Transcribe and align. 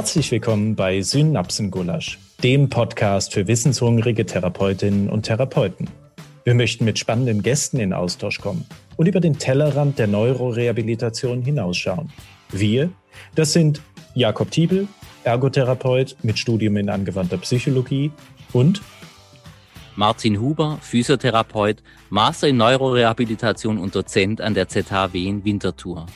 Herzlich 0.00 0.30
willkommen 0.30 0.76
bei 0.76 1.02
Synapsengulasch, 1.02 2.18
dem 2.42 2.70
Podcast 2.70 3.34
für 3.34 3.46
wissenshungrige 3.46 4.24
Therapeutinnen 4.24 5.10
und 5.10 5.24
Therapeuten. 5.24 5.90
Wir 6.42 6.54
möchten 6.54 6.86
mit 6.86 6.98
spannenden 6.98 7.42
Gästen 7.42 7.78
in 7.78 7.92
Austausch 7.92 8.40
kommen 8.40 8.64
und 8.96 9.08
über 9.08 9.20
den 9.20 9.38
Tellerrand 9.38 9.98
der 9.98 10.06
Neurorehabilitation 10.06 11.42
hinausschauen. 11.42 12.10
Wir, 12.48 12.88
das 13.34 13.52
sind 13.52 13.82
Jakob 14.14 14.50
Tiebel, 14.50 14.88
Ergotherapeut 15.24 16.16
mit 16.22 16.38
Studium 16.38 16.78
in 16.78 16.88
angewandter 16.88 17.36
Psychologie 17.36 18.10
und 18.54 18.80
Martin 19.96 20.40
Huber, 20.40 20.78
Physiotherapeut, 20.80 21.82
Master 22.08 22.48
in 22.48 22.56
Neurorehabilitation 22.56 23.76
und 23.76 23.94
Dozent 23.94 24.40
an 24.40 24.54
der 24.54 24.66
ZHW 24.66 25.26
in 25.26 25.44
Winterthur. 25.44 26.06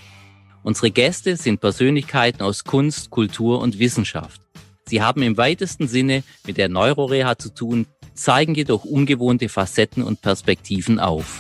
Unsere 0.65 0.91
Gäste 0.91 1.37
sind 1.37 1.61
Persönlichkeiten 1.61 2.41
aus 2.41 2.65
Kunst, 2.65 3.11
Kultur 3.11 3.61
und 3.61 3.79
Wissenschaft. 3.79 4.41
Sie 4.87 5.03
haben 5.03 5.21
im 5.21 5.37
weitesten 5.37 5.89
Sinne 5.89 6.25
mit 6.47 6.57
der 6.57 6.71
Neuroreha 6.71 7.37
zu 7.37 7.53
tun, 7.53 7.87
zeigen 8.15 8.55
jedoch 8.55 8.87
ungewohnte 8.87 9.51
Facetten 9.51 10.03
und 10.03 10.23
Perspektiven 10.23 10.99
auf. 10.99 11.39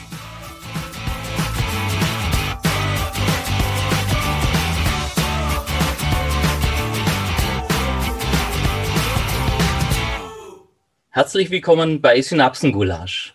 Herzlich 11.08 11.48
willkommen 11.48 12.02
bei 12.02 12.20
Synapsengulasch. 12.20 13.34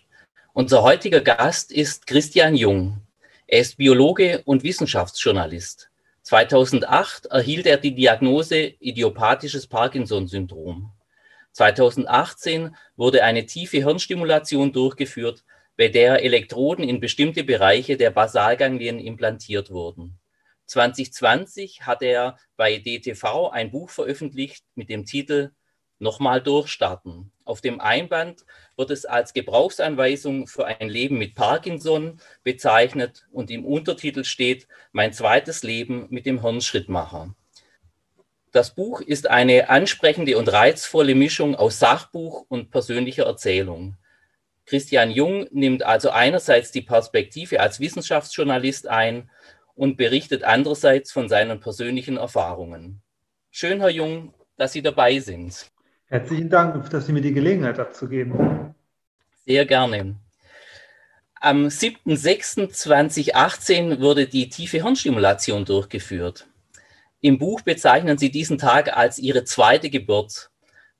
Unser 0.52 0.84
heutiger 0.84 1.20
Gast 1.20 1.72
ist 1.72 2.06
Christian 2.06 2.54
Jung. 2.54 3.02
Er 3.52 3.62
ist 3.62 3.78
Biologe 3.78 4.42
und 4.44 4.62
Wissenschaftsjournalist. 4.62 5.89
2008 6.30 7.26
erhielt 7.26 7.66
er 7.66 7.76
die 7.76 7.92
Diagnose 7.92 8.74
idiopathisches 8.78 9.66
Parkinson-Syndrom. 9.66 10.92
2018 11.50 12.76
wurde 12.94 13.24
eine 13.24 13.46
tiefe 13.46 13.78
Hirnstimulation 13.78 14.72
durchgeführt, 14.72 15.42
bei 15.76 15.88
der 15.88 16.22
Elektroden 16.22 16.88
in 16.88 17.00
bestimmte 17.00 17.42
Bereiche 17.42 17.96
der 17.96 18.12
Basalganglien 18.12 19.00
implantiert 19.00 19.72
wurden. 19.72 20.20
2020 20.66 21.82
hat 21.82 22.00
er 22.00 22.38
bei 22.56 22.78
DTV 22.78 23.48
ein 23.48 23.72
Buch 23.72 23.90
veröffentlicht 23.90 24.64
mit 24.76 24.88
dem 24.88 25.06
Titel 25.06 25.50
Nochmal 25.98 26.40
durchstarten. 26.40 27.32
Auf 27.44 27.60
dem 27.60 27.80
Einband 27.80 28.44
wird 28.80 28.90
es 28.90 29.04
als 29.04 29.34
Gebrauchsanweisung 29.34 30.46
für 30.46 30.64
ein 30.66 30.88
Leben 30.88 31.18
mit 31.18 31.34
Parkinson 31.34 32.18
bezeichnet 32.42 33.26
und 33.30 33.50
im 33.50 33.66
Untertitel 33.66 34.24
steht 34.24 34.66
Mein 34.90 35.12
zweites 35.12 35.62
Leben 35.62 36.06
mit 36.08 36.24
dem 36.24 36.40
Hirnschrittmacher. 36.40 37.34
Das 38.52 38.74
Buch 38.74 39.02
ist 39.02 39.28
eine 39.28 39.68
ansprechende 39.68 40.38
und 40.38 40.50
reizvolle 40.50 41.14
Mischung 41.14 41.54
aus 41.54 41.78
Sachbuch 41.78 42.46
und 42.48 42.70
persönlicher 42.70 43.24
Erzählung. 43.24 43.96
Christian 44.64 45.10
Jung 45.10 45.46
nimmt 45.50 45.82
also 45.82 46.08
einerseits 46.08 46.72
die 46.72 46.80
Perspektive 46.80 47.60
als 47.60 47.80
Wissenschaftsjournalist 47.80 48.88
ein 48.88 49.30
und 49.74 49.98
berichtet 49.98 50.42
andererseits 50.42 51.12
von 51.12 51.28
seinen 51.28 51.60
persönlichen 51.60 52.16
Erfahrungen. 52.16 53.02
Schön, 53.50 53.80
Herr 53.80 53.90
Jung, 53.90 54.32
dass 54.56 54.72
Sie 54.72 54.80
dabei 54.80 55.18
sind. 55.20 55.70
Herzlichen 56.06 56.48
Dank, 56.48 56.90
dass 56.90 57.06
Sie 57.06 57.12
mir 57.12 57.20
die 57.20 57.32
Gelegenheit 57.34 57.78
abzugeben. 57.78 58.69
Sehr 59.50 59.66
gerne. 59.66 60.14
Am 61.40 61.66
7.6.2018 61.66 63.98
wurde 63.98 64.28
die 64.28 64.48
tiefe 64.48 64.80
Hirnstimulation 64.80 65.64
durchgeführt. 65.64 66.46
Im 67.20 67.40
Buch 67.40 67.62
bezeichnen 67.62 68.16
Sie 68.16 68.30
diesen 68.30 68.58
Tag 68.58 68.96
als 68.96 69.18
Ihre 69.18 69.42
zweite 69.42 69.90
Geburt. 69.90 70.52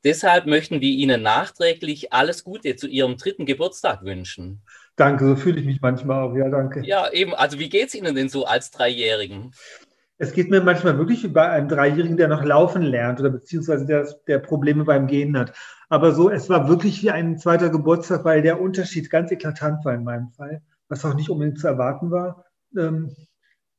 Deshalb 0.03 0.47
möchten 0.47 0.81
wir 0.81 0.91
Ihnen 0.91 1.23
nachträglich 1.23 2.13
alles 2.13 2.43
Gute 2.43 2.75
zu 2.75 2.89
Ihrem 2.89 3.19
dritten 3.19 3.47
Geburtstag 3.47 4.03
wünschen. 4.03 4.63
Danke, 4.97 5.27
so 5.27 5.37
fühle 5.37 5.61
ich 5.61 5.67
mich 5.67 5.81
manchmal 5.81 6.21
auch. 6.21 6.35
Ja, 6.35 6.49
danke. 6.49 6.85
Ja, 6.85 7.09
eben. 7.13 7.37
Also, 7.37 7.61
wie 7.61 7.69
geht 7.69 7.87
es 7.87 7.95
Ihnen 7.95 8.17
denn 8.17 8.29
so 8.29 8.47
als 8.47 8.73
Dreijährigen? 8.73 9.55
Es 10.23 10.35
geht 10.35 10.51
mir 10.51 10.61
manchmal 10.61 10.99
wirklich 10.99 11.25
wie 11.25 11.29
bei 11.29 11.49
einem 11.49 11.69
Dreijährigen, 11.69 12.19
der 12.19 12.29
noch 12.29 12.45
laufen 12.45 12.83
lernt 12.83 13.21
oder 13.21 13.31
beziehungsweise 13.31 13.87
der, 13.87 14.07
der 14.27 14.39
Probleme 14.39 14.85
beim 14.85 15.07
Gehen 15.07 15.39
hat. 15.39 15.55
Aber 15.89 16.13
so, 16.13 16.29
es 16.29 16.51
war 16.51 16.69
wirklich 16.69 17.03
wie 17.03 17.11
ein 17.11 17.39
zweiter 17.39 17.71
Geburtstag, 17.71 18.23
weil 18.27 18.43
der 18.43 18.61
Unterschied 18.61 19.09
ganz 19.09 19.31
eklatant 19.31 19.83
war 19.83 19.95
in 19.95 20.05
meinem 20.05 20.29
Fall, 20.29 20.61
was 20.91 21.07
auch 21.07 21.15
nicht 21.15 21.31
unbedingt 21.31 21.59
zu 21.59 21.69
erwarten 21.69 22.11
war, 22.11 22.45
ähm, 22.77 23.17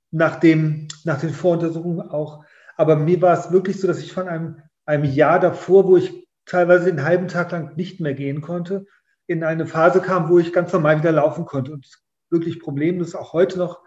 nach, 0.09 0.37
dem, 0.37 0.87
nach 1.03 1.19
den 1.19 1.29
Voruntersuchungen 1.29 2.09
auch. 2.09 2.43
Aber 2.75 2.95
mir 2.95 3.21
war 3.21 3.37
es 3.37 3.51
wirklich 3.51 3.79
so, 3.79 3.85
dass 3.85 3.99
ich 3.99 4.11
von 4.11 4.27
einem, 4.27 4.63
einem 4.87 5.03
Jahr 5.03 5.39
davor, 5.39 5.85
wo 5.85 5.95
ich 5.95 6.27
teilweise 6.47 6.85
den 6.85 7.03
halben 7.03 7.27
Tag 7.27 7.51
lang 7.51 7.77
nicht 7.77 7.99
mehr 7.99 8.15
gehen 8.15 8.41
konnte, 8.41 8.87
in 9.27 9.43
eine 9.43 9.67
Phase 9.67 10.01
kam, 10.01 10.27
wo 10.27 10.39
ich 10.39 10.53
ganz 10.53 10.73
normal 10.73 10.97
wieder 10.97 11.11
laufen 11.11 11.45
konnte 11.45 11.71
und 11.71 11.87
wirklich 12.31 12.59
problemlos 12.59 13.13
auch 13.13 13.31
heute 13.31 13.59
noch 13.59 13.83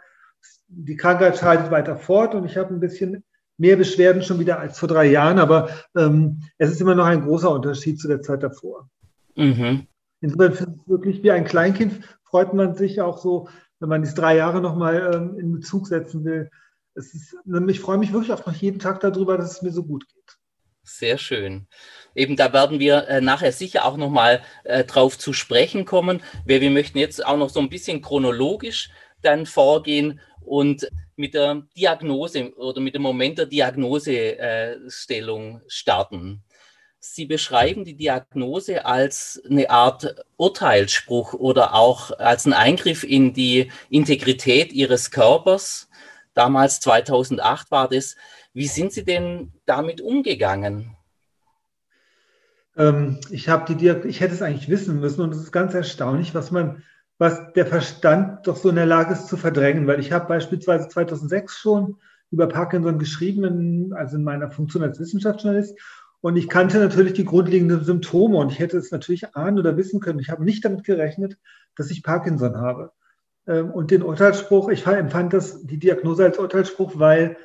die 0.69 0.97
Krankheit 0.97 1.39
schreitet 1.39 1.71
weiter 1.71 1.97
fort 1.97 2.35
und 2.35 2.45
ich 2.45 2.57
habe 2.57 2.73
ein 2.75 2.81
bisschen 2.81 3.25
mehr 3.57 3.77
Beschwerden 3.77 4.23
schon 4.23 4.41
wieder 4.41 4.59
als 4.59 4.79
vor 4.79 4.89
drei 4.89 5.07
Jahren, 5.07 5.39
aber 5.39 5.71
ähm, 5.97 6.43
es 6.59 6.71
ist 6.71 6.81
immer 6.81 6.95
noch 6.95 7.07
ein 7.07 7.23
großer 7.23 7.51
Unterschied 7.51 8.01
zu 8.01 8.09
der 8.09 8.21
Zeit 8.23 8.43
davor. 8.43 8.89
Mhm. 9.37 9.87
Insofern 10.21 10.81
wirklich 10.87 11.23
wie 11.23 11.31
ein 11.31 11.45
Kleinkind 11.45 12.01
freut 12.25 12.55
man 12.55 12.75
sich 12.75 13.01
auch 13.01 13.19
so, 13.19 13.49
wenn 13.79 13.89
man 13.89 14.03
diese 14.03 14.15
drei 14.15 14.37
Jahre 14.37 14.61
nochmal 14.61 15.13
ähm, 15.15 15.39
in 15.39 15.53
Bezug 15.53 15.87
setzen 15.87 16.25
will. 16.25 16.51
Es 16.95 17.15
ist, 17.15 17.37
ich 17.69 17.81
freue 17.81 17.99
mich 17.99 18.13
wirklich 18.13 18.33
auch 18.33 18.47
noch 18.47 18.55
jeden 18.55 18.79
Tag 18.79 19.01
darüber, 19.01 19.37
dass 19.37 19.53
es 19.53 19.63
mir 19.63 19.73
so 19.73 19.85
gut 19.85 20.07
geht. 20.09 20.39
Sehr 20.85 21.19
schön. 21.19 21.67
Eben 22.15 22.37
da 22.37 22.53
werden 22.53 22.79
wir 22.79 23.09
äh, 23.09 23.21
nachher 23.21 23.53
sicher 23.53 23.85
auch 23.85 23.97
nochmal 23.97 24.43
äh, 24.65 24.85
drauf 24.85 25.19
zu 25.19 25.33
sprechen 25.33 25.85
kommen, 25.85 26.23
weil 26.47 26.61
wir 26.61 26.71
möchten 26.71 26.99
jetzt 26.99 27.25
auch 27.25 27.39
noch 27.39 27.51
so 27.51 27.61
ein 27.61 27.71
bisschen 27.71 28.03
chronologisch 28.03 28.91
dann 29.23 29.47
vorgehen 29.47 30.21
und 30.45 30.89
mit 31.17 31.35
der 31.35 31.63
Diagnose 31.77 32.55
oder 32.57 32.81
mit 32.81 32.95
dem 32.95 33.03
Moment 33.03 33.39
der 33.39 33.47
Diagnosestellung 33.47 35.61
starten. 35.67 36.45
Sie 37.07 37.27
beschreiben 37.27 37.85
die 37.85 37.97
Diagnose 37.97 38.87
als 38.87 39.41
eine 39.49 39.69
Art 39.69 40.25
Urteilsspruch 40.39 41.35
oder 41.35 41.75
auch 41.75 42.19
als 42.19 42.47
einen 42.47 42.55
Eingriff 42.55 43.05
in 43.05 43.35
die 43.35 43.71
Integrität 43.91 44.73
Ihres 44.73 45.11
Körpers. 45.11 45.89
Damals 46.33 46.81
2008 46.81 47.71
war 47.71 47.89
das. 47.89 48.17
Wie 48.55 48.67
sind 48.67 48.93
Sie 48.93 49.05
denn 49.05 49.53
damit 49.67 50.01
umgegangen? 50.01 50.97
Ähm, 52.77 53.21
ich, 53.31 53.49
die 53.69 53.89
ich 54.09 54.21
hätte 54.21 54.35
es 54.35 54.43
eigentlich 54.43 54.71
wissen 54.71 54.99
müssen 54.99 55.21
und 55.21 55.33
es 55.33 55.39
ist 55.39 55.53
ganz 55.53 55.75
erstaunlich, 55.75 56.35
was 56.35 56.51
man 56.51 56.83
was 57.25 57.55
der 57.55 57.65
Verstand 57.65 58.47
doch 58.47 58.57
so 58.57 58.69
in 58.69 58.77
der 58.77 58.85
Lage 58.85 59.15
ist 59.15 59.29
zu 59.29 59.39
verdrängen, 59.39 59.87
weil 59.87 59.99
ich 59.99 60.13
habe 60.13 60.29
beispielsweise 60.29 60.89
2006 60.89 61.57
schon 61.57 61.97
über 62.31 62.49
Parkinson 62.49 62.99
geschrieben, 62.99 63.95
also 63.95 64.17
in 64.17 64.25
meiner 64.25 64.51
Funktion 64.51 64.83
als 64.83 65.01
Wissenschaftsjournalist. 65.01 65.79
Und 66.21 66.37
ich 66.37 66.51
kannte 66.51 66.79
natürlich 66.79 67.15
die 67.15 67.25
grundlegenden 67.25 67.83
Symptome 67.83 68.37
und 68.37 68.53
ich 68.53 68.59
hätte 68.59 68.77
es 68.77 68.91
natürlich 68.91 69.35
ahnen 69.35 69.59
oder 69.59 69.79
wissen 69.79 70.01
können. 70.01 70.19
Ich 70.19 70.29
habe 70.29 70.45
nicht 70.45 70.67
damit 70.67 70.85
gerechnet, 70.85 71.39
dass 71.77 71.91
ich 71.91 72.03
Parkinson 72.03 72.59
habe. 72.59 72.93
Ähm, 73.47 73.71
und 73.71 73.91
den 73.91 74.03
Urteilsspruch, 74.03 74.69
ich 74.69 74.87
empfand 74.87 75.33
das, 75.33 75.65
die 75.65 75.79
Diagnose 75.79 76.25
als 76.25 76.39
Urteilsspruch, 76.39 76.99
weil 76.99 77.39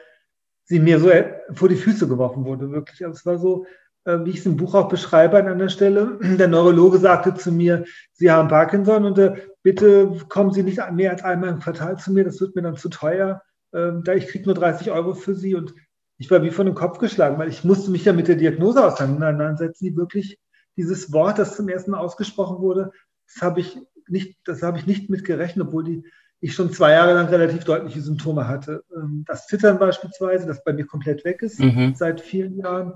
sie 0.65 0.81
mir 0.81 0.99
so 0.99 1.09
vor 1.53 1.69
die 1.69 1.77
Füße 1.77 2.05
geworfen 2.09 2.43
wurde, 2.43 2.69
wirklich. 2.71 3.05
Also 3.05 3.17
es 3.17 3.25
war 3.25 3.37
so, 3.37 3.65
wie 4.05 4.31
ich 4.31 4.39
es 4.39 4.45
im 4.45 4.57
Buch 4.57 4.75
auch 4.75 4.89
beschreibe 4.89 5.37
an 5.37 5.47
einer 5.47 5.69
Stelle. 5.69 6.17
Der 6.39 6.47
Neurologe 6.47 6.97
sagte 6.97 7.35
zu 7.35 7.51
mir, 7.51 7.85
Sie 8.13 8.31
haben 8.31 8.47
Parkinson 8.47 9.05
und 9.05 9.17
äh, 9.17 9.35
bitte 9.63 10.17
kommen 10.29 10.51
Sie 10.51 10.63
nicht 10.63 10.79
mehr 10.91 11.11
als 11.11 11.23
einmal 11.23 11.49
im 11.49 11.59
Quartal 11.59 11.97
zu 11.97 12.11
mir, 12.11 12.23
das 12.23 12.39
wird 12.41 12.55
mir 12.55 12.61
dann 12.61 12.77
zu 12.77 12.89
teuer. 12.89 13.41
Ähm, 13.73 14.03
da 14.03 14.13
ich 14.13 14.27
kriege 14.27 14.45
nur 14.45 14.55
30 14.55 14.91
Euro 14.91 15.13
für 15.13 15.35
Sie 15.35 15.55
und 15.55 15.73
ich 16.17 16.29
war 16.29 16.43
wie 16.43 16.51
von 16.51 16.65
den 16.65 16.75
Kopf 16.75 16.99
geschlagen, 16.99 17.37
weil 17.37 17.49
ich 17.49 17.63
musste 17.63 17.91
mich 17.91 18.05
ja 18.05 18.13
mit 18.13 18.27
der 18.27 18.35
Diagnose 18.35 18.85
auseinandersetzen, 18.85 19.85
die 19.85 19.95
wirklich 19.95 20.37
dieses 20.75 21.13
Wort, 21.13 21.39
das 21.39 21.55
zum 21.55 21.69
ersten 21.69 21.91
Mal 21.91 21.99
ausgesprochen 21.99 22.59
wurde, 22.59 22.91
das 23.27 23.41
habe 23.41 23.59
ich 23.59 23.77
nicht, 24.07 24.37
das 24.45 24.63
habe 24.63 24.77
ich 24.77 24.85
nicht 24.85 25.09
mit 25.09 25.23
gerechnet, 25.23 25.67
obwohl 25.67 25.83
die, 25.83 26.03
ich 26.41 26.53
schon 26.53 26.73
zwei 26.73 26.91
Jahre 26.91 27.13
lang 27.13 27.27
relativ 27.27 27.63
deutliche 27.63 28.01
Symptome 28.01 28.47
hatte. 28.47 28.83
Ähm, 28.95 29.23
das 29.27 29.47
Zittern 29.47 29.79
beispielsweise, 29.79 30.47
das 30.47 30.63
bei 30.63 30.73
mir 30.73 30.85
komplett 30.85 31.23
weg 31.25 31.41
ist 31.41 31.59
mhm. 31.59 31.93
seit 31.95 32.21
vielen 32.21 32.57
Jahren. 32.57 32.93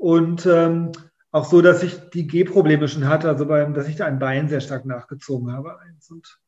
Und 0.00 0.46
ähm, 0.46 0.92
auch 1.30 1.44
so, 1.44 1.60
dass 1.60 1.82
ich 1.82 2.08
die 2.08 2.26
Gehprobleme 2.26 2.88
schon 2.88 3.06
hatte, 3.06 3.28
also 3.28 3.44
beim, 3.44 3.74
dass 3.74 3.86
ich 3.86 4.02
ein 4.02 4.18
Bein 4.18 4.48
sehr 4.48 4.62
stark 4.62 4.86
nachgezogen 4.86 5.52
habe. 5.52 5.78
Eins. 5.78 6.10
Und 6.10 6.40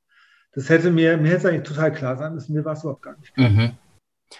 das 0.52 0.70
hätte 0.70 0.90
mir, 0.90 1.18
mir 1.18 1.32
hätte 1.32 1.50
eigentlich 1.50 1.68
total 1.68 1.92
klar 1.92 2.16
sein 2.16 2.34
müssen, 2.34 2.54
mir 2.54 2.64
war 2.64 2.72
es 2.72 2.80
überhaupt 2.80 3.02
gar 3.02 3.18
nicht 3.18 3.34
klar. 3.34 3.50
Mhm. 3.50 3.72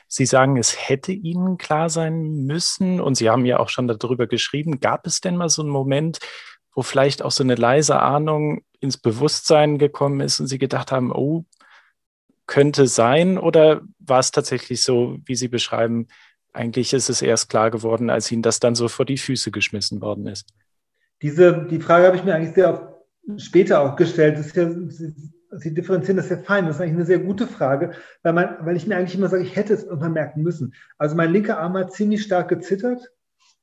Sie 0.09 0.25
sagen, 0.25 0.56
es 0.56 0.88
hätte 0.88 1.12
Ihnen 1.12 1.59
klar 1.59 1.91
sein 1.91 2.47
müssen 2.47 3.03
und 3.03 3.17
Sie 3.17 3.29
haben 3.29 3.44
ja 3.44 3.59
auch 3.59 3.69
schon 3.69 3.87
darüber 3.87 4.26
geschrieben. 4.26 4.81
Gab 4.81 5.06
es 5.06 5.20
denn 5.20 5.37
mal 5.37 5.50
so 5.50 5.61
einen 5.61 5.70
Moment, 5.70 6.19
wo 6.75 6.81
vielleicht 6.81 7.20
auch 7.20 7.32
so 7.32 7.44
eine 7.44 7.55
leise 7.55 8.00
Ahnung 8.00 8.62
ins 8.81 8.97
Bewusstsein 8.97 9.76
gekommen 9.76 10.20
ist 10.20 10.41
und 10.41 10.47
Sie 10.47 10.59
gedacht 10.59 10.91
haben, 10.91 11.12
oh, 11.12 11.44
könnte 12.47 12.87
sein? 12.87 13.37
Oder 13.37 13.82
war 13.99 14.20
es 14.20 14.31
tatsächlich 14.31 14.82
so, 14.82 15.19
wie 15.26 15.35
Sie 15.35 15.49
beschreiben, 15.49 16.09
eigentlich 16.52 16.93
ist 16.93 17.08
es 17.08 17.22
erst 17.22 17.49
klar 17.49 17.70
geworden, 17.70 18.10
als 18.10 18.31
Ihnen 18.31 18.43
das 18.43 18.60
dann 18.60 18.75
so 18.75 18.88
vor 18.88 19.04
die 19.04 19.19
Füße 19.19 19.50
geschmissen 19.50 20.00
worden 20.00 20.26
ist. 20.26 20.52
Diese, 21.22 21.66
die 21.70 21.81
Frage 21.81 22.06
habe 22.06 22.16
ich 22.16 22.25
mir 22.25 22.34
eigentlich 22.34 22.54
sehr 22.54 23.00
später 23.37 23.81
auch 23.81 23.96
gestellt. 23.96 24.38
Das 24.38 24.46
ist 24.46 24.56
ja, 24.56 24.70
Sie 25.54 25.75
differenzieren 25.75 26.16
das 26.16 26.31
ja 26.31 26.38
fein. 26.38 26.66
Das 26.66 26.76
ist 26.76 26.82
eigentlich 26.82 26.94
eine 26.94 27.06
sehr 27.06 27.19
gute 27.19 27.46
Frage, 27.46 27.93
weil, 28.22 28.32
man, 28.32 28.56
weil 28.60 28.76
ich 28.76 28.87
mir 28.87 28.96
eigentlich 28.96 29.14
immer 29.14 29.28
sage, 29.28 29.43
ich 29.43 29.54
hätte 29.54 29.75
es 29.75 29.84
irgendwann 29.84 30.14
merken 30.14 30.43
müssen. 30.43 30.75
Also 30.99 31.14
mein 31.14 31.31
linker 31.31 31.58
Arm 31.58 31.75
hat 31.75 31.93
ziemlich 31.93 32.22
stark 32.22 32.49
gezittert. 32.49 33.12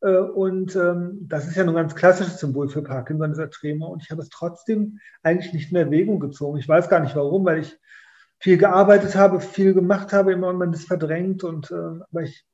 Äh, 0.01 0.17
und 0.17 0.75
ähm, 0.75 1.25
das 1.27 1.47
ist 1.47 1.55
ja 1.55 1.63
ein 1.63 1.73
ganz 1.73 1.95
klassisches 1.95 2.39
Symbol 2.39 2.69
für 2.69 2.83
Parkinson, 2.83 3.31
dieser 3.31 3.49
Tremor. 3.49 3.89
Und 3.89 4.03
ich 4.03 4.11
habe 4.11 4.21
es 4.21 4.29
trotzdem 4.29 4.99
eigentlich 5.23 5.53
nicht 5.53 5.71
in 5.71 5.77
Erwägung 5.77 6.19
gezogen. 6.19 6.59
Ich 6.59 6.67
weiß 6.67 6.89
gar 6.89 6.99
nicht 6.99 7.15
warum, 7.15 7.45
weil 7.45 7.59
ich 7.59 7.77
viel 8.39 8.57
gearbeitet 8.57 9.15
habe, 9.15 9.41
viel 9.41 9.73
gemacht 9.73 10.13
habe, 10.13 10.31
immer 10.31 10.47
und 10.47 10.57
man 10.57 10.71
das 10.71 10.85
verdrängt. 10.85 11.43
Und, 11.43 11.71
äh, 11.71 11.75
aber 11.75 12.21
ich, 12.21 12.45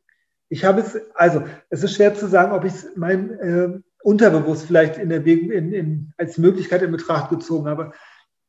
ich 0.50 0.66
habe 0.66 0.82
es, 0.82 0.98
also 1.16 1.44
es 1.70 1.84
ist 1.84 1.96
schwer 1.96 2.14
zu 2.16 2.28
sagen, 2.28 2.52
ob 2.52 2.64
ich 2.66 2.74
es 2.74 2.96
mein 2.96 3.32
äh, 3.40 3.80
unterbewusst 4.04 4.68
vielleicht 4.68 4.98
in 4.98 5.10
Erwägung, 5.10 5.52
in, 5.52 5.74
in, 5.74 6.14
als 6.18 6.38
Möglichkeit 6.38 6.84
in 6.84 6.92
Betracht 6.92 7.32
gezogen 7.32 7.68
habe. 7.68 7.92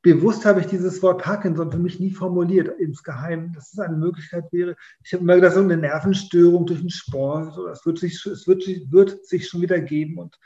Bewusst 0.03 0.45
habe 0.45 0.61
ich 0.61 0.67
dieses 0.67 1.03
Wort 1.03 1.23
Parkinson 1.23 1.73
für 1.73 1.79
mich 1.79 1.99
nie 1.99 2.13
formuliert 2.13 2.69
insgeheim, 2.79 3.53
dass 3.55 3.73
es 3.73 3.79
eine 3.79 3.97
Möglichkeit 3.97 4.45
wäre. 4.53 4.77
Ich 5.03 5.13
habe 5.15 5.25
immer 5.25 5.37
gedacht, 5.37 5.55
so 5.55 5.61
eine 5.61 5.79
Nervenstörung 5.79 6.67
durch 6.67 6.81
den 6.81 6.91
Sport, 6.91 7.57
das 7.69 7.85
wird 7.87 7.99
sich, 7.99 8.25
es 8.27 8.47
wird, 8.47 8.65
wird 8.93 9.27
sich 9.27 9.49
schon 9.49 9.63
wieder 9.63 9.81
geben. 9.81 10.19
Und, 10.19 10.39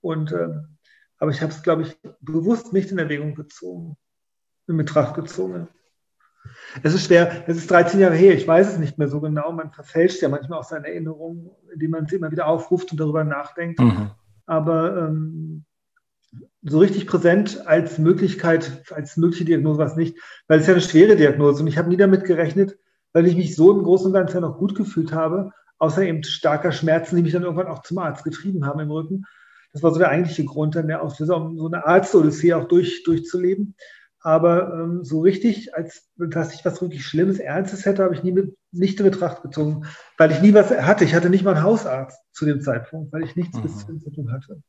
und, 0.00 0.32
ähm, 0.32 0.78
aber 1.18 1.30
ich 1.30 1.42
habe 1.42 1.52
es, 1.52 1.62
glaube 1.62 1.82
ich, 1.82 1.96
bewusst 2.20 2.72
nicht 2.72 2.90
in 2.90 2.98
Erwägung 2.98 3.34
gezogen, 3.34 3.96
in 4.66 4.78
Betracht 4.78 5.14
gezogen. 5.14 5.68
Es 6.82 6.94
ist 6.94 7.06
schwer, 7.06 7.44
es 7.46 7.56
ist 7.56 7.70
13 7.70 8.00
Jahre 8.00 8.14
her, 8.14 8.34
ich 8.34 8.46
weiß 8.46 8.72
es 8.72 8.78
nicht 8.78 8.98
mehr 8.98 9.08
so 9.08 9.20
genau. 9.20 9.52
Man 9.52 9.72
verfälscht 9.72 10.22
ja 10.22 10.28
manchmal 10.28 10.58
auch 10.58 10.64
seine 10.64 10.88
Erinnerungen, 10.88 11.50
indem 11.72 11.90
man 11.92 12.06
sie 12.06 12.16
immer 12.16 12.30
wieder 12.30 12.46
aufruft 12.46 12.90
und 12.92 13.00
darüber 13.00 13.24
nachdenkt. 13.24 13.80
Mhm. 13.80 14.10
Aber 14.46 15.08
ähm, 15.08 15.64
so 16.62 16.78
richtig 16.78 17.06
präsent 17.06 17.66
als 17.66 17.98
Möglichkeit, 17.98 18.82
als 18.90 19.16
mögliche 19.16 19.44
Diagnose 19.44 19.78
war 19.78 19.86
es 19.86 19.96
nicht, 19.96 20.16
weil 20.48 20.60
es 20.60 20.66
ja 20.66 20.72
eine 20.72 20.82
schwere 20.82 21.16
Diagnose 21.16 21.62
und 21.62 21.68
ich 21.68 21.78
habe 21.78 21.88
nie 21.88 21.96
damit 21.96 22.24
gerechnet, 22.24 22.76
weil 23.12 23.26
ich 23.26 23.36
mich 23.36 23.54
so 23.54 23.72
im 23.72 23.84
Großen 23.84 24.06
und 24.06 24.12
Ganzen 24.12 24.36
ja 24.36 24.40
noch 24.40 24.58
gut 24.58 24.74
gefühlt 24.74 25.12
habe, 25.12 25.52
außer 25.78 26.02
eben 26.02 26.22
starker 26.24 26.72
Schmerzen, 26.72 27.16
die 27.16 27.22
mich 27.22 27.32
dann 27.32 27.42
irgendwann 27.42 27.68
auch 27.68 27.82
zum 27.82 27.98
Arzt 27.98 28.24
getrieben 28.24 28.66
haben 28.66 28.80
im 28.80 28.90
Rücken. 28.90 29.24
Das 29.72 29.82
war 29.82 29.92
so 29.92 29.98
der 29.98 30.08
eigentliche 30.08 30.44
Grund 30.44 30.76
dann 30.76 30.86
der 30.86 31.02
Auslöser, 31.02 31.36
um 31.36 31.58
so 31.58 31.66
eine 31.66 31.84
Arzt-Odyssee 31.84 32.54
auch 32.54 32.66
durch, 32.66 33.02
durchzuleben. 33.02 33.74
Aber 34.26 34.72
ähm, 34.72 35.04
so 35.04 35.20
richtig, 35.20 35.74
als 35.74 36.08
dass 36.16 36.54
ich 36.54 36.64
was 36.64 36.80
wirklich 36.80 37.04
Schlimmes, 37.04 37.38
Ernstes 37.38 37.84
hätte, 37.84 38.02
habe 38.02 38.14
ich 38.14 38.22
nie 38.22 38.32
mit, 38.32 38.56
nicht 38.72 38.98
in 38.98 39.04
Betracht 39.04 39.42
gezogen, 39.42 39.84
weil 40.16 40.32
ich 40.32 40.40
nie 40.40 40.54
was 40.54 40.70
hatte. 40.70 41.04
Ich 41.04 41.14
hatte 41.14 41.28
nicht 41.28 41.44
mal 41.44 41.54
einen 41.54 41.62
Hausarzt 41.62 42.18
zu 42.32 42.46
dem 42.46 42.62
Zeitpunkt, 42.62 43.12
weil 43.12 43.24
ich 43.24 43.36
nichts 43.36 43.58
mhm. 43.58 43.62
bis 43.62 43.80
zu 44.02 44.10
tun 44.10 44.32
hatte. 44.32 44.62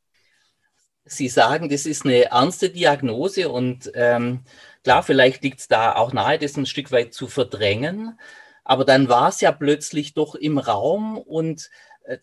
Sie 1.06 1.28
sagen, 1.28 1.70
das 1.70 1.86
ist 1.86 2.04
eine 2.04 2.24
ernste 2.26 2.68
Diagnose 2.68 3.48
und 3.48 3.90
ähm, 3.94 4.40
klar, 4.84 5.02
vielleicht 5.02 5.42
liegt 5.42 5.60
es 5.60 5.68
da 5.68 5.94
auch 5.94 6.12
nahe, 6.12 6.38
das 6.38 6.58
ein 6.58 6.66
Stück 6.66 6.92
weit 6.92 7.14
zu 7.14 7.26
verdrängen. 7.26 8.18
Aber 8.62 8.84
dann 8.84 9.08
war 9.08 9.30
es 9.30 9.40
ja 9.40 9.52
plötzlich 9.52 10.12
doch 10.12 10.34
im 10.34 10.58
Raum 10.58 11.16
und 11.16 11.70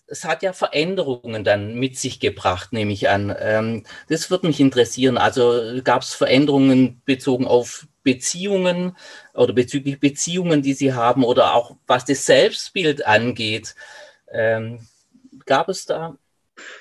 es 0.08 0.26
hat 0.26 0.44
ja 0.44 0.54
Veränderungen 0.54 1.44
dann 1.44 1.76
mit 1.76 1.98
sich 1.98 2.20
gebracht, 2.20 2.74
nehme 2.74 2.94
ich 2.94 3.10
an. 3.10 3.36
Ähm, 3.40 3.84
das 4.10 4.30
würde 4.32 4.48
mich 4.48 4.60
interessieren. 4.60 5.18
Also 5.18 5.82
gab 5.84 6.02
es 6.02 6.14
Veränderungen 6.14 7.02
bezogen 7.06 7.46
auf 7.46 7.88
Beziehungen 8.04 8.96
oder 9.34 9.54
bezüglich 9.54 10.00
Beziehungen, 10.00 10.62
die 10.62 10.74
Sie 10.74 10.94
haben 10.94 11.24
oder 11.24 11.54
auch 11.54 11.76
was 11.88 12.06
das 12.06 12.26
Selbstbild 12.26 13.06
angeht? 13.06 13.76
Ähm, 14.32 14.88
gab 15.46 15.70
es 15.70 15.86
da 15.86 16.18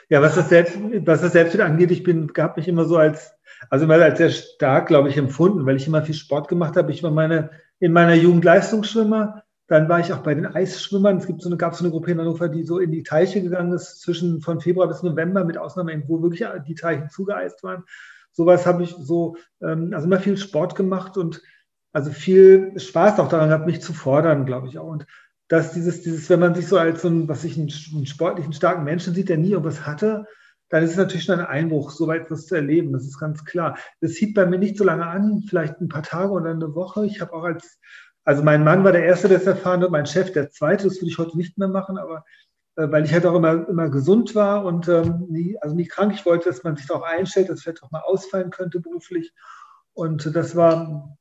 ja, 0.09 0.21
was 0.21 0.35
das, 0.35 0.49
Selbst, 0.49 0.79
was 1.07 1.21
das 1.23 1.33
Selbstbild 1.33 1.65
angeht, 1.65 1.91
ich 1.91 2.03
bin, 2.03 2.31
habe 2.37 2.61
mich 2.61 2.69
immer 2.69 2.85
so 2.85 2.97
als, 2.97 3.35
also 3.71 3.85
immer 3.85 3.95
als 3.95 4.19
sehr 4.19 4.31
stark, 4.31 4.89
glaube 4.89 5.09
ich, 5.09 5.17
empfunden, 5.17 5.65
weil 5.67 5.77
ich 5.77 5.87
immer 5.87 6.03
viel 6.03 6.15
Sport 6.15 6.49
gemacht 6.49 6.77
habe. 6.77 6.93
Ich 6.93 7.03
war 7.03 7.11
meine, 7.11 7.51
in 7.79 7.93
meiner 7.93 8.15
Jugend 8.15 8.45
Leistungsschwimmer. 8.45 9.42
Dann 9.73 9.89
war 9.89 10.01
ich 10.01 10.13
auch 10.13 10.19
bei 10.19 10.35
den 10.35 10.45
Eisschwimmern. 10.45 11.17
Es 11.17 11.27
gibt 11.27 11.41
so 11.41 11.49
eine, 11.49 11.57
gab 11.57 11.75
so 11.75 11.83
eine 11.83 11.91
Gruppe 11.91 12.11
in 12.11 12.21
Hannover, 12.21 12.51
die 12.51 12.63
so 12.63 12.79
in 12.79 12.93
die 12.93 13.03
Teiche 13.03 13.41
gegangen 13.41 13.73
ist, 13.73 14.03
zwischen 14.03 14.43
von 14.43 14.61
Februar 14.61 14.87
bis 14.87 15.03
November, 15.03 15.47
mit 15.47 15.57
Ausnahme, 15.57 16.03
wo 16.09 16.21
wirklich 16.21 16.47
die 16.69 16.75
Teiche 16.75 17.09
zugeeist 17.09 17.63
waren. 17.63 17.83
Sowas 18.33 18.67
habe 18.67 18.83
ich 18.83 18.95
so, 18.99 19.39
ähm, 19.63 19.93
also 19.95 20.07
immer 20.07 20.21
viel 20.21 20.37
Sport 20.37 20.77
gemacht 20.77 21.17
und 21.17 21.41
also 21.95 22.11
viel 22.11 22.79
Spaß 22.79 23.19
auch 23.19 23.29
daran 23.29 23.49
gehabt, 23.49 23.65
mich 23.65 23.81
zu 23.81 23.95
fordern, 23.95 24.45
glaube 24.45 24.69
ich 24.69 24.79
auch. 24.79 24.89
Und 24.89 25.07
dass 25.49 25.73
dieses, 25.73 26.03
dieses, 26.03 26.29
wenn 26.29 26.41
man 26.41 26.55
sich 26.55 26.69
so 26.69 26.77
als 26.77 27.01
so 27.01 27.09
einen, 27.09 27.27
was 27.27 27.43
ich, 27.43 27.57
einen, 27.57 27.73
einen 27.95 28.05
sportlichen, 28.05 28.53
starken 28.53 28.85
Menschen 28.85 29.15
sieht, 29.15 29.31
der 29.31 29.39
nie 29.39 29.53
irgendwas 29.53 29.87
hatte, 29.87 30.27
dann 30.69 30.85
ist 30.85 30.91
es 30.91 30.97
natürlich 30.99 31.25
schon 31.25 31.41
ein 31.41 31.47
Einbruch, 31.47 31.93
so 31.93 32.09
weit 32.09 32.25
etwas 32.25 32.47
zu 32.47 32.57
erleben. 32.57 32.93
Das 32.93 33.05
ist 33.05 33.19
ganz 33.19 33.43
klar. 33.47 33.79
Das 34.03 34.13
sieht 34.13 34.35
bei 34.35 34.45
mir 34.45 34.59
nicht 34.59 34.77
so 34.77 34.85
lange 34.85 35.07
an, 35.07 35.45
vielleicht 35.49 35.81
ein 35.81 35.89
paar 35.89 36.03
Tage 36.03 36.33
oder 36.33 36.51
eine 36.51 36.75
Woche. 36.75 37.07
Ich 37.07 37.23
habe 37.23 37.33
auch 37.33 37.45
als, 37.45 37.79
also 38.25 38.43
mein 38.43 38.65
Mann 38.65 38.85
war 38.85 38.93
der 38.93 39.05
Erste, 39.05 39.29
der 39.29 39.39
es 39.39 39.47
erfahren 39.47 39.83
hat, 39.83 39.91
mein 39.91 40.07
Chef 40.07 40.33
der 40.33 40.51
Zweite. 40.51 40.85
Das 40.85 40.97
würde 40.97 41.09
ich 41.09 41.19
heute 41.19 41.37
nicht 41.37 41.59
mehr 41.59 41.69
machen, 41.69 41.99
aber 41.99 42.25
äh, 42.77 42.91
weil 42.91 43.05
ich 43.05 43.13
halt 43.13 43.27
auch 43.27 43.35
immer, 43.35 43.69
immer 43.69 43.91
gesund 43.91 44.35
war 44.35 44.65
und 44.65 44.89
ähm, 44.89 45.27
nie, 45.29 45.57
also 45.61 45.75
nie 45.75 45.87
krank. 45.87 46.13
Ich 46.15 46.25
wollte, 46.25 46.49
dass 46.49 46.63
man 46.63 46.77
sich 46.77 46.87
darauf 46.87 47.03
einstellt, 47.03 47.49
dass 47.49 47.63
vielleicht 47.63 47.83
auch 47.83 47.91
mal 47.91 48.03
ausfallen 48.03 48.51
könnte 48.51 48.81
beruflich. 48.81 49.33
Und 49.93 50.35
das 50.35 50.57
war 50.57 51.17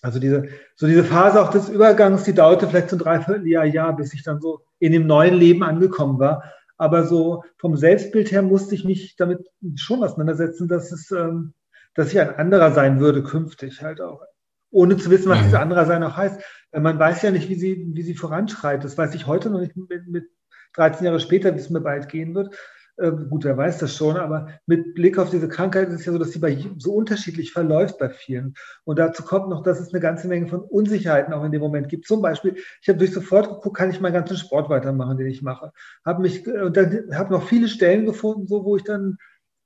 also 0.00 0.20
diese, 0.20 0.48
so 0.76 0.86
diese 0.86 1.04
Phase 1.04 1.42
auch 1.42 1.50
des 1.50 1.68
Übergangs, 1.68 2.22
die 2.22 2.34
dauerte 2.34 2.68
vielleicht 2.68 2.90
so 2.90 2.96
ein 2.96 3.00
Dreivierteljahr, 3.00 3.64
Jahr, 3.64 3.96
bis 3.96 4.14
ich 4.14 4.22
dann 4.22 4.40
so 4.40 4.60
in 4.78 4.92
dem 4.92 5.06
neuen 5.06 5.34
Leben 5.34 5.62
angekommen 5.64 6.18
war. 6.18 6.44
Aber 6.76 7.04
so 7.04 7.42
vom 7.58 7.76
Selbstbild 7.76 8.30
her 8.30 8.42
musste 8.42 8.76
ich 8.76 8.84
mich 8.84 9.16
damit 9.16 9.44
schon 9.74 10.04
auseinandersetzen, 10.04 10.68
dass 10.68 10.92
es, 10.92 11.10
ähm, 11.10 11.54
dass 11.94 12.12
ich 12.12 12.20
ein 12.20 12.36
anderer 12.36 12.70
sein 12.70 13.00
würde 13.00 13.24
künftig 13.24 13.82
halt 13.82 14.00
auch. 14.00 14.22
Ohne 14.70 14.96
zu 14.96 15.10
wissen, 15.10 15.28
was 15.28 15.40
mhm. 15.40 15.44
dieser 15.44 15.60
anderer 15.60 15.86
sein 15.86 16.02
auch 16.02 16.16
heißt. 16.16 16.40
Man 16.72 16.98
weiß 16.98 17.22
ja 17.22 17.30
nicht, 17.30 17.48
wie 17.48 17.54
sie, 17.54 17.90
wie 17.94 18.02
sie 18.02 18.14
voranschreitet. 18.14 18.84
Das 18.84 18.98
weiß 18.98 19.14
ich 19.14 19.26
heute 19.26 19.50
noch 19.50 19.60
nicht 19.60 19.76
mit, 19.76 20.06
mit 20.08 20.30
13 20.74 21.06
Jahre 21.06 21.20
später, 21.20 21.54
wie 21.54 21.60
es 21.60 21.70
mir 21.70 21.80
bald 21.80 22.08
gehen 22.08 22.34
wird. 22.34 22.54
Äh, 22.98 23.12
gut, 23.12 23.44
wer 23.44 23.56
weiß 23.56 23.78
das 23.78 23.96
schon, 23.96 24.16
aber 24.16 24.48
mit 24.66 24.94
Blick 24.94 25.18
auf 25.18 25.30
diese 25.30 25.48
Krankheit 25.48 25.88
ist 25.88 26.00
es 26.00 26.06
ja 26.06 26.12
so, 26.12 26.18
dass 26.18 26.32
sie 26.32 26.40
bei, 26.40 26.58
so 26.78 26.94
unterschiedlich 26.94 27.52
verläuft 27.52 27.98
bei 27.98 28.10
vielen. 28.10 28.54
Und 28.84 28.98
dazu 28.98 29.22
kommt 29.22 29.48
noch, 29.48 29.62
dass 29.62 29.78
es 29.78 29.92
eine 29.92 30.00
ganze 30.00 30.26
Menge 30.26 30.48
von 30.48 30.60
Unsicherheiten 30.60 31.32
auch 31.32 31.44
in 31.44 31.52
dem 31.52 31.60
Moment 31.60 31.88
gibt. 31.88 32.06
Zum 32.06 32.20
Beispiel, 32.20 32.56
ich 32.82 32.88
habe 32.88 32.98
durch 32.98 33.12
sofort 33.12 33.48
geguckt, 33.48 33.76
kann 33.76 33.90
ich 33.90 34.00
meinen 34.00 34.14
ganzen 34.14 34.36
Sport 34.36 34.68
weitermachen, 34.68 35.16
den 35.16 35.28
ich 35.28 35.42
mache. 35.42 35.72
Habe 36.04 36.22
mich 36.22 36.44
äh, 36.46 36.62
und 36.62 36.76
dann 36.76 37.10
habe 37.14 37.32
noch 37.32 37.46
viele 37.46 37.68
Stellen 37.68 38.04
gefunden, 38.04 38.48
so 38.48 38.64
wo 38.64 38.76
ich 38.76 38.84
dann 38.84 39.16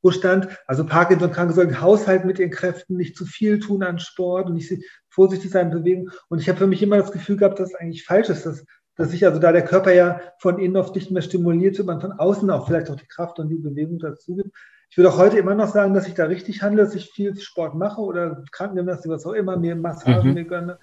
wo 0.02 0.10
stand, 0.10 0.48
also 0.66 0.84
Parkinson-Kranke 0.84 1.54
sollen 1.54 1.80
Haushalt 1.80 2.24
mit 2.24 2.40
ihren 2.40 2.50
Kräften, 2.50 2.96
nicht 2.96 3.16
zu 3.16 3.24
viel 3.24 3.60
tun 3.60 3.84
an 3.84 4.00
Sport 4.00 4.48
und 4.48 4.54
nicht 4.54 4.68
vorsichtig 5.12 5.50
sein, 5.50 5.70
bewegen. 5.70 6.10
Und 6.28 6.40
ich 6.40 6.48
habe 6.48 6.58
für 6.58 6.66
mich 6.66 6.82
immer 6.82 6.98
das 6.98 7.12
Gefühl 7.12 7.36
gehabt, 7.36 7.60
dass 7.60 7.70
es 7.70 7.74
eigentlich 7.74 8.04
falsch 8.04 8.28
ist, 8.28 8.46
dass 8.46 8.64
dass 8.96 9.10
sich 9.10 9.24
also 9.24 9.38
da 9.38 9.52
der 9.52 9.64
Körper 9.64 9.92
ja 9.92 10.20
von 10.38 10.58
innen 10.58 10.76
oft 10.76 10.94
nicht 10.94 11.10
mehr 11.10 11.22
stimuliert 11.22 11.78
wird, 11.78 11.86
man 11.86 12.00
von 12.00 12.12
außen 12.12 12.50
auch 12.50 12.66
vielleicht 12.66 12.90
auch 12.90 12.96
die 12.96 13.06
Kraft 13.06 13.38
und 13.38 13.48
die 13.48 13.56
Bewegung 13.56 13.98
dazu 13.98 14.36
gibt. 14.36 14.50
Ich 14.90 14.98
würde 14.98 15.08
auch 15.08 15.18
heute 15.18 15.38
immer 15.38 15.54
noch 15.54 15.68
sagen, 15.68 15.94
dass 15.94 16.06
ich 16.06 16.14
da 16.14 16.26
richtig 16.26 16.62
handle, 16.62 16.84
dass 16.84 16.94
ich 16.94 17.10
viel 17.10 17.34
Sport 17.38 17.74
mache 17.74 18.02
oder 18.02 18.44
Krankengymnastik, 18.52 19.10
was 19.10 19.24
auch 19.24 19.32
immer, 19.32 19.56
mir 19.56 19.74
Massagen 19.74 20.28
mhm. 20.28 20.34
mir 20.34 20.44
gönne. 20.44 20.78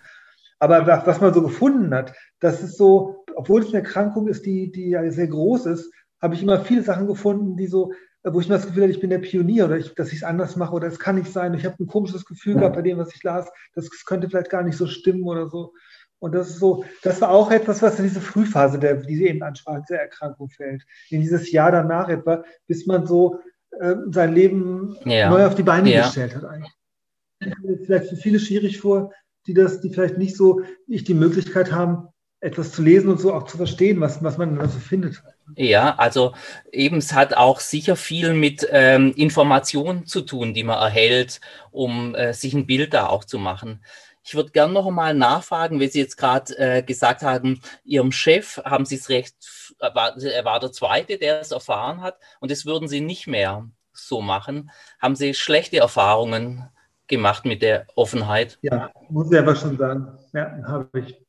Aber 0.57 0.85
was 0.87 1.21
man 1.21 1.33
so 1.33 1.41
gefunden 1.41 1.93
hat, 1.93 2.13
das 2.39 2.63
ist 2.63 2.77
so, 2.77 3.23
obwohl 3.35 3.61
es 3.61 3.67
eine 3.67 3.83
Erkrankung 3.83 4.27
ist, 4.27 4.45
die, 4.45 4.71
die 4.71 4.89
ja 4.89 5.09
sehr 5.11 5.27
groß 5.27 5.67
ist, 5.67 5.93
habe 6.21 6.35
ich 6.35 6.43
immer 6.43 6.59
viele 6.59 6.83
Sachen 6.83 7.07
gefunden, 7.07 7.55
die 7.55 7.67
so, 7.67 7.93
wo 8.23 8.39
ich 8.39 8.49
mir 8.49 8.55
das 8.55 8.67
Gefühl 8.67 8.83
hatte, 8.83 8.91
ich 8.91 8.99
bin 8.99 9.09
der 9.09 9.19
Pionier 9.19 9.65
oder 9.65 9.77
ich, 9.77 9.95
dass 9.95 10.09
ich 10.09 10.17
es 10.17 10.23
anders 10.23 10.55
mache 10.55 10.73
oder 10.73 10.87
es 10.87 10.99
kann 10.99 11.15
nicht 11.15 11.31
sein. 11.31 11.53
Ich 11.53 11.65
habe 11.65 11.75
ein 11.79 11.87
komisches 11.87 12.25
Gefühl 12.25 12.55
gehabt 12.55 12.75
bei 12.75 12.81
dem, 12.81 12.97
was 12.97 13.15
ich 13.15 13.23
las, 13.23 13.49
das 13.73 13.89
könnte 14.05 14.29
vielleicht 14.29 14.49
gar 14.49 14.63
nicht 14.63 14.77
so 14.77 14.87
stimmen 14.87 15.23
oder 15.23 15.47
so. 15.47 15.73
Und 16.19 16.35
das 16.35 16.49
ist 16.49 16.59
so, 16.59 16.83
das 17.01 17.21
war 17.21 17.29
auch 17.29 17.49
etwas, 17.49 17.81
was 17.81 17.97
in 17.97 18.03
diese 18.03 18.19
Frühphase, 18.19 18.77
der, 18.77 18.95
die 18.95 19.15
Sie 19.15 19.27
eben 19.27 19.41
ansprachen, 19.41 19.85
der 19.89 20.01
Erkrankung 20.01 20.49
fällt. 20.49 20.83
In 21.09 21.21
dieses 21.21 21.49
Jahr 21.51 21.71
danach 21.71 22.09
etwa, 22.09 22.43
bis 22.67 22.85
man 22.85 23.07
so 23.07 23.39
äh, 23.79 23.95
sein 24.11 24.33
Leben 24.33 24.97
ja. 25.05 25.29
neu 25.29 25.45
auf 25.45 25.55
die 25.55 25.63
Beine 25.63 25.89
ja. 25.89 26.01
gestellt 26.01 26.35
hat 26.35 26.43
eigentlich. 26.43 26.73
Vielleicht 27.85 28.09
für 28.09 28.17
viele 28.17 28.39
schwierig 28.39 28.79
vor, 28.79 29.13
die 29.47 29.53
das, 29.53 29.79
die 29.79 29.89
vielleicht 29.89 30.17
nicht 30.17 30.35
so, 30.35 30.61
nicht 30.87 31.07
die 31.07 31.13
Möglichkeit 31.13 31.71
haben, 31.71 32.09
etwas 32.41 32.73
zu 32.73 32.81
lesen 32.81 33.09
und 33.09 33.19
so 33.19 33.33
auch 33.33 33.43
zu 33.43 33.55
verstehen, 33.55 34.01
was, 34.01 34.21
was 34.21 34.37
man 34.37 34.57
da 34.57 34.67
so 34.67 34.79
findet. 34.79 35.23
Ja, 35.55 35.95
also 35.95 36.33
eben 36.71 36.97
es 36.97 37.13
hat 37.13 37.33
auch 37.33 37.59
sicher 37.59 37.95
viel 37.95 38.33
mit 38.33 38.67
ähm, 38.71 39.13
Informationen 39.15 40.05
zu 40.05 40.21
tun, 40.21 40.53
die 40.53 40.63
man 40.63 40.77
erhält, 40.77 41.41
um 41.71 42.15
äh, 42.15 42.33
sich 42.33 42.53
ein 42.53 42.65
Bild 42.65 42.93
da 42.93 43.07
auch 43.07 43.23
zu 43.23 43.39
machen. 43.39 43.83
Ich 44.23 44.35
würde 44.35 44.51
gerne 44.51 44.73
noch 44.73 44.85
einmal 44.85 45.13
nachfragen, 45.13 45.79
wie 45.79 45.87
Sie 45.87 45.99
jetzt 45.99 46.17
gerade 46.17 46.57
äh, 46.57 46.83
gesagt 46.83 47.23
haben, 47.23 47.61
Ihrem 47.83 48.11
Chef 48.11 48.61
haben 48.63 48.85
Sie 48.85 48.95
es 48.95 49.09
recht, 49.09 49.35
war, 49.79 50.17
er 50.17 50.45
war 50.45 50.59
der 50.59 50.71
Zweite, 50.71 51.17
der 51.17 51.39
es 51.39 51.51
erfahren 51.51 52.01
hat 52.01 52.19
und 52.39 52.51
das 52.51 52.65
würden 52.65 52.87
Sie 52.87 53.01
nicht 53.01 53.27
mehr 53.27 53.67
so 53.91 54.21
machen. 54.21 54.71
Haben 55.01 55.15
Sie 55.15 55.33
schlechte 55.33 55.77
Erfahrungen 55.77 56.69
gemacht 57.07 57.45
mit 57.45 57.61
der 57.61 57.87
Offenheit? 57.95 58.59
Ja, 58.61 58.91
muss 59.09 59.31
ich 59.31 59.37
einfach 59.37 59.59
schon 59.59 59.77
sagen. 59.77 60.17
Ja, 60.33 60.57
habe 60.67 60.99
ich. 60.99 61.21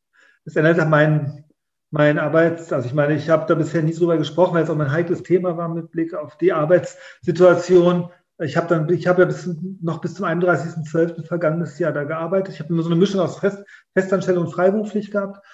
Das 0.45 0.57
erinnert 0.57 0.81
an 0.81 0.91
meinen, 0.91 1.45
mein 1.91 2.19
Arbeits, 2.19 2.73
also 2.73 2.87
ich 2.87 2.95
meine, 2.95 3.15
ich 3.15 3.29
habe 3.29 3.47
da 3.47 3.55
bisher 3.55 3.83
nie 3.83 3.93
drüber 3.93 4.17
gesprochen, 4.17 4.55
weil 4.55 4.63
es 4.63 4.71
auch 4.71 4.77
mein 4.77 4.93
heikles 4.93 5.23
Thema 5.23 5.57
war 5.57 5.69
mit 5.69 5.91
Blick 5.91 6.15
auf 6.15 6.37
die 6.37 6.53
Arbeitssituation. 6.53 8.11
Ich 8.39 8.57
habe 8.57 8.69
dann, 8.69 8.89
ich 8.89 9.07
habe 9.07 9.23
ja 9.23 9.27
bis, 9.27 9.51
noch 9.83 10.01
bis 10.01 10.15
zum 10.15 10.25
31.12. 10.25 11.27
vergangenes 11.27 11.79
Jahr 11.79 11.93
da 11.93 12.05
gearbeitet. 12.05 12.55
Ich 12.55 12.61
habe 12.61 12.73
immer 12.73 12.83
so 12.83 12.89
eine 12.89 12.99
Mischung 12.99 13.21
aus 13.21 13.39
Fest, 13.39 13.63
Festanstellung 13.93 14.47
und 14.47 14.53
freiberuflich 14.53 15.11
gehabt 15.11 15.45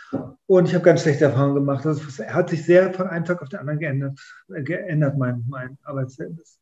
und 0.46 0.68
ich 0.68 0.74
habe 0.74 0.84
ganz 0.84 1.02
schlechte 1.02 1.24
Erfahrungen 1.24 1.56
gemacht. 1.56 1.84
Also 1.86 2.02
hat 2.28 2.50
sich 2.50 2.64
sehr 2.64 2.92
von 2.92 3.08
einem 3.08 3.24
Tag 3.24 3.42
auf 3.42 3.48
den 3.48 3.60
anderen 3.60 3.80
geändert, 3.80 4.20
äh, 4.54 4.62
geändert 4.62 5.16
mein, 5.16 5.44
mein 5.48 5.78
Arbeitsverhältnis. 5.84 6.60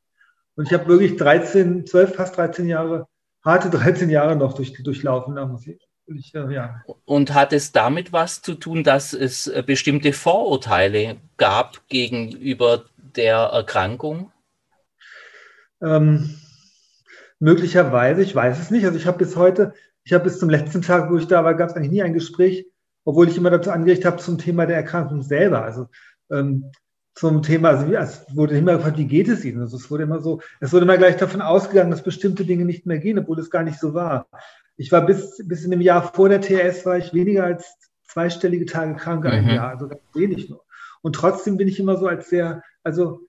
Und 0.54 0.66
ich 0.66 0.72
habe 0.72 0.86
wirklich 0.86 1.16
13, 1.16 1.84
12, 1.84 2.14
fast 2.14 2.36
13 2.36 2.68
Jahre, 2.68 3.08
harte 3.44 3.70
13 3.70 4.08
Jahre 4.08 4.36
noch 4.36 4.54
durch, 4.54 4.72
durchlaufen, 4.72 5.34
da 5.34 5.46
muss 5.46 5.66
ich 5.66 5.84
ja. 6.06 6.82
Und 7.04 7.34
hat 7.34 7.52
es 7.52 7.72
damit 7.72 8.12
was 8.12 8.42
zu 8.42 8.54
tun, 8.54 8.84
dass 8.84 9.12
es 9.12 9.46
äh, 9.46 9.62
bestimmte 9.66 10.12
Vorurteile 10.12 11.16
gab 11.36 11.88
gegenüber 11.88 12.84
der 12.96 13.36
Erkrankung? 13.36 14.30
Ähm, 15.80 16.38
möglicherweise, 17.38 18.22
ich 18.22 18.34
weiß 18.34 18.58
es 18.58 18.70
nicht. 18.70 18.84
Also 18.84 18.98
ich 18.98 19.06
habe 19.06 19.18
bis 19.18 19.36
heute, 19.36 19.74
ich 20.04 20.12
habe 20.12 20.24
bis 20.24 20.38
zum 20.38 20.50
letzten 20.50 20.82
Tag, 20.82 21.10
wo 21.10 21.16
ich 21.16 21.26
da 21.26 21.44
war, 21.44 21.54
gab 21.54 21.70
es 21.70 21.76
eigentlich 21.76 21.92
nie 21.92 22.02
ein 22.02 22.14
Gespräch, 22.14 22.66
obwohl 23.04 23.28
ich 23.28 23.36
immer 23.36 23.50
dazu 23.50 23.70
angeregt 23.70 24.04
habe 24.04 24.18
zum 24.18 24.38
Thema 24.38 24.66
der 24.66 24.76
Erkrankung 24.76 25.22
selber. 25.22 25.62
Also 25.62 25.88
ähm, 26.30 26.70
zum 27.14 27.42
Thema, 27.42 27.70
also 27.70 27.88
wie, 27.88 27.94
es 27.94 28.24
wurde 28.34 28.58
immer 28.58 28.76
gefragt, 28.76 28.98
wie 28.98 29.06
geht 29.06 29.28
es 29.28 29.44
Ihnen? 29.44 29.60
Also 29.60 29.76
es 29.76 29.90
wurde 29.90 30.02
immer 30.02 30.20
so, 30.20 30.40
es 30.60 30.72
wurde 30.72 30.84
immer 30.84 30.98
gleich 30.98 31.16
davon 31.16 31.40
ausgegangen, 31.40 31.90
dass 31.90 32.02
bestimmte 32.02 32.44
Dinge 32.44 32.64
nicht 32.64 32.86
mehr 32.86 32.98
gehen, 32.98 33.18
obwohl 33.18 33.38
es 33.38 33.50
gar 33.50 33.62
nicht 33.62 33.78
so 33.78 33.94
war. 33.94 34.26
Ich 34.76 34.90
war 34.92 35.06
bis, 35.06 35.40
bis 35.46 35.64
in 35.64 35.70
dem 35.70 35.80
Jahr 35.80 36.12
vor 36.14 36.28
der 36.28 36.40
TS 36.40 36.84
war 36.84 36.98
ich 36.98 37.14
weniger 37.14 37.44
als 37.44 37.76
zweistellige 38.08 38.66
Tage 38.66 38.94
krank 38.96 39.24
mhm. 39.24 39.48
Jahr, 39.48 39.70
also 39.70 39.88
ganz 39.88 40.02
wenig 40.14 40.48
nur. 40.48 40.64
Und 41.02 41.14
trotzdem 41.14 41.56
bin 41.56 41.68
ich 41.68 41.78
immer 41.78 41.96
so 41.96 42.06
als 42.06 42.28
sehr, 42.28 42.62
also 42.82 43.20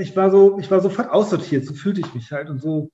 ich 0.00 0.16
war 0.16 0.30
so, 0.30 0.58
ich 0.58 0.70
war 0.70 0.80
sofort 0.80 1.10
aussortiert, 1.10 1.66
so 1.66 1.74
fühlte 1.74 2.00
ich 2.00 2.14
mich 2.14 2.30
halt 2.32 2.48
und 2.48 2.60
so. 2.60 2.90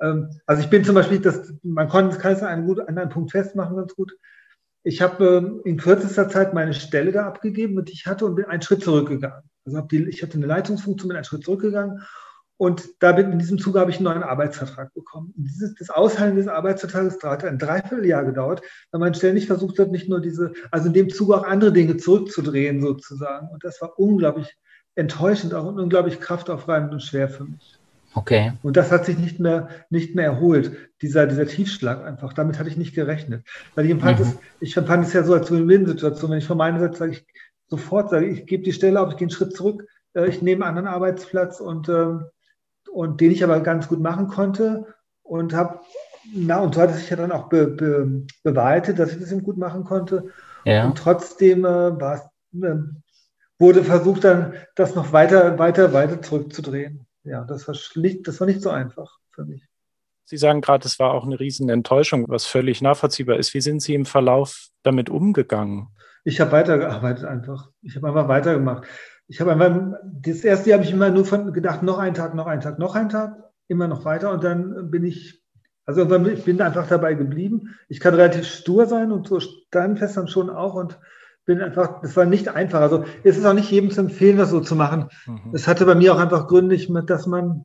Ähm, 0.00 0.30
also 0.46 0.62
ich 0.62 0.70
bin 0.70 0.84
zum 0.84 0.94
Beispiel, 0.94 1.20
das, 1.20 1.52
man 1.62 1.88
kann, 1.88 2.10
kann 2.10 2.32
es 2.32 2.42
an 2.42 2.48
einem, 2.48 2.66
gut, 2.66 2.80
an 2.80 2.98
einem 2.98 3.10
Punkt 3.10 3.30
festmachen, 3.30 3.76
ganz 3.76 3.94
gut. 3.94 4.12
Ich 4.84 5.00
habe 5.00 5.24
ähm, 5.24 5.60
in 5.64 5.76
kürzester 5.76 6.28
Zeit 6.28 6.54
meine 6.54 6.74
Stelle 6.74 7.12
da 7.12 7.26
abgegeben, 7.26 7.84
die 7.84 7.92
ich 7.92 8.06
hatte, 8.06 8.26
und 8.26 8.34
bin 8.34 8.46
einen 8.46 8.62
Schritt 8.62 8.82
zurückgegangen. 8.82 9.48
Also 9.64 9.80
die, 9.82 10.08
ich 10.08 10.22
hatte 10.22 10.34
eine 10.34 10.46
Leitungsfunktion, 10.46 11.08
bin 11.08 11.16
einen 11.16 11.24
Schritt 11.24 11.44
zurückgegangen 11.44 12.02
und 12.56 12.82
da 13.00 13.12
bin, 13.12 13.32
in 13.32 13.38
diesem 13.38 13.58
Zuge 13.58 13.80
habe 13.80 13.90
ich 13.90 13.96
einen 13.96 14.04
neuen 14.04 14.22
Arbeitsvertrag 14.22 14.94
bekommen. 14.94 15.32
Und 15.36 15.44
dieses, 15.44 15.74
das 15.74 15.90
Aushandeln 15.90 16.36
des 16.36 16.48
Arbeitsvertrages 16.48 17.18
hat 17.22 17.44
ein 17.44 17.58
Dreivierteljahr 17.58 18.24
gedauert, 18.24 18.62
weil 18.90 19.00
man 19.00 19.14
ständig 19.14 19.46
versucht 19.46 19.78
hat, 19.78 19.90
nicht 19.90 20.08
nur 20.08 20.20
diese, 20.20 20.52
also 20.70 20.86
in 20.86 20.92
dem 20.92 21.10
Zuge 21.10 21.36
auch 21.36 21.44
andere 21.44 21.72
Dinge 21.72 21.96
zurückzudrehen 21.96 22.80
sozusagen. 22.80 23.48
Und 23.48 23.64
das 23.64 23.80
war 23.80 23.98
unglaublich 23.98 24.56
enttäuschend, 24.94 25.54
auch 25.54 25.64
unglaublich 25.64 26.20
kraftaufreibend 26.20 26.92
und 26.92 27.02
schwer 27.02 27.28
für 27.28 27.44
mich. 27.44 27.78
Okay. 28.14 28.52
Und 28.62 28.76
das 28.76 28.92
hat 28.92 29.06
sich 29.06 29.18
nicht 29.18 29.40
mehr, 29.40 29.68
nicht 29.88 30.14
mehr 30.14 30.26
erholt, 30.26 30.72
dieser, 31.00 31.26
dieser 31.26 31.46
Tiefschlag 31.46 32.04
einfach. 32.04 32.32
Damit 32.34 32.58
hatte 32.58 32.68
ich 32.68 32.76
nicht 32.76 32.94
gerechnet. 32.94 33.46
Weil 33.74 33.86
ich 33.86 33.90
empfand, 33.90 34.20
mhm. 34.20 34.26
es, 34.26 34.38
ich 34.60 34.76
empfand 34.76 35.06
es 35.06 35.14
ja 35.14 35.24
so 35.24 35.34
als 35.34 35.50
Win-Win-Situation, 35.50 36.30
wenn 36.30 36.38
ich 36.38 36.46
von 36.46 36.58
meiner 36.58 36.78
Seite 36.78 36.96
sage, 36.96 37.12
ich 37.12 37.26
sofort 37.68 38.10
sage, 38.10 38.26
ich 38.26 38.46
gebe 38.46 38.62
die 38.62 38.72
Stelle 38.72 39.00
auf, 39.00 39.10
ich 39.10 39.16
gehe 39.16 39.26
einen 39.26 39.34
Schritt 39.34 39.56
zurück, 39.56 39.86
äh, 40.14 40.28
ich 40.28 40.42
nehme 40.42 40.64
einen 40.64 40.76
anderen 40.76 40.94
Arbeitsplatz 40.94 41.60
und 41.60 41.88
ähm, 41.88 42.26
und 42.90 43.20
den 43.20 43.32
ich 43.32 43.44
aber 43.44 43.60
ganz 43.60 43.88
gut 43.88 44.00
machen 44.00 44.28
konnte 44.28 44.86
und 45.22 45.54
habe, 45.54 45.80
na, 46.34 46.60
und 46.60 46.74
so 46.74 46.80
hat 46.80 46.90
es 46.90 46.98
sich 46.98 47.10
ja 47.10 47.16
dann 47.16 47.32
auch 47.32 47.48
be, 47.48 47.66
be, 47.66 48.26
bewahrheitet, 48.42 48.98
dass 48.98 49.12
ich 49.12 49.20
das 49.20 49.32
eben 49.32 49.42
gut 49.42 49.56
machen 49.56 49.84
konnte. 49.84 50.28
Ja. 50.64 50.84
Und 50.84 50.96
trotzdem 50.96 51.64
äh, 51.64 52.00
war 52.00 52.30
äh, 52.62 52.76
wurde 53.58 53.84
versucht, 53.84 54.24
dann 54.24 54.54
das 54.74 54.94
noch 54.94 55.12
weiter, 55.12 55.58
weiter, 55.58 55.92
weiter 55.92 56.20
zurückzudrehen. 56.20 57.06
Ja, 57.24 57.44
das 57.44 57.68
war, 57.68 57.76
nicht, 57.94 58.26
das 58.26 58.40
war 58.40 58.46
nicht 58.46 58.60
so 58.60 58.70
einfach 58.70 59.18
für 59.30 59.44
mich. 59.44 59.64
Sie 60.24 60.36
sagen 60.36 60.60
gerade, 60.60 60.86
es 60.86 60.98
war 60.98 61.12
auch 61.12 61.24
eine 61.24 61.38
riesen 61.38 61.68
Enttäuschung, 61.68 62.26
was 62.28 62.44
völlig 62.44 62.82
nachvollziehbar 62.82 63.36
ist. 63.36 63.54
Wie 63.54 63.60
sind 63.60 63.80
Sie 63.80 63.94
im 63.94 64.04
Verlauf 64.04 64.68
damit 64.82 65.10
umgegangen? 65.10 65.88
Ich 66.24 66.40
habe 66.40 66.52
weitergearbeitet 66.52 67.24
einfach. 67.24 67.70
Ich 67.82 67.96
habe 67.96 68.08
einfach 68.08 68.28
weitergemacht 68.28 68.84
ich 69.32 69.40
habe 69.40 69.52
einfach, 69.52 69.98
das 70.04 70.44
erste 70.44 70.68
Jahr 70.68 70.78
habe 70.78 70.86
ich 70.86 70.92
immer 70.92 71.08
nur 71.08 71.24
von 71.24 71.54
gedacht, 71.54 71.82
noch 71.82 71.98
ein 71.98 72.12
Tag, 72.12 72.34
noch 72.34 72.46
ein 72.46 72.60
Tag, 72.60 72.78
noch 72.78 72.94
ein 72.94 73.08
Tag, 73.08 73.42
immer 73.66 73.88
noch 73.88 74.04
weiter 74.04 74.30
und 74.30 74.44
dann 74.44 74.90
bin 74.90 75.06
ich, 75.06 75.42
also 75.86 76.02
ich 76.26 76.44
bin 76.44 76.60
einfach 76.60 76.86
dabei 76.86 77.14
geblieben. 77.14 77.74
Ich 77.88 77.98
kann 77.98 78.14
relativ 78.14 78.44
stur 78.44 78.84
sein 78.84 79.10
und 79.10 79.26
so 79.26 79.40
standfest 79.40 80.18
dann 80.18 80.28
schon 80.28 80.50
auch 80.50 80.74
und 80.74 81.00
bin 81.46 81.62
einfach, 81.62 82.02
das 82.02 82.14
war 82.14 82.26
nicht 82.26 82.48
einfach. 82.48 82.82
Also 82.82 83.06
es 83.24 83.38
ist 83.38 83.46
auch 83.46 83.54
nicht 83.54 83.70
jedem 83.70 83.90
zu 83.90 84.02
empfehlen, 84.02 84.36
das 84.36 84.50
so 84.50 84.60
zu 84.60 84.76
machen. 84.76 85.08
Mhm. 85.26 85.54
Es 85.54 85.66
hatte 85.66 85.86
bei 85.86 85.94
mir 85.94 86.14
auch 86.14 86.20
einfach 86.20 86.46
Gründe, 86.46 86.76
dass 87.06 87.26
man, 87.26 87.64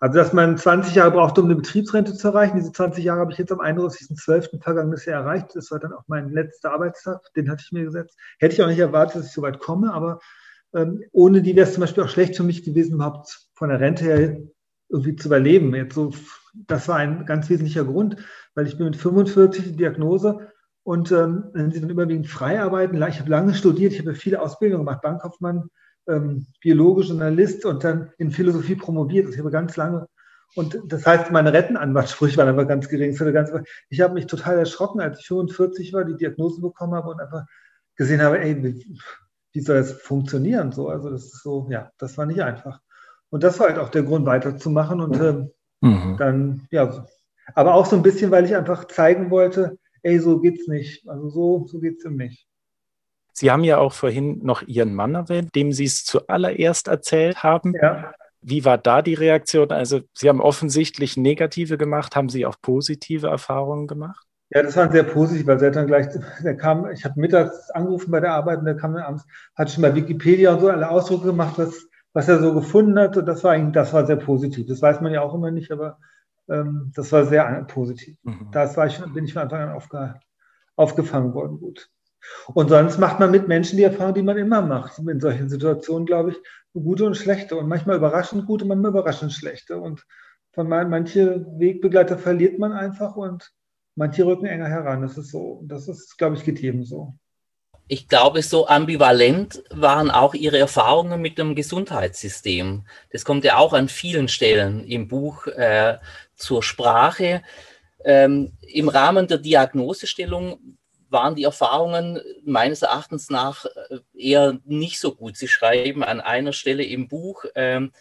also 0.00 0.18
dass 0.18 0.32
man 0.32 0.56
20 0.56 0.94
Jahre 0.94 1.10
braucht, 1.10 1.38
um 1.38 1.44
eine 1.44 1.56
Betriebsrente 1.56 2.14
zu 2.14 2.28
erreichen. 2.28 2.56
Diese 2.56 2.72
20 2.72 3.04
Jahre 3.04 3.20
habe 3.20 3.32
ich 3.32 3.36
jetzt 3.36 3.52
am 3.52 3.60
31.12. 3.60 4.62
vergangenes 4.62 5.04
Jahr 5.04 5.20
erreicht. 5.20 5.54
Das 5.54 5.70
war 5.70 5.80
dann 5.80 5.92
auch 5.92 6.04
mein 6.06 6.30
letzter 6.30 6.72
Arbeitstag, 6.72 7.20
den 7.36 7.50
hatte 7.50 7.62
ich 7.62 7.72
mir 7.72 7.84
gesetzt. 7.84 8.18
Hätte 8.38 8.54
ich 8.54 8.62
auch 8.62 8.68
nicht 8.68 8.78
erwartet, 8.78 9.16
dass 9.16 9.26
ich 9.26 9.32
so 9.32 9.42
weit 9.42 9.58
komme, 9.58 9.92
aber 9.92 10.20
ohne 11.12 11.42
die 11.42 11.56
wäre 11.56 11.66
es 11.66 11.74
zum 11.74 11.80
Beispiel 11.80 12.04
auch 12.04 12.08
schlecht 12.08 12.36
für 12.36 12.42
mich 12.42 12.64
gewesen, 12.64 12.94
überhaupt 12.94 13.48
von 13.54 13.70
der 13.70 13.80
Rente 13.80 14.04
her 14.04 14.38
irgendwie 14.88 15.16
zu 15.16 15.28
überleben. 15.28 15.74
Jetzt 15.74 15.94
so, 15.94 16.12
das 16.66 16.88
war 16.88 16.96
ein 16.96 17.26
ganz 17.26 17.48
wesentlicher 17.48 17.84
Grund, 17.84 18.16
weil 18.54 18.66
ich 18.66 18.76
bin 18.76 18.86
mit 18.86 18.96
45 18.96 19.64
die 19.64 19.76
Diagnose 19.76 20.50
und 20.82 21.12
ähm, 21.12 21.44
wenn 21.52 21.70
Sie 21.70 21.80
dann 21.80 21.90
überwiegend 21.90 22.28
frei 22.28 22.60
arbeiten, 22.60 22.96
ich 22.96 23.20
habe 23.20 23.30
lange 23.30 23.54
studiert, 23.54 23.92
ich 23.92 24.00
habe 24.00 24.14
viele 24.14 24.40
Ausbildungen 24.40 24.86
gemacht, 24.86 25.02
Bankkaufmann, 25.02 25.68
ähm, 26.06 26.46
Biologe, 26.60 27.02
Journalist 27.02 27.66
und 27.66 27.84
dann 27.84 28.10
in 28.18 28.30
Philosophie 28.30 28.74
promoviert. 28.74 29.26
Also 29.26 29.34
ich 29.34 29.40
habe 29.40 29.50
ganz 29.50 29.76
lange 29.76 30.06
und 30.54 30.80
das 30.86 31.06
heißt, 31.06 31.30
meine 31.30 31.52
Rentenanwaltssprüche 31.52 32.38
waren 32.38 32.48
einfach 32.48 32.66
ganz 32.66 32.88
gering. 32.88 33.16
Ich 33.90 34.00
habe 34.00 34.14
mich 34.14 34.26
total 34.26 34.58
erschrocken, 34.58 35.00
als 35.00 35.20
ich 35.20 35.26
45 35.26 35.92
war, 35.92 36.04
die 36.04 36.16
Diagnose 36.16 36.60
bekommen 36.60 36.94
habe 36.94 37.10
und 37.10 37.20
einfach 37.20 37.44
gesehen 37.96 38.22
habe, 38.22 38.40
ey, 38.40 38.84
wie 39.52 39.60
soll 39.60 39.78
das 39.78 39.92
funktionieren? 39.92 40.72
So, 40.72 40.88
also 40.88 41.10
das 41.10 41.24
ist 41.24 41.42
so, 41.42 41.68
ja, 41.70 41.90
das 41.98 42.16
war 42.18 42.26
nicht 42.26 42.42
einfach. 42.42 42.80
Und 43.30 43.42
das 43.42 43.58
war 43.58 43.68
halt 43.68 43.78
auch 43.78 43.88
der 43.88 44.02
Grund, 44.02 44.26
weiterzumachen. 44.26 45.00
Und 45.00 45.16
äh, 45.20 45.46
mhm. 45.80 46.16
dann, 46.18 46.66
ja, 46.70 47.06
aber 47.54 47.74
auch 47.74 47.86
so 47.86 47.96
ein 47.96 48.02
bisschen, 48.02 48.30
weil 48.30 48.44
ich 48.44 48.54
einfach 48.54 48.86
zeigen 48.86 49.30
wollte, 49.30 49.78
ey, 50.02 50.18
so 50.18 50.40
geht's 50.40 50.68
nicht. 50.68 51.08
Also 51.08 51.28
so, 51.28 51.66
so 51.66 51.80
geht's 51.80 52.04
ihm 52.04 52.16
nicht. 52.16 52.46
Sie 53.32 53.50
haben 53.50 53.64
ja 53.64 53.78
auch 53.78 53.92
vorhin 53.92 54.40
noch 54.42 54.62
Ihren 54.62 54.94
Mann 54.94 55.14
erwähnt, 55.14 55.54
dem 55.54 55.72
Sie 55.72 55.84
es 55.84 56.04
zuallererst 56.04 56.88
erzählt 56.88 57.42
haben. 57.42 57.72
Ja. 57.80 58.12
Wie 58.40 58.64
war 58.64 58.78
da 58.78 59.02
die 59.02 59.14
Reaktion? 59.14 59.70
Also 59.70 60.00
Sie 60.12 60.28
haben 60.28 60.40
offensichtlich 60.40 61.16
negative 61.16 61.78
gemacht. 61.78 62.16
Haben 62.16 62.28
Sie 62.28 62.46
auch 62.46 62.56
positive 62.60 63.28
Erfahrungen 63.28 63.86
gemacht? 63.86 64.27
Ja, 64.50 64.62
das 64.62 64.76
war 64.76 64.90
sehr 64.90 65.02
positiv, 65.02 65.46
weil 65.46 65.62
er 65.62 65.70
dann 65.70 65.86
gleich, 65.86 66.06
der 66.42 66.56
kam, 66.56 66.90
ich 66.90 67.04
habe 67.04 67.20
mittags 67.20 67.70
angerufen 67.70 68.10
bei 68.10 68.20
der 68.20 68.32
Arbeit 68.32 68.60
und 68.60 68.64
der 68.64 68.76
kam 68.76 68.94
dann 68.94 69.02
abends, 69.02 69.26
hat 69.54 69.70
schon 69.70 69.82
bei 69.82 69.94
Wikipedia 69.94 70.54
und 70.54 70.60
so 70.60 70.70
alle 70.70 70.88
Ausdrucke 70.88 71.26
gemacht, 71.26 71.58
was, 71.58 71.86
was 72.14 72.28
er 72.28 72.40
so 72.40 72.54
gefunden 72.54 72.98
hat. 72.98 73.16
Und 73.16 73.26
das 73.26 73.44
war 73.44 73.52
eigentlich, 73.52 73.74
das 73.74 73.92
war 73.92 74.06
sehr 74.06 74.16
positiv. 74.16 74.66
Das 74.66 74.80
weiß 74.80 75.02
man 75.02 75.12
ja 75.12 75.20
auch 75.20 75.34
immer 75.34 75.50
nicht, 75.50 75.70
aber 75.70 75.98
ähm, 76.48 76.92
das 76.94 77.12
war 77.12 77.26
sehr 77.26 77.64
positiv. 77.64 78.16
Mhm. 78.22 78.50
Ich, 78.86 79.12
bin 79.12 79.24
ich 79.26 79.34
von 79.34 79.42
Anfang 79.42 79.60
an 79.60 79.72
aufge, 79.72 80.14
aufgefangen 80.76 81.34
worden, 81.34 81.60
gut. 81.60 81.90
Und 82.54 82.68
sonst 82.68 82.98
macht 82.98 83.20
man 83.20 83.30
mit 83.30 83.48
Menschen 83.48 83.76
die 83.76 83.84
Erfahrung, 83.84 84.14
die 84.14 84.22
man 84.22 84.38
immer 84.38 84.62
macht. 84.62 84.98
In 84.98 85.20
solchen 85.20 85.50
Situationen, 85.50 86.06
glaube 86.06 86.30
ich, 86.30 86.36
gute 86.72 87.04
und 87.04 87.16
schlechte. 87.16 87.56
Und 87.56 87.68
manchmal 87.68 87.96
überraschend 87.96 88.46
gute, 88.46 88.64
manchmal 88.64 88.92
überraschend 88.92 89.32
schlechte. 89.32 89.78
Und 89.78 90.04
von 90.52 90.68
manche 90.68 91.46
Wegbegleiter 91.58 92.16
verliert 92.16 92.58
man 92.58 92.72
einfach 92.72 93.14
und 93.16 93.52
manche 93.98 94.24
rücken 94.24 94.46
enger 94.46 94.68
heran. 94.68 95.02
Das 95.02 95.18
ist 95.18 95.30
so, 95.30 95.60
das 95.64 95.88
ist, 95.88 96.16
glaube 96.16 96.36
ich, 96.36 96.44
geht 96.44 96.60
jedem 96.60 96.84
so. 96.84 97.14
Ich 97.88 98.06
glaube, 98.06 98.42
so 98.42 98.68
ambivalent 98.68 99.62
waren 99.70 100.10
auch 100.10 100.34
Ihre 100.34 100.58
Erfahrungen 100.58 101.20
mit 101.20 101.38
dem 101.38 101.54
Gesundheitssystem. 101.54 102.86
Das 103.10 103.24
kommt 103.24 103.44
ja 103.44 103.56
auch 103.56 103.72
an 103.72 103.88
vielen 103.88 104.28
Stellen 104.28 104.84
im 104.84 105.08
Buch 105.08 105.46
äh, 105.46 105.98
zur 106.36 106.62
Sprache. 106.62 107.42
Ähm, 108.04 108.52
Im 108.60 108.88
Rahmen 108.88 109.26
der 109.26 109.38
Diagnosestellung 109.38 110.76
waren 111.08 111.34
die 111.34 111.44
Erfahrungen 111.44 112.20
meines 112.44 112.82
Erachtens 112.82 113.30
nach 113.30 113.64
äh, 113.64 113.98
eher 114.14 114.60
nicht 114.64 115.00
so 115.00 115.14
gut. 115.14 115.36
Sie 115.36 115.48
schreiben 115.48 116.04
an 116.04 116.20
einer 116.20 116.52
Stelle 116.52 116.84
im 116.84 117.08
Buch, 117.08 117.46
ähm, 117.54 117.92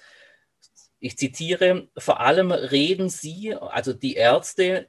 ich 0.99 1.17
zitiere, 1.17 1.87
vor 1.97 2.19
allem 2.19 2.51
reden 2.51 3.09
Sie, 3.09 3.53
also 3.53 3.93
die 3.93 4.15
Ärzte, 4.15 4.87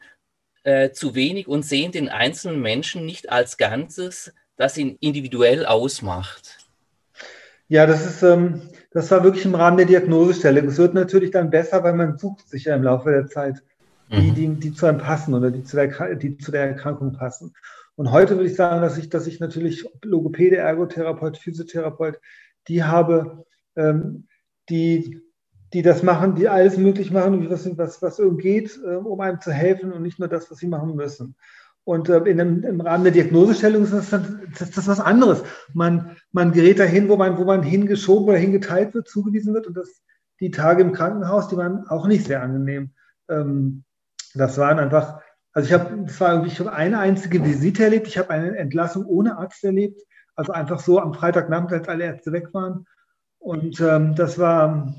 äh, 0.64 0.90
zu 0.90 1.14
wenig 1.14 1.48
und 1.48 1.64
sehen 1.64 1.92
den 1.92 2.08
einzelnen 2.08 2.60
Menschen 2.60 3.06
nicht 3.06 3.30
als 3.30 3.56
Ganzes, 3.56 4.32
das 4.56 4.76
ihn 4.76 4.96
individuell 5.00 5.66
ausmacht. 5.66 6.58
Ja, 7.68 7.86
das 7.86 8.06
ist, 8.06 8.22
ähm, 8.22 8.62
das 8.90 9.10
war 9.10 9.22
wirklich 9.22 9.44
im 9.44 9.54
Rahmen 9.54 9.76
der 9.76 9.86
Diagnosestelle. 9.86 10.64
Es 10.64 10.78
wird 10.78 10.94
natürlich 10.94 11.30
dann 11.30 11.50
besser, 11.50 11.84
weil 11.84 11.94
man 11.94 12.18
sucht 12.18 12.48
sich 12.48 12.64
ja 12.64 12.74
im 12.74 12.82
Laufe 12.82 13.10
der 13.10 13.26
Zeit 13.26 13.62
die, 14.10 14.30
mhm. 14.30 14.34
die, 14.34 14.48
die 14.54 14.72
zu 14.72 14.86
einem 14.86 14.98
passen 14.98 15.34
oder 15.34 15.50
die 15.50 15.64
zu, 15.64 15.76
der, 15.76 16.14
die 16.14 16.38
zu 16.38 16.50
der 16.50 16.62
Erkrankung 16.62 17.12
passen. 17.12 17.54
Und 17.94 18.10
heute 18.10 18.36
würde 18.36 18.48
ich 18.48 18.56
sagen, 18.56 18.80
dass 18.80 18.96
ich, 18.96 19.10
dass 19.10 19.26
ich 19.26 19.40
natürlich 19.40 19.84
Logopäde, 20.02 20.56
Ergotherapeut, 20.56 21.36
Physiotherapeut, 21.36 22.18
die 22.68 22.84
habe, 22.84 23.44
ähm, 23.76 24.28
die, 24.68 25.20
die 25.72 25.82
das 25.82 26.02
machen, 26.02 26.34
die 26.34 26.48
alles 26.48 26.76
möglich 26.76 27.10
machen, 27.10 27.48
was, 27.50 27.76
was, 27.76 28.02
was 28.02 28.18
irgendwie 28.18 28.42
geht, 28.42 28.80
äh, 28.84 28.96
um 28.96 29.20
einem 29.20 29.40
zu 29.40 29.52
helfen 29.52 29.92
und 29.92 30.02
nicht 30.02 30.18
nur 30.18 30.28
das, 30.28 30.50
was 30.50 30.58
sie 30.58 30.68
machen 30.68 30.96
müssen. 30.96 31.34
Und 31.84 32.08
äh, 32.08 32.18
in 32.18 32.38
dem, 32.38 32.64
im 32.64 32.80
Rahmen 32.80 33.04
der 33.04 33.12
Diagnosestellung 33.12 33.84
ist 33.84 33.92
das, 33.92 34.10
das, 34.10 34.70
das 34.70 34.88
was 34.88 35.00
anderes. 35.00 35.42
Man, 35.72 36.16
man 36.32 36.52
gerät 36.52 36.78
dahin, 36.78 37.08
wo 37.08 37.16
man, 37.16 37.38
wo 37.38 37.44
man 37.44 37.62
hingeschoben 37.62 38.28
oder 38.28 38.38
hingeteilt 38.38 38.94
wird, 38.94 39.08
zugewiesen 39.08 39.54
wird. 39.54 39.66
Und 39.66 39.74
das, 39.74 40.02
die 40.40 40.50
Tage 40.50 40.82
im 40.82 40.92
Krankenhaus, 40.92 41.48
die 41.48 41.56
waren 41.56 41.86
auch 41.88 42.06
nicht 42.06 42.26
sehr 42.26 42.42
angenehm. 42.42 42.90
Ähm, 43.28 43.84
das 44.34 44.58
waren 44.58 44.78
einfach, 44.78 45.20
also 45.52 45.66
ich 45.66 45.72
habe, 45.72 46.04
das 46.04 46.20
war 46.20 46.34
irgendwie, 46.34 46.56
habe 46.58 46.72
eine 46.72 46.98
einzige 46.98 47.42
Visite 47.44 47.84
erlebt. 47.84 48.06
Ich 48.06 48.18
habe 48.18 48.30
eine 48.30 48.56
Entlassung 48.56 49.06
ohne 49.06 49.38
Arzt 49.38 49.64
erlebt. 49.64 50.02
Also 50.34 50.52
einfach 50.52 50.80
so 50.80 51.00
am 51.00 51.14
Freitagnachmittag, 51.14 51.78
als 51.78 51.88
alle 51.88 52.04
Ärzte 52.04 52.32
weg 52.32 52.52
waren. 52.52 52.84
Und 53.38 53.80
ähm, 53.80 54.14
das 54.14 54.38
war, 54.38 54.94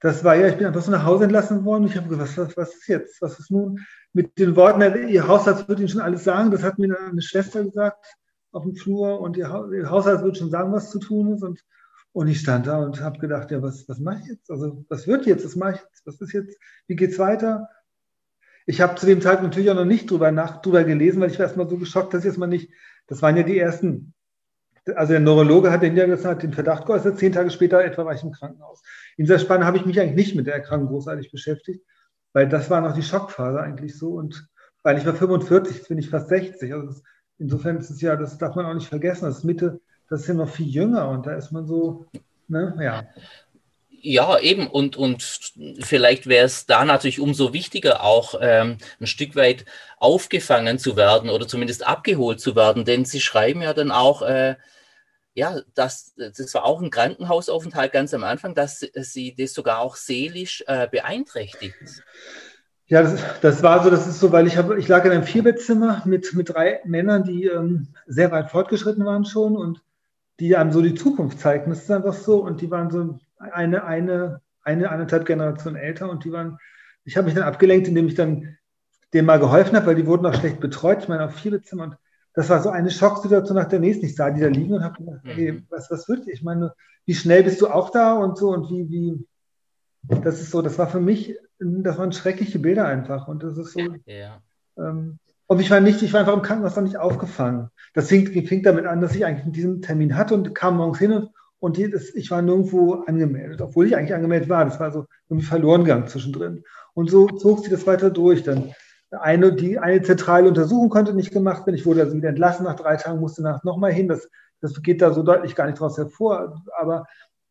das 0.00 0.24
war 0.24 0.34
ja, 0.34 0.48
ich 0.48 0.56
bin 0.56 0.66
einfach 0.66 0.82
so 0.82 0.90
nach 0.90 1.04
Hause 1.04 1.24
entlassen 1.24 1.64
worden. 1.64 1.84
Ich 1.84 1.96
habe 1.96 2.08
gesagt, 2.08 2.36
was, 2.38 2.56
was, 2.56 2.74
ist 2.74 2.88
jetzt? 2.88 3.20
Was 3.20 3.38
ist 3.38 3.50
nun? 3.50 3.80
Mit 4.12 4.38
den 4.38 4.56
Worten, 4.56 5.08
Ihr 5.08 5.28
Hausarzt 5.28 5.68
wird 5.68 5.78
Ihnen 5.78 5.88
schon 5.88 6.00
alles 6.00 6.24
sagen. 6.24 6.50
Das 6.50 6.62
hat 6.62 6.78
mir 6.78 6.98
eine 6.98 7.22
Schwester 7.22 7.62
gesagt 7.62 8.06
auf 8.50 8.64
dem 8.64 8.74
Flur 8.74 9.20
und 9.20 9.36
Ihr, 9.36 9.50
Hausarzt 9.50 10.24
wird 10.24 10.38
schon 10.38 10.50
sagen, 10.50 10.72
was 10.72 10.90
zu 10.90 10.98
tun 10.98 11.34
ist. 11.34 11.42
Und, 11.42 11.60
und 12.12 12.28
ich 12.28 12.40
stand 12.40 12.66
da 12.66 12.78
und 12.78 13.00
habe 13.02 13.18
gedacht, 13.18 13.50
ja, 13.50 13.60
was, 13.62 13.86
was 13.88 14.00
mache 14.00 14.20
ich 14.22 14.26
jetzt? 14.28 14.50
Also, 14.50 14.84
was 14.88 15.06
wird 15.06 15.26
jetzt? 15.26 15.44
Was 15.44 15.56
mache 15.56 15.74
ich 15.74 15.80
jetzt? 15.80 16.06
Was 16.06 16.20
ist 16.20 16.32
jetzt? 16.32 16.56
Wie 16.86 16.96
geht's 16.96 17.18
weiter? 17.18 17.68
Ich 18.64 18.80
habe 18.80 18.94
zu 18.94 19.04
dem 19.04 19.20
Zeitpunkt 19.20 19.50
natürlich 19.50 19.70
auch 19.70 19.74
noch 19.74 19.84
nicht 19.84 20.10
drüber, 20.10 20.32
nach, 20.32 20.62
drüber 20.62 20.84
gelesen, 20.84 21.20
weil 21.20 21.30
ich 21.30 21.38
war 21.38 21.46
erstmal 21.46 21.68
so 21.68 21.76
geschockt, 21.76 22.14
dass 22.14 22.20
ich 22.20 22.26
erstmal 22.26 22.48
nicht, 22.48 22.70
das 23.06 23.20
waren 23.20 23.36
ja 23.36 23.42
die 23.42 23.58
ersten 23.58 24.14
also 24.94 25.12
der 25.12 25.20
Neurologe 25.20 25.70
hat 25.70 25.82
den 25.82 25.96
ja 25.96 26.06
gesagt, 26.06 26.42
den 26.42 26.52
Verdacht 26.52 26.86
geäußert, 26.86 27.18
zehn 27.18 27.32
Tage 27.32 27.50
später 27.50 27.84
etwa 27.84 28.04
war 28.04 28.14
ich 28.14 28.22
im 28.22 28.32
Krankenhaus. 28.32 28.82
In 29.16 29.24
dieser 29.24 29.38
Spanne 29.38 29.66
habe 29.66 29.76
ich 29.76 29.86
mich 29.86 30.00
eigentlich 30.00 30.26
nicht 30.26 30.34
mit 30.34 30.46
der 30.46 30.54
Erkrankung 30.54 30.88
großartig 30.88 31.30
beschäftigt, 31.30 31.84
weil 32.32 32.48
das 32.48 32.70
war 32.70 32.80
noch 32.80 32.94
die 32.94 33.02
Schockphase 33.02 33.60
eigentlich 33.60 33.96
so. 33.96 34.12
Und 34.12 34.48
weil 34.82 34.98
ich 34.98 35.06
war 35.06 35.14
45, 35.14 35.76
jetzt 35.76 35.88
bin 35.88 35.98
ich 35.98 36.10
fast 36.10 36.28
60. 36.28 36.72
Also 36.72 36.86
das, 36.86 37.02
insofern 37.38 37.78
ist 37.78 37.90
es 37.90 38.00
ja, 38.00 38.16
das 38.16 38.38
darf 38.38 38.54
man 38.54 38.66
auch 38.66 38.74
nicht 38.74 38.88
vergessen, 38.88 39.26
das 39.26 39.38
ist 39.38 39.44
Mitte, 39.44 39.80
das 40.08 40.22
ist 40.22 40.28
ja 40.28 40.34
noch 40.34 40.48
viel 40.48 40.66
jünger 40.66 41.08
und 41.08 41.26
da 41.26 41.34
ist 41.34 41.52
man 41.52 41.66
so, 41.66 42.06
ne, 42.48 42.74
ja. 42.80 43.04
Ja, 44.02 44.38
eben. 44.38 44.66
Und, 44.66 44.96
und 44.96 45.52
vielleicht 45.80 46.26
wäre 46.26 46.46
es 46.46 46.64
da 46.64 46.84
natürlich 46.86 47.20
umso 47.20 47.52
wichtiger, 47.52 48.02
auch 48.02 48.34
ähm, 48.40 48.78
ein 48.98 49.06
Stück 49.06 49.36
weit 49.36 49.66
aufgefangen 49.98 50.78
zu 50.78 50.96
werden 50.96 51.28
oder 51.28 51.46
zumindest 51.46 51.86
abgeholt 51.86 52.40
zu 52.40 52.56
werden. 52.56 52.86
Denn 52.86 53.04
Sie 53.04 53.20
schreiben 53.20 53.60
ja 53.60 53.74
dann 53.74 53.90
auch, 53.90 54.22
äh, 54.22 54.56
ja, 55.34 55.60
das, 55.74 56.14
das 56.16 56.54
war 56.54 56.64
auch 56.64 56.80
ein 56.80 56.90
Krankenhausaufenthalt 56.90 57.92
ganz 57.92 58.14
am 58.14 58.24
Anfang, 58.24 58.54
dass 58.54 58.80
Sie 58.80 59.34
das 59.34 59.52
sogar 59.52 59.80
auch 59.80 59.96
seelisch 59.96 60.64
äh, 60.66 60.88
beeinträchtigt. 60.88 61.76
Ja, 62.86 63.02
das, 63.02 63.20
das, 63.42 63.62
war 63.62 63.84
so, 63.84 63.90
das 63.90 64.06
ist 64.06 64.18
so, 64.18 64.32
weil 64.32 64.46
ich 64.46 64.56
habe, 64.56 64.78
ich 64.78 64.88
lag 64.88 65.04
in 65.04 65.12
einem 65.12 65.24
Vierbettzimmer 65.24 66.02
mit, 66.06 66.32
mit 66.32 66.48
drei 66.48 66.80
Männern, 66.84 67.22
die 67.22 67.44
ähm, 67.44 67.88
sehr 68.06 68.32
weit 68.32 68.50
fortgeschritten 68.50 69.04
waren 69.04 69.26
schon 69.26 69.56
und 69.56 69.82
die 70.40 70.56
einem 70.56 70.72
so 70.72 70.80
die 70.80 70.94
Zukunft 70.94 71.38
zeigten. 71.38 71.70
Das 71.70 71.82
ist 71.82 71.90
einfach 71.90 72.14
so. 72.14 72.38
Und 72.38 72.62
die 72.62 72.70
waren 72.70 72.90
so 72.90 73.18
eine, 73.40 73.84
eine, 73.84 74.40
eine, 74.62 74.90
eineinhalb 74.90 75.24
Generationen 75.24 75.76
älter 75.76 76.10
und 76.10 76.24
die 76.24 76.32
waren, 76.32 76.58
ich 77.04 77.16
habe 77.16 77.26
mich 77.26 77.34
dann 77.34 77.44
abgelenkt, 77.44 77.88
indem 77.88 78.06
ich 78.06 78.14
dann 78.14 78.56
denen 79.12 79.26
mal 79.26 79.40
geholfen 79.40 79.76
habe, 79.76 79.86
weil 79.86 79.94
die 79.96 80.06
wurden 80.06 80.26
auch 80.26 80.34
schlecht 80.34 80.60
betreut. 80.60 81.02
Ich 81.02 81.08
meine, 81.08 81.24
auf 81.24 81.34
vier 81.34 81.62
Zimmer 81.62 81.84
und 81.84 81.96
das 82.34 82.48
war 82.48 82.62
so 82.62 82.70
eine 82.70 82.90
Schocksituation 82.90 83.56
nach 83.56 83.68
der 83.68 83.80
nächsten. 83.80 84.06
Ich 84.06 84.14
sah 84.14 84.30
die 84.30 84.40
da 84.40 84.46
liegen 84.46 84.74
und 84.74 84.84
habe 84.84 85.02
gedacht, 85.02 85.20
hey, 85.24 85.52
mhm. 85.52 85.66
was, 85.68 85.90
was 85.90 86.08
wird? 86.08 86.28
Ich 86.28 86.42
meine, 86.42 86.74
wie 87.04 87.14
schnell 87.14 87.42
bist 87.42 87.60
du 87.60 87.68
auch 87.68 87.90
da 87.90 88.14
und 88.14 88.38
so 88.38 88.50
und 88.50 88.70
wie, 88.70 88.88
wie, 88.88 89.26
das 90.22 90.40
ist 90.40 90.50
so, 90.50 90.62
das 90.62 90.78
war 90.78 90.88
für 90.88 91.00
mich, 91.00 91.36
das 91.58 91.98
waren 91.98 92.12
schreckliche 92.12 92.58
Bilder 92.58 92.86
einfach 92.86 93.26
und 93.26 93.42
das 93.42 93.58
ist 93.58 93.72
so. 93.72 93.80
Ja. 94.06 94.40
Ähm, 94.78 95.18
und 95.46 95.60
ich 95.60 95.70
war 95.70 95.80
nicht, 95.80 96.02
ich 96.02 96.12
war 96.12 96.20
einfach 96.20 96.34
im 96.34 96.42
Krankenhaus 96.42 96.76
noch 96.76 96.84
nicht 96.84 96.98
aufgefangen. 96.98 97.70
Das 97.92 98.08
fing, 98.08 98.28
fing 98.46 98.62
damit 98.62 98.86
an, 98.86 99.00
dass 99.00 99.16
ich 99.16 99.26
eigentlich 99.26 99.52
diesen 99.52 99.82
Termin 99.82 100.16
hatte 100.16 100.34
und 100.34 100.54
kam 100.54 100.76
morgens 100.76 101.00
hin 101.00 101.12
und 101.12 101.30
und 101.60 101.78
das, 101.92 102.14
ich 102.14 102.30
war 102.30 102.42
nirgendwo 102.42 102.94
angemeldet, 103.06 103.60
obwohl 103.60 103.86
ich 103.86 103.96
eigentlich 103.96 104.14
angemeldet 104.14 104.48
war. 104.48 104.64
Das 104.64 104.80
war 104.80 104.90
so 104.90 105.06
irgendwie 105.28 105.46
verloren 105.46 105.84
gegangen 105.84 106.08
zwischendrin. 106.08 106.64
Und 106.94 107.10
so 107.10 107.26
zog 107.26 107.60
sich 107.60 107.70
das 107.70 107.86
weiter 107.86 108.10
durch. 108.10 108.42
Dann 108.42 108.74
eine, 109.10 109.52
die, 109.52 109.78
eine 109.78 110.02
zentrale 110.02 110.48
Untersuchung 110.48 110.88
konnte 110.88 111.14
nicht 111.14 111.32
gemacht 111.32 111.66
werden. 111.66 111.76
Ich 111.76 111.84
wurde 111.84 112.00
also 112.00 112.16
wieder 112.16 112.30
entlassen 112.30 112.64
nach 112.64 112.76
drei 112.76 112.96
Tagen, 112.96 113.20
musste 113.20 113.42
nach 113.42 113.62
nochmal 113.62 113.92
hin. 113.92 114.08
Das, 114.08 114.28
das 114.60 114.82
geht 114.82 115.02
da 115.02 115.12
so 115.12 115.22
deutlich 115.22 115.54
gar 115.54 115.66
nicht 115.66 115.78
draus 115.78 115.98
hervor. 115.98 116.62
Aber 116.78 117.06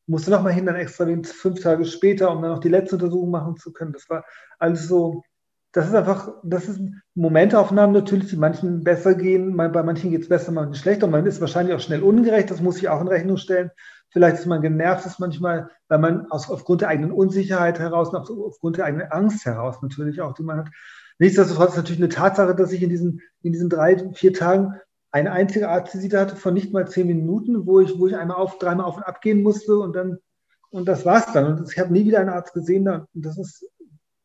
musste 0.08 0.32
nochmal 0.32 0.54
hin, 0.54 0.66
dann 0.66 0.76
extra 0.76 1.06
fünf 1.24 1.62
Tage 1.62 1.86
später, 1.86 2.32
um 2.32 2.42
dann 2.42 2.52
noch 2.52 2.60
die 2.60 2.70
letzte 2.70 2.96
Untersuchung 2.96 3.30
machen 3.30 3.58
zu 3.58 3.72
können. 3.72 3.94
Das 3.94 4.10
war 4.10 4.26
alles 4.58 4.88
so, 4.88 5.22
das 5.72 5.88
ist 5.88 5.94
einfach, 5.94 6.34
das 6.44 6.68
ist 6.68 6.82
Momentaufnahmen 7.14 7.94
natürlich, 7.94 8.30
die 8.30 8.38
manchen 8.38 8.84
besser 8.84 9.14
gehen, 9.14 9.56
bei 9.56 9.84
manchen 9.84 10.10
geht 10.10 10.24
es 10.24 10.30
besser, 10.30 10.52
manchen 10.52 10.74
schlechter. 10.74 11.06
Und 11.06 11.12
man 11.12 11.28
ist 11.28 11.42
wahrscheinlich 11.42 11.76
auch 11.76 11.80
schnell 11.80 12.02
ungerecht, 12.02 12.50
das 12.50 12.60
muss 12.60 12.78
ich 12.78 12.90
auch 12.90 13.02
in 13.02 13.08
Rechnung 13.08 13.38
stellen. 13.38 13.70
Vielleicht 14.12 14.40
ist 14.40 14.48
man 14.48 14.62
genervt, 14.62 15.06
ist 15.06 15.20
manchmal, 15.20 15.70
weil 15.88 16.00
man 16.00 16.32
aus, 16.32 16.50
aufgrund 16.50 16.82
der 16.82 16.90
eigenen 16.90 17.12
Unsicherheit 17.12 17.80
heraus, 17.80 18.14
aufgrund 18.14 18.78
der 18.78 18.86
eigenen 18.86 19.12
Angst 19.12 19.46
heraus 19.46 19.82
natürlich 19.82 20.22
auch, 20.22 20.34
die 20.34 20.44
man 20.44 20.60
hat. 20.60 20.70
Nichtsdestotrotz 21.20 21.72
ist 21.72 21.78
natürlich 21.78 22.02
eine 22.02 22.10
Tatsache, 22.10 22.56
dass 22.56 22.72
ich 22.72 22.82
in 22.82 22.90
diesen, 22.90 23.22
in 23.44 23.52
diesen 23.54 23.70
drei, 23.70 23.98
vier 24.14 24.34
Tagen 24.34 24.74
eine 25.12 25.32
einzige 25.32 25.70
Arztvisite 25.70 26.20
hatte 26.20 26.36
von 26.36 26.54
nicht 26.54 26.74
mal 26.74 26.88
zehn 26.88 27.08
Minuten, 27.08 27.66
wo 27.66 27.80
ich, 27.80 28.00
wo 28.00 28.08
ich 28.08 28.16
einmal 28.16 28.38
auf, 28.38 28.58
dreimal 28.58 28.86
auf 28.86 28.98
und 28.98 29.04
ab 29.04 29.22
gehen 29.22 29.44
musste 29.44 29.78
und 29.78 29.96
dann, 29.96 30.18
und 30.72 30.88
das 30.88 31.06
war's 31.06 31.32
dann. 31.34 31.60
Und 31.60 31.72
ich 31.72 31.80
habe 31.80 31.94
nie 31.94 32.06
wieder 32.06 32.20
einen 32.20 32.30
Arzt 32.30 32.54
gesehen. 32.54 32.88
Und 32.88 33.08
das 33.14 33.38
ist 33.38 33.66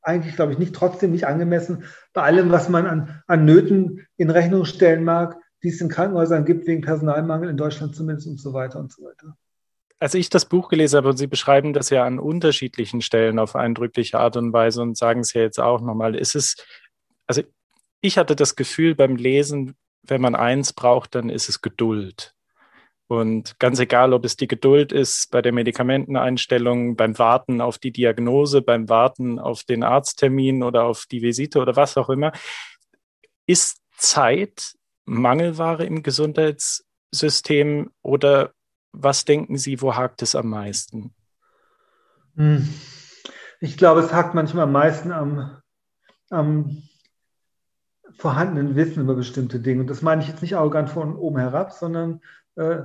eigentlich, 0.03 0.37
glaube 0.37 0.53
ich, 0.53 0.59
nicht 0.59 0.75
trotzdem 0.75 1.11
nicht 1.11 1.27
angemessen 1.27 1.85
bei 2.13 2.23
allem, 2.23 2.51
was 2.51 2.69
man 2.69 2.87
an, 2.87 3.23
an 3.27 3.45
Nöten 3.45 4.07
in 4.17 4.31
Rechnung 4.31 4.65
stellen 4.65 5.05
mag, 5.05 5.37
die 5.63 5.71
es 5.71 5.81
in 5.81 5.89
Krankenhäusern 5.89 6.45
gibt, 6.45 6.67
wegen 6.67 6.83
Personalmangel 6.83 7.49
in 7.49 7.57
Deutschland 7.57 7.97
zumindest 7.97 8.29
und 8.29 8.41
so 8.41 8.53
weiter 8.53 8.79
und 8.79 8.93
so 8.93 9.05
weiter 9.05 9.37
als 10.01 10.15
ich 10.15 10.29
das 10.29 10.47
Buch 10.47 10.69
gelesen 10.69 10.99
habe 10.99 11.09
und 11.09 11.17
Sie 11.17 11.27
beschreiben 11.27 11.73
das 11.73 11.91
ja 11.91 12.05
an 12.05 12.19
unterschiedlichen 12.19 13.01
Stellen 13.01 13.39
auf 13.39 13.57
eindrückliche 13.57 14.19
Art 14.19 14.37
und 14.37 14.53
Weise 14.53 14.83
und 14.83 14.97
sagen 14.97 15.21
es 15.21 15.33
ja 15.33 15.43
jetzt 15.43 15.61
auch 15.61 15.81
nochmal, 15.81 16.15
ist 16.15 16.35
es, 16.35 16.57
also 17.27 17.43
ich 18.01 18.19
hatte 18.19 18.37
das 18.37 18.57
Gefühl 18.57 18.95
beim 18.95 19.17
Lesen, 19.17 19.77
wenn 20.03 20.21
man 20.21 20.35
eins 20.35 20.73
braucht, 20.73 21.15
dann 21.15 21.31
ist 21.31 21.49
es 21.49 21.63
Geduld. 21.63 22.35
Und 23.07 23.59
ganz 23.59 23.79
egal, 23.79 24.13
ob 24.13 24.25
es 24.25 24.37
die 24.37 24.49
Geduld 24.49 24.91
ist 24.91 25.31
bei 25.31 25.43
der 25.43 25.53
Medikamenteneinstellung, 25.53 26.97
beim 26.97 27.19
Warten 27.19 27.61
auf 27.61 27.79
die 27.79 27.93
Diagnose, 27.93 28.63
beim 28.63 28.89
Warten 28.89 29.39
auf 29.39 29.65
den 29.65 29.83
Arzttermin 29.83 30.63
oder 30.63 30.85
auf 30.85 31.05
die 31.11 31.23
Visite 31.23 31.61
oder 31.61 31.77
was 31.77 31.97
auch 31.97 32.09
immer, 32.09 32.33
ist 33.47 33.79
Zeit 33.97 34.73
Mangelware 35.05 35.85
im 35.85 36.03
Gesundheitssystem 36.03 37.91
oder 38.03 38.53
was 38.95 39.25
denken 39.25 39.59
Sie, 39.59 39.81
wo 39.81 39.95
hakt 39.95 40.23
es 40.23 40.35
am 40.35 40.49
meisten? 40.49 41.13
Hm. 42.37 42.69
Ich 43.61 43.77
glaube, 43.77 44.01
es 44.01 44.13
hakt 44.13 44.35
manchmal 44.35 44.65
am 44.65 44.73
meisten 44.73 45.13
am, 45.13 45.59
am 46.31 46.83
vorhandenen 48.19 48.77
Wissen 48.77 49.03
über 49.03 49.15
bestimmte 49.15 49.61
Dinge. 49.61 49.83
Und 49.83 49.91
das 49.91 50.03
meine 50.03 50.23
ich 50.23 50.29
jetzt 50.29 50.43
nicht 50.43 50.57
arrogant 50.57 50.91
von 50.91 51.17
oben 51.17 51.39
herab, 51.39 51.73
sondern 51.73 52.21
äh, 52.57 52.79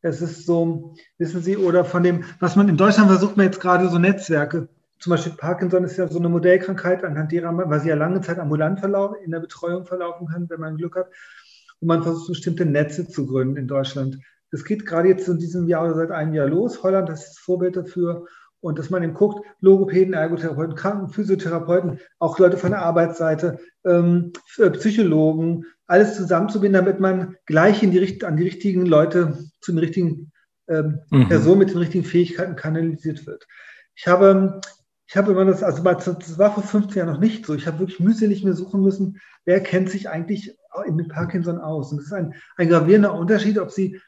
es 0.00 0.20
ist 0.20 0.46
so, 0.46 0.94
wissen 1.18 1.42
Sie, 1.42 1.56
oder 1.56 1.84
von 1.84 2.02
dem, 2.02 2.24
was 2.40 2.56
man 2.56 2.68
in 2.68 2.76
Deutschland 2.76 3.08
versucht, 3.08 3.36
man 3.36 3.46
jetzt 3.46 3.60
gerade 3.60 3.88
so 3.88 3.98
Netzwerke, 3.98 4.68
zum 4.98 5.10
Beispiel 5.10 5.32
Parkinson 5.32 5.82
ist 5.82 5.96
ja 5.96 6.06
so 6.06 6.20
eine 6.20 6.28
Modellkrankheit, 6.28 7.02
anhand 7.02 7.32
derer 7.32 7.50
man, 7.50 7.68
weil 7.68 7.80
sie 7.80 7.88
ja 7.88 7.96
lange 7.96 8.20
Zeit 8.20 8.38
ambulant 8.38 8.78
verlaufen, 8.78 9.16
in 9.24 9.32
der 9.32 9.40
Betreuung 9.40 9.84
verlaufen 9.84 10.28
kann, 10.28 10.48
wenn 10.48 10.60
man 10.60 10.76
Glück 10.76 10.94
hat. 10.94 11.08
Und 11.80 11.88
man 11.88 12.04
versucht, 12.04 12.28
bestimmte 12.28 12.64
Netze 12.64 13.08
zu 13.08 13.26
gründen 13.26 13.56
in 13.56 13.66
Deutschland. 13.66 14.18
Das 14.52 14.64
geht 14.64 14.86
gerade 14.86 15.08
jetzt 15.08 15.26
in 15.28 15.38
diesem 15.38 15.66
Jahr 15.66 15.86
oder 15.86 15.94
seit 15.94 16.10
einem 16.10 16.34
Jahr 16.34 16.46
los. 16.46 16.82
Holland 16.82 17.08
ist 17.08 17.26
das 17.26 17.38
Vorbild 17.38 17.76
dafür. 17.76 18.26
Und 18.60 18.78
dass 18.78 18.90
man 18.90 19.02
eben 19.02 19.14
guckt, 19.14 19.44
Logopäden, 19.60 20.14
Ergotherapeuten, 20.14 20.76
Kranken, 20.76 21.08
Physiotherapeuten, 21.08 21.98
auch 22.20 22.38
Leute 22.38 22.56
von 22.56 22.70
der 22.70 22.82
Arbeitsseite, 22.82 23.58
ähm, 23.84 24.32
äh, 24.58 24.70
Psychologen, 24.70 25.64
alles 25.86 26.14
zusammenzubinden, 26.14 26.84
damit 26.84 27.00
man 27.00 27.34
gleich 27.46 27.82
in 27.82 27.90
die, 27.90 28.24
an 28.24 28.36
die 28.36 28.44
richtigen 28.44 28.86
Leute, 28.86 29.36
zu 29.60 29.72
den 29.72 29.78
richtigen 29.78 30.30
ähm, 30.68 31.00
mhm. 31.10 31.28
Personen 31.28 31.58
mit 31.58 31.70
den 31.70 31.78
richtigen 31.78 32.04
Fähigkeiten 32.04 32.54
kanalisiert 32.54 33.26
wird. 33.26 33.48
Ich 33.96 34.06
habe, 34.06 34.60
ich 35.08 35.16
habe 35.16 35.32
immer 35.32 35.44
das, 35.44 35.64
also 35.64 35.82
das 35.82 36.38
war 36.38 36.54
vor 36.54 36.62
15 36.62 36.98
Jahren 36.98 37.12
noch 37.12 37.20
nicht 37.20 37.46
so. 37.46 37.54
Ich 37.54 37.66
habe 37.66 37.80
wirklich 37.80 37.98
mühselig 38.00 38.44
mir 38.44 38.54
suchen 38.54 38.82
müssen, 38.82 39.18
wer 39.44 39.60
kennt 39.60 39.90
sich 39.90 40.08
eigentlich 40.08 40.56
mit 40.90 41.08
Parkinson 41.08 41.58
aus. 41.58 41.90
Und 41.90 41.98
das 41.98 42.06
ist 42.06 42.12
ein, 42.12 42.34
ein 42.56 42.68
gravierender 42.68 43.14
Unterschied, 43.14 43.58
ob 43.58 43.70
Sie 43.70 44.00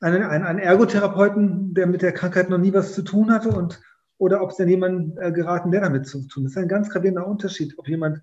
einen, 0.00 0.22
einen, 0.22 0.44
einen 0.44 0.58
Ergotherapeuten, 0.58 1.74
der 1.74 1.86
mit 1.86 2.02
der 2.02 2.12
Krankheit 2.12 2.50
noch 2.50 2.58
nie 2.58 2.72
was 2.72 2.94
zu 2.94 3.02
tun 3.02 3.32
hatte 3.32 3.50
und 3.50 3.80
oder 4.18 4.42
ob 4.42 4.50
es 4.50 4.56
denn 4.56 4.68
jemand 4.68 5.16
äh, 5.18 5.30
geraten, 5.32 5.70
der 5.70 5.80
damit 5.80 6.06
zu 6.06 6.26
tun. 6.26 6.44
Das 6.44 6.52
ist 6.52 6.58
ein 6.58 6.68
ganz 6.68 6.90
gravierender 6.90 7.26
Unterschied, 7.26 7.74
ob 7.78 7.88
jemand 7.88 8.20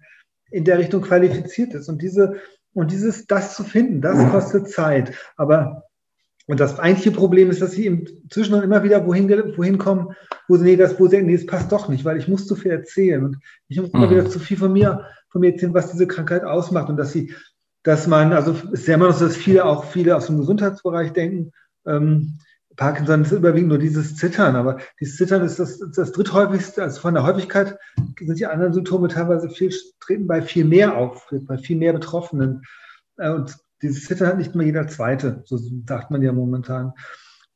in 0.51 0.65
der 0.65 0.77
Richtung 0.77 1.01
qualifiziert 1.01 1.73
ist. 1.73 1.87
Und 1.89 2.01
diese, 2.01 2.35
Und 2.73 2.91
dieses, 2.91 3.25
das 3.27 3.55
zu 3.55 3.63
finden, 3.63 4.01
das 4.01 4.29
kostet 4.31 4.69
Zeit. 4.69 5.13
Aber 5.37 5.85
und 6.47 6.59
das 6.59 6.77
eigentliche 6.77 7.11
Problem 7.11 7.49
ist, 7.49 7.61
dass 7.61 7.71
sie 7.71 7.87
im 7.87 8.05
Zwischendurch 8.29 8.65
immer 8.65 8.83
wieder 8.83 9.07
wohin, 9.07 9.29
wohin 9.57 9.77
kommen, 9.77 10.09
wo 10.47 10.57
sie, 10.57 10.65
nee, 10.65 10.75
das, 10.75 10.99
wo 10.99 11.07
sie, 11.07 11.21
nee, 11.21 11.37
das 11.37 11.45
passt 11.45 11.71
doch 11.71 11.87
nicht, 11.89 12.05
weil 12.05 12.17
ich 12.17 12.27
muss 12.27 12.45
zu 12.45 12.55
viel 12.55 12.71
erzählen 12.71 13.23
und 13.23 13.37
ich 13.67 13.79
muss 13.79 13.89
immer 13.91 14.07
mhm. 14.07 14.11
wieder 14.11 14.29
zu 14.29 14.39
viel 14.39 14.57
von 14.57 14.73
mir, 14.73 15.05
von 15.29 15.41
mir 15.41 15.53
erzählen, 15.53 15.73
was 15.73 15.91
diese 15.91 16.05
Krankheit 16.05 16.43
ausmacht 16.43 16.89
und 16.89 16.97
dass 16.97 17.13
sie, 17.13 17.33
dass 17.83 18.05
man, 18.07 18.33
also 18.33 18.51
es 18.73 18.81
ist 18.81 18.87
ja 18.87 18.95
immer 18.95 19.07
noch 19.07 19.15
so, 19.15 19.25
dass 19.25 19.37
viele 19.37 19.65
auch 19.65 19.85
viele 19.85 20.15
aus 20.15 20.27
dem 20.27 20.37
Gesundheitsbereich 20.37 21.13
denken, 21.13 21.51
ähm, 21.85 22.39
Parkinson 22.75 23.21
ist 23.21 23.31
überwiegend 23.31 23.69
nur 23.69 23.77
dieses 23.77 24.15
Zittern, 24.15 24.55
aber 24.55 24.79
dieses 24.99 25.17
Zittern 25.17 25.43
ist 25.43 25.59
das, 25.59 25.79
das 25.95 26.11
dritthäufigste, 26.11 26.83
also 26.83 26.99
von 26.99 27.13
der 27.13 27.23
Häufigkeit 27.23 27.77
sind 28.19 28.39
die 28.39 28.45
anderen 28.45 28.73
Symptome 28.73 29.07
teilweise 29.07 29.49
viel, 29.49 29.73
treten 29.99 30.27
bei 30.27 30.41
viel 30.41 30.65
mehr 30.65 30.97
auf, 30.97 31.27
bei 31.31 31.57
viel 31.57 31.77
mehr 31.77 31.93
Betroffenen. 31.93 32.63
Äh, 33.17 33.29
und 33.29 33.55
dieses 33.81 34.05
Zittern 34.05 34.27
hat 34.27 34.37
nicht 34.37 34.55
mehr 34.55 34.65
jeder 34.65 34.87
Zweite, 34.87 35.43
so 35.45 35.57
sagt 35.87 36.11
man 36.11 36.21
ja 36.21 36.31
momentan. 36.31 36.93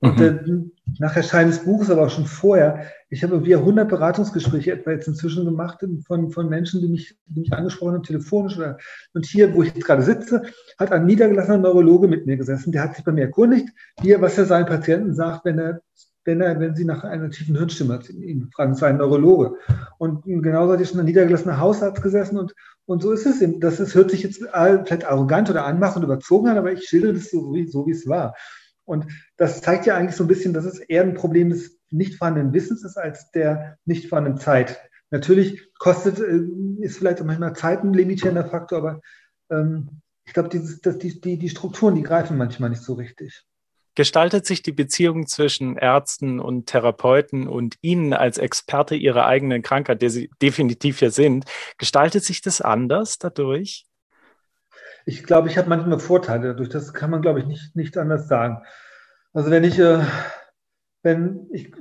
Und 0.01 0.17
mhm. 0.17 0.71
äh, 0.85 0.93
nach 0.99 1.15
Erscheinen 1.15 1.49
des 1.49 1.65
Buches, 1.65 1.89
aber 1.89 2.05
auch 2.05 2.09
schon 2.09 2.25
vorher, 2.25 2.85
ich 3.09 3.23
habe 3.23 3.33
irgendwie 3.33 3.55
100 3.55 3.89
Beratungsgespräche 3.89 4.71
etwa 4.71 4.91
jetzt 4.91 5.07
inzwischen 5.07 5.43
gemacht 5.43 5.83
von, 6.05 6.31
von 6.31 6.47
Menschen, 6.47 6.79
die 6.79 6.87
mich, 6.87 7.17
die 7.25 7.41
mich 7.41 7.53
angesprochen 7.53 7.95
haben, 7.95 8.03
telefonisch. 8.03 8.57
Oder, 8.57 8.77
und 9.13 9.25
hier, 9.25 9.53
wo 9.53 9.63
ich 9.63 9.73
jetzt 9.73 9.85
gerade 9.85 10.03
sitze, 10.03 10.43
hat 10.77 10.91
ein 10.91 11.05
niedergelassener 11.05 11.57
Neurologe 11.57 12.07
mit 12.07 12.25
mir 12.25 12.37
gesessen. 12.37 12.71
Der 12.71 12.83
hat 12.83 12.95
sich 12.95 13.03
bei 13.03 13.11
mir 13.11 13.23
erkundigt, 13.23 13.69
wie 14.01 14.11
er, 14.11 14.21
was 14.21 14.37
er 14.37 14.45
seinen 14.45 14.67
Patienten 14.67 15.13
sagt, 15.13 15.43
wenn 15.43 15.59
er, 15.59 15.81
wenn 16.23 16.39
er, 16.39 16.59
wenn 16.59 16.75
sie 16.75 16.85
nach 16.85 17.03
einer 17.03 17.29
tiefen 17.29 17.57
Hirnstimme 17.57 17.99
ihn 18.09 18.49
fragen. 18.53 18.73
Es 18.73 18.81
war 18.81 18.89
ein 18.89 18.97
Neurologe. 18.97 19.55
Und 19.97 20.23
genauso 20.23 20.71
hat 20.71 20.79
hier 20.79 20.87
schon 20.87 20.99
ein 20.99 21.05
niedergelassener 21.05 21.59
Hausarzt 21.59 22.01
gesessen 22.01 22.37
und, 22.37 22.53
und 22.85 23.01
so 23.01 23.11
ist 23.11 23.25
es. 23.25 23.43
Das 23.59 23.79
ist, 23.79 23.95
hört 23.95 24.11
sich 24.11 24.23
jetzt 24.23 24.37
vielleicht 24.37 25.05
arrogant 25.05 25.49
oder 25.49 25.65
anmaßend 25.65 26.05
und 26.05 26.11
überzogen 26.11 26.47
an, 26.47 26.57
aber 26.57 26.71
ich 26.71 26.85
schildere 26.85 27.13
das 27.13 27.31
so, 27.31 27.53
wie, 27.53 27.67
so 27.67 27.85
wie 27.85 27.91
es 27.91 28.07
war. 28.07 28.35
Und 28.89 29.05
das 29.37 29.61
zeigt 29.61 29.85
ja 29.85 29.95
eigentlich 29.95 30.15
so 30.15 30.23
ein 30.23 30.27
bisschen, 30.27 30.53
dass 30.53 30.65
es 30.65 30.79
eher 30.79 31.03
ein 31.03 31.13
Problem 31.13 31.51
des 31.51 31.79
nicht 31.91 32.15
vorhandenen 32.15 32.53
Wissens 32.53 32.83
ist, 32.83 32.97
als 32.97 33.31
der 33.31 33.77
nicht 33.85 34.07
vorhandenen 34.07 34.39
Zeit. 34.39 34.79
Natürlich 35.11 35.71
kostet, 35.77 36.19
äh, 36.19 36.41
ist 36.81 36.97
vielleicht 36.97 37.21
auch 37.21 37.25
manchmal 37.25 37.55
Zeit 37.55 37.83
ein 37.83 37.93
limitierender 37.93 38.45
Faktor, 38.45 38.79
aber 38.79 39.01
ähm, 39.51 40.01
ich 40.25 40.33
glaube, 40.33 40.49
die, 40.49 41.21
die, 41.21 41.37
die 41.37 41.49
Strukturen, 41.49 41.95
die 41.95 42.03
greifen 42.03 42.37
manchmal 42.37 42.69
nicht 42.69 42.83
so 42.83 42.93
richtig. 42.93 43.43
Gestaltet 43.95 44.45
sich 44.45 44.61
die 44.61 44.71
Beziehung 44.71 45.27
zwischen 45.27 45.75
Ärzten 45.75 46.39
und 46.39 46.67
Therapeuten 46.67 47.47
und 47.47 47.75
Ihnen 47.81 48.13
als 48.13 48.37
Experte 48.37 48.95
Ihrer 48.95 49.25
eigenen 49.25 49.61
Krankheit, 49.61 50.01
der 50.01 50.09
Sie 50.09 50.29
definitiv 50.41 51.01
ja 51.01 51.09
sind, 51.09 51.45
gestaltet 51.77 52.23
sich 52.23 52.41
das 52.41 52.61
anders 52.61 53.17
dadurch? 53.17 53.88
Ich 55.05 55.23
glaube, 55.23 55.47
ich 55.47 55.57
habe 55.57 55.69
manchmal 55.69 55.99
Vorteile 55.99 56.49
dadurch. 56.49 56.69
Das 56.69 56.93
kann 56.93 57.09
man, 57.09 57.21
glaube 57.21 57.39
ich, 57.39 57.45
nicht, 57.45 57.75
nicht 57.75 57.97
anders 57.97 58.27
sagen. 58.27 58.61
Also 59.33 59.51
wenn 59.51 59.63
ich, 59.63 59.79
äh, 59.79 60.01
wenn 61.03 61.47
ich, 61.51 61.71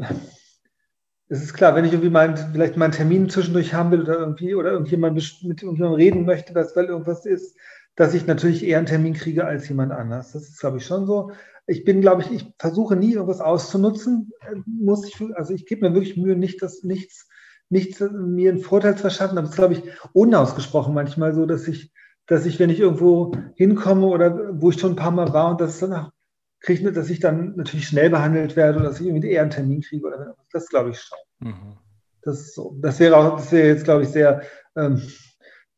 es 1.28 1.42
ist 1.42 1.54
klar, 1.54 1.74
wenn 1.74 1.85
ich 1.85 1.92
irgendwie 1.92 2.11
mein, 2.11 2.37
vielleicht 2.37 2.76
meinen 2.76 2.92
Termin 2.92 3.28
zwischendurch 3.28 3.74
haben 3.74 3.90
will 3.90 4.02
oder 4.02 4.18
irgendwie 4.18 4.54
oder 4.54 4.72
irgendjemand 4.72 5.14
mit 5.14 5.62
irgendjemandem 5.62 5.92
reden 5.94 6.24
möchte, 6.24 6.52
dass 6.52 6.76
weil 6.76 6.87
irgendwas 6.87 7.26
ist, 7.26 7.57
dass 7.96 8.14
ich 8.14 8.26
natürlich 8.26 8.64
eher 8.64 8.78
einen 8.78 8.87
Termin 8.87 9.14
kriege 9.14 9.44
als 9.44 9.68
jemand 9.68 9.92
anders. 9.92 10.33
Das 10.33 10.42
ist, 10.42 10.61
glaube 10.61 10.78
ich, 10.78 10.87
schon 10.87 11.07
so. 11.07 11.33
Ich 11.66 11.85
bin, 11.85 12.00
glaube 12.00 12.22
ich, 12.22 12.31
ich 12.31 12.54
versuche 12.59 12.96
nie 12.96 13.12
irgendwas 13.12 13.40
auszunutzen. 13.40 14.31
Muss 14.66 15.07
ich, 15.07 15.20
also 15.35 15.52
ich 15.52 15.66
gebe 15.66 15.87
mir 15.87 15.94
wirklich 15.94 16.16
Mühe, 16.16 16.37
nicht 16.37 16.62
das 16.62 16.83
nichts, 16.85 17.28
nichts 17.68 18.00
mir 18.00 18.52
einen 18.52 18.61
Vorteil 18.61 18.94
zu 18.94 19.02
verschaffen. 19.02 19.37
Aber 19.37 19.46
es 19.46 19.50
ist, 19.50 19.57
glaube 19.57 19.74
ich, 19.74 19.83
unausgesprochen 20.12 20.94
manchmal 20.94 21.35
so, 21.35 21.44
dass 21.44 21.66
ich 21.68 21.92
dass 22.28 22.46
ich, 22.46 22.60
wenn 22.60 22.70
ich 22.70 22.78
irgendwo 22.78 23.32
hinkomme 23.56 24.06
oder 24.06 24.60
wo 24.60 24.70
ich 24.70 24.78
schon 24.78 24.92
ein 24.92 24.96
paar 24.96 25.10
Mal 25.10 25.32
war 25.32 25.50
und 25.50 25.60
das 25.60 25.80
danach 25.80 26.12
kriege, 26.60 26.92
dass 26.92 27.10
ich 27.10 27.20
dann 27.20 27.56
natürlich 27.56 27.88
schnell 27.88 28.10
behandelt 28.10 28.54
werde 28.54 28.78
oder 28.78 28.88
dass 28.88 29.00
ich 29.00 29.06
irgendwie 29.06 29.30
eher 29.30 29.42
einen 29.42 29.50
Termin 29.50 29.80
kriege 29.80 30.06
oder 30.06 30.36
das 30.52 30.68
glaube 30.68 30.90
ich 30.90 31.00
schon. 31.00 31.18
Mhm. 31.40 31.78
Das, 32.22 32.54
so. 32.54 32.76
das 32.80 33.00
wäre 33.00 33.16
auch, 33.16 33.36
das 33.36 33.50
wäre 33.52 33.68
jetzt, 33.68 33.84
glaube 33.84 34.02
ich, 34.02 34.08
sehr, 34.08 34.42
ähm, 34.76 35.00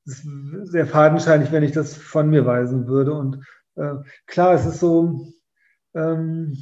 sehr 0.04 0.86
fadenscheinig, 0.86 1.52
wenn 1.52 1.62
ich 1.62 1.72
das 1.72 1.94
von 1.94 2.28
mir 2.28 2.44
weisen 2.46 2.88
würde. 2.88 3.12
Und 3.12 3.44
äh, 3.76 3.94
klar, 4.26 4.54
es 4.54 4.66
ist 4.66 4.80
so, 4.80 5.28
ähm, 5.94 6.56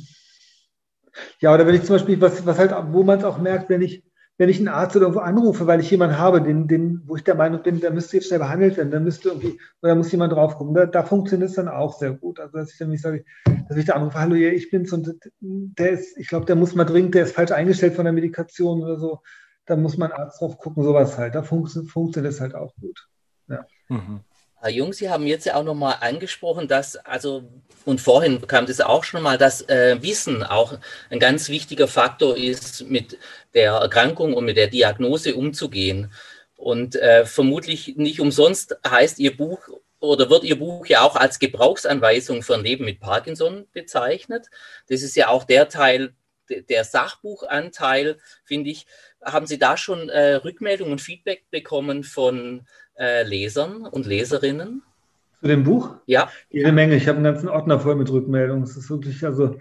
ja, 1.40 1.54
oder 1.54 1.66
wenn 1.66 1.74
ich 1.74 1.84
zum 1.84 1.94
Beispiel, 1.96 2.20
was, 2.20 2.44
was 2.44 2.58
halt, 2.58 2.74
wo 2.92 3.02
man 3.04 3.18
es 3.18 3.24
auch 3.24 3.38
merkt, 3.38 3.70
wenn 3.70 3.82
ich 3.82 4.04
wenn 4.38 4.48
ich 4.48 4.58
einen 4.58 4.68
Arzt 4.68 4.94
oder 4.94 5.06
irgendwo 5.06 5.20
anrufe, 5.20 5.66
weil 5.66 5.80
ich 5.80 5.90
jemanden 5.90 6.16
habe, 6.16 6.40
den, 6.40 6.68
den, 6.68 7.02
wo 7.06 7.16
ich 7.16 7.24
der 7.24 7.34
Meinung 7.34 7.62
bin, 7.62 7.80
der 7.80 7.90
müsste 7.90 8.16
jetzt 8.16 8.28
schnell 8.28 8.38
behandelt 8.38 8.76
werden, 8.76 8.92
dann 8.92 9.02
müsste 9.02 9.30
irgendwie, 9.30 9.60
oder 9.82 9.96
muss 9.96 10.12
jemand 10.12 10.32
drauf 10.32 10.56
gucken. 10.56 10.74
Da, 10.74 10.86
da 10.86 11.02
funktioniert 11.02 11.50
es 11.50 11.56
dann 11.56 11.68
auch 11.68 11.98
sehr 11.98 12.12
gut. 12.12 12.38
Also, 12.38 12.56
dass 12.56 12.72
ich 12.72 12.78
dann 12.78 12.90
nicht 12.90 13.02
sage, 13.02 13.24
dass 13.68 13.76
ich 13.76 13.84
da 13.84 13.94
anrufe, 13.94 14.18
hallo, 14.18 14.36
ja, 14.36 14.50
ich 14.50 14.70
bin's 14.70 14.92
und 14.92 15.12
der 15.40 15.90
ist, 15.90 16.16
ich 16.16 16.28
glaube, 16.28 16.46
der 16.46 16.54
muss 16.54 16.76
mal 16.76 16.84
dringend, 16.84 17.16
der 17.16 17.24
ist 17.24 17.34
falsch 17.34 17.50
eingestellt 17.50 17.94
von 17.94 18.04
der 18.04 18.14
Medikation 18.14 18.80
oder 18.80 18.96
so. 18.96 19.20
Da 19.66 19.76
muss 19.76 19.98
man 19.98 20.12
Arzt 20.12 20.40
drauf 20.40 20.56
gucken, 20.56 20.84
sowas 20.84 21.18
halt. 21.18 21.34
Da 21.34 21.42
funkt, 21.42 21.72
funktioniert 21.88 22.32
es 22.32 22.40
halt 22.40 22.54
auch 22.54 22.74
gut. 22.76 23.08
Ja. 23.48 23.66
Mhm. 23.88 24.20
Herr 24.60 24.70
Jung, 24.70 24.92
Sie 24.92 25.08
haben 25.08 25.26
jetzt 25.26 25.46
ja 25.46 25.54
auch 25.54 25.62
nochmal 25.62 25.98
angesprochen, 26.00 26.66
dass, 26.66 26.96
also, 26.96 27.44
und 27.84 28.00
vorhin 28.00 28.44
kam 28.46 28.66
das 28.66 28.80
auch 28.80 29.04
schon 29.04 29.22
mal, 29.22 29.38
dass 29.38 29.62
äh, 29.68 30.02
Wissen 30.02 30.42
auch 30.42 30.76
ein 31.10 31.20
ganz 31.20 31.48
wichtiger 31.48 31.86
Faktor 31.86 32.36
ist, 32.36 32.88
mit 32.88 33.18
der 33.54 33.74
Erkrankung 33.74 34.34
und 34.34 34.44
mit 34.44 34.56
der 34.56 34.66
Diagnose 34.66 35.36
umzugehen. 35.36 36.12
Und 36.56 36.96
äh, 36.96 37.24
vermutlich 37.24 37.96
nicht 37.96 38.20
umsonst 38.20 38.76
heißt 38.86 39.20
Ihr 39.20 39.36
Buch 39.36 39.60
oder 40.00 40.28
wird 40.28 40.42
Ihr 40.42 40.58
Buch 40.58 40.86
ja 40.86 41.02
auch 41.02 41.14
als 41.14 41.38
Gebrauchsanweisung 41.38 42.42
für 42.42 42.54
ein 42.54 42.64
Leben 42.64 42.84
mit 42.84 42.98
Parkinson 42.98 43.68
bezeichnet. 43.72 44.48
Das 44.88 45.02
ist 45.02 45.14
ja 45.14 45.28
auch 45.28 45.44
der 45.44 45.68
Teil, 45.68 46.14
der 46.48 46.82
Sachbuchanteil, 46.82 48.18
finde 48.44 48.70
ich. 48.70 48.86
Haben 49.22 49.46
Sie 49.46 49.58
da 49.58 49.76
schon 49.76 50.08
äh, 50.08 50.34
Rückmeldungen 50.34 50.92
und 50.92 51.00
Feedback 51.00 51.44
bekommen 51.50 52.02
von 52.02 52.66
äh, 52.98 53.22
Lesern 53.22 53.86
und 53.86 54.06
Leserinnen? 54.06 54.82
Zu 55.40 55.46
dem 55.46 55.64
Buch? 55.64 55.94
Ja. 56.06 56.28
Jede 56.50 56.72
Menge. 56.72 56.96
Ich 56.96 57.06
habe 57.06 57.16
einen 57.16 57.24
ganzen 57.24 57.48
Ordner 57.48 57.78
voll 57.78 57.94
mit 57.94 58.10
Rückmeldungen. 58.10 58.62
Das 58.62 58.76
ist 58.76 58.90
wirklich, 58.90 59.24
also, 59.24 59.56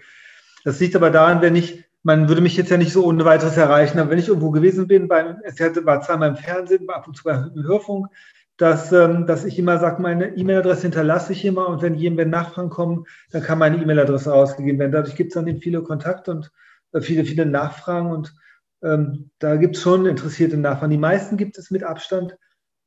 das 0.64 0.80
liegt 0.80 0.96
aber 0.96 1.10
daran, 1.10 1.40
wenn 1.40 1.54
ich, 1.54 1.84
man 2.02 2.28
würde 2.28 2.40
mich 2.40 2.56
jetzt 2.56 2.70
ja 2.70 2.76
nicht 2.76 2.92
so 2.92 3.04
ohne 3.04 3.24
weiteres 3.24 3.56
erreichen, 3.56 3.98
aber 3.98 4.10
wenn 4.10 4.18
ich 4.18 4.28
irgendwo 4.28 4.50
gewesen 4.50 4.88
bin, 4.88 5.08
beim, 5.08 5.36
es 5.44 5.60
war 5.60 6.00
zweimal 6.02 6.30
im 6.30 6.36
Fernsehen, 6.36 6.88
ab 6.90 7.06
und 7.06 7.16
zu 7.16 7.24
beim 7.24 7.52
Hörfunk, 7.54 8.08
dass, 8.56 8.92
ähm, 8.92 9.26
dass 9.26 9.44
ich 9.44 9.56
immer 9.58 9.78
sage, 9.78 10.02
meine 10.02 10.36
E-Mail-Adresse 10.36 10.82
hinterlasse 10.82 11.32
ich 11.32 11.44
immer 11.44 11.68
und 11.68 11.80
wenn 11.80 11.94
jemand 11.94 12.30
Nachfragen 12.30 12.70
kommen, 12.70 13.04
dann 13.30 13.42
kann 13.42 13.58
meine 13.58 13.80
E-Mail-Adresse 13.80 14.30
rausgegeben 14.30 14.80
werden. 14.80 14.92
Dadurch 14.92 15.14
gibt 15.14 15.30
es 15.30 15.34
dann 15.34 15.46
eben 15.46 15.60
viele 15.60 15.82
Kontakte 15.82 16.32
und 16.32 16.50
äh, 16.92 17.00
viele, 17.00 17.24
viele 17.24 17.46
Nachfragen 17.46 18.10
und 18.10 18.34
ähm, 18.82 19.30
da 19.38 19.56
gibt 19.56 19.76
es 19.76 19.82
schon 19.82 20.06
interessierte 20.06 20.56
Nachfragen. 20.56 20.90
Die 20.90 20.98
meisten 20.98 21.36
gibt 21.36 21.56
es 21.56 21.70
mit 21.70 21.84
Abstand 21.84 22.36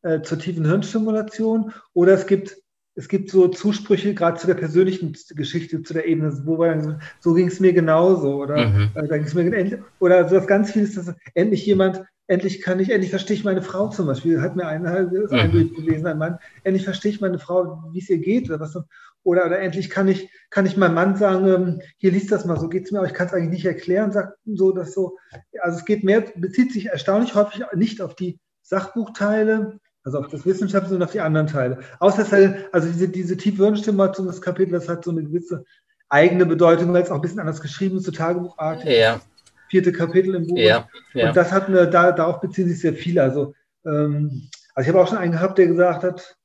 äh, 0.04 0.22
zur 0.22 0.40
tiefen 0.40 0.66
Hirnstimulation 0.66 1.74
oder 1.94 2.14
es 2.14 2.28
gibt 2.28 2.58
es 2.96 3.08
gibt 3.08 3.30
so 3.30 3.48
Zusprüche 3.48 4.14
gerade 4.14 4.38
zu 4.38 4.48
der 4.48 4.56
persönlichen 4.56 5.16
Geschichte, 5.36 5.82
zu 5.82 5.94
der 5.94 6.08
Ebene, 6.08 6.42
wo 6.46 6.60
wir 6.60 7.00
so 7.20 7.34
ging 7.34 7.48
es 7.48 7.60
mir 7.60 7.74
genauso 7.74 8.42
oder 8.42 8.68
mhm. 8.68 8.90
äh, 8.96 9.08
da 9.08 9.18
ging's 9.18 9.34
mir 9.34 9.84
oder 10.00 10.28
so 10.28 10.36
das 10.36 10.48
ganz 10.48 10.72
viel 10.72 10.84
ist, 10.84 10.98
dass 10.98 11.14
endlich 11.34 11.66
jemand, 11.66 12.04
endlich 12.28 12.62
kann 12.62 12.80
ich, 12.80 12.90
endlich 12.90 13.10
verstehe 13.10 13.38
ich 13.38 13.46
meine 13.46 13.62
Frau 13.62 13.88
zum 13.88 14.08
Beispiel, 14.08 14.42
hat 14.42 14.56
mir 14.56 14.68
einer 14.68 15.12
ist 15.12 15.32
ein 15.32 15.48
mhm. 15.48 15.52
durchgelesen, 15.52 16.06
ein 16.06 16.18
Mann, 16.18 16.40
endlich 16.64 16.84
verstehe 16.84 17.12
ich 17.12 17.22
meine 17.22 17.40
Frau, 17.40 17.82
wie 17.94 18.00
es 18.00 18.10
ihr 18.10 18.20
geht 18.20 18.50
oder 18.50 18.60
was 18.60 18.76
oder, 19.24 19.46
oder 19.46 19.60
endlich 19.60 19.90
kann 19.90 20.08
ich, 20.08 20.30
kann 20.50 20.66
ich 20.66 20.78
meinem 20.78 20.96
Mann 20.96 21.16
sagen, 21.16 21.48
ähm, 21.48 21.82
hier 21.98 22.12
liest 22.12 22.32
das 22.32 22.46
mal, 22.46 22.60
so 22.60 22.68
geht 22.68 22.86
es 22.86 22.92
mir, 22.92 23.00
aber 23.00 23.08
ich 23.08 23.14
kann 23.14 23.28
es 23.28 23.34
eigentlich 23.34 23.52
nicht 23.52 23.66
erklären, 23.66 24.12
sagt 24.12 24.38
so, 24.46 24.72
dass 24.72 24.94
so, 24.94 25.18
also 25.62 25.78
es 25.78 25.86
geht 25.86 26.04
mehr, 26.04 26.26
bezieht 26.36 26.74
sich 26.74 26.88
erstaunlich 26.88 27.36
häufig 27.36 27.64
nicht 27.76 28.02
auf 28.02 28.16
die 28.16 28.40
Sachbuchteile, 28.64 29.80
also 30.04 30.20
auf 30.20 30.28
das 30.28 30.46
Wissenschaftliche 30.46 30.96
und 30.96 31.04
auf 31.04 31.12
die 31.12 31.22
anderen 31.22 31.48
Teile. 31.48 31.80
Außer 32.00 32.24
es 32.24 32.32
halt, 32.32 32.74
also 32.74 32.88
diese, 32.88 33.10
diese 33.10 33.38
Tiefwürnstimulation, 33.38 34.28
das 34.28 34.42
Kapitel, 34.42 34.72
das 34.72 34.90
hat 34.90 35.04
so 35.04 35.12
eine 35.12 35.24
gewisse 35.24 35.66
eigene 36.10 36.46
Bedeutung, 36.46 36.92
weil 36.94 37.04
es 37.04 37.12
auch 37.12 37.16
ein 37.16 37.22
bisschen 37.22 37.40
anders 37.40 37.62
geschrieben 37.62 37.98
ist, 37.98 38.06
so 38.06 38.12
Tagebuchartig. 38.12 38.98
Ja. 38.98 39.22
Vierte 39.70 39.92
Kapitel 39.92 40.36
im 40.36 40.48
Buch. 40.48 40.58
Ja, 40.58 40.90
ja. 41.14 41.30
Und 41.30 41.38
das 41.38 41.52
hat 41.52 41.68
eine, 41.68 41.90
da, 41.90 42.12
darauf 42.12 42.42
beziehen 42.42 42.68
sich 42.68 42.82
sehr 42.82 42.94
viele. 42.94 43.24
Also, 43.24 43.54
ähm, 43.86 44.50
also 44.76 44.90
ich 44.90 44.94
habe 44.94 45.02
auch 45.02 45.08
schon 45.08 45.18
einen 45.18 45.32
gehabt, 45.32 45.58
der 45.58 45.68
gesagt 45.68 46.04
hat, 46.04 46.36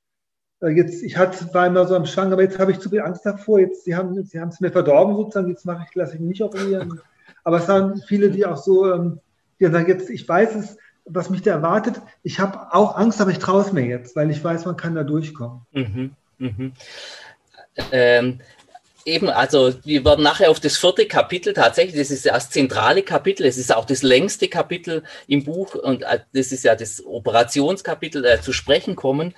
äh, 0.60 0.68
jetzt, 0.68 1.02
ich 1.02 1.16
hatte, 1.16 1.52
war 1.52 1.66
immer 1.66 1.86
so 1.86 1.96
am 1.96 2.06
Schwang, 2.06 2.32
aber 2.32 2.42
jetzt 2.42 2.58
habe 2.58 2.70
ich 2.70 2.78
zu 2.78 2.90
viel 2.90 3.00
Angst 3.00 3.26
davor. 3.26 3.58
Jetzt, 3.58 3.84
sie 3.84 3.96
haben, 3.96 4.22
sie 4.24 4.40
haben 4.40 4.50
es 4.50 4.60
mir 4.60 4.70
verdorben 4.70 5.16
sozusagen, 5.16 5.48
jetzt 5.48 5.66
mache 5.66 5.84
ich, 5.88 5.94
lasse 5.94 6.14
ich 6.14 6.20
mich 6.20 6.28
nicht 6.28 6.42
operieren. 6.42 7.00
Aber 7.42 7.58
es 7.58 7.68
waren 7.68 8.00
viele, 8.06 8.30
die 8.30 8.46
auch 8.46 8.56
so, 8.56 8.92
ähm, 8.92 9.20
die 9.58 9.66
sagen, 9.66 9.88
jetzt, 9.88 10.10
ich 10.10 10.28
weiß 10.28 10.54
es, 10.54 10.76
was 11.06 11.30
mich 11.30 11.42
da 11.42 11.52
erwartet. 11.52 12.00
Ich 12.22 12.40
habe 12.40 12.74
auch 12.74 12.96
Angst, 12.96 13.20
aber 13.20 13.30
ich 13.30 13.38
traue 13.38 13.62
es 13.62 13.72
mir 13.72 13.86
jetzt, 13.86 14.16
weil 14.16 14.30
ich 14.30 14.42
weiß, 14.42 14.64
man 14.66 14.76
kann 14.76 14.94
da 14.94 15.04
durchkommen. 15.04 15.62
Mhm, 15.72 16.10
mhm. 16.38 16.72
Ähm, 17.92 18.40
eben, 19.04 19.28
also 19.28 19.72
wir 19.84 20.04
werden 20.04 20.24
nachher 20.24 20.50
auf 20.50 20.60
das 20.60 20.76
vierte 20.76 21.06
Kapitel 21.06 21.52
tatsächlich, 21.52 21.96
das 21.96 22.10
ist 22.10 22.24
ja 22.24 22.34
das 22.34 22.50
zentrale 22.50 23.02
Kapitel, 23.02 23.46
es 23.46 23.56
ist 23.56 23.74
auch 23.74 23.84
das 23.84 24.02
längste 24.02 24.48
Kapitel 24.48 25.04
im 25.28 25.44
Buch 25.44 25.74
und 25.74 26.02
äh, 26.02 26.20
das 26.32 26.52
ist 26.52 26.64
ja 26.64 26.74
das 26.74 27.04
Operationskapitel 27.04 28.24
äh, 28.24 28.40
zu 28.40 28.52
sprechen 28.52 28.96
kommen. 28.96 29.34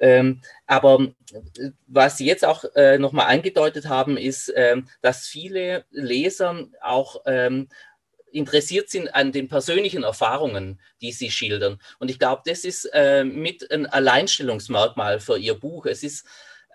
Ähm, 0.00 0.40
aber 0.66 1.00
äh, 1.32 1.70
was 1.88 2.18
Sie 2.18 2.26
jetzt 2.26 2.44
auch 2.44 2.64
äh, 2.76 2.98
nochmal 2.98 3.26
angedeutet 3.26 3.88
haben, 3.88 4.16
ist, 4.16 4.52
ähm, 4.54 4.86
dass 5.02 5.26
viele 5.26 5.84
Leser 5.90 6.66
auch 6.80 7.22
ähm, 7.26 7.68
interessiert 8.32 8.90
sind 8.90 9.14
an 9.14 9.32
den 9.32 9.48
persönlichen 9.48 10.02
Erfahrungen, 10.02 10.80
die 11.00 11.12
Sie 11.12 11.30
schildern. 11.30 11.78
Und 11.98 12.10
ich 12.10 12.18
glaube, 12.18 12.42
das 12.44 12.64
ist 12.64 12.86
äh, 12.92 13.24
mit 13.24 13.70
ein 13.70 13.86
Alleinstellungsmerkmal 13.86 15.20
für 15.20 15.38
Ihr 15.38 15.54
Buch. 15.54 15.86
Es 15.86 16.02
ist 16.02 16.26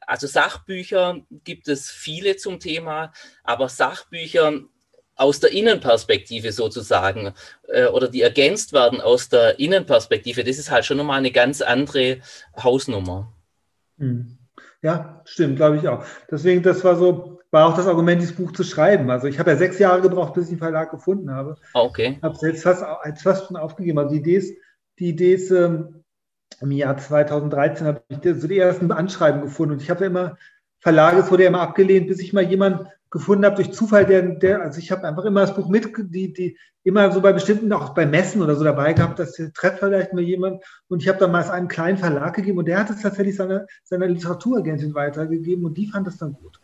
also 0.06 0.28
Sachbücher 0.28 1.22
gibt 1.46 1.68
es 1.68 1.90
viele 1.90 2.36
zum 2.36 2.60
Thema, 2.60 3.14
aber 3.44 3.70
Sachbücher 3.70 4.62
aus 5.16 5.40
der 5.40 5.52
Innenperspektive 5.52 6.52
sozusagen 6.52 7.34
äh, 7.68 7.86
oder 7.86 8.08
die 8.08 8.22
ergänzt 8.22 8.74
werden 8.74 9.00
aus 9.00 9.30
der 9.30 9.60
Innenperspektive, 9.60 10.44
das 10.44 10.58
ist 10.58 10.72
halt 10.72 10.86
schon 10.86 10.98
nochmal 10.98 11.20
eine 11.20 11.32
ganz 11.32 11.62
andere 11.62 12.20
Hausnummer. 12.62 13.32
Hm. 13.98 14.38
Ja, 14.82 15.22
stimmt, 15.26 15.58
glaube 15.58 15.78
ich 15.78 15.88
auch. 15.88 16.04
Deswegen, 16.30 16.62
das 16.62 16.84
war 16.84 16.98
so, 16.98 17.40
war 17.54 17.68
auch 17.68 17.76
das 17.76 17.88
Argument, 17.88 18.20
dieses 18.20 18.36
Buch 18.36 18.52
zu 18.52 18.64
schreiben. 18.64 19.12
Also 19.12 19.28
ich 19.28 19.38
habe 19.38 19.52
ja 19.52 19.58
sechs 19.58 19.78
Jahre 19.78 20.02
gebraucht, 20.02 20.34
bis 20.34 20.46
ich 20.46 20.52
einen 20.54 20.60
Verlag 20.60 20.90
gefunden 20.90 21.30
habe. 21.30 21.56
Ah, 21.74 21.82
okay. 21.82 22.18
Habe 22.24 22.34
es 22.34 22.42
jetzt 22.42 22.64
fast, 22.64 22.84
fast 23.22 23.48
schon 23.48 23.58
aufgegeben. 23.58 24.00
Also 24.00 24.10
die 24.10 24.22
Idee 24.22 24.38
ist, 24.38 24.58
die 24.98 25.10
Idee 25.10 25.36
ist, 25.36 25.52
ähm, 25.52 26.04
im 26.62 26.72
Jahr 26.72 26.98
2013 26.98 27.86
habe 27.88 28.02
ich 28.10 28.18
so 28.42 28.48
die 28.48 28.58
ersten 28.58 28.92
Anschreiben 28.92 29.42
gefunden. 29.42 29.74
Und 29.74 29.84
ich 29.84 29.90
habe 29.92 30.02
ja 30.02 30.08
immer, 30.08 30.38
Verlage, 30.80 31.20
es 31.20 31.32
wurde 31.32 31.44
ja 31.44 31.50
immer 31.50 31.62
abgelehnt, 31.62 32.08
bis 32.08 32.20
ich 32.20 32.34
mal 32.34 32.44
jemanden 32.44 32.88
gefunden 33.12 33.46
habe 33.46 33.56
durch 33.56 33.72
Zufall, 33.72 34.08
der, 34.08 34.24
der 34.24 34.62
also 34.62 34.80
ich 34.80 34.92
habe 34.92 35.08
einfach 35.08 35.24
immer 35.24 35.42
das 35.42 35.54
Buch 35.54 35.70
mit, 35.70 35.88
die, 36.12 36.34
die 36.34 36.58
immer 36.84 37.12
so 37.12 37.22
bei 37.22 37.32
bestimmten, 37.32 37.72
auch 37.72 37.94
bei 37.94 38.08
Messen 38.08 38.42
oder 38.42 38.56
so 38.56 38.64
dabei 38.64 38.94
gehabt, 38.94 39.20
dass 39.20 39.34
der 39.34 39.54
trefft 39.54 39.80
vielleicht 39.80 40.14
mal 40.14 40.24
jemand 40.24 40.64
und 40.88 41.04
ich 41.04 41.08
habe 41.08 41.20
dann 41.20 41.32
mal 41.32 41.48
einen 41.50 41.68
kleinen 41.68 42.00
Verlag 42.00 42.34
gegeben 42.34 42.58
und 42.58 42.68
der 42.68 42.80
hat 42.80 42.90
es 42.90 43.04
tatsächlich 43.04 43.36
seiner 43.36 43.68
seiner 43.84 44.08
Literaturagentin 44.08 44.96
weitergegeben 44.96 45.64
und 45.64 45.78
die 45.78 45.88
fand 45.88 46.08
es 46.08 46.18
dann 46.18 46.34
gut. 46.34 46.60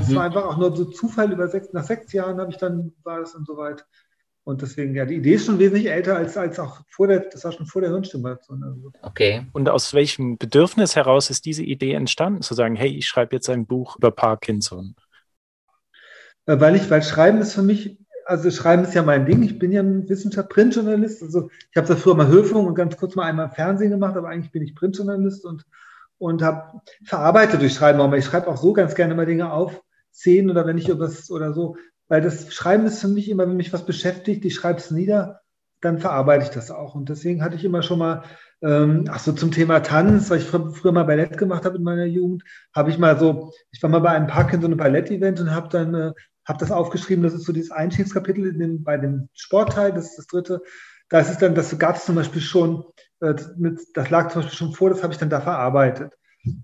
Das 0.00 0.08
mhm. 0.08 0.14
war 0.16 0.24
einfach 0.24 0.44
auch 0.44 0.56
nur 0.56 0.74
so 0.74 0.84
Zufall 0.86 1.32
über 1.32 1.48
sechs, 1.48 1.72
nach 1.72 1.84
sechs 1.84 2.12
Jahren 2.12 2.38
habe 2.38 2.50
ich 2.50 2.58
dann, 2.58 2.92
war 3.02 3.20
es 3.20 3.32
dann 3.32 3.44
soweit. 3.44 3.84
Und 4.44 4.60
deswegen, 4.60 4.96
ja, 4.96 5.04
die 5.04 5.16
Idee 5.16 5.34
ist 5.34 5.46
schon 5.46 5.60
wesentlich 5.60 5.88
älter 5.88 6.16
als, 6.16 6.36
als 6.36 6.58
auch 6.58 6.80
vor 6.88 7.06
der, 7.06 7.20
das 7.20 7.44
war 7.44 7.52
schon 7.52 7.66
vor 7.66 7.80
der 7.80 7.90
Hirnstimulation. 7.90 8.62
Also. 8.64 8.92
Okay. 9.02 9.46
Und 9.52 9.68
aus 9.68 9.94
welchem 9.94 10.36
Bedürfnis 10.36 10.96
heraus 10.96 11.30
ist 11.30 11.44
diese 11.44 11.62
Idee 11.62 11.92
entstanden, 11.92 12.42
zu 12.42 12.54
sagen, 12.54 12.74
hey, 12.74 12.90
ich 12.90 13.06
schreibe 13.06 13.36
jetzt 13.36 13.48
ein 13.48 13.66
Buch 13.66 13.96
über 13.96 14.10
Parkinson? 14.10 14.96
Äh, 16.46 16.58
weil 16.58 16.74
ich, 16.74 16.90
weil 16.90 17.02
Schreiben 17.02 17.38
ist 17.38 17.54
für 17.54 17.62
mich, 17.62 17.98
also 18.26 18.50
Schreiben 18.50 18.82
ist 18.82 18.94
ja 18.94 19.02
mein 19.02 19.26
Ding. 19.26 19.42
Ich 19.44 19.60
bin 19.60 19.70
ja 19.70 19.80
ein 19.80 20.08
Wissenschaft 20.08 20.48
Printjournalist. 20.48 21.22
Also 21.22 21.48
ich 21.70 21.76
habe 21.76 21.86
da 21.86 21.94
früher 21.94 22.16
mal 22.16 22.26
Höfung 22.26 22.66
und 22.66 22.74
ganz 22.74 22.96
kurz 22.96 23.14
mal 23.14 23.26
einmal 23.26 23.50
Fernsehen 23.50 23.90
gemacht, 23.90 24.16
aber 24.16 24.28
eigentlich 24.28 24.50
bin 24.50 24.62
ich 24.62 24.74
Printjournalist 24.74 25.44
und, 25.44 25.64
und 26.22 26.40
habe 26.40 26.80
verarbeitet 27.04 27.60
durch 27.60 27.74
Schreiben 27.74 27.98
mal. 27.98 28.16
Ich 28.16 28.26
schreibe 28.26 28.46
auch 28.46 28.56
so 28.56 28.72
ganz 28.72 28.94
gerne 28.94 29.16
mal 29.16 29.26
Dinge 29.26 29.52
auf, 29.52 29.82
Szenen 30.12 30.50
oder 30.50 30.66
wenn 30.66 30.78
ich 30.78 30.88
irgendwas 30.88 31.30
oder 31.30 31.52
so, 31.52 31.76
weil 32.06 32.20
das 32.20 32.54
Schreiben 32.54 32.86
ist 32.86 33.00
für 33.00 33.08
mich 33.08 33.28
immer, 33.28 33.48
wenn 33.48 33.56
mich 33.56 33.72
was 33.72 33.84
beschäftigt, 33.84 34.44
ich 34.44 34.54
schreibe 34.54 34.78
es 34.78 34.92
nieder, 34.92 35.40
dann 35.80 35.98
verarbeite 35.98 36.44
ich 36.44 36.50
das 36.50 36.70
auch. 36.70 36.94
Und 36.94 37.08
deswegen 37.08 37.42
hatte 37.42 37.56
ich 37.56 37.64
immer 37.64 37.82
schon 37.82 37.98
mal, 37.98 38.22
ähm, 38.60 39.06
ach 39.10 39.18
so 39.18 39.32
zum 39.32 39.50
Thema 39.50 39.80
Tanz, 39.80 40.30
weil 40.30 40.38
ich 40.38 40.44
fr 40.44 40.70
früher 40.70 40.92
mal 40.92 41.02
Ballett 41.02 41.36
gemacht 41.38 41.64
habe 41.64 41.78
in 41.78 41.82
meiner 41.82 42.04
Jugend, 42.04 42.44
habe 42.72 42.90
ich 42.90 42.98
mal 42.98 43.18
so, 43.18 43.52
ich 43.72 43.82
war 43.82 43.90
mal 43.90 43.98
bei 43.98 44.10
einem 44.10 44.28
Parkinson- 44.28 44.72
und 44.72 44.78
Ballett-Event 44.78 45.40
und 45.40 45.52
habe 45.52 45.68
dann 45.70 45.94
äh, 45.94 46.12
habe 46.44 46.58
das 46.60 46.70
aufgeschrieben, 46.70 47.24
das 47.24 47.34
ist 47.34 47.46
so 47.46 47.52
dieses 47.52 47.72
Einstiegskapitel 47.72 48.46
in 48.46 48.58
dem, 48.60 48.84
bei 48.84 48.96
dem 48.96 49.28
Sportteil, 49.34 49.92
das 49.92 50.10
ist 50.10 50.18
das 50.18 50.26
dritte. 50.28 50.62
Da 51.08 51.18
ist 51.18 51.30
es 51.30 51.38
dann, 51.38 51.56
das 51.56 51.76
gab 51.78 51.96
es 51.96 52.04
zum 52.04 52.14
Beispiel 52.14 52.42
schon, 52.42 52.84
das 53.22 54.10
lag 54.10 54.30
zum 54.30 54.42
Beispiel 54.42 54.58
schon 54.58 54.72
vor, 54.72 54.90
das 54.90 55.02
habe 55.02 55.12
ich 55.12 55.18
dann 55.18 55.30
da 55.30 55.40
verarbeitet. 55.40 56.12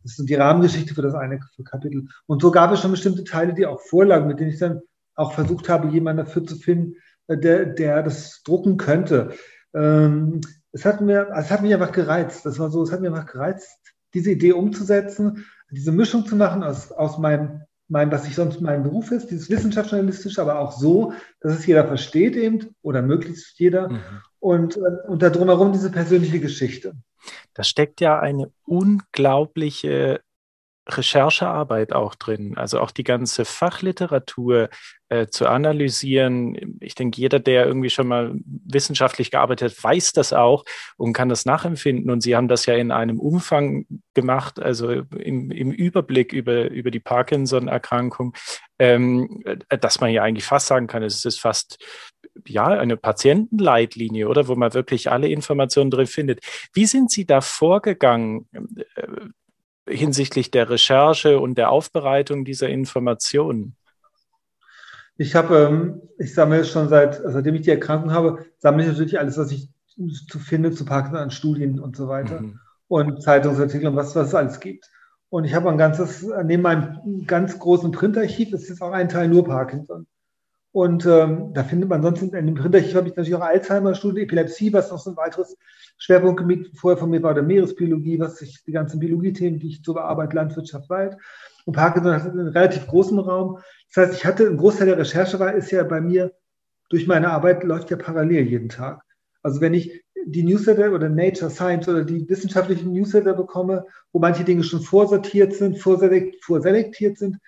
Das 0.02 0.18
ist 0.18 0.28
die 0.28 0.34
Rahmengeschichte 0.34 0.92
für 0.94 1.02
das 1.02 1.14
eine 1.14 1.38
Kapitel. 1.64 2.08
Und 2.26 2.42
so 2.42 2.50
gab 2.50 2.72
es 2.72 2.80
schon 2.80 2.90
bestimmte 2.90 3.22
Teile, 3.22 3.54
die 3.54 3.64
auch 3.64 3.80
vorlagen, 3.80 4.26
mit 4.26 4.40
denen 4.40 4.50
ich 4.50 4.58
dann 4.58 4.80
auch 5.14 5.32
versucht 5.32 5.68
habe, 5.68 5.88
jemanden 5.88 6.24
dafür 6.24 6.44
zu 6.44 6.56
finden, 6.56 6.96
äh, 7.28 7.38
der, 7.38 7.66
der 7.66 8.02
das 8.02 8.42
drucken 8.42 8.76
könnte. 8.76 9.34
Ähm, 9.72 10.40
es 10.72 10.84
hat 10.84 11.00
mir, 11.00 11.28
es 11.36 11.50
hat 11.50 11.62
mich 11.62 11.72
einfach 11.72 11.92
gereizt. 11.92 12.44
Das 12.44 12.58
war 12.58 12.70
so, 12.70 12.82
es 12.82 12.90
hat 12.90 13.00
mir 13.00 13.08
einfach 13.08 13.30
gereizt, 13.30 13.78
diese 14.14 14.32
Idee 14.32 14.52
umzusetzen, 14.52 15.46
diese 15.70 15.92
Mischung 15.92 16.26
zu 16.26 16.34
machen 16.34 16.64
aus, 16.64 16.90
aus 16.90 17.18
meinem 17.18 17.62
mein, 17.88 18.12
was 18.12 18.26
ich 18.26 18.34
sonst 18.34 18.60
mein 18.60 18.82
Beruf 18.82 19.10
ist, 19.12 19.30
dieses 19.30 19.48
wissenschaftsjournalistische, 19.48 20.42
aber 20.42 20.58
auch 20.58 20.72
so, 20.72 21.14
dass 21.40 21.54
es 21.54 21.66
jeder 21.66 21.86
versteht 21.86 22.36
eben 22.36 22.74
oder 22.82 23.00
möglichst 23.00 23.58
jeder 23.58 23.88
mhm. 23.88 24.00
Und, 24.40 24.76
äh, 24.76 25.08
und 25.08 25.22
da 25.22 25.30
drumherum 25.30 25.72
diese 25.72 25.90
persönliche 25.90 26.40
Geschichte. 26.40 26.94
Da 27.54 27.64
steckt 27.64 28.00
ja 28.00 28.18
eine 28.18 28.50
unglaubliche 28.64 30.20
Recherchearbeit 30.88 31.92
auch 31.92 32.14
drin, 32.14 32.56
also 32.56 32.80
auch 32.80 32.90
die 32.90 33.04
ganze 33.04 33.44
Fachliteratur 33.44 34.70
äh, 35.10 35.26
zu 35.26 35.46
analysieren. 35.46 36.78
Ich 36.80 36.94
denke, 36.94 37.20
jeder, 37.20 37.40
der 37.40 37.66
irgendwie 37.66 37.90
schon 37.90 38.08
mal 38.08 38.34
wissenschaftlich 38.44 39.30
gearbeitet 39.30 39.72
hat, 39.72 39.84
weiß 39.84 40.12
das 40.12 40.32
auch 40.32 40.64
und 40.96 41.12
kann 41.12 41.28
das 41.28 41.44
nachempfinden. 41.44 42.10
Und 42.10 42.22
Sie 42.22 42.34
haben 42.34 42.48
das 42.48 42.64
ja 42.64 42.74
in 42.74 42.90
einem 42.90 43.20
Umfang 43.20 43.86
gemacht, 44.14 44.60
also 44.60 44.90
im, 44.90 45.50
im 45.50 45.72
Überblick 45.72 46.32
über, 46.32 46.70
über 46.70 46.90
die 46.90 47.00
Parkinson-Erkrankung, 47.00 48.34
ähm, 48.78 49.42
dass 49.68 50.00
man 50.00 50.10
ja 50.10 50.22
eigentlich 50.22 50.46
fast 50.46 50.68
sagen 50.68 50.86
kann, 50.86 51.02
es 51.02 51.24
ist 51.24 51.40
fast 51.40 51.84
ja 52.46 52.66
eine 52.66 52.96
Patientenleitlinie, 52.96 54.28
oder 54.28 54.48
wo 54.48 54.54
man 54.54 54.74
wirklich 54.74 55.10
alle 55.10 55.28
Informationen 55.28 55.90
drin 55.90 56.06
findet. 56.06 56.40
Wie 56.72 56.86
sind 56.86 57.10
Sie 57.10 57.24
da 57.24 57.40
vorgegangen? 57.40 58.48
Äh, 58.94 59.06
hinsichtlich 59.90 60.50
der 60.50 60.70
Recherche 60.70 61.40
und 61.40 61.56
der 61.56 61.70
Aufbereitung 61.70 62.44
dieser 62.44 62.68
Informationen? 62.68 63.74
Ich 65.16 65.34
habe, 65.34 65.56
ähm, 65.56 66.02
ich 66.18 66.34
sammle 66.34 66.64
schon 66.64 66.88
seit, 66.88 67.20
seitdem 67.24 67.56
ich 67.56 67.62
die 67.62 67.70
Erkrankung 67.70 68.12
habe, 68.12 68.46
sammle 68.58 68.84
ich 68.84 68.88
natürlich 68.88 69.18
alles, 69.18 69.36
was 69.36 69.50
ich 69.50 69.68
zu 70.28 70.38
finde 70.38 70.70
zu 70.70 70.84
Parkinson 70.84 71.18
an 71.18 71.30
Studien 71.30 71.80
und 71.80 71.96
so 71.96 72.06
weiter 72.06 72.40
mhm. 72.40 72.60
und 72.86 73.22
Zeitungsartikel 73.22 73.88
und 73.88 73.96
was, 73.96 74.14
was 74.14 74.28
es 74.28 74.34
alles 74.34 74.60
gibt. 74.60 74.88
Und 75.28 75.44
ich 75.44 75.54
habe 75.54 75.68
ein 75.68 75.76
ganzes, 75.76 76.24
neben 76.44 76.62
meinem 76.62 77.26
ganz 77.26 77.58
großen 77.58 77.90
Printarchiv 77.90 78.52
ist 78.52 78.68
jetzt 78.68 78.80
auch 78.80 78.92
ein 78.92 79.08
Teil 79.08 79.28
nur 79.28 79.44
Parkinson. 79.44 80.06
Und 80.78 81.06
ähm, 81.06 81.52
da 81.54 81.64
findet 81.64 81.90
man 81.90 82.02
sonst 82.02 82.22
in 82.22 82.30
dem 82.30 82.54
Printarchiv 82.54 82.94
habe 82.94 83.08
ich 83.08 83.16
natürlich 83.16 83.34
auch 83.34 83.40
Alzheimer-Studie, 83.44 84.22
Epilepsie, 84.22 84.72
was 84.72 84.92
noch 84.92 85.00
so 85.00 85.10
ein 85.10 85.16
weiteres 85.16 85.56
Schwerpunktgebiet 85.96 86.70
vorher 86.78 86.96
von 86.96 87.10
mir 87.10 87.20
war, 87.20 87.34
der 87.34 87.42
Meeresbiologie, 87.42 88.20
was 88.20 88.40
ich, 88.42 88.62
die 88.62 88.70
ganzen 88.70 89.00
Biologiethemen, 89.00 89.58
die 89.58 89.70
ich 89.70 89.82
so 89.84 89.94
bearbeite, 89.94 90.36
Landwirtschaft, 90.36 90.88
Wald. 90.88 91.16
Und 91.64 91.74
Parkinson 91.74 92.12
hat 92.12 92.30
einen 92.30 92.46
relativ 92.46 92.86
großen 92.86 93.18
Raum. 93.18 93.58
Das 93.92 94.06
heißt, 94.06 94.18
ich 94.20 94.24
hatte, 94.24 94.46
ein 94.46 94.56
Großteil 94.56 94.86
der 94.86 94.98
Recherche 94.98 95.40
war, 95.40 95.52
ist 95.52 95.72
ja 95.72 95.82
bei 95.82 96.00
mir, 96.00 96.30
durch 96.90 97.08
meine 97.08 97.32
Arbeit 97.32 97.64
läuft 97.64 97.90
ja 97.90 97.96
parallel 97.96 98.46
jeden 98.46 98.68
Tag. 98.68 99.02
Also 99.42 99.60
wenn 99.60 99.74
ich 99.74 100.04
die 100.26 100.44
Newsletter 100.44 100.92
oder 100.92 101.08
Nature 101.08 101.50
Science 101.50 101.88
oder 101.88 102.04
die 102.04 102.28
wissenschaftlichen 102.28 102.92
Newsletter 102.92 103.34
bekomme, 103.34 103.84
wo 104.12 104.20
manche 104.20 104.44
Dinge 104.44 104.62
schon 104.62 104.82
vorsortiert 104.82 105.54
sind, 105.54 105.80
vorselektiert 105.80 107.18
sind, 107.18 107.38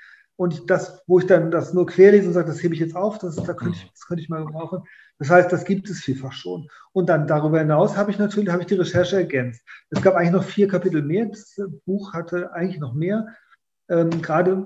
und 0.40 0.70
das, 0.70 1.02
wo 1.06 1.18
ich 1.18 1.26
dann 1.26 1.50
das 1.50 1.74
nur 1.74 1.84
querlese 1.84 2.28
und 2.28 2.32
sage, 2.32 2.46
das 2.46 2.62
hebe 2.62 2.72
ich 2.72 2.80
jetzt 2.80 2.96
auf, 2.96 3.18
das, 3.18 3.36
da 3.36 3.52
könnte 3.52 3.76
ich, 3.76 3.90
das 3.92 4.06
könnte 4.06 4.22
ich 4.22 4.30
mal 4.30 4.42
gebrauchen. 4.42 4.84
Das 5.18 5.28
heißt, 5.28 5.52
das 5.52 5.66
gibt 5.66 5.90
es 5.90 6.00
vielfach 6.00 6.32
schon. 6.32 6.66
Und 6.92 7.10
dann 7.10 7.26
darüber 7.26 7.58
hinaus 7.58 7.98
habe 7.98 8.10
ich 8.10 8.18
natürlich, 8.18 8.48
habe 8.48 8.62
ich 8.62 8.66
die 8.66 8.76
Recherche 8.76 9.16
ergänzt. 9.16 9.60
Es 9.90 10.00
gab 10.00 10.14
eigentlich 10.14 10.30
noch 10.30 10.44
vier 10.44 10.66
Kapitel 10.66 11.02
mehr. 11.02 11.26
Das 11.26 11.60
Buch 11.84 12.14
hatte 12.14 12.54
eigentlich 12.54 12.80
noch 12.80 12.94
mehr. 12.94 13.26
Ähm, 13.90 14.22
gerade 14.22 14.64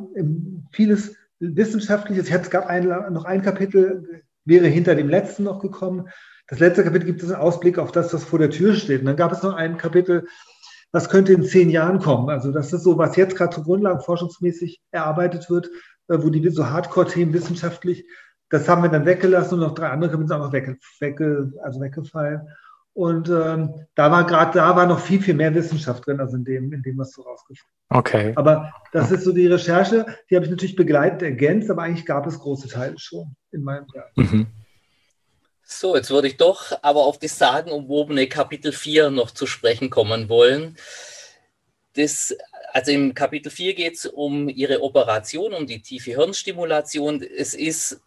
vieles 0.70 1.16
Wissenschaftliches. 1.40 2.30
Es 2.30 2.50
gab 2.50 2.66
ein, 2.66 2.86
noch 3.12 3.24
ein 3.24 3.42
Kapitel, 3.42 4.22
wäre 4.44 4.68
hinter 4.68 4.94
dem 4.94 5.08
letzten 5.08 5.42
noch 5.42 5.58
gekommen. 5.58 6.08
Das 6.46 6.60
letzte 6.60 6.84
Kapitel 6.84 7.06
gibt 7.06 7.24
es 7.24 7.32
einen 7.32 7.42
Ausblick 7.42 7.80
auf 7.80 7.90
das, 7.90 8.14
was 8.14 8.22
vor 8.22 8.38
der 8.38 8.50
Tür 8.50 8.74
steht. 8.74 9.00
Und 9.00 9.06
dann 9.06 9.16
gab 9.16 9.32
es 9.32 9.42
noch 9.42 9.54
ein 9.54 9.76
Kapitel, 9.76 10.28
was 10.94 11.08
könnte 11.08 11.32
in 11.32 11.42
zehn 11.42 11.70
Jahren 11.70 11.98
kommen. 11.98 12.30
Also 12.30 12.52
das 12.52 12.72
ist 12.72 12.84
so, 12.84 12.96
was 12.96 13.16
jetzt 13.16 13.36
gerade 13.36 13.52
zur 13.52 13.64
Grundlage 13.64 13.98
forschungsmäßig 13.98 14.80
erarbeitet 14.92 15.50
wird, 15.50 15.66
äh, 16.06 16.18
wo 16.20 16.30
die 16.30 16.48
so 16.50 16.70
Hardcore-Themen 16.70 17.32
wissenschaftlich, 17.32 18.06
das 18.48 18.68
haben 18.68 18.82
wir 18.84 18.88
dann 18.88 19.04
weggelassen 19.04 19.54
und 19.54 19.60
noch 19.60 19.74
drei 19.74 19.88
andere 19.88 20.16
sind 20.16 20.30
auch 20.30 20.52
wegge, 20.52 20.78
wegge, 21.00 21.52
also 21.64 21.80
weggefallen. 21.80 22.42
Und 22.92 23.28
ähm, 23.28 23.74
da 23.96 24.12
war 24.12 24.24
gerade, 24.24 24.56
da 24.56 24.76
war 24.76 24.86
noch 24.86 25.00
viel, 25.00 25.20
viel 25.20 25.34
mehr 25.34 25.52
Wissenschaft 25.52 26.06
drin, 26.06 26.20
also 26.20 26.36
in 26.36 26.44
dem, 26.44 26.72
in 26.72 26.82
dem 26.82 26.96
was 26.96 27.10
so 27.10 27.22
rausgefunden 27.22 27.74
Okay. 27.88 28.32
Aber 28.36 28.72
das 28.92 29.10
ist 29.10 29.24
so 29.24 29.32
die 29.32 29.48
Recherche, 29.48 30.06
die 30.30 30.36
habe 30.36 30.44
ich 30.44 30.50
natürlich 30.52 30.76
begleitet, 30.76 31.22
ergänzt, 31.22 31.72
aber 31.72 31.82
eigentlich 31.82 32.06
gab 32.06 32.24
es 32.28 32.38
große 32.38 32.68
Teile 32.68 32.98
schon 32.98 33.34
in 33.50 33.64
meinem 33.64 33.86
Jahr. 33.92 34.06
Mhm. 34.14 34.46
So, 35.66 35.96
jetzt 35.96 36.10
würde 36.10 36.28
ich 36.28 36.36
doch 36.36 36.78
aber 36.82 37.04
auf 37.04 37.18
das 37.18 37.38
sagenumwobene 37.38 38.28
Kapitel 38.28 38.72
4 38.72 39.10
noch 39.10 39.30
zu 39.30 39.46
sprechen 39.46 39.88
kommen 39.88 40.28
wollen. 40.28 40.76
Das, 41.94 42.36
also 42.72 42.90
im 42.90 43.14
Kapitel 43.14 43.50
4 43.50 43.74
geht 43.74 43.94
es 43.94 44.06
um 44.06 44.48
Ihre 44.50 44.82
Operation, 44.82 45.54
um 45.54 45.66
die 45.66 45.80
tiefe 45.80 46.10
Hirnstimulation. 46.10 47.22
Es 47.22 47.54
ist 47.54 48.00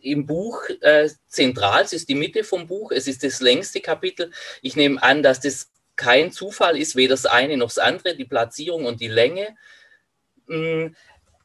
im 0.00 0.24
Buch 0.26 0.62
äh, 0.80 1.10
zentral, 1.26 1.84
es 1.84 1.92
ist 1.92 2.08
die 2.08 2.14
Mitte 2.14 2.44
vom 2.44 2.66
Buch, 2.66 2.92
es 2.92 3.08
ist 3.08 3.22
das 3.24 3.40
längste 3.40 3.80
Kapitel. 3.80 4.30
Ich 4.62 4.76
nehme 4.76 5.02
an, 5.02 5.22
dass 5.22 5.40
das 5.40 5.70
kein 5.96 6.30
Zufall 6.32 6.78
ist, 6.78 6.96
weder 6.96 7.14
das 7.14 7.26
eine 7.26 7.56
noch 7.56 7.68
das 7.68 7.78
andere, 7.78 8.16
die 8.16 8.24
Platzierung 8.24 8.86
und 8.86 9.00
die 9.00 9.08
Länge. 9.08 9.54
Mm, 10.46 10.88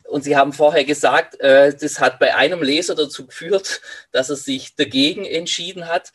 und 0.08 0.24
Sie 0.24 0.36
haben 0.36 0.54
vorher 0.54 0.86
gesagt, 0.86 1.40
äh, 1.40 1.76
das 1.76 2.00
hat 2.00 2.20
bei 2.20 2.36
einem 2.36 2.62
Leser 2.62 2.96
dazu 2.96 3.28
geführt, 3.28 3.82
dass 4.12 4.30
er 4.30 4.36
sich 4.36 4.76
dagegen 4.76 5.26
entschieden 5.26 5.88
hat. 5.88 6.12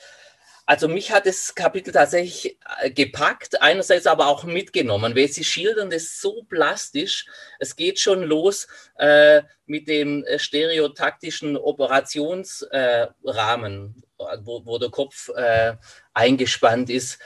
Also 0.68 0.88
mich 0.88 1.12
hat 1.12 1.27
das 1.27 1.55
Kapitel 1.55 1.92
tatsächlich 1.92 2.59
äh, 2.81 2.90
gepackt, 2.90 3.62
einerseits 3.62 4.09
aber 4.09 4.27
auch 4.27 4.42
mitgenommen, 4.42 5.14
weil 5.14 5.29
Sie 5.29 5.44
schildern 5.44 5.90
das 5.90 6.20
so 6.20 6.42
plastisch. 6.42 7.27
Es 7.61 7.77
geht 7.77 8.01
schon 8.01 8.25
los 8.25 8.66
äh, 8.99 9.42
mit 9.66 9.87
dem 9.87 10.25
äh, 10.25 10.40
stereotaktischen 10.40 11.57
Operationsrahmen, 11.57 14.03
äh, 14.18 14.38
wo, 14.40 14.66
wo, 14.66 14.79
der 14.79 14.90
Kopf 14.90 15.29
äh, 15.37 15.77
eingespannt 16.14 16.90
ist. 16.90 17.20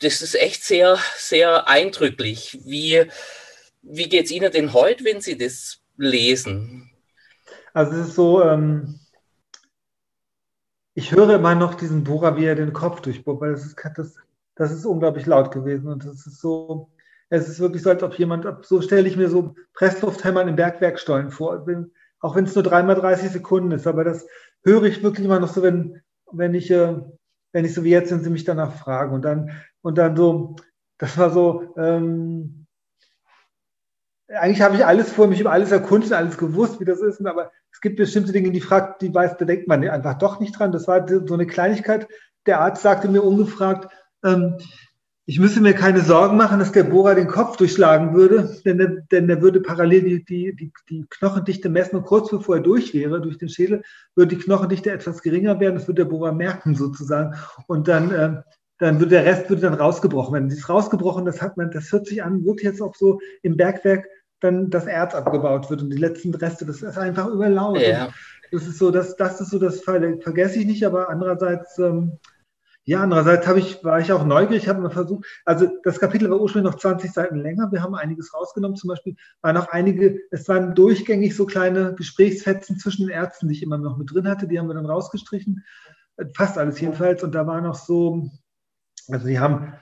Das 0.00 0.20
ist 0.20 0.34
echt 0.34 0.62
sehr, 0.62 0.98
sehr 1.16 1.68
eindrücklich. 1.68 2.58
Wie, 2.64 3.06
wie 3.88 4.08
geht 4.08 4.26
es 4.26 4.30
Ihnen 4.32 4.50
denn 4.50 4.72
heute, 4.72 5.04
wenn 5.04 5.20
Sie 5.20 5.38
das 5.38 5.80
lesen? 5.96 6.90
Also 7.72 7.92
es 7.92 8.08
ist 8.08 8.14
so, 8.14 8.42
ähm, 8.42 8.98
ich 10.94 11.12
höre 11.12 11.34
immer 11.34 11.54
noch 11.54 11.74
diesen 11.74 12.04
Bohrer, 12.04 12.36
wie 12.36 12.46
er 12.46 12.54
den 12.54 12.72
Kopf 12.72 13.00
durchbohrt, 13.00 13.40
weil 13.40 13.52
das 13.52 13.66
ist, 13.66 13.76
das, 13.96 14.16
das 14.54 14.72
ist 14.72 14.86
unglaublich 14.86 15.26
laut 15.26 15.52
gewesen. 15.52 15.88
Und 15.88 16.04
das 16.04 16.26
ist 16.26 16.40
so, 16.40 16.90
es 17.28 17.48
ist 17.48 17.60
wirklich 17.60 17.82
so, 17.82 17.90
als 17.90 18.02
ob 18.02 18.18
jemand, 18.18 18.46
so 18.66 18.80
stelle 18.80 19.08
ich 19.08 19.16
mir 19.16 19.28
so 19.28 19.54
Presslufthämmern 19.74 20.48
im 20.48 20.56
Bergwerkstollen 20.56 21.30
vor, 21.30 21.66
auch 22.20 22.34
wenn 22.34 22.44
es 22.44 22.54
nur 22.54 22.64
dreimal 22.64 22.94
30 22.94 23.30
Sekunden 23.30 23.72
ist. 23.72 23.86
Aber 23.86 24.04
das 24.04 24.26
höre 24.64 24.84
ich 24.84 25.02
wirklich 25.02 25.26
immer 25.26 25.38
noch 25.38 25.52
so, 25.52 25.62
wenn, 25.62 26.00
wenn 26.32 26.54
ich, 26.54 26.70
äh, 26.70 26.96
wenn 27.52 27.64
ich 27.64 27.74
so 27.74 27.84
wie 27.84 27.90
jetzt 27.90 28.08
sind, 28.08 28.24
sie 28.24 28.30
mich 28.30 28.44
danach 28.44 28.72
fragen. 28.72 29.14
Und 29.14 29.22
dann, 29.22 29.50
und 29.82 29.98
dann 29.98 30.16
so, 30.16 30.56
das 30.98 31.16
war 31.18 31.30
so, 31.30 31.74
ähm, 31.76 32.65
eigentlich 34.28 34.62
habe 34.62 34.76
ich 34.76 34.84
alles 34.84 35.12
vor, 35.12 35.26
mich 35.26 35.40
über 35.40 35.52
alles 35.52 35.70
erkundet, 35.70 36.12
alles 36.12 36.38
gewusst, 36.38 36.80
wie 36.80 36.84
das 36.84 37.00
ist, 37.00 37.24
aber 37.24 37.52
es 37.72 37.80
gibt 37.80 37.96
bestimmte 37.96 38.32
Dinge, 38.32 38.50
die 38.50 38.60
fragt, 38.60 39.02
die 39.02 39.14
weiß, 39.14 39.36
da 39.36 39.44
denkt 39.44 39.68
man 39.68 39.86
einfach 39.88 40.18
doch 40.18 40.40
nicht 40.40 40.58
dran. 40.58 40.72
Das 40.72 40.88
war 40.88 41.06
so 41.08 41.34
eine 41.34 41.46
Kleinigkeit. 41.46 42.08
Der 42.46 42.60
Arzt 42.60 42.82
sagte 42.82 43.08
mir 43.08 43.22
ungefragt, 43.22 43.92
ähm, 44.24 44.56
ich 45.28 45.40
müsse 45.40 45.60
mir 45.60 45.74
keine 45.74 46.02
Sorgen 46.02 46.36
machen, 46.36 46.60
dass 46.60 46.70
der 46.70 46.84
Bohrer 46.84 47.16
den 47.16 47.26
Kopf 47.26 47.56
durchschlagen 47.56 48.14
würde, 48.14 48.56
denn 48.64 48.78
der, 48.78 48.88
denn 49.10 49.26
der 49.26 49.42
würde 49.42 49.60
parallel 49.60 50.20
die, 50.20 50.54
die, 50.54 50.72
die, 50.88 51.04
Knochendichte 51.10 51.68
messen 51.68 51.96
und 51.96 52.04
kurz 52.04 52.30
bevor 52.30 52.56
er 52.56 52.62
durch 52.62 52.94
wäre, 52.94 53.20
durch 53.20 53.36
den 53.36 53.48
Schädel, 53.48 53.82
würde 54.14 54.36
die 54.36 54.42
Knochendichte 54.42 54.92
etwas 54.92 55.22
geringer 55.22 55.58
werden. 55.58 55.74
Das 55.74 55.88
würde 55.88 56.04
der 56.04 56.10
Bohrer 56.10 56.32
merken 56.32 56.76
sozusagen. 56.76 57.34
Und 57.66 57.88
dann, 57.88 58.14
ähm, 58.14 58.42
dann 58.78 58.98
würde 58.98 59.16
der 59.16 59.24
Rest 59.24 59.48
würde 59.48 59.62
dann 59.62 59.74
rausgebrochen 59.74 60.34
werden. 60.34 60.48
Dieses 60.48 60.68
rausgebrochen, 60.68 61.24
das 61.24 61.40
hat 61.40 61.56
man, 61.56 61.70
das 61.70 61.90
hört 61.92 62.06
sich 62.06 62.22
an, 62.22 62.44
wirklich 62.44 62.64
jetzt 62.64 62.82
auch 62.82 62.94
so 62.94 63.20
im 63.42 63.56
Bergwerk 63.56 64.06
dann 64.40 64.70
das 64.70 64.86
Erz 64.86 65.14
abgebaut 65.14 65.70
wird 65.70 65.82
und 65.82 65.90
die 65.90 65.96
letzten 65.96 66.34
Reste, 66.34 66.66
das 66.66 66.82
ist 66.82 66.98
einfach 66.98 67.26
überlaut. 67.26 67.80
Ja. 67.80 68.10
Das 68.52 68.66
ist 68.66 68.78
so, 68.78 68.90
das, 68.90 69.16
das 69.16 69.40
ist 69.40 69.50
so 69.50 69.58
das 69.58 69.80
Fall, 69.80 70.20
vergesse 70.20 70.60
ich 70.60 70.66
nicht, 70.66 70.84
aber 70.84 71.08
andererseits, 71.08 71.78
ähm, 71.78 72.18
ja, 72.84 73.02
andererseits 73.02 73.46
habe 73.46 73.58
ich, 73.58 73.82
war 73.82 73.98
ich 73.98 74.12
auch 74.12 74.24
neugierig, 74.24 74.68
habe 74.68 74.82
mal 74.82 74.90
versucht, 74.90 75.26
also 75.44 75.68
das 75.82 75.98
Kapitel 75.98 76.30
war 76.30 76.40
ursprünglich 76.40 76.70
noch 76.70 76.78
20 76.78 77.12
Seiten 77.12 77.36
länger, 77.36 77.72
wir 77.72 77.82
haben 77.82 77.96
einiges 77.96 78.32
rausgenommen, 78.32 78.76
zum 78.76 78.88
Beispiel 78.88 79.16
waren 79.40 79.56
auch 79.56 79.68
einige, 79.68 80.20
es 80.30 80.48
waren 80.48 80.74
durchgängig 80.74 81.34
so 81.34 81.46
kleine 81.46 81.94
Gesprächsfetzen 81.94 82.78
zwischen 82.78 83.06
den 83.06 83.16
Ärzten, 83.16 83.48
die 83.48 83.54
ich 83.54 83.62
immer 83.62 83.78
noch 83.78 83.96
mit 83.96 84.12
drin 84.12 84.28
hatte, 84.28 84.46
die 84.46 84.58
haben 84.58 84.68
wir 84.68 84.74
dann 84.74 84.86
rausgestrichen, 84.86 85.64
fast 86.34 86.58
alles 86.58 86.78
jedenfalls, 86.78 87.24
und 87.24 87.34
da 87.34 87.46
war 87.46 87.60
noch 87.60 87.74
so, 87.74 88.30
also 89.08 89.26
die 89.26 89.38
haben 89.38 89.72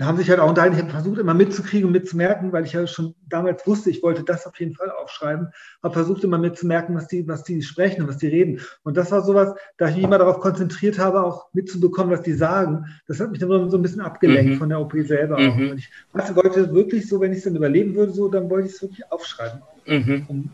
haben 0.00 0.18
sich 0.18 0.28
halt 0.30 0.40
auch 0.40 0.56
habe 0.56 0.90
versucht, 0.90 1.18
immer 1.18 1.34
mitzukriegen 1.34 1.86
und 1.86 1.92
mitzumerken, 1.92 2.52
weil 2.52 2.64
ich 2.64 2.72
ja 2.72 2.86
schon 2.86 3.14
damals 3.28 3.66
wusste, 3.66 3.90
ich 3.90 4.02
wollte 4.02 4.24
das 4.24 4.46
auf 4.46 4.58
jeden 4.58 4.74
Fall 4.74 4.90
aufschreiben, 4.90 5.48
habe 5.82 5.94
versucht, 5.94 6.24
immer 6.24 6.38
mitzumerken, 6.38 6.96
was 6.96 7.06
die, 7.06 7.26
was 7.28 7.44
die 7.44 7.62
sprechen 7.62 8.02
und 8.02 8.08
was 8.08 8.18
die 8.18 8.28
reden. 8.28 8.60
Und 8.82 8.96
das 8.96 9.12
war 9.12 9.22
sowas, 9.22 9.54
da 9.76 9.88
ich 9.88 9.96
mich 9.96 10.04
immer 10.04 10.18
darauf 10.18 10.40
konzentriert 10.40 10.98
habe, 10.98 11.22
auch 11.22 11.48
mitzubekommen, 11.52 12.12
was 12.12 12.22
die 12.22 12.32
sagen. 12.32 12.86
Das 13.06 13.20
hat 13.20 13.30
mich 13.30 13.38
dann 13.38 13.70
so 13.70 13.76
ein 13.76 13.82
bisschen 13.82 14.00
abgelenkt 14.00 14.54
mhm. 14.54 14.58
von 14.58 14.68
der 14.68 14.80
OP 14.80 14.94
selber. 15.04 15.38
Mhm. 15.38 15.70
Und 15.70 15.78
ich 15.78 15.90
also, 16.12 16.34
wollte 16.36 16.74
wirklich 16.74 17.08
so, 17.08 17.20
wenn 17.20 17.32
ich 17.32 17.38
es 17.38 17.44
dann 17.44 17.56
überleben 17.56 17.94
würde, 17.94 18.12
so, 18.12 18.28
dann 18.28 18.50
wollte 18.50 18.68
ich 18.68 18.74
es 18.74 18.82
wirklich 18.82 19.12
aufschreiben. 19.12 19.62
Mhm. 19.86 20.24
Um, 20.28 20.50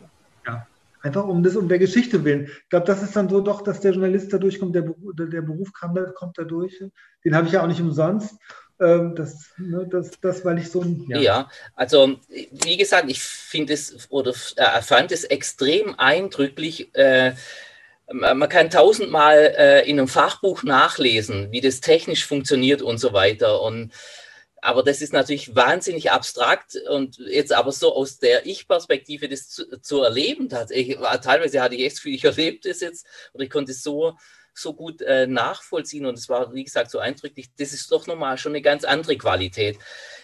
einfach 1.01 1.25
um 1.25 1.43
das, 1.43 1.55
um 1.55 1.67
der 1.67 1.79
Geschichte 1.79 2.23
willen. 2.23 2.45
Ich 2.45 2.69
glaube, 2.69 2.85
das 2.85 3.01
ist 3.01 3.15
dann 3.15 3.29
so 3.29 3.41
doch, 3.41 3.61
dass 3.61 3.79
der 3.79 3.91
Journalist 3.91 4.31
da 4.31 4.37
durchkommt, 4.37 4.75
der, 4.75 4.83
der 4.83 5.41
Beruf 5.41 5.73
kam, 5.73 5.95
da, 5.95 6.05
kommt 6.05 6.37
da 6.37 6.43
durch. 6.43 6.83
Den 7.25 7.35
habe 7.35 7.47
ich 7.47 7.53
ja 7.53 7.63
auch 7.63 7.67
nicht 7.67 7.81
umsonst. 7.81 8.35
Ähm, 8.79 9.15
das, 9.15 9.51
ne, 9.57 9.87
das, 9.89 10.11
das, 10.21 10.43
weil 10.43 10.57
ich 10.57 10.69
so 10.69 10.81
ein. 10.81 11.05
Ja. 11.07 11.19
ja, 11.19 11.49
also 11.75 12.17
wie 12.29 12.77
gesagt, 12.77 13.09
ich 13.09 13.21
finde 13.21 13.73
es 13.73 14.07
oder 14.09 14.31
äh, 14.55 14.81
fand 14.81 15.11
es 15.11 15.23
extrem 15.23 15.93
eindrücklich. 15.99 16.93
Äh, 16.95 17.33
man 18.11 18.49
kann 18.49 18.69
tausendmal 18.69 19.53
äh, 19.57 19.89
in 19.89 19.99
einem 19.99 20.07
Fachbuch 20.07 20.63
nachlesen, 20.63 21.51
wie 21.51 21.61
das 21.61 21.79
technisch 21.79 22.25
funktioniert 22.25 22.81
und 22.81 22.97
so 22.97 23.13
weiter. 23.13 23.61
Und 23.61 23.91
aber 24.61 24.83
das 24.83 25.01
ist 25.01 25.11
natürlich 25.11 25.55
wahnsinnig 25.55 26.11
abstrakt 26.11 26.77
und 26.89 27.17
jetzt 27.17 27.51
aber 27.51 27.71
so 27.71 27.95
aus 27.95 28.19
der 28.19 28.45
Ich-Perspektive 28.45 29.27
das 29.27 29.49
zu, 29.49 29.81
zu 29.81 30.01
erleben, 30.01 30.49
tatsächlich, 30.49 30.97
teilweise 31.21 31.61
hatte 31.61 31.75
ich 31.75 31.85
echt 31.85 31.99
viel, 31.99 32.15
ich 32.15 32.23
erlebt 32.23 32.65
das 32.65 32.79
jetzt 32.79 33.05
oder 33.33 33.43
ich 33.43 33.49
konnte 33.49 33.71
es 33.71 33.83
so 33.83 34.15
so 34.53 34.73
gut 34.73 35.01
äh, 35.01 35.27
nachvollziehen 35.27 36.05
und 36.05 36.17
es 36.17 36.29
war, 36.29 36.53
wie 36.53 36.63
gesagt, 36.63 36.91
so 36.91 36.99
eindrücklich. 36.99 37.49
Das 37.57 37.73
ist 37.73 37.91
doch 37.91 38.07
nochmal 38.07 38.37
schon 38.37 38.51
eine 38.51 38.61
ganz 38.61 38.83
andere 38.83 39.17
Qualität. 39.17 39.77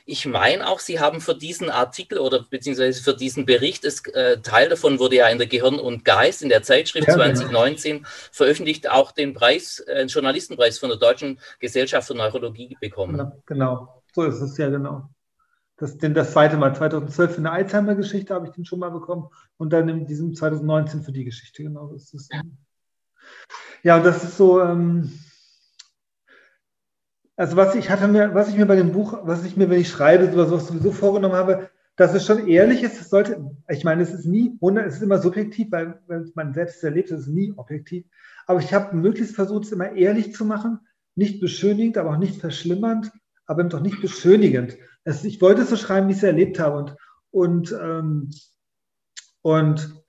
Ich 0.05 0.25
meine 0.25 0.67
auch, 0.67 0.79
Sie 0.79 0.99
haben 0.99 1.21
für 1.21 1.35
diesen 1.35 1.69
Artikel 1.69 2.19
oder 2.19 2.45
beziehungsweise 2.49 3.01
für 3.01 3.15
diesen 3.15 3.45
Bericht, 3.45 3.83
das, 3.83 4.05
äh, 4.07 4.39
Teil 4.41 4.69
davon 4.69 4.99
wurde 4.99 5.17
ja 5.17 5.27
in 5.27 5.37
der 5.37 5.47
Gehirn 5.47 5.79
und 5.79 6.05
Geist 6.05 6.41
in 6.41 6.49
der 6.49 6.63
Zeitschrift 6.63 7.07
ja, 7.07 7.15
2019 7.15 7.97
ja. 7.97 8.03
veröffentlicht, 8.31 8.89
auch 8.89 9.11
den 9.11 9.33
Preis, 9.33 9.79
äh, 9.79 9.95
den 9.95 10.07
Journalistenpreis 10.07 10.79
von 10.79 10.89
der 10.89 10.97
Deutschen 10.97 11.39
Gesellschaft 11.59 12.07
für 12.07 12.15
Neurologie 12.15 12.77
bekommen. 12.79 13.17
Ja, 13.17 13.31
genau, 13.45 13.96
so 14.17 14.23
ist 14.23 14.41
es 14.41 14.57
ja 14.57 14.69
genau. 14.69 15.09
Das, 15.77 15.97
denn 15.99 16.15
das 16.15 16.31
zweite 16.31 16.57
Mal, 16.57 16.75
2012 16.75 17.37
in 17.37 17.43
der 17.43 17.53
Alzheimer-Geschichte 17.53 18.33
habe 18.33 18.47
ich 18.47 18.53
den 18.53 18.65
schon 18.65 18.79
mal 18.79 18.89
bekommen 18.89 19.29
und 19.57 19.71
dann 19.71 19.87
in 19.89 20.07
diesem 20.07 20.33
2019 20.33 21.03
für 21.03 21.11
die 21.11 21.23
Geschichte, 21.23 21.61
genau. 21.61 21.93
Das 21.93 22.15
ist, 22.15 22.33
ja, 23.83 23.99
das 23.99 24.23
ist 24.23 24.37
so, 24.37 24.59
ähm, 24.59 25.11
also 27.35 27.55
was 27.57 27.75
ich 27.75 27.91
hatte 27.91 28.07
mir, 28.07 28.33
was 28.33 28.49
ich 28.49 28.57
mir 28.57 28.65
bei 28.65 28.75
dem 28.75 28.91
Buch, 28.91 29.19
was 29.21 29.45
ich 29.45 29.55
mir, 29.55 29.69
wenn 29.69 29.79
ich 29.79 29.89
schreibe, 29.89 30.31
sowas 30.31 30.67
sowieso 30.67 30.91
vorgenommen 30.91 31.35
habe, 31.35 31.69
dass 31.95 32.15
es 32.15 32.25
schon 32.25 32.47
ehrlich 32.47 32.81
ist, 32.81 32.99
es 32.99 33.11
sollte, 33.11 33.55
ich 33.69 33.83
meine, 33.83 34.01
es 34.01 34.11
ist 34.11 34.25
nie, 34.25 34.57
es 34.83 34.95
ist 34.95 35.03
immer 35.03 35.19
subjektiv, 35.19 35.71
weil 35.71 36.01
wenn 36.07 36.31
man 36.33 36.55
selbst 36.55 36.83
erlebt, 36.83 37.11
ist 37.11 37.21
es 37.21 37.27
nie 37.27 37.53
objektiv. 37.55 38.05
Aber 38.47 38.59
ich 38.59 38.73
habe 38.73 38.95
möglichst 38.95 39.35
versucht, 39.35 39.65
es 39.65 39.71
immer 39.71 39.91
ehrlich 39.91 40.33
zu 40.33 40.43
machen, 40.43 40.79
nicht 41.13 41.39
beschönigend, 41.39 41.99
aber 41.99 42.11
auch 42.11 42.17
nicht 42.17 42.41
verschlimmernd, 42.41 43.11
aber 43.47 43.63
doch 43.63 43.79
nicht 43.79 44.01
beschönigend. 44.01 44.77
Also 45.05 45.25
ich 45.27 45.41
wollte 45.41 45.61
es 45.61 45.69
so 45.69 45.77
schreiben, 45.77 46.07
wie 46.07 46.11
ich 46.11 46.17
es 46.17 46.23
erlebt 46.23 46.59
habe. 46.59 46.77
Und, 46.77 46.95
und, 47.31 47.71
ähm, 47.71 48.29
und 49.41 50.03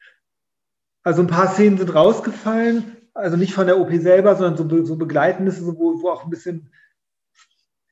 also 1.04 1.22
ein 1.22 1.28
paar 1.28 1.48
Szenen 1.52 1.78
sind 1.78 1.94
rausgefallen, 1.94 2.96
also 3.14 3.36
nicht 3.36 3.54
von 3.54 3.66
der 3.66 3.78
OP 3.78 3.92
selber, 3.94 4.36
sondern 4.36 4.68
so, 4.68 4.84
so 4.84 4.96
begleitendes, 4.96 5.64
wo, 5.64 6.02
wo 6.02 6.10
auch 6.10 6.24
ein 6.24 6.30
bisschen, 6.30 6.72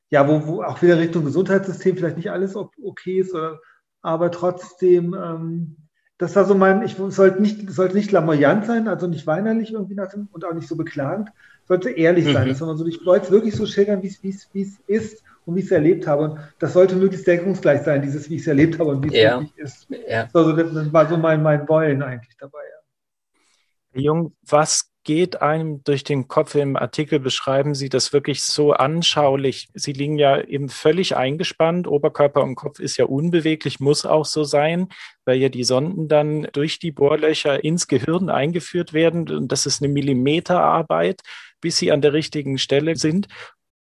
ja, 0.09 0.27
wo, 0.27 0.45
wo 0.45 0.63
auch 0.63 0.81
wieder 0.81 0.99
Richtung 0.99 1.25
Gesundheitssystem 1.25 1.97
vielleicht 1.97 2.17
nicht 2.17 2.31
alles 2.31 2.55
okay 2.55 3.19
ist, 3.19 3.33
oder, 3.33 3.59
aber 4.01 4.31
trotzdem, 4.31 5.13
ähm, 5.13 5.77
das 6.17 6.35
war 6.35 6.45
so 6.45 6.55
mein, 6.55 6.83
ich 6.83 6.95
sollte 6.95 7.41
nicht, 7.41 7.69
sollte 7.69 7.95
nicht 7.95 8.11
lamoyant 8.11 8.65
sein, 8.65 8.87
also 8.87 9.07
nicht 9.07 9.27
weinerlich 9.27 9.73
irgendwie 9.73 9.95
nach 9.95 10.11
dem, 10.11 10.27
und 10.31 10.45
auch 10.45 10.53
nicht 10.53 10.67
so 10.67 10.75
beklagend, 10.75 11.29
sollte 11.67 11.89
ehrlich 11.89 12.25
mhm. 12.25 12.33
sein, 12.33 12.47
dass 12.47 12.59
man 12.59 12.77
so, 12.77 12.85
ich 12.85 13.05
wollte 13.05 13.25
es 13.25 13.31
wirklich 13.31 13.55
so 13.55 13.65
schildern, 13.65 14.03
wie 14.03 14.29
es 14.61 14.79
ist 14.87 15.23
und 15.47 15.55
wie 15.55 15.59
ich 15.59 15.65
es 15.65 15.71
erlebt 15.71 16.05
habe. 16.05 16.23
Und 16.23 16.39
das 16.59 16.73
sollte 16.73 16.95
möglichst 16.95 17.25
deckungsgleich 17.25 17.81
sein, 17.81 18.01
dieses, 18.01 18.29
wie 18.29 18.35
ich 18.35 18.41
es 18.41 18.47
erlebt 18.47 18.77
habe 18.79 18.91
und 18.91 19.03
wie 19.03 19.07
es 19.07 19.13
ja. 19.15 19.39
wirklich 19.39 19.57
ist. 19.57 19.87
Ja. 20.07 20.27
Also 20.33 20.51
das 20.51 20.93
war 20.93 21.07
so 21.07 21.17
mein, 21.17 21.41
mein 21.41 21.67
Wollen 21.67 22.03
eigentlich 22.03 22.35
dabei. 22.37 22.59
Ja. 22.59 24.01
Jung, 24.01 24.35
was 24.45 24.91
geht 25.03 25.41
einem 25.41 25.83
durch 25.85 26.03
den 26.03 26.27
Kopf? 26.27 26.53
Im 26.55 26.75
Artikel 26.75 27.19
beschreiben 27.19 27.75
Sie 27.75 27.87
das 27.87 28.11
wirklich 28.11 28.43
so 28.43 28.73
anschaulich. 28.73 29.69
Sie 29.73 29.93
liegen 29.93 30.19
ja 30.19 30.41
eben 30.41 30.67
völlig 30.67 31.15
eingespannt. 31.15 31.87
Oberkörper 31.87 32.43
und 32.43 32.55
Kopf 32.55 32.79
ist 32.79 32.97
ja 32.97 33.05
unbeweglich, 33.05 33.79
muss 33.79 34.05
auch 34.05 34.25
so 34.25 34.43
sein, 34.43 34.89
weil 35.23 35.37
ja 35.37 35.47
die 35.47 35.63
Sonden 35.63 36.09
dann 36.09 36.49
durch 36.51 36.79
die 36.79 36.91
Bohrlöcher 36.91 37.63
ins 37.63 37.87
Gehirn 37.87 38.29
eingeführt 38.29 38.91
werden. 38.91 39.29
Und 39.29 39.49
das 39.53 39.65
ist 39.65 39.81
eine 39.81 39.91
Millimeterarbeit, 39.93 41.21
bis 41.61 41.77
sie 41.77 41.93
an 41.93 42.01
der 42.01 42.11
richtigen 42.11 42.57
Stelle 42.57 42.97
sind. 42.97 43.27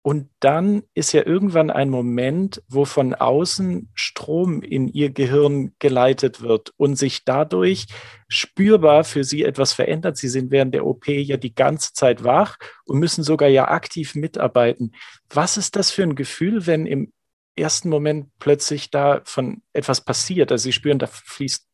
Und 0.02 0.30
dann 0.40 0.84
ist 0.94 1.12
ja 1.12 1.26
irgendwann 1.26 1.70
ein 1.70 1.90
Moment, 1.90 2.62
wo 2.68 2.84
von 2.84 3.14
außen 3.14 3.90
Strom 3.94 4.62
in 4.62 4.88
ihr 4.88 5.10
Gehirn 5.10 5.74
geleitet 5.80 6.40
wird 6.40 6.72
und 6.76 6.96
sich 6.96 7.24
dadurch 7.24 7.86
spürbar 8.28 9.04
für 9.04 9.24
sie 9.24 9.42
etwas 9.42 9.72
verändert. 9.72 10.16
Sie 10.16 10.28
sind 10.28 10.50
während 10.50 10.74
der 10.74 10.86
OP 10.86 11.08
ja 11.08 11.36
die 11.36 11.54
ganze 11.54 11.92
Zeit 11.92 12.24
wach 12.24 12.56
und 12.84 12.98
müssen 12.98 13.24
sogar 13.24 13.48
ja 13.48 13.68
aktiv 13.68 14.14
mitarbeiten. 14.14 14.92
Was 15.30 15.56
ist 15.56 15.76
das 15.76 15.90
für 15.90 16.04
ein 16.04 16.14
Gefühl, 16.14 16.66
wenn 16.66 16.86
im 16.86 17.12
ersten 17.56 17.88
Moment 17.88 18.28
plötzlich 18.38 18.90
da 18.90 19.20
von 19.24 19.62
etwas 19.72 20.04
passiert? 20.04 20.52
Also 20.52 20.64
Sie 20.64 20.72
spüren, 20.72 21.00
da 21.00 21.08
fließt 21.08 21.66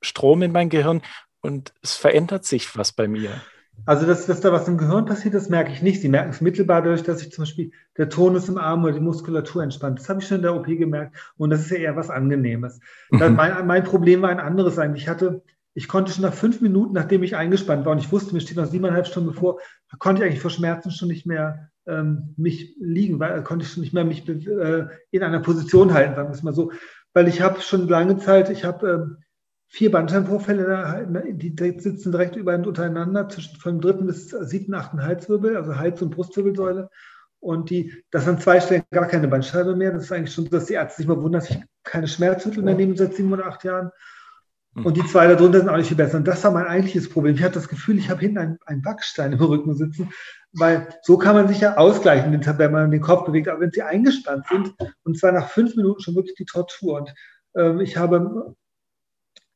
Strom 0.00 0.42
in 0.42 0.52
mein 0.52 0.68
Gehirn 0.68 1.02
und 1.40 1.74
es 1.82 1.96
verändert 1.96 2.44
sich 2.44 2.76
was 2.76 2.92
bei 2.92 3.08
mir. 3.08 3.42
Also, 3.84 4.06
dass, 4.06 4.26
dass 4.26 4.40
da 4.40 4.52
was 4.52 4.68
im 4.68 4.78
Gehirn 4.78 5.06
passiert, 5.06 5.34
das 5.34 5.48
merke 5.48 5.72
ich 5.72 5.82
nicht. 5.82 6.00
Sie 6.00 6.08
merken 6.08 6.30
es 6.30 6.40
mittelbar 6.40 6.82
dadurch, 6.82 7.02
dass 7.02 7.18
sich 7.18 7.32
zum 7.32 7.42
Beispiel 7.42 7.72
der 7.96 8.08
Tonus 8.08 8.48
im 8.48 8.58
Arm 8.58 8.84
oder 8.84 8.92
die 8.92 9.00
Muskulatur 9.00 9.62
entspannt. 9.62 9.98
Das 9.98 10.08
habe 10.08 10.20
ich 10.20 10.28
schon 10.28 10.38
in 10.38 10.42
der 10.42 10.54
OP 10.54 10.66
gemerkt. 10.66 11.16
Und 11.36 11.50
das 11.50 11.62
ist 11.62 11.70
ja 11.70 11.78
eher 11.78 11.96
was 11.96 12.10
Angenehmes. 12.10 12.80
Mhm. 13.10 13.34
Mein, 13.34 13.66
mein, 13.66 13.84
Problem 13.84 14.22
war 14.22 14.30
ein 14.30 14.40
anderes 14.40 14.78
eigentlich. 14.78 15.04
Ich 15.04 15.08
hatte, 15.08 15.42
ich 15.74 15.88
konnte 15.88 16.12
schon 16.12 16.22
nach 16.22 16.34
fünf 16.34 16.60
Minuten, 16.60 16.92
nachdem 16.92 17.22
ich 17.22 17.34
eingespannt 17.34 17.84
war 17.84 17.92
und 17.92 17.98
ich 17.98 18.12
wusste, 18.12 18.34
mir 18.34 18.40
steht 18.40 18.56
noch 18.56 18.66
siebeneinhalb 18.66 19.06
Stunden 19.06 19.30
bevor, 19.30 19.58
konnte 19.98 20.22
ich 20.22 20.28
eigentlich 20.28 20.42
vor 20.42 20.50
Schmerzen 20.50 20.90
schon 20.90 21.08
nicht 21.08 21.26
mehr 21.26 21.70
ähm, 21.86 22.34
mich 22.36 22.76
liegen, 22.78 23.18
weil 23.18 23.42
konnte 23.42 23.64
ich 23.64 23.72
schon 23.72 23.82
nicht 23.82 23.92
mehr 23.92 24.04
mich 24.04 24.28
äh, 24.28 24.86
in 25.10 25.22
einer 25.22 25.40
Position 25.40 25.92
halten, 25.92 26.14
sagen 26.14 26.28
wir 26.28 26.34
es 26.34 26.42
mal 26.42 26.54
so. 26.54 26.70
Weil 27.14 27.28
ich 27.28 27.42
habe 27.42 27.60
schon 27.60 27.88
lange 27.88 28.18
Zeit, 28.18 28.48
ich 28.48 28.64
habe 28.64 28.88
ähm, 28.88 29.16
vier 29.72 29.90
Bandscheibenvorfälle, 29.90 31.08
die 31.32 31.54
sitzen 31.78 32.12
direkt 32.12 32.36
übereinander 32.36 32.68
untereinander, 32.68 33.28
zwischen 33.30 33.56
vom 33.56 33.80
dritten 33.80 34.06
bis 34.06 34.28
siebten, 34.28 34.74
achten 34.74 35.02
Halswirbel, 35.02 35.56
also 35.56 35.76
Hals- 35.76 36.02
und 36.02 36.10
Brustwirbelsäule. 36.10 36.90
Und 37.40 37.70
die, 37.70 38.04
das 38.10 38.28
an 38.28 38.38
zwei 38.38 38.60
Stellen 38.60 38.82
gar 38.90 39.06
keine 39.06 39.28
Bandscheibe 39.28 39.74
mehr. 39.74 39.92
Das 39.92 40.04
ist 40.04 40.12
eigentlich 40.12 40.34
schon, 40.34 40.48
dass 40.50 40.66
die 40.66 40.74
Ärzte 40.74 40.98
sich 40.98 41.08
mal 41.08 41.16
wundern, 41.16 41.40
dass 41.40 41.50
ich 41.50 41.58
keine 41.84 42.06
Schmerzmittel 42.06 42.62
mehr 42.62 42.74
nehme 42.74 42.94
seit 42.96 43.14
sieben 43.14 43.32
oder 43.32 43.46
acht 43.46 43.64
Jahren. 43.64 43.90
Hm. 44.74 44.84
Und 44.84 44.96
die 44.98 45.06
zwei 45.06 45.26
darunter 45.26 45.60
sind 45.60 45.70
auch 45.70 45.78
nicht 45.78 45.88
viel 45.88 45.96
besser. 45.96 46.18
Und 46.18 46.28
das 46.28 46.44
war 46.44 46.50
mein 46.50 46.66
eigentliches 46.66 47.08
Problem. 47.08 47.34
Ich 47.34 47.42
hatte 47.42 47.54
das 47.54 47.68
Gefühl, 47.68 47.96
ich 47.96 48.10
habe 48.10 48.20
hinten 48.20 48.38
einen, 48.38 48.58
einen 48.66 48.82
Backstein 48.82 49.32
im 49.32 49.40
Rücken 49.40 49.74
sitzen, 49.74 50.12
weil 50.52 50.86
so 51.02 51.16
kann 51.16 51.34
man 51.34 51.48
sich 51.48 51.60
ja 51.60 51.78
ausgleichen, 51.78 52.30
wenn 52.30 52.72
man 52.72 52.90
den 52.90 53.00
Kopf 53.00 53.24
bewegt. 53.24 53.48
Aber 53.48 53.60
wenn 53.60 53.72
sie 53.72 53.82
eingespannt 53.82 54.46
sind, 54.48 54.74
und 55.04 55.18
zwar 55.18 55.32
nach 55.32 55.48
fünf 55.48 55.74
Minuten 55.76 56.02
schon 56.02 56.14
wirklich 56.14 56.36
die 56.36 56.44
Tortur. 56.44 57.00
Und 57.00 57.14
ähm, 57.56 57.80
ich 57.80 57.96
habe 57.96 58.54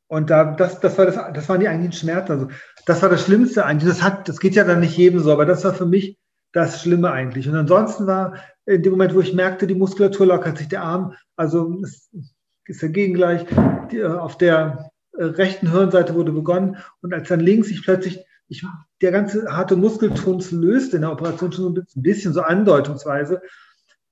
und 0.07 0.29
da, 0.29 0.55
das, 0.55 0.79
das, 0.79 0.97
war 0.97 1.05
das, 1.05 1.15
das 1.33 1.49
waren 1.49 1.59
die 1.59 1.67
eigentlichen 1.67 1.93
Schmerzen. 1.99 2.31
Also, 2.31 2.47
das 2.85 3.01
war 3.01 3.09
das 3.09 3.25
Schlimmste 3.25 3.65
eigentlich. 3.65 3.89
Das, 3.89 4.01
hat, 4.01 4.29
das 4.29 4.39
geht 4.39 4.55
ja 4.55 4.63
dann 4.63 4.79
nicht 4.79 4.97
jedem 4.97 5.19
so, 5.19 5.31
aber 5.31 5.45
das 5.45 5.63
war 5.63 5.73
für 5.73 5.85
mich 5.85 6.17
das 6.53 6.81
Schlimme 6.81 7.11
eigentlich. 7.11 7.47
Und 7.47 7.55
ansonsten 7.55 8.07
war 8.07 8.35
in 8.65 8.83
dem 8.83 8.91
Moment, 8.91 9.13
wo 9.13 9.19
ich 9.19 9.33
merkte, 9.33 9.67
die 9.67 9.75
Muskulatur 9.75 10.25
lockert 10.25 10.57
sich 10.57 10.67
der 10.67 10.83
Arm, 10.83 11.13
also 11.35 11.79
es 11.83 12.09
ist 12.65 12.83
dagegen 12.83 13.13
gleich, 13.13 13.45
die, 13.91 13.99
äh, 13.99 14.07
auf 14.07 14.37
der 14.37 14.89
äh, 15.13 15.23
rechten 15.23 15.71
Hirnseite 15.71 16.15
wurde 16.15 16.31
begonnen 16.31 16.77
und 17.01 17.13
als 17.13 17.29
dann 17.29 17.39
links 17.39 17.69
ich 17.69 17.83
plötzlich, 17.83 18.23
ich, 18.49 18.65
der 19.01 19.11
ganze 19.11 19.45
harte 19.51 19.75
Muskeltonus 19.75 20.51
löst 20.51 20.93
in 20.93 21.01
der 21.01 21.11
Operation 21.11 21.51
schon 21.51 21.77
ein 21.77 22.01
bisschen 22.01 22.33
so 22.33 22.41
andeutungsweise 22.41 23.41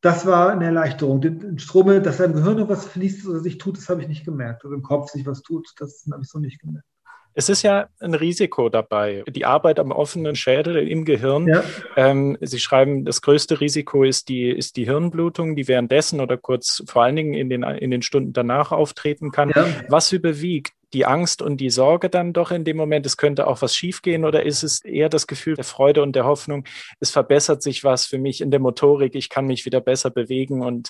das 0.06 0.28
war 0.28 0.52
eine 0.52 0.66
Erleichterung. 0.66 1.20
Den 1.20 1.58
Strom, 1.58 1.88
dass 2.04 2.18
da 2.18 2.26
im 2.26 2.34
Gehirn 2.34 2.58
noch 2.58 2.70
was 2.70 2.86
fließt 2.86 3.28
oder 3.28 3.40
sich 3.40 3.58
tut, 3.58 3.78
das 3.78 3.90
habe 3.90 4.04
ich 4.04 4.08
nicht 4.08 4.24
gemerkt. 4.24 4.64
Oder 4.64 4.76
im 4.76 4.84
Kopf 4.84 5.10
sich 5.10 5.26
was 5.26 5.42
tut, 5.42 5.68
das 5.80 6.08
habe 6.12 6.22
ich 6.22 6.30
so 6.30 6.38
nicht 6.38 6.62
gemerkt. 6.62 6.86
Es 7.34 7.50
ist 7.50 7.64
ja 7.64 7.90
ein 8.00 8.14
Risiko 8.14 8.70
dabei. 8.70 9.24
Die 9.28 9.46
Arbeit 9.46 9.80
am 9.80 9.92
offenen 9.92 10.36
Schädel 10.36 10.78
im 10.88 11.04
Gehirn. 11.04 11.48
Ja. 11.48 11.64
Ähm, 11.98 12.38
Sie 12.40 12.60
schreiben, 12.60 13.04
das 13.04 13.22
größte 13.22 13.60
Risiko 13.60 14.04
ist 14.04 14.30
die, 14.30 14.50
ist 14.50 14.78
die 14.78 14.86
Hirnblutung, 14.86 15.56
die 15.56 15.68
währenddessen 15.68 16.22
oder 16.22 16.38
kurz 16.38 16.84
vor 16.88 17.04
allen 17.04 17.16
Dingen 17.16 17.34
in 17.34 17.50
den, 17.50 17.64
in 17.64 17.92
den 17.92 18.04
Stunden 18.04 18.32
danach 18.32 18.72
auftreten 18.72 19.32
kann. 19.32 19.52
Ja. 19.54 19.66
Was 19.90 20.12
überwiegt? 20.14 20.74
Die 20.96 21.06
Angst 21.06 21.44
und 21.44 21.58
die 21.58 21.70
Sorge 21.70 22.10
dann 22.10 22.34
doch 22.34 22.50
in 22.50 22.64
dem 22.64 22.78
Moment, 22.78 23.06
es 23.06 23.18
könnte 23.18 23.46
auch 23.46 23.62
was 23.62 23.76
schiefgehen 23.76 24.26
oder 24.26 24.44
ist 24.44 24.64
es 24.64 24.84
eher 24.84 25.10
das 25.10 25.28
Gefühl 25.28 25.56
der 25.56 25.64
Freude 25.64 26.02
und 26.02 26.16
der 26.16 26.26
Hoffnung, 26.26 26.66
es 27.00 27.12
verbessert 27.12 27.62
sich 27.62 27.84
was 27.84 28.06
für 28.06 28.18
mich 28.18 28.42
in 28.42 28.50
der 28.50 28.60
Motorik, 28.60 29.14
ich 29.14 29.30
kann 29.30 29.46
mich 29.46 29.66
wieder 29.66 29.82
besser 29.82 30.10
bewegen 30.10 30.64
und 30.64 30.90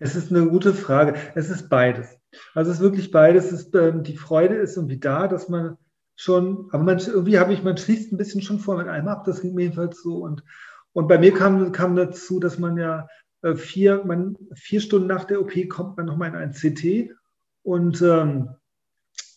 es 0.00 0.14
ist 0.14 0.30
eine 0.30 0.46
gute 0.46 0.74
Frage. 0.74 1.14
Es 1.34 1.50
ist 1.50 1.68
beides. 1.68 2.06
Also 2.54 2.70
es 2.70 2.78
ist 2.78 2.82
wirklich 2.82 3.10
beides. 3.10 3.52
Ist, 3.52 3.74
ähm, 3.74 4.02
die 4.02 4.16
Freude 4.16 4.56
ist 4.56 4.76
irgendwie 4.76 4.98
da, 4.98 5.28
dass 5.28 5.48
man 5.48 5.76
schon, 6.14 6.68
aber 6.72 6.84
man, 6.84 6.98
irgendwie 6.98 7.38
habe 7.38 7.52
ich, 7.52 7.62
man 7.62 7.76
schließt 7.76 8.12
ein 8.12 8.18
bisschen 8.18 8.42
schon 8.42 8.58
vor 8.58 8.76
mit 8.76 8.88
einem 8.88 9.08
ab, 9.08 9.24
das 9.24 9.40
ging 9.40 9.54
mir 9.54 9.62
jedenfalls 9.62 10.02
so. 10.02 10.16
Und, 10.18 10.44
und 10.92 11.08
bei 11.08 11.18
mir 11.18 11.32
kam, 11.32 11.72
kam 11.72 11.96
dazu, 11.96 12.38
dass 12.38 12.58
man 12.58 12.76
ja 12.76 13.08
äh, 13.42 13.54
vier, 13.54 14.04
man, 14.04 14.36
vier 14.54 14.80
Stunden 14.80 15.08
nach 15.08 15.24
der 15.24 15.40
OP 15.40 15.52
kommt 15.68 15.96
man 15.96 16.06
nochmal 16.06 16.28
in 16.28 16.36
ein 16.36 16.52
CT. 16.52 17.14
Und 17.62 18.02
ähm, 18.02 18.50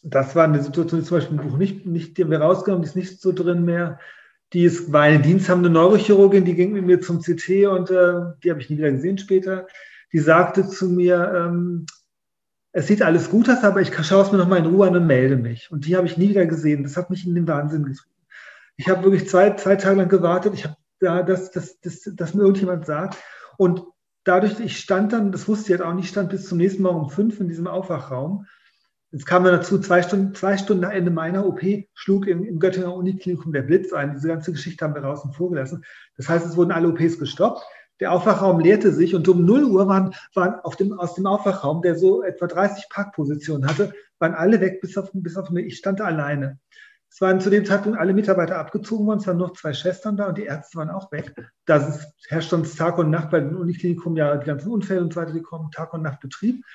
das 0.07 0.35
war 0.35 0.43
eine 0.43 0.61
Situation, 0.61 1.01
die 1.01 1.05
zum 1.05 1.17
Beispiel 1.17 1.37
im 1.39 1.49
Buch 1.49 1.57
nicht, 1.57 1.85
nicht 1.87 2.17
die 2.17 2.23
haben 2.23 2.31
wir 2.31 2.39
rausgenommen, 2.39 2.83
die 2.83 2.89
ist 2.89 2.95
nicht 2.95 3.19
so 3.19 3.31
drin 3.31 3.65
mehr. 3.65 3.99
Die 4.53 4.63
ist, 4.63 4.93
war 4.93 5.01
eine 5.01 5.19
diensthabende 5.19 5.71
Neurochirurgin, 5.71 6.45
die 6.45 6.53
ging 6.53 6.73
mit 6.73 6.85
mir 6.85 7.01
zum 7.01 7.21
CT 7.21 7.65
und 7.67 7.89
äh, 7.89 8.21
die 8.43 8.51
habe 8.51 8.61
ich 8.61 8.69
nie 8.69 8.77
wieder 8.77 8.91
gesehen 8.91 9.17
später. 9.17 9.67
Die 10.13 10.19
sagte 10.19 10.67
zu 10.67 10.89
mir, 10.89 11.33
ähm, 11.35 11.87
es 12.71 12.85
sieht 12.85 13.01
alles 13.01 13.31
gut 13.31 13.49
aus, 13.49 13.63
aber 13.63 13.81
ich 13.81 13.91
schaue 14.05 14.23
es 14.23 14.31
mir 14.31 14.37
nochmal 14.37 14.59
in 14.59 14.67
Ruhe 14.67 14.87
an 14.87 14.95
und 14.95 15.07
melde 15.07 15.37
mich. 15.37 15.71
Und 15.71 15.87
die 15.87 15.97
habe 15.97 16.05
ich 16.05 16.17
nie 16.17 16.29
wieder 16.29 16.45
gesehen. 16.45 16.83
Das 16.83 16.97
hat 16.97 17.09
mich 17.09 17.25
in 17.25 17.33
den 17.33 17.47
Wahnsinn 17.47 17.83
getrieben. 17.83 18.15
Ich 18.77 18.87
habe 18.87 19.03
wirklich 19.03 19.27
zwei, 19.27 19.55
zwei 19.55 19.75
Tage 19.75 19.97
lang 19.97 20.09
gewartet. 20.09 20.53
Ich 20.53 20.65
habe 20.65 20.75
da, 20.99 21.23
dass, 21.23 21.49
dass, 21.49 21.79
dass, 21.79 22.01
dass 22.13 22.33
mir 22.35 22.41
irgendjemand 22.41 22.85
sagt. 22.85 23.17
Und 23.57 23.81
dadurch, 24.23 24.59
ich 24.59 24.77
stand 24.77 25.13
dann, 25.13 25.31
das 25.31 25.47
wusste 25.47 25.73
ich 25.73 25.79
halt 25.79 25.89
auch 25.89 25.95
nicht, 25.95 26.09
stand 26.09 26.29
bis 26.29 26.47
zum 26.47 26.59
nächsten 26.59 26.83
Morgen 26.83 26.99
um 26.99 27.09
fünf 27.09 27.39
in 27.39 27.47
diesem 27.47 27.67
Aufwachraum. 27.67 28.45
Jetzt 29.15 29.27
kam 29.27 29.45
dann 29.45 29.53
dazu, 29.53 29.79
zwei 29.79 30.01
Stunden, 30.01 30.35
zwei 30.35 30.57
Stunden 30.57 30.81
nach 30.81 30.91
Ende 30.91 31.09
meiner 31.09 31.45
OP 31.45 31.61
schlug 31.93 32.27
im, 32.27 32.43
im 32.43 32.59
Göttinger 32.59 32.93
Uniklinikum 32.93 33.53
der 33.53 33.61
Blitz 33.61 33.93
ein. 33.93 34.11
Diese 34.11 34.27
ganze 34.27 34.51
Geschichte 34.51 34.83
haben 34.83 34.93
wir 34.93 35.03
draußen 35.03 35.31
vorgelassen. 35.31 35.85
Das 36.17 36.27
heißt, 36.27 36.45
es 36.45 36.57
wurden 36.57 36.73
alle 36.73 36.89
OPs 36.89 37.17
gestoppt. 37.17 37.63
Der 38.01 38.11
Aufwachraum 38.11 38.59
leerte 38.59 38.91
sich 38.91 39.15
und 39.15 39.25
um 39.29 39.45
0 39.45 39.63
Uhr 39.63 39.87
waren, 39.87 40.13
waren 40.33 40.59
auf 40.65 40.75
dem, 40.75 40.91
aus 40.99 41.15
dem 41.15 41.27
Aufwachraum, 41.27 41.81
der 41.81 41.95
so 41.95 42.23
etwa 42.23 42.47
30 42.47 42.89
Parkpositionen 42.89 43.69
hatte, 43.69 43.93
waren 44.19 44.33
alle 44.33 44.59
weg, 44.59 44.81
bis 44.81 44.97
auf, 44.97 45.11
bis 45.13 45.37
auf 45.37 45.49
mich. 45.49 45.67
Ich 45.67 45.77
stand 45.77 46.01
alleine. 46.01 46.59
Es 47.09 47.21
waren 47.21 47.39
zu 47.39 47.49
dem 47.49 47.63
Zeitpunkt 47.63 47.97
alle 47.97 48.13
Mitarbeiter 48.13 48.57
abgezogen 48.57 49.07
worden, 49.07 49.19
es 49.19 49.27
waren 49.27 49.37
noch 49.37 49.53
zwei 49.53 49.71
Schwestern 49.71 50.17
da 50.17 50.27
und 50.27 50.37
die 50.37 50.43
Ärzte 50.43 50.77
waren 50.77 50.89
auch 50.89 51.09
weg. 51.13 51.33
Da 51.63 51.97
herrscht 52.27 52.49
sonst 52.49 52.75
Tag 52.75 52.97
und 52.97 53.11
Nacht 53.11 53.29
bei 53.29 53.39
den 53.39 53.55
Uniklinikum 53.55 54.17
ja 54.17 54.35
die 54.35 54.45
ganzen 54.45 54.69
Unfälle 54.73 54.99
und 54.99 55.13
so 55.13 55.21
weiter, 55.21 55.31
die 55.31 55.41
kommen 55.41 55.71
Tag 55.71 55.93
und 55.93 56.01
Nacht 56.01 56.19
Betrieb. 56.19 56.65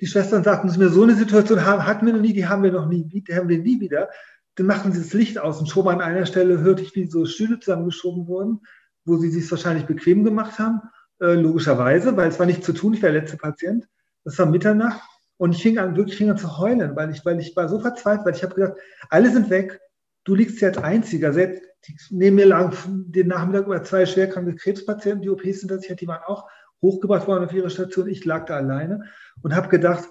Die 0.00 0.06
Schwestern 0.06 0.42
sagten 0.42 0.68
zu 0.68 0.78
mir, 0.78 0.88
so 0.88 1.02
eine 1.02 1.14
Situation 1.14 1.64
haben, 1.64 1.86
hatten 1.86 2.06
wir 2.06 2.12
noch 2.12 2.20
nie, 2.20 2.32
die 2.32 2.46
haben 2.46 2.62
wir 2.62 2.72
noch 2.72 2.88
nie, 2.88 3.04
die 3.04 3.34
haben 3.34 3.48
wir 3.48 3.58
nie 3.58 3.80
wieder. 3.80 4.08
Dann 4.56 4.66
machten 4.66 4.92
sie 4.92 5.00
das 5.00 5.12
Licht 5.12 5.38
aus 5.38 5.60
und 5.60 5.68
schon 5.68 5.86
an 5.88 6.00
einer 6.00 6.26
Stelle 6.26 6.60
hörte 6.60 6.82
ich, 6.82 6.94
wie 6.94 7.08
so 7.08 7.24
Stühle 7.24 7.60
zusammengeschoben 7.60 8.26
wurden 8.26 8.60
wo 9.04 9.16
sie 9.16 9.30
sich 9.30 9.50
wahrscheinlich 9.50 9.86
bequem 9.86 10.24
gemacht 10.24 10.58
haben, 10.58 10.80
äh, 11.20 11.34
logischerweise, 11.34 12.16
weil 12.16 12.28
es 12.28 12.38
war 12.38 12.46
nichts 12.46 12.66
zu 12.66 12.72
tun, 12.72 12.94
ich 12.94 13.02
war 13.02 13.10
der 13.10 13.20
letzte 13.20 13.36
Patient. 13.36 13.86
Das 14.24 14.38
war 14.38 14.46
Mitternacht 14.46 15.00
und 15.36 15.52
ich 15.52 15.62
fing 15.62 15.78
an, 15.78 15.96
wirklich 15.96 16.16
fing 16.16 16.30
an 16.30 16.38
zu 16.38 16.58
heulen, 16.58 16.94
weil 16.94 17.10
ich, 17.10 17.24
weil 17.24 17.40
ich 17.40 17.56
war 17.56 17.68
so 17.68 17.80
verzweifelt, 17.80 18.26
weil 18.26 18.34
ich 18.34 18.42
habe 18.42 18.54
gedacht, 18.54 18.74
alle 19.08 19.30
sind 19.30 19.50
weg, 19.50 19.80
du 20.24 20.34
liegst 20.34 20.60
jetzt 20.60 20.78
einziger. 20.78 21.32
Selbst 21.32 21.62
neben 22.10 22.36
mir 22.36 22.46
lagen 22.46 22.72
den 23.08 23.26
Nachmittag 23.26 23.66
über 23.66 23.82
zwei 23.82 24.06
schwerkranke 24.06 24.54
Krebspatienten, 24.54 25.22
die 25.22 25.30
OPs 25.30 25.60
sind 25.60 25.70
das, 25.70 25.80
die 25.80 26.06
waren 26.06 26.22
auch 26.26 26.48
hochgebracht 26.82 27.26
worden 27.26 27.44
auf 27.44 27.54
ihre 27.54 27.70
Station. 27.70 28.08
Ich 28.08 28.24
lag 28.24 28.46
da 28.46 28.56
alleine 28.56 29.04
und 29.42 29.54
habe 29.54 29.68
gedacht, 29.68 30.08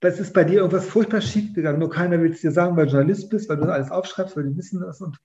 das 0.00 0.20
ist 0.20 0.34
bei 0.34 0.44
dir 0.44 0.58
irgendwas 0.58 0.86
furchtbar 0.86 1.20
schief 1.20 1.54
gegangen. 1.54 1.78
Nur 1.78 1.90
keiner 1.90 2.20
will 2.20 2.32
es 2.32 2.40
dir 2.40 2.50
sagen, 2.50 2.76
weil 2.76 2.86
du 2.86 2.92
Journalist 2.92 3.30
bist, 3.30 3.48
weil 3.48 3.56
du 3.56 3.72
alles 3.72 3.90
aufschreibst, 3.90 4.36
weil 4.36 4.44
die 4.44 4.56
wissen 4.56 4.80
das. 4.80 5.00
Und 5.00 5.16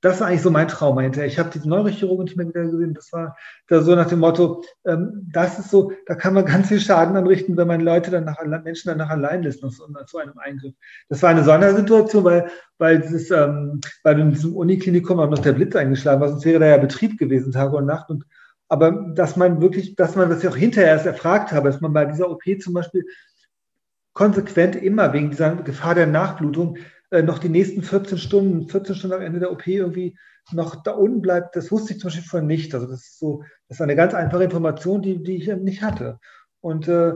das 0.00 0.20
war 0.20 0.26
eigentlich 0.26 0.42
so 0.42 0.50
mein 0.50 0.66
Traum 0.66 0.98
hinterher. 0.98 1.28
Ich 1.28 1.38
habe 1.38 1.50
diese 1.52 1.68
Neurochirurgen 1.68 2.24
nicht 2.24 2.36
mehr 2.36 2.48
wieder 2.48 2.64
gesehen. 2.64 2.92
Das 2.94 3.12
war 3.12 3.36
da 3.68 3.80
so 3.82 3.94
nach 3.94 4.08
dem 4.08 4.18
Motto, 4.18 4.62
ähm, 4.84 5.28
das 5.32 5.60
ist 5.60 5.70
so, 5.70 5.92
da 6.06 6.16
kann 6.16 6.34
man 6.34 6.44
ganz 6.44 6.68
viel 6.68 6.80
Schaden 6.80 7.16
anrichten, 7.16 7.56
wenn 7.56 7.68
man 7.68 7.80
Leute 7.80 8.10
dann 8.10 8.24
nach, 8.24 8.44
Menschen 8.64 8.88
dann 8.88 8.98
nach 8.98 9.10
allein 9.10 9.44
lässt 9.44 9.62
nach 9.62 9.70
so 9.70 10.18
einem 10.18 10.38
Eingriff. 10.38 10.74
Das 11.08 11.22
war 11.22 11.30
eine 11.30 11.44
Sondersituation, 11.44 12.24
weil, 12.24 12.50
weil 12.78 13.00
dieses, 13.00 13.30
ähm, 13.30 13.80
weil 14.02 14.18
in 14.18 14.32
diesem 14.32 14.54
Uniklinikum 14.54 15.20
auch 15.20 15.30
noch 15.30 15.38
der 15.38 15.52
Blitz 15.52 15.76
eingeschlagen 15.76 16.20
war, 16.20 16.28
sonst 16.28 16.44
wäre 16.44 16.60
da 16.60 16.66
ja 16.66 16.78
Betrieb 16.78 17.16
gewesen, 17.16 17.52
Tag 17.52 17.72
und 17.72 17.86
Nacht. 17.86 18.10
Und, 18.10 18.24
aber 18.68 19.12
dass 19.14 19.36
man 19.36 19.60
wirklich, 19.60 19.94
dass 19.96 20.16
man, 20.16 20.28
was 20.30 20.42
ich 20.42 20.48
auch 20.48 20.56
hinterher 20.56 20.90
erst 20.90 21.06
erfragt 21.06 21.52
habe, 21.52 21.70
dass 21.70 21.80
man 21.80 21.92
bei 21.92 22.04
dieser 22.04 22.30
OP 22.30 22.42
zum 22.60 22.74
Beispiel 22.74 23.04
konsequent 24.12 24.76
immer 24.76 25.12
wegen 25.12 25.30
dieser 25.30 25.56
Gefahr 25.56 25.94
der 25.94 26.06
Nachblutung 26.06 26.78
äh, 27.10 27.22
noch 27.22 27.38
die 27.38 27.48
nächsten 27.48 27.82
14 27.82 28.18
Stunden, 28.18 28.68
14 28.68 28.94
Stunden 28.94 29.16
am 29.16 29.22
Ende 29.22 29.40
der 29.40 29.52
OP 29.52 29.66
irgendwie 29.66 30.16
noch 30.52 30.82
da 30.82 30.92
unten 30.92 31.22
bleibt, 31.22 31.56
das 31.56 31.70
wusste 31.72 31.92
ich 31.92 32.00
zum 32.00 32.08
Beispiel 32.08 32.24
vorher 32.24 32.46
nicht. 32.46 32.74
Also 32.74 32.86
das 32.86 33.00
ist 33.00 33.18
so, 33.18 33.42
das 33.68 33.78
ist 33.78 33.82
eine 33.82 33.96
ganz 33.96 34.14
einfache 34.14 34.44
Information, 34.44 35.02
die, 35.02 35.22
die 35.22 35.36
ich 35.36 35.54
nicht 35.56 35.82
hatte. 35.82 36.18
Und 36.60 36.88
äh, 36.88 37.14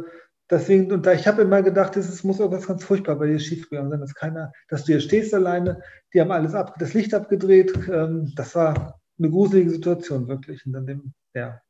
deswegen, 0.50 0.92
und 0.92 1.06
da 1.06 1.12
ich 1.12 1.26
habe 1.26 1.42
immer 1.42 1.62
gedacht, 1.62 1.96
es 1.96 2.24
muss 2.24 2.40
irgendwas 2.40 2.66
ganz 2.66 2.84
furchtbar 2.84 3.16
bei 3.16 3.26
dir 3.26 3.38
schiefgegangen 3.38 3.90
sein, 3.90 4.00
dass 4.00 4.14
keiner, 4.14 4.52
dass 4.68 4.84
du 4.84 4.92
hier 4.92 5.00
stehst 5.00 5.32
alleine, 5.32 5.80
die 6.12 6.20
haben 6.20 6.32
alles 6.32 6.54
ab, 6.54 6.74
das 6.78 6.94
Licht 6.94 7.14
abgedreht. 7.14 7.72
Ähm, 7.90 8.32
das 8.34 8.54
war 8.54 9.00
eine 9.18 9.30
gruselige 9.30 9.70
Situation, 9.70 10.28
wirklich. 10.28 10.66
Und 10.66 10.72
dann 10.72 10.86
dem, 10.86 11.12
ja. 11.34 11.60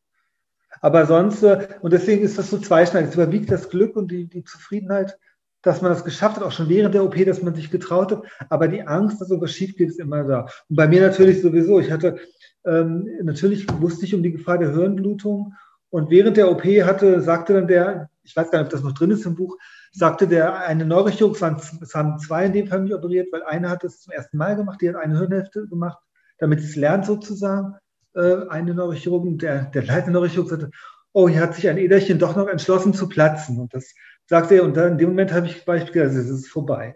Aber 0.81 1.07
sonst, 1.07 1.43
äh, 1.43 1.69
und 1.81 1.93
deswegen 1.93 2.23
ist 2.23 2.39
das 2.39 2.51
so 2.51 2.59
zweischneidig. 2.59 3.11
Es 3.11 3.15
überwiegt 3.15 3.51
das 3.51 3.69
Glück 3.69 3.97
und 3.97 4.11
die, 4.11 4.29
die 4.29 4.45
Zufriedenheit, 4.45 5.19
dass 5.63 5.83
man 5.83 5.91
das 5.91 6.05
geschafft 6.05 6.37
hat, 6.37 6.43
auch 6.43 6.53
schon 6.53 6.69
während 6.69 6.95
der 6.95 7.05
OP, 7.05 7.17
dass 7.25 7.43
man 7.43 7.55
sich 7.55 7.71
getraut 7.71 8.13
hat. 8.13 8.23
Aber 8.49 8.69
die 8.69 8.83
Angst, 8.83 9.21
dass 9.21 9.29
irgendwas 9.29 9.53
schief 9.53 9.77
geht, 9.77 9.89
ist 9.89 10.01
immer 10.01 10.25
da. 10.25 10.47
Und 10.69 10.77
bei 10.77 10.89
mir 10.89 11.03
natürlich 11.03 11.43
sowieso. 11.43 11.81
Ich 11.81 11.91
hatte, 11.91 12.19
ähm, 12.65 13.09
natürlich 13.23 13.67
wusste 13.81 14.05
ich 14.05 14.15
um 14.15 14.23
die 14.23 14.33
Gefahr 14.33 14.59
der 14.59 14.73
Hirnblutung. 14.73 15.55
Und 15.91 16.11
während 16.11 16.37
der 16.37 16.51
OP 16.51 16.65
hatte, 16.65 17.21
sagte 17.21 17.55
dann 17.55 17.67
der, 17.67 18.09
ich 18.23 18.35
weiß 18.37 18.51
gar 18.51 18.61
nicht, 18.61 18.67
ob 18.67 18.73
das 18.73 18.83
noch 18.83 18.95
drin 18.95 19.11
ist 19.11 19.27
im 19.27 19.35
Buch, 19.35 19.59
sagte 19.93 20.29
der 20.29 20.61
eine 20.61 20.87
Neurochirurg, 20.87 21.35
es 21.35 21.95
haben 21.95 22.19
zwei 22.21 22.47
in 22.47 22.53
dem 22.53 22.69
Fall 22.69 22.81
mich 22.81 22.95
operiert, 22.95 23.29
weil 23.33 23.43
eine 23.43 23.69
hat 23.69 23.83
es 23.83 24.03
zum 24.03 24.13
ersten 24.13 24.37
Mal 24.37 24.55
gemacht, 24.55 24.81
die 24.81 24.89
hat 24.89 24.97
eine 24.97 25.19
Hirnhälfte 25.19 25.67
gemacht, 25.67 25.99
damit 26.39 26.61
es 26.61 26.77
lernt 26.77 27.07
sozusagen, 27.07 27.75
äh, 28.15 28.49
eine 28.49 28.75
Neurochirurgin. 28.75 29.39
Der, 29.39 29.65
der 29.65 29.85
leitende 29.85 30.19
Neurochirurg 30.19 30.49
sagte, 30.49 30.71
oh, 31.13 31.29
hier 31.29 31.41
hat 31.41 31.55
sich 31.55 31.69
ein 31.69 31.79
Äderchen 31.79 32.19
doch 32.19 32.37
noch 32.37 32.49
entschlossen 32.49 32.95
zu 32.95 33.09
platzen. 33.09 33.59
Und 33.59 33.75
das 33.75 33.95
sagte 34.27 34.57
er, 34.57 34.65
und 34.65 34.77
dann 34.77 34.93
in 34.93 34.99
dem 34.99 35.09
Moment 35.11 35.33
habe 35.33 35.47
ich, 35.47 35.67
war 35.67 35.77
ich 35.77 35.91
gedacht, 35.91 36.15
es 36.15 36.29
ist 36.29 36.49
vorbei. 36.49 36.95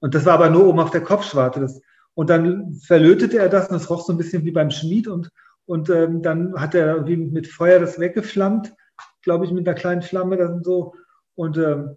Und 0.00 0.14
das 0.14 0.24
war 0.26 0.34
aber 0.34 0.50
nur 0.50 0.66
oben 0.66 0.80
auf 0.80 0.90
der 0.90 1.02
Kopfschwarte. 1.02 1.60
Das, 1.60 1.80
und 2.14 2.28
dann 2.28 2.72
verlötete 2.84 3.38
er 3.38 3.48
das 3.48 3.68
und 3.68 3.76
es 3.76 3.88
roch 3.88 4.04
so 4.04 4.12
ein 4.12 4.18
bisschen 4.18 4.44
wie 4.44 4.50
beim 4.50 4.70
Schmied 4.70 5.08
und, 5.08 5.30
und 5.64 5.88
ähm, 5.90 6.22
dann 6.22 6.54
hat 6.60 6.74
er 6.74 6.96
irgendwie 6.96 7.16
mit 7.16 7.46
Feuer 7.46 7.78
das 7.78 7.98
weggeflammt, 7.98 8.74
glaube 9.22 9.44
ich, 9.44 9.52
mit 9.52 9.66
einer 9.66 9.78
kleinen 9.78 10.02
Flamme, 10.02 10.36
das 10.36 10.50
und 10.50 10.64
so. 10.64 10.94
Und 11.34 11.56
ähm, 11.56 11.96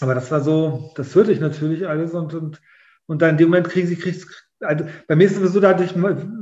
aber 0.00 0.14
das 0.14 0.30
war 0.30 0.40
so, 0.40 0.92
das 0.96 1.14
hörte 1.14 1.32
ich 1.32 1.40
natürlich 1.40 1.86
alles 1.86 2.12
und, 2.12 2.32
und, 2.34 2.60
und 3.06 3.22
dann 3.22 3.30
in 3.30 3.36
dem 3.36 3.48
Moment 3.48 3.68
kriegen 3.68 3.86
sie, 3.86 3.96
kriegst, 3.96 4.49
also 4.60 4.84
bei 5.06 5.16
mir 5.16 5.24
ist 5.24 5.32
es 5.32 5.38
sowieso 5.38 5.60
dadurch, 5.60 5.94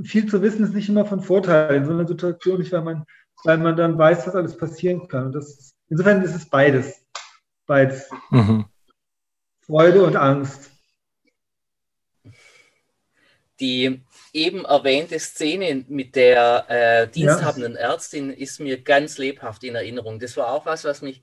viel 0.05 0.29
zu 0.29 0.43
wissen 0.43 0.65
ist 0.65 0.75
nicht 0.75 0.89
immer 0.89 1.07
von 1.07 1.21
Vorteil 1.21 1.77
in 1.77 1.85
so 1.85 1.93
einer 1.93 2.07
Situation, 2.07 2.59
nicht, 2.59 2.73
weil 2.73 2.83
man, 2.83 3.05
weil 3.45 3.59
man 3.59 3.77
dann 3.77 3.99
weiß, 3.99 4.27
was 4.27 4.35
alles 4.35 4.57
passieren 4.57 5.09
kann. 5.09 5.27
Und 5.27 5.33
das, 5.33 5.75
insofern 5.89 6.23
ist 6.23 6.35
es 6.35 6.49
beides. 6.49 7.07
Beides. 7.67 8.09
Mhm. 8.31 8.67
Freude 9.61 10.03
und 10.05 10.17
Angst. 10.17 10.71
Die 13.61 14.03
eben 14.33 14.65
erwähnte 14.65 15.19
Szene 15.19 15.85
mit 15.89 16.17
der 16.17 16.65
äh, 16.69 17.09
diensthabenden 17.09 17.75
ja. 17.75 17.81
Ärztin 17.81 18.31
ist 18.31 18.61
mir 18.61 18.81
ganz 18.81 19.19
lebhaft 19.19 19.65
in 19.65 19.75
Erinnerung. 19.75 20.21
Das 20.21 20.37
war 20.37 20.53
auch 20.53 20.65
was, 20.65 20.85
was 20.85 21.03
mich 21.03 21.23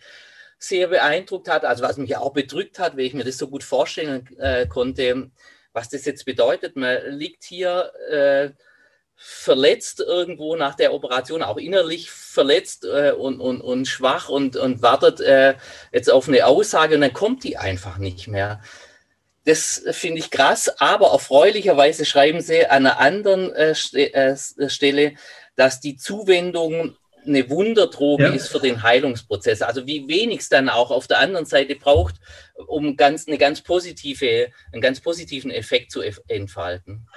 sehr 0.58 0.88
beeindruckt 0.88 1.50
hat, 1.50 1.66
also 1.66 1.84
was 1.84 1.98
mich 1.98 2.16
auch 2.18 2.34
bedrückt 2.34 2.80
hat, 2.80 2.94
weil 2.94 3.06
ich 3.06 3.14
mir 3.14 3.24
das 3.24 3.38
so 3.38 3.48
gut 3.48 3.64
vorstellen 3.64 4.28
äh, 4.38 4.68
konnte, 4.68 5.32
was 5.76 5.90
das 5.90 6.06
jetzt 6.06 6.26
bedeutet. 6.26 6.76
Man 6.76 6.98
liegt 7.10 7.44
hier 7.44 7.92
äh, 8.10 8.50
verletzt 9.16 10.00
irgendwo 10.00 10.56
nach 10.56 10.76
der 10.76 10.94
Operation, 10.94 11.44
auch 11.44 11.58
innerlich 11.58 12.10
verletzt 12.10 12.86
äh, 12.86 13.12
und, 13.12 13.40
und, 13.40 13.62
und 13.62 13.88
schwach 13.88 14.30
und, 14.30 14.56
und 14.56 14.82
wartet 14.82 15.22
äh, 15.22 15.56
jetzt 15.92 16.10
auf 16.10 16.28
eine 16.28 16.46
Aussage 16.46 16.96
und 16.96 17.02
dann 17.02 17.14
kommt 17.14 17.44
die 17.44 17.58
einfach 17.58 17.98
nicht 17.98 18.28
mehr. 18.28 18.62
Das 19.46 19.84
finde 19.92 20.20
ich 20.20 20.32
krass, 20.32 20.70
aber 20.80 21.12
erfreulicherweise 21.12 22.04
schreiben 22.04 22.42
sie 22.42 22.66
an 22.66 22.88
einer 22.88 23.00
anderen 23.00 23.54
äh, 23.54 23.76
äh 23.94 24.70
Stelle, 24.70 25.14
dass 25.56 25.80
die 25.80 25.98
Zuwendung 25.98 26.98
eine 27.28 27.50
Wunderdroge 27.50 28.24
ja. 28.24 28.30
ist 28.30 28.48
für 28.48 28.60
den 28.60 28.84
Heilungsprozess. 28.84 29.62
Also 29.62 29.86
wie 29.88 30.08
wenig 30.08 30.42
es 30.42 30.50
dann 30.50 30.70
auch 30.70 30.92
auf 30.92 31.08
der 31.08 31.20
anderen 31.20 31.46
Seite 31.46 31.76
braucht, 31.76 32.16
um 32.68 32.96
ganz, 32.96 33.28
eine 33.28 33.38
ganz 33.38 33.62
positive, 33.62 34.48
einen 34.72 34.82
ganz 34.82 35.00
positiven 35.02 35.52
Effekt 35.52 35.92
zu 35.92 36.02
entfalten. 36.28 37.08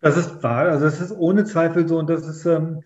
Das 0.00 0.16
ist 0.16 0.42
wahr, 0.42 0.66
also 0.68 0.84
das 0.84 1.00
ist 1.00 1.12
ohne 1.12 1.44
Zweifel 1.44 1.88
so 1.88 1.98
und 1.98 2.08
das 2.08 2.26
ist, 2.26 2.44
ähm, 2.46 2.82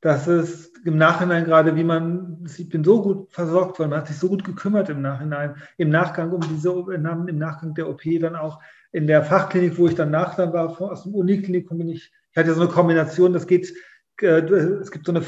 das 0.00 0.26
ist 0.26 0.72
im 0.84 0.96
Nachhinein 0.96 1.44
gerade, 1.44 1.76
wie 1.76 1.84
man, 1.84 2.44
ich 2.56 2.68
bin 2.68 2.82
so 2.82 3.02
gut 3.02 3.32
versorgt 3.32 3.78
worden, 3.78 3.90
man 3.90 4.00
hat 4.00 4.08
sich 4.08 4.18
so 4.18 4.28
gut 4.28 4.44
gekümmert 4.44 4.88
im 4.88 5.00
Nachhinein, 5.02 5.56
im 5.76 5.90
Nachgang 5.90 6.32
um 6.32 6.40
diese, 6.40 6.70
im 6.70 7.38
Nachgang 7.38 7.74
der 7.74 7.88
OP 7.88 8.02
dann 8.20 8.36
auch 8.36 8.60
in 8.90 9.06
der 9.06 9.22
Fachklinik, 9.22 9.78
wo 9.78 9.86
ich 9.86 9.94
danach 9.94 10.34
dann 10.34 10.52
war, 10.52 10.80
aus 10.80 11.04
dem 11.04 11.14
Uniklinikum 11.14 11.78
bin 11.78 11.88
ich, 11.88 12.12
ich 12.30 12.36
hatte 12.36 12.54
so 12.54 12.62
eine 12.62 12.70
Kombination, 12.70 13.32
das 13.32 13.46
geht, 13.46 13.72
äh, 14.20 14.40
es 14.40 14.90
gibt 14.90 15.06
so 15.06 15.12
eine 15.12 15.22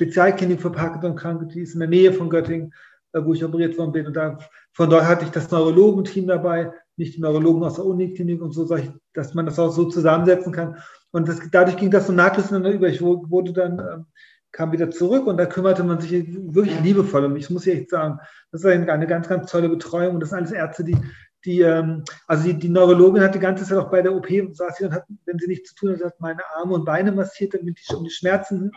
Spezialklinik 0.00 0.62
für 0.62 0.70
Parkinson-Kranke, 0.70 1.46
die 1.46 1.60
ist 1.60 1.74
in 1.74 1.80
der 1.80 1.88
Nähe 1.88 2.12
von 2.14 2.30
Göttingen, 2.30 2.72
äh, 3.12 3.20
wo 3.22 3.34
ich 3.34 3.44
operiert 3.44 3.76
worden 3.76 3.92
bin. 3.92 4.06
Und 4.06 4.14
da, 4.14 4.38
von 4.72 4.88
dort 4.88 5.04
hatte 5.04 5.26
ich 5.26 5.30
das 5.30 5.50
Neurologenteam 5.50 6.26
dabei, 6.26 6.72
nicht 6.96 7.16
die 7.16 7.20
Neurologen 7.20 7.62
aus 7.62 7.74
der 7.74 7.84
Uniklinik 7.84 8.40
und 8.40 8.52
so, 8.52 8.66
dass 9.12 9.34
man 9.34 9.44
das 9.44 9.58
auch 9.58 9.70
so 9.70 9.84
zusammensetzen 9.84 10.52
kann. 10.52 10.78
Und 11.10 11.28
das, 11.28 11.40
dadurch 11.50 11.76
ging 11.76 11.90
das 11.90 12.06
so 12.06 12.14
nahtlos 12.14 12.48
ineinander 12.48 12.70
über. 12.70 12.88
Ich 12.88 13.02
wurde 13.02 13.52
dann, 13.52 13.78
ähm, 13.78 14.06
kam 14.52 14.72
wieder 14.72 14.90
zurück 14.90 15.26
und 15.26 15.36
da 15.36 15.44
kümmerte 15.44 15.84
man 15.84 16.00
sich 16.00 16.12
wirklich 16.12 16.80
liebevoll 16.80 17.26
um 17.26 17.34
mich. 17.34 17.44
Das 17.44 17.50
muss 17.50 17.66
ich 17.66 17.80
echt 17.80 17.90
sagen. 17.90 18.18
Das 18.52 18.64
ist 18.64 18.66
eine 18.66 19.06
ganz, 19.06 19.28
ganz 19.28 19.50
tolle 19.50 19.68
Betreuung 19.68 20.14
und 20.14 20.20
das 20.20 20.30
sind 20.30 20.38
alles 20.38 20.52
Ärzte, 20.52 20.82
die, 20.82 20.96
die, 21.44 21.60
ähm, 21.60 22.04
also 22.26 22.44
die, 22.44 22.54
die 22.54 22.68
Neurologin 22.70 23.22
hat 23.22 23.34
die 23.34 23.38
ganze 23.38 23.64
Zeit 23.64 23.78
auch 23.78 23.90
bei 23.90 24.02
der 24.02 24.14
OP 24.14 24.28
saß 24.28 24.76
sie 24.76 24.84
und 24.86 24.92
hat, 24.92 25.04
wenn 25.26 25.38
sie 25.38 25.46
nichts 25.46 25.70
zu 25.70 25.74
tun 25.74 25.92
hat, 25.92 26.04
hat 26.04 26.20
meine 26.20 26.42
Arme 26.56 26.74
und 26.74 26.84
Beine 26.84 27.12
massiert, 27.12 27.54
damit 27.54 27.78
die, 27.78 27.94
um 27.94 28.04
die 28.04 28.10
Schmerzen 28.10 28.72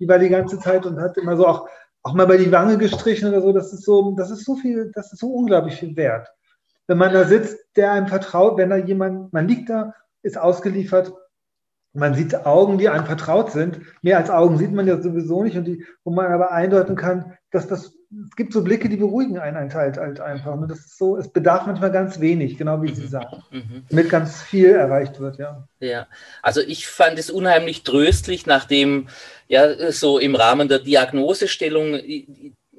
die 0.00 0.08
war 0.08 0.18
die 0.18 0.28
ganze 0.28 0.58
Zeit 0.58 0.86
und 0.86 1.00
hat 1.00 1.16
immer 1.16 1.36
so 1.36 1.46
auch, 1.46 1.68
auch 2.02 2.14
mal 2.14 2.26
bei 2.26 2.36
die 2.36 2.52
Wange 2.52 2.78
gestrichen 2.78 3.28
oder 3.28 3.42
so. 3.42 3.52
Das 3.52 3.72
ist 3.72 3.84
so, 3.84 4.12
das 4.12 4.30
ist 4.30 4.44
so 4.44 4.56
viel, 4.56 4.92
das 4.94 5.12
ist 5.12 5.20
so 5.20 5.32
unglaublich 5.32 5.76
viel 5.76 5.96
wert. 5.96 6.28
Wenn 6.86 6.98
man 6.98 7.12
da 7.12 7.24
sitzt, 7.24 7.58
der 7.76 7.92
einem 7.92 8.06
vertraut, 8.06 8.56
wenn 8.56 8.70
da 8.70 8.76
jemand, 8.76 9.32
man 9.32 9.46
liegt 9.46 9.68
da, 9.68 9.94
ist 10.22 10.38
ausgeliefert, 10.38 11.12
man 11.92 12.14
sieht 12.14 12.46
Augen, 12.46 12.78
die 12.78 12.88
einem 12.88 13.06
vertraut 13.06 13.50
sind. 13.50 13.80
Mehr 14.02 14.18
als 14.18 14.30
Augen 14.30 14.56
sieht 14.56 14.72
man 14.72 14.86
ja 14.86 15.00
sowieso 15.00 15.42
nicht 15.42 15.56
und 15.56 15.64
die, 15.64 15.84
wo 16.04 16.10
man 16.10 16.26
aber 16.26 16.52
eindeuten 16.52 16.96
kann, 16.96 17.36
dass 17.50 17.66
das, 17.66 17.94
es 18.10 18.36
gibt 18.36 18.54
so 18.54 18.64
Blicke, 18.64 18.88
die 18.88 18.96
beruhigen 18.96 19.38
einen 19.38 19.72
halt, 19.74 19.98
halt 19.98 20.20
einfach. 20.20 20.54
Und 20.54 20.70
das 20.70 20.78
ist 20.78 20.98
so, 20.98 21.16
es 21.16 21.28
bedarf 21.28 21.66
manchmal 21.66 21.92
ganz 21.92 22.20
wenig, 22.20 22.56
genau 22.56 22.82
wie 22.82 22.94
Sie 22.94 23.04
mhm. 23.04 23.08
sagen, 23.08 23.42
mhm. 23.50 23.84
damit 23.90 24.08
ganz 24.08 24.42
viel 24.42 24.70
erreicht 24.70 25.20
wird, 25.20 25.38
ja. 25.38 25.68
Ja, 25.80 26.06
also 26.42 26.60
ich 26.60 26.86
fand 26.86 27.18
es 27.18 27.30
unheimlich 27.30 27.82
tröstlich, 27.82 28.46
nachdem 28.46 29.08
ja 29.46 29.92
so 29.92 30.18
im 30.18 30.34
Rahmen 30.34 30.68
der 30.68 30.78
Diagnosestellung 30.78 32.00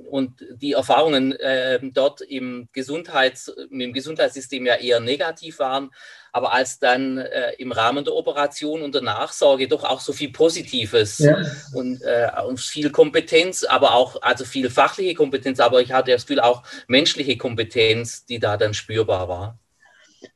und 0.10 0.46
die 0.56 0.74
Erfahrungen 0.74 1.34
äh, 1.34 1.80
dort 1.94 2.22
im, 2.22 2.68
Gesundheits-, 2.74 3.52
im 3.70 3.94
Gesundheitssystem 3.94 4.66
ja 4.66 4.76
eher 4.76 5.00
negativ 5.00 5.60
waren, 5.60 5.92
aber 6.32 6.54
als 6.54 6.80
dann 6.80 7.18
äh, 7.18 7.54
im 7.58 7.72
Rahmen 7.72 8.04
der 8.04 8.14
Operation 8.14 8.82
und 8.82 8.96
der 8.96 9.02
Nachsorge 9.02 9.68
doch 9.68 9.84
auch 9.84 10.00
so 10.00 10.14
viel 10.14 10.32
Positives 10.32 11.20
ja. 11.20 11.38
und, 11.74 12.02
äh, 12.02 12.30
und, 12.48 12.60
viel 12.60 12.90
Kompetenz, 12.90 13.64
aber 13.64 13.94
auch, 13.94 14.22
also 14.22 14.46
viel 14.46 14.70
fachliche 14.70 15.16
Kompetenz, 15.16 15.60
aber 15.60 15.82
ich 15.82 15.92
hatte 15.92 16.12
das 16.12 16.26
Gefühl 16.26 16.42
auch 16.42 16.64
menschliche 16.88 17.38
Kompetenz, 17.38 18.26
die 18.26 18.40
da 18.40 18.58
dann 18.58 18.74
spürbar 18.74 19.28
war. 19.28 19.60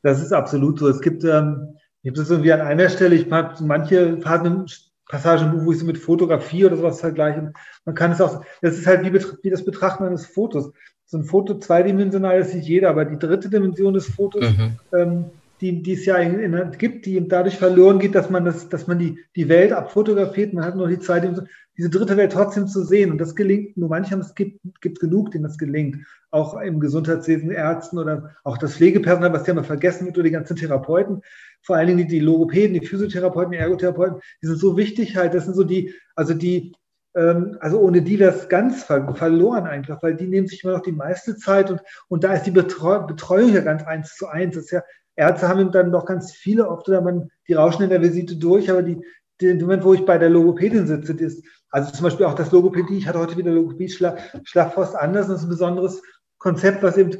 Das 0.01 0.21
ist 0.21 0.31
absolut 0.31 0.79
so. 0.79 0.87
Es 0.87 1.01
gibt, 1.01 1.23
ähm, 1.23 1.77
ich 2.01 2.09
habe 2.09 2.19
das 2.19 2.29
irgendwie 2.29 2.53
an 2.53 2.61
einer 2.61 2.89
Stelle, 2.89 3.15
ich 3.15 3.29
habe 3.31 3.63
manche 3.63 4.17
Partner 4.17 4.65
Passagen, 5.13 5.65
wo 5.65 5.71
ich 5.71 5.79
so 5.79 5.85
mit 5.85 5.97
Fotografie 5.97 6.65
oder 6.65 6.77
sowas 6.77 7.01
vergleiche. 7.01 7.53
Man 7.85 7.95
kann 7.95 8.11
es 8.11 8.21
auch, 8.21 8.43
das 8.61 8.77
ist 8.77 8.87
halt 8.87 9.03
wie, 9.03 9.13
wie 9.43 9.49
das 9.49 9.63
Betrachten 9.63 10.03
eines 10.03 10.25
Fotos. 10.25 10.71
So 11.05 11.17
ein 11.17 11.25
Foto 11.25 11.59
zweidimensional, 11.59 12.39
das 12.39 12.51
sieht 12.51 12.63
jeder, 12.63 12.89
aber 12.89 13.05
die 13.05 13.19
dritte 13.19 13.49
Dimension 13.49 13.93
des 13.93 14.07
Fotos, 14.07 14.43
mhm. 14.43 14.79
ähm, 14.97 15.25
die, 15.63 15.81
die 15.81 15.93
es 15.93 16.05
ja 16.05 16.17
in, 16.17 16.71
gibt, 16.77 17.05
die 17.05 17.27
dadurch 17.27 17.57
verloren 17.57 17.99
geht, 17.99 18.13
dass 18.13 18.29
man 18.29 18.45
das, 18.45 18.69
dass 18.69 18.87
man 18.87 18.99
die, 18.99 19.17
die 19.35 19.49
Welt 19.49 19.71
abfotografiert, 19.71 20.53
man 20.53 20.65
hat 20.65 20.75
nur 20.75 20.87
die 20.87 20.97
Dimensionen, 20.97 21.47
diese 21.75 21.89
dritte 21.89 22.17
Welt 22.17 22.33
trotzdem 22.33 22.67
zu 22.67 22.83
sehen. 22.83 23.09
Und 23.09 23.17
das 23.17 23.35
gelingt 23.35 23.77
nur 23.77 23.89
manchmal, 23.89 24.19
es 24.19 24.35
gibt, 24.35 24.59
gibt 24.81 24.99
genug, 24.99 25.31
denen 25.31 25.45
das 25.45 25.57
gelingt. 25.57 26.05
Auch 26.29 26.59
im 26.61 26.79
Gesundheitswesen, 26.79 27.49
Ärzten 27.49 27.97
oder 27.97 28.35
auch 28.43 28.59
das 28.59 28.75
Pflegepersonal, 28.75 29.33
was 29.33 29.47
ja 29.47 29.55
mal 29.55 29.63
vergessen 29.63 30.05
wird, 30.05 30.17
oder 30.17 30.25
die 30.25 30.31
ganzen 30.31 30.55
Therapeuten 30.55 31.21
vor 31.63 31.77
allen 31.77 31.87
Dingen 31.87 32.07
die 32.07 32.19
Logopäden, 32.19 32.79
die 32.79 32.85
Physiotherapeuten, 32.85 33.53
die 33.53 33.57
Ergotherapeuten, 33.57 34.19
die 34.41 34.47
sind 34.47 34.59
so 34.59 34.77
wichtig 34.77 35.15
halt, 35.15 35.33
das 35.33 35.45
sind 35.45 35.55
so 35.55 35.63
die, 35.63 35.95
also 36.15 36.33
die, 36.33 36.73
ähm, 37.15 37.57
also 37.61 37.79
ohne 37.79 38.01
die 38.01 38.19
wäre 38.19 38.35
es 38.35 38.49
ganz 38.49 38.83
ver 38.83 39.15
verloren 39.15 39.65
einfach, 39.65 40.03
weil 40.03 40.15
die 40.15 40.27
nehmen 40.27 40.47
sich 40.47 40.63
immer 40.63 40.73
noch 40.73 40.81
die 40.81 40.91
meiste 40.91 41.37
Zeit 41.37 41.71
und, 41.71 41.81
und 42.09 42.23
da 42.23 42.33
ist 42.33 42.43
die 42.43 42.51
Betreu 42.51 42.99
Betreuung 42.99 43.53
ja 43.53 43.61
ganz 43.61 43.83
eins 43.83 44.15
zu 44.15 44.27
eins. 44.27 44.55
Das 44.55 44.65
ist 44.65 44.71
ja, 44.71 44.83
Ärzte 45.15 45.47
haben 45.47 45.71
dann 45.71 45.91
noch 45.91 46.05
ganz 46.05 46.31
viele 46.31 46.67
oft, 46.67 46.87
oder 46.89 47.01
man, 47.01 47.29
die 47.47 47.53
rauschen 47.53 47.83
in 47.83 47.89
der 47.89 48.01
Visite 48.01 48.35
durch, 48.35 48.69
aber 48.69 48.81
die, 48.83 49.01
den 49.41 49.59
Moment, 49.59 49.83
wo 49.83 49.93
ich 49.93 50.05
bei 50.05 50.17
der 50.17 50.29
Logopädin 50.29 50.87
sitze, 50.87 51.15
die 51.15 51.25
ist, 51.25 51.45
also 51.69 51.91
zum 51.91 52.03
Beispiel 52.03 52.25
auch 52.25 52.35
das 52.35 52.51
Logopädie, 52.51 52.97
ich 52.97 53.07
hatte 53.07 53.19
heute 53.19 53.37
wieder 53.37 53.51
Logopädie, 53.51 53.89
Schla 53.89 54.17
Schlafforst 54.43 54.95
anders, 54.95 55.27
das 55.27 55.39
ist 55.39 55.43
ein 55.45 55.49
besonderes 55.49 56.01
Konzept, 56.37 56.83
was 56.83 56.97
eben 56.97 57.17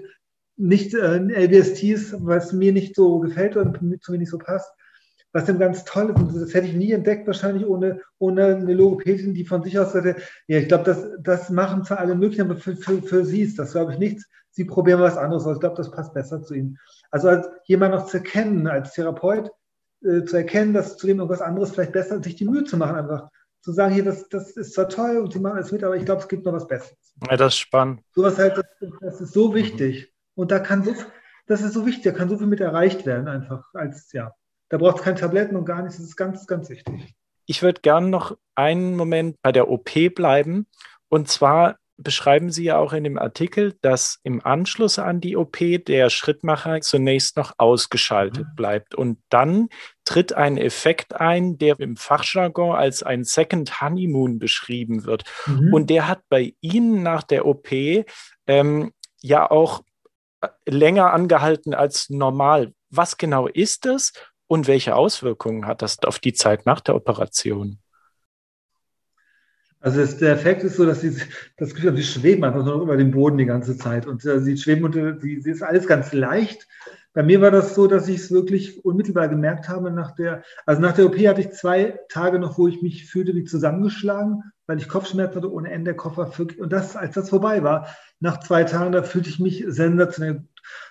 nicht 0.56 0.94
äh, 0.94 1.18
LBST 1.18 1.84
ist, 1.84 2.16
was 2.20 2.54
mir 2.54 2.72
nicht 2.72 2.96
so 2.96 3.20
gefällt 3.20 3.58
oder 3.58 3.74
zu 4.02 4.12
mir 4.12 4.18
nicht 4.20 4.30
so 4.30 4.38
passt. 4.38 4.72
Was 5.34 5.46
dann 5.46 5.60
ganz 5.60 5.84
toll 5.84 6.12
ist, 6.12 6.22
und 6.22 6.42
das 6.42 6.54
hätte 6.54 6.68
ich 6.68 6.76
nie 6.76 6.92
entdeckt, 6.92 7.28
wahrscheinlich 7.28 7.68
ohne, 7.68 8.02
ohne 8.20 8.56
eine 8.56 8.74
Logopädin, 8.74 9.34
die 9.34 9.46
von 9.46 9.64
sich 9.64 9.78
aus 9.80 9.94
sagte, 9.94 10.16
ja, 10.48 10.60
ich 10.60 10.68
glaube, 10.68 10.84
das, 10.84 11.08
das 11.20 11.50
machen 11.50 11.84
zwar 11.84 12.00
alle 12.00 12.16
möglichen, 12.16 12.44
aber 12.44 12.56
für, 12.56 12.76
für, 12.76 13.02
für 13.02 13.26
sie 13.26 13.42
ist 13.42 13.60
das, 13.60 13.72
glaube 13.72 13.94
ich, 13.94 14.00
nichts. 14.00 14.26
Sie 14.52 14.66
probieren 14.66 15.02
was 15.02 15.18
anderes 15.18 15.46
aus. 15.46 15.56
Ich 15.56 15.60
glaube, 15.60 15.76
das 15.76 15.90
passt 15.90 16.14
besser 16.14 16.44
zu 16.44 16.54
ihnen. 16.54 16.78
Also 17.10 17.30
als 17.30 17.50
jemand 17.66 17.96
noch 17.96 18.06
zu 18.06 18.18
erkennen, 18.18 18.68
als 18.68 18.94
Therapeut, 18.94 19.50
äh, 20.04 20.24
zu 20.26 20.38
erkennen, 20.38 20.74
dass 20.74 20.98
zu 20.98 21.08
dem 21.08 21.18
irgendwas 21.18 21.42
anderes 21.42 21.72
vielleicht 21.72 21.94
besser, 21.94 22.22
sich 22.22 22.36
die 22.36 22.46
Mühe 22.46 22.64
zu 22.64 22.78
machen, 22.78 22.96
einfach 22.96 23.30
zu 23.62 23.72
sagen, 23.72 23.94
hier, 23.94 24.04
das, 24.04 24.28
das 24.30 24.52
ist 24.52 24.74
zwar 24.74 24.90
toll 24.90 25.18
und 25.18 25.32
sie 25.32 25.40
machen 25.40 25.56
alles 25.56 25.72
mit, 25.72 25.84
aber 25.84 25.96
ich 25.96 26.06
glaube, 26.06 26.22
es 26.22 26.28
gibt 26.28 26.46
noch 26.46 26.54
was 26.54 26.68
Besseres. 26.68 27.14
Ja, 27.30 27.38
das 27.38 27.54
ist 27.54 27.60
spannend. 27.60 28.02
Sowas 28.14 28.38
halt, 28.38 28.58
das, 28.58 28.92
das 29.00 29.22
ist 29.22 29.34
so 29.34 29.56
wichtig. 29.56 30.14
Und 30.36 30.52
da 30.52 30.60
kann 30.60 30.84
so, 30.84 30.94
das 31.48 31.62
ist 31.62 31.74
so 31.74 31.86
wichtig, 31.86 32.04
da 32.04 32.12
kann 32.12 32.30
so 32.30 32.38
viel 32.38 32.48
mit 32.48 32.60
erreicht 32.60 33.06
werden, 33.06 33.28
einfach 33.28 33.74
als, 33.74 34.12
ja. 34.12 34.34
Da 34.74 34.80
braucht 34.80 34.98
es 34.98 35.04
keine 35.04 35.20
Tabletten 35.20 35.56
und 35.56 35.66
gar 35.66 35.84
nichts, 35.84 35.98
das 35.98 36.08
ist 36.08 36.16
ganz, 36.16 36.48
ganz 36.48 36.68
wichtig. 36.68 37.14
Ich 37.46 37.62
würde 37.62 37.82
gerne 37.82 38.08
noch 38.08 38.36
einen 38.56 38.96
Moment 38.96 39.38
bei 39.44 39.52
der 39.52 39.70
OP 39.70 39.92
bleiben. 40.16 40.66
Und 41.10 41.30
zwar 41.30 41.78
beschreiben 41.98 42.52
Sie 42.52 42.64
ja 42.64 42.80
auch 42.80 42.92
in 42.92 43.04
dem 43.04 43.20
Artikel, 43.20 43.76
dass 43.82 44.20
im 44.24 44.44
Anschluss 44.44 44.98
an 44.98 45.22
die 45.22 45.38
OP 45.38 45.60
der 45.86 46.10
Schrittmacher 46.10 46.82
zunächst 46.82 47.38
noch 47.38 47.54
ausgeschaltet 47.60 48.48
mhm. 48.48 48.56
bleibt. 48.56 48.96
Und 48.96 49.20
dann 49.30 49.70
tritt 50.06 50.34
ein 50.34 50.58
Effekt 50.58 51.14
ein, 51.14 51.60
der 51.60 51.80
im 51.80 51.96
Fachjargon 51.96 52.76
als 52.76 53.04
ein 53.04 53.26
Second 53.26 53.80
Honeymoon 53.80 54.40
beschrieben 54.40 55.06
wird. 55.06 55.24
Mhm. 55.46 55.72
Und 55.72 55.92
der 55.92 56.08
hat 56.08 56.22
bei 56.30 56.56
Ihnen 56.62 57.04
nach 57.04 57.22
der 57.22 57.46
OP 57.46 57.72
ähm, 58.48 58.92
ja 59.22 59.52
auch 59.52 59.84
äh, 60.42 60.48
länger 60.66 61.14
angehalten 61.14 61.76
als 61.76 62.10
normal. 62.10 62.74
Was 62.90 63.18
genau 63.18 63.48
ist 63.48 63.86
das 63.86 64.14
und 64.48 64.68
welche 64.68 64.96
Auswirkungen 64.96 65.66
hat 65.66 65.82
das 65.82 66.00
auf 66.04 66.20
die 66.20 66.34
Zeit 66.34 66.66
nach 66.66 66.82
der 66.82 66.96
Operation? 66.96 67.80
Also 69.84 70.00
das, 70.00 70.18
der 70.18 70.32
Effekt 70.32 70.64
ist 70.64 70.78
so, 70.78 70.86
dass 70.86 71.02
sie 71.02 71.14
das 71.58 71.74
Gefühl 71.74 71.90
haben, 71.90 71.98
sie 71.98 72.04
schweben 72.04 72.46
einfach 72.46 72.64
nur 72.64 72.82
über 72.82 72.96
dem 72.96 73.12
Boden 73.12 73.38
die 73.38 73.46
ganze 73.46 73.78
Zeit 73.78 74.08
und 74.08 74.24
äh, 74.24 74.40
sie 74.40 74.58
schweben 74.58 74.86
und 74.86 74.96
äh, 74.96 75.20
sie, 75.20 75.42
sie 75.42 75.52
ist 75.52 75.62
alles 75.62 75.88
ganz 75.88 76.14
leicht. 76.14 76.68
Bei 77.12 77.22
mir 77.22 77.42
war 77.42 77.52
das 77.52 77.76
so, 77.76 77.86
dass 77.86 78.08
ich 78.08 78.16
es 78.16 78.32
wirklich 78.32 78.86
unmittelbar 78.86 79.28
gemerkt 79.28 79.68
habe 79.68 79.92
nach 79.92 80.16
der, 80.16 80.44
also 80.66 80.82
nach 80.82 80.94
der 80.94 81.06
OP 81.06 81.18
hatte 81.28 81.42
ich 81.42 81.52
zwei 81.52 82.00
Tage 82.08 82.40
noch, 82.40 82.58
wo 82.58 82.70
ich 82.70 82.82
mich 82.82 83.06
fühlte 83.08 83.36
wie 83.36 83.44
zusammengeschlagen, 83.44 84.44
weil 84.68 84.78
ich 84.78 84.88
Kopfschmerzen 84.88 85.36
hatte 85.36 85.52
ohne 85.52 85.70
Ende, 85.70 85.98
war 85.98 86.32
für, 86.32 86.48
und 86.60 86.72
das, 86.72 86.96
als 86.96 87.16
das 87.16 87.30
vorbei 87.30 87.62
war, 87.62 87.90
nach 88.22 88.40
zwei 88.40 88.64
Tagen, 88.64 88.94
da 88.94 89.04
fühlte 89.04 89.30
ich 89.30 89.40
mich 89.40 89.66
sensationell. 89.68 90.48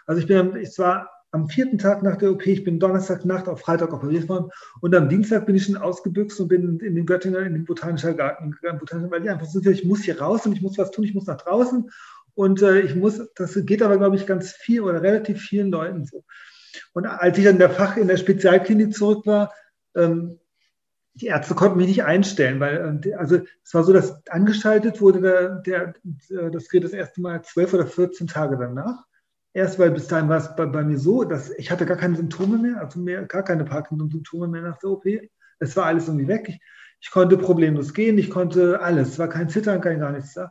Also 0.06 0.20
ich 0.20 0.26
bin, 0.26 0.54
ich 0.56 0.78
war 0.78 1.10
am 1.32 1.48
vierten 1.48 1.78
Tag 1.78 2.02
nach 2.02 2.16
der 2.16 2.30
OP, 2.30 2.46
ich 2.46 2.62
bin 2.62 2.78
Donnerstagnacht 2.78 3.48
auf 3.48 3.60
Freitag 3.60 3.92
operiert 3.92 4.28
worden 4.28 4.50
und 4.80 4.94
am 4.94 5.08
Dienstag 5.08 5.46
bin 5.46 5.56
ich 5.56 5.64
schon 5.64 5.76
ausgebüxt 5.76 6.38
und 6.40 6.48
bin 6.48 6.78
in 6.78 6.94
den 6.94 7.06
Göttinger, 7.06 7.40
in 7.40 7.54
den 7.54 7.64
Botanischen 7.64 8.16
Garten 8.16 8.52
gegangen, 8.52 9.10
weil 9.10 9.24
ich 9.24 9.30
einfach 9.30 9.46
so, 9.46 9.60
ich 9.60 9.84
muss 9.84 10.02
hier 10.02 10.20
raus 10.20 10.44
und 10.44 10.52
ich 10.52 10.60
muss 10.60 10.76
was 10.76 10.90
tun, 10.90 11.04
ich 11.04 11.14
muss 11.14 11.26
nach 11.26 11.38
draußen 11.38 11.90
und 12.34 12.62
äh, 12.62 12.80
ich 12.80 12.94
muss, 12.94 13.20
das 13.34 13.58
geht 13.64 13.82
aber, 13.82 13.96
glaube 13.96 14.16
ich, 14.16 14.26
ganz 14.26 14.52
viel 14.52 14.82
oder 14.82 15.02
relativ 15.02 15.40
vielen 15.40 15.70
Leuten 15.70 16.04
so. 16.04 16.22
Und 16.92 17.06
als 17.06 17.38
ich 17.38 17.44
dann 17.44 17.54
in 17.54 17.58
der 17.58 17.70
Fach, 17.70 17.96
in 17.96 18.08
der 18.08 18.18
Spezialklinik 18.18 18.94
zurück 18.94 19.26
war, 19.26 19.52
ähm, 19.94 20.38
die 21.14 21.26
Ärzte 21.26 21.54
konnten 21.54 21.78
mich 21.78 21.88
nicht 21.88 22.04
einstellen, 22.04 22.60
weil, 22.60 23.00
äh, 23.04 23.14
also 23.14 23.40
es 23.64 23.72
war 23.72 23.84
so, 23.84 23.94
dass 23.94 24.26
angeschaltet 24.28 25.00
wurde 25.00 25.62
der, 25.64 25.94
der, 26.28 26.50
das 26.50 26.68
Gerät 26.68 26.84
das 26.84 26.92
erste 26.92 27.22
Mal 27.22 27.42
zwölf 27.42 27.72
oder 27.72 27.86
14 27.86 28.26
Tage 28.26 28.58
danach. 28.58 29.04
Erst 29.54 29.78
weil 29.78 29.90
bis 29.90 30.08
dahin 30.08 30.28
war 30.28 30.38
es 30.38 30.54
bei, 30.56 30.64
bei, 30.64 30.82
mir 30.82 30.98
so, 30.98 31.24
dass 31.24 31.50
ich 31.50 31.70
hatte 31.70 31.84
gar 31.84 31.98
keine 31.98 32.16
Symptome 32.16 32.56
mehr, 32.56 32.80
also 32.80 32.98
mehr, 32.98 33.24
gar 33.26 33.42
keine 33.42 33.64
Parkinson-Symptome 33.64 34.48
mehr 34.48 34.62
nach 34.62 34.78
der 34.78 34.90
OP. 34.90 35.04
Es 35.58 35.76
war 35.76 35.86
alles 35.86 36.08
irgendwie 36.08 36.28
weg. 36.28 36.48
Ich, 36.48 36.60
ich, 37.00 37.10
konnte 37.10 37.36
problemlos 37.36 37.92
gehen, 37.92 38.16
ich 38.16 38.30
konnte 38.30 38.80
alles. 38.80 39.10
Es 39.10 39.18
war 39.18 39.28
kein 39.28 39.50
Zittern, 39.50 39.80
kein 39.80 40.00
gar 40.00 40.12
nichts 40.12 40.34
da. 40.34 40.50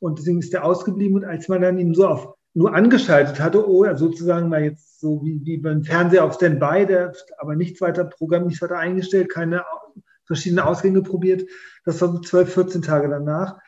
Und 0.00 0.18
deswegen 0.18 0.38
ist 0.38 0.52
der 0.52 0.64
ausgeblieben. 0.64 1.16
Und 1.16 1.24
als 1.24 1.48
man 1.48 1.60
dann 1.60 1.78
ihn 1.78 1.94
so 1.94 2.08
auf 2.08 2.34
nur 2.54 2.74
angeschaltet 2.74 3.38
hatte, 3.40 3.68
oder 3.68 3.96
sozusagen 3.96 4.48
mal 4.48 4.62
jetzt 4.62 5.00
so 5.00 5.22
wie, 5.24 5.40
wie 5.44 5.58
beim 5.58 5.84
Fernseher 5.84 6.24
auf 6.24 6.34
Standby, 6.34 6.86
der 6.86 7.12
aber 7.38 7.54
nichts 7.54 7.80
weiter 7.80 8.04
Programm, 8.04 8.46
nichts 8.46 8.62
weiter 8.62 8.78
eingestellt, 8.78 9.28
keine 9.28 9.62
verschiedenen 10.24 10.64
Ausgänge 10.64 11.02
probiert. 11.02 11.48
Das 11.84 12.00
war 12.00 12.12
so 12.12 12.18
12, 12.18 12.54
14 12.54 12.82
Tage 12.82 13.08
danach. 13.08 13.58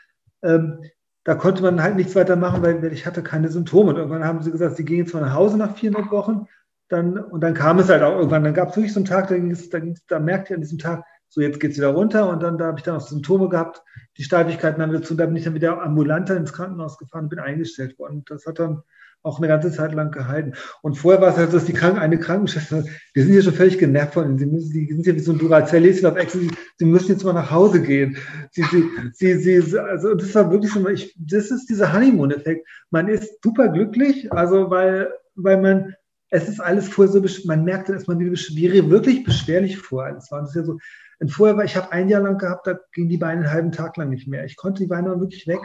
Ähm, 0.42 0.80
da 1.24 1.34
konnte 1.34 1.62
man 1.62 1.82
halt 1.82 1.96
nichts 1.96 2.14
weiter 2.14 2.36
machen, 2.36 2.62
weil, 2.62 2.92
ich 2.92 3.06
hatte 3.06 3.22
keine 3.22 3.48
Symptome. 3.48 3.90
Und 3.90 3.96
irgendwann 3.96 4.24
haben 4.24 4.42
sie 4.42 4.50
gesagt, 4.50 4.76
sie 4.76 4.84
gehen 4.84 4.98
jetzt 4.98 5.14
mal 5.14 5.20
nach 5.20 5.34
Hause 5.34 5.56
nach 5.58 5.76
400 5.76 6.10
Wochen. 6.10 6.46
Dann, 6.88 7.18
und 7.18 7.42
dann 7.42 7.54
kam 7.54 7.78
es 7.78 7.88
halt 7.88 8.02
auch 8.02 8.16
irgendwann, 8.16 8.42
dann 8.42 8.54
gab 8.54 8.70
es 8.70 8.76
wirklich 8.76 8.92
so 8.92 8.98
einen 8.98 9.06
Tag, 9.06 9.28
da, 9.28 9.36
ging 9.36 9.50
es, 9.50 9.70
da, 9.70 9.78
ging 9.78 9.92
es, 9.92 10.04
da 10.06 10.18
merkte 10.18 10.52
ich 10.52 10.54
an 10.56 10.60
diesem 10.62 10.78
Tag, 10.78 11.04
so 11.28 11.40
jetzt 11.40 11.60
geht 11.60 11.70
es 11.70 11.76
wieder 11.76 11.90
runter 11.90 12.28
und 12.28 12.42
dann 12.42 12.58
da 12.58 12.66
habe 12.66 12.78
ich 12.78 12.82
dann 12.82 12.96
auch 12.96 13.00
Symptome 13.00 13.48
gehabt, 13.48 13.82
die 14.18 14.24
Steifigkeiten 14.24 14.82
haben 14.82 14.92
dazu, 14.92 15.14
da 15.14 15.26
bin 15.26 15.36
ich 15.36 15.44
dann 15.44 15.54
wieder 15.54 15.80
ambulanter 15.80 16.36
ins 16.36 16.52
Krankenhaus 16.52 16.98
gefahren 16.98 17.24
und 17.24 17.28
bin 17.28 17.38
eingestellt 17.38 17.96
worden. 18.00 18.24
Das 18.26 18.46
hat 18.46 18.58
dann 18.58 18.82
auch 19.22 19.38
eine 19.38 19.48
ganze 19.48 19.70
Zeit 19.70 19.92
lang 19.92 20.10
gehalten. 20.10 20.54
Und 20.82 20.94
vorher 20.94 21.20
war 21.20 21.30
es 21.30 21.36
halt 21.36 21.52
dass 21.52 21.64
die 21.64 21.72
Kranken, 21.72 21.98
eine 21.98 22.18
Krankenschwester, 22.18 22.84
wir 23.14 23.22
sind 23.22 23.32
hier 23.32 23.42
schon 23.42 23.54
völlig 23.54 23.78
genervt 23.78 24.14
von 24.14 24.26
ihnen. 24.26 24.38
Sie 24.38 24.46
müssen, 24.46 24.72
die 24.72 24.92
sind 24.92 25.06
ja 25.06 25.14
wie 25.14 25.20
so 25.20 25.32
ein 25.32 25.38
Duracell-Häschen 25.38 26.06
auf 26.06 26.16
Ex, 26.16 26.32
sie, 26.32 26.84
müssen 26.84 27.12
jetzt 27.12 27.24
mal 27.24 27.32
nach 27.32 27.50
Hause 27.50 27.82
gehen. 27.82 28.16
Sie, 28.52 28.62
sie, 28.62 28.84
sie, 29.12 29.60
sie, 29.60 29.78
also 29.78 30.14
das 30.14 30.34
war 30.34 30.50
wirklich 30.50 30.72
so, 30.72 30.86
ich, 30.88 31.14
das 31.18 31.50
ist 31.50 31.66
dieser 31.66 31.92
Honeymoon-Effekt. 31.92 32.66
Man 32.90 33.08
ist 33.08 33.42
super 33.42 33.68
glücklich, 33.68 34.32
also 34.32 34.70
weil, 34.70 35.12
weil 35.34 35.60
man, 35.60 35.94
es 36.30 36.48
ist 36.48 36.60
alles 36.60 36.88
vorher 36.88 37.12
so, 37.12 37.22
man 37.46 37.64
merkt 37.64 37.88
dann 37.88 37.96
erstmal, 37.96 38.18
wie 38.18 38.36
schwierig, 38.36 38.88
wirklich 38.88 39.24
beschwerlich 39.24 39.76
vorher 39.76 40.12
alles 40.12 40.30
war. 40.30 40.42
Das 40.42 40.54
ja 40.54 40.64
so, 40.64 40.78
und 41.20 41.30
vorher 41.30 41.56
war, 41.56 41.64
ich 41.64 41.76
habe 41.76 41.92
ein 41.92 42.08
Jahr 42.08 42.22
lang 42.22 42.38
gehabt, 42.38 42.66
da 42.66 42.78
ging 42.92 43.08
die 43.08 43.18
Beine 43.18 43.42
einen 43.42 43.52
halben 43.52 43.72
Tag 43.72 43.96
lang 43.98 44.08
nicht 44.08 44.26
mehr. 44.26 44.44
Ich 44.46 44.56
konnte 44.56 44.82
die 44.82 44.88
Beine 44.88 45.20
wirklich 45.20 45.46
weg 45.46 45.60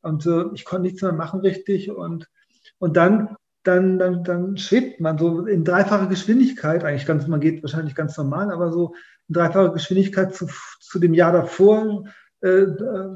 und 0.00 0.24
äh, 0.24 0.44
ich 0.54 0.64
konnte 0.64 0.84
nichts 0.84 1.02
mehr 1.02 1.12
machen 1.12 1.40
richtig 1.40 1.90
und 1.90 2.28
und 2.84 2.98
dann, 2.98 3.34
dann, 3.62 3.98
dann, 3.98 4.24
dann 4.24 4.58
schwebt 4.58 5.00
man 5.00 5.16
so 5.16 5.46
in 5.46 5.64
dreifacher 5.64 6.06
Geschwindigkeit, 6.06 6.84
eigentlich 6.84 7.06
ganz, 7.06 7.26
man 7.26 7.40
geht 7.40 7.62
wahrscheinlich 7.62 7.94
ganz 7.94 8.14
normal, 8.18 8.52
aber 8.52 8.70
so 8.70 8.94
in 9.26 9.32
dreifacher 9.32 9.72
Geschwindigkeit 9.72 10.34
zu, 10.34 10.48
zu 10.80 10.98
dem 10.98 11.14
Jahr 11.14 11.32
davor 11.32 12.04
äh, 12.42 12.66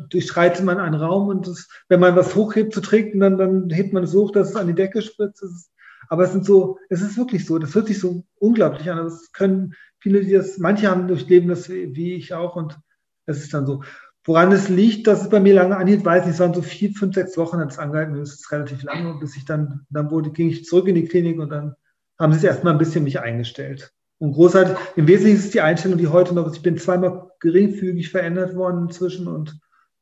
durchschreitet 0.08 0.64
man 0.64 0.78
einen 0.78 0.94
Raum 0.94 1.28
und 1.28 1.46
das, 1.46 1.68
wenn 1.90 2.00
man 2.00 2.16
was 2.16 2.34
hochhebt 2.34 2.72
zu 2.72 2.80
trinken, 2.80 3.20
dann, 3.20 3.36
dann 3.36 3.68
hebt 3.68 3.92
man 3.92 4.04
es 4.04 4.14
hoch, 4.14 4.30
dass 4.30 4.48
es 4.48 4.56
an 4.56 4.68
die 4.68 4.74
Decke 4.74 5.02
spritzt. 5.02 5.42
Ist, 5.42 5.70
aber 6.08 6.24
es 6.24 6.32
sind 6.32 6.46
so, 6.46 6.78
es 6.88 7.02
ist 7.02 7.18
wirklich 7.18 7.44
so, 7.44 7.58
das 7.58 7.74
hört 7.74 7.88
sich 7.88 8.00
so 8.00 8.24
unglaublich 8.36 8.90
an. 8.90 8.96
Das 8.96 9.32
können 9.32 9.74
viele, 9.98 10.24
die 10.24 10.32
das, 10.32 10.56
manche 10.56 10.88
haben 10.88 11.08
durchleben 11.08 11.50
das 11.50 11.68
wie 11.68 12.14
ich 12.14 12.32
auch 12.32 12.56
und 12.56 12.78
es 13.26 13.42
ist 13.42 13.52
dann 13.52 13.66
so. 13.66 13.82
Woran 14.28 14.52
es 14.52 14.68
liegt, 14.68 15.06
dass 15.06 15.22
es 15.22 15.30
bei 15.30 15.40
mir 15.40 15.54
lange 15.54 15.74
anhielt, 15.74 16.04
weiß 16.04 16.26
nicht, 16.26 16.34
es 16.34 16.40
waren 16.40 16.52
so 16.52 16.60
vier, 16.60 16.92
fünf, 16.92 17.14
sechs 17.14 17.38
Wochen 17.38 17.60
hat 17.60 17.70
es 17.70 17.78
angehalten, 17.78 18.14
das 18.18 18.34
ist 18.34 18.52
relativ 18.52 18.82
lange, 18.82 19.18
bis 19.18 19.34
ich 19.36 19.46
dann, 19.46 19.86
dann 19.88 20.10
wurde, 20.10 20.30
ging 20.30 20.50
ich 20.50 20.66
zurück 20.66 20.86
in 20.86 20.96
die 20.96 21.06
Klinik 21.06 21.38
und 21.38 21.48
dann 21.48 21.74
haben 22.18 22.32
sie 22.32 22.40
es 22.40 22.44
erstmal 22.44 22.74
ein 22.74 22.78
bisschen 22.78 23.04
mich 23.04 23.18
eingestellt. 23.20 23.90
Und 24.18 24.34
großartig, 24.34 24.76
im 24.96 25.08
Wesentlichen 25.08 25.38
ist 25.38 25.46
es 25.46 25.50
die 25.52 25.62
Einstellung, 25.62 25.96
die 25.96 26.08
heute 26.08 26.34
noch 26.34 26.46
ist. 26.46 26.56
Ich 26.56 26.62
bin 26.62 26.76
zweimal 26.76 27.30
geringfügig 27.40 28.10
verändert 28.10 28.54
worden 28.54 28.88
inzwischen 28.88 29.28
und 29.28 29.58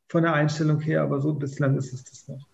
von 0.09 0.25
der 0.25 0.33
Einstellung 0.33 0.81
her, 0.81 1.03
aber 1.03 1.21
so 1.21 1.33
bislang 1.33 1.79
ist 1.79 1.93
es 1.93 2.03
das 2.03 2.27
noch. 2.27 2.45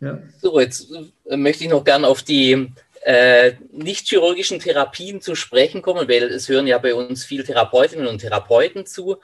Ja. 0.00 0.18
So, 0.42 0.58
jetzt 0.58 0.90
äh, 1.26 1.36
möchte 1.36 1.62
ich 1.62 1.70
noch 1.70 1.84
gerne 1.84 2.08
auf 2.08 2.24
die 2.24 2.72
äh, 3.02 3.52
nicht 3.70 4.08
chirurgischen 4.08 4.58
Therapien 4.58 5.20
zu 5.20 5.36
sprechen 5.36 5.80
kommen, 5.80 6.08
weil 6.08 6.24
es 6.24 6.48
hören 6.48 6.66
ja 6.66 6.78
bei 6.78 6.92
uns 6.92 7.24
viele 7.24 7.44
Therapeutinnen 7.44 8.08
und 8.08 8.18
Therapeuten 8.18 8.84
zu. 8.84 9.18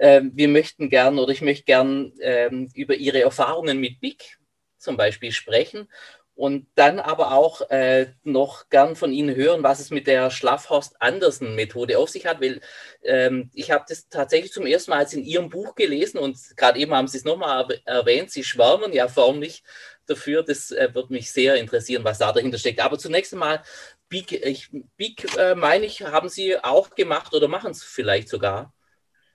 Ähm, 0.00 0.32
wir 0.34 0.48
möchten 0.48 0.88
gern 0.88 1.18
oder 1.18 1.30
ich 1.30 1.42
möchte 1.42 1.64
gern 1.64 2.12
ähm, 2.20 2.68
über 2.74 2.94
Ihre 2.94 3.20
Erfahrungen 3.20 3.78
mit 3.78 4.00
BIC 4.00 4.38
zum 4.78 4.96
Beispiel 4.96 5.30
sprechen 5.30 5.88
und 6.34 6.66
dann 6.74 7.00
aber 7.00 7.32
auch 7.32 7.68
äh, 7.68 8.14
noch 8.22 8.70
gern 8.70 8.96
von 8.96 9.12
Ihnen 9.12 9.36
hören, 9.36 9.62
was 9.62 9.78
es 9.78 9.90
mit 9.90 10.06
der 10.06 10.30
Schlafhorst-Andersen-Methode 10.30 11.98
auf 11.98 12.08
sich 12.08 12.24
hat, 12.24 12.40
weil 12.40 12.62
ähm, 13.02 13.50
ich 13.52 13.70
habe 13.70 13.84
das 13.86 14.08
tatsächlich 14.08 14.50
zum 14.50 14.64
ersten 14.64 14.90
Mal 14.90 15.06
in 15.12 15.22
Ihrem 15.22 15.50
Buch 15.50 15.74
gelesen 15.74 16.16
und 16.16 16.38
gerade 16.56 16.78
eben 16.78 16.94
haben 16.94 17.08
Sie 17.08 17.18
es 17.18 17.24
nochmal 17.24 17.68
erwähnt, 17.84 18.30
Sie 18.30 18.42
schwärmen 18.42 18.94
ja 18.94 19.06
förmlich 19.08 19.62
dafür. 20.06 20.42
Das 20.42 20.70
äh, 20.70 20.88
wird 20.94 21.10
mich 21.10 21.30
sehr 21.30 21.56
interessieren, 21.56 22.04
was 22.04 22.16
da 22.16 22.32
dahinter 22.32 22.56
steckt. 22.56 22.80
Aber 22.80 22.98
zunächst 22.98 23.34
einmal, 23.34 23.62
BIC, 24.08 24.32
ich, 24.32 24.70
BIC 24.96 25.36
äh, 25.36 25.54
meine 25.54 25.84
ich, 25.84 26.00
haben 26.00 26.30
Sie 26.30 26.56
auch 26.56 26.88
gemacht 26.94 27.34
oder 27.34 27.48
machen 27.48 27.72
es 27.72 27.82
vielleicht 27.82 28.30
sogar? 28.30 28.72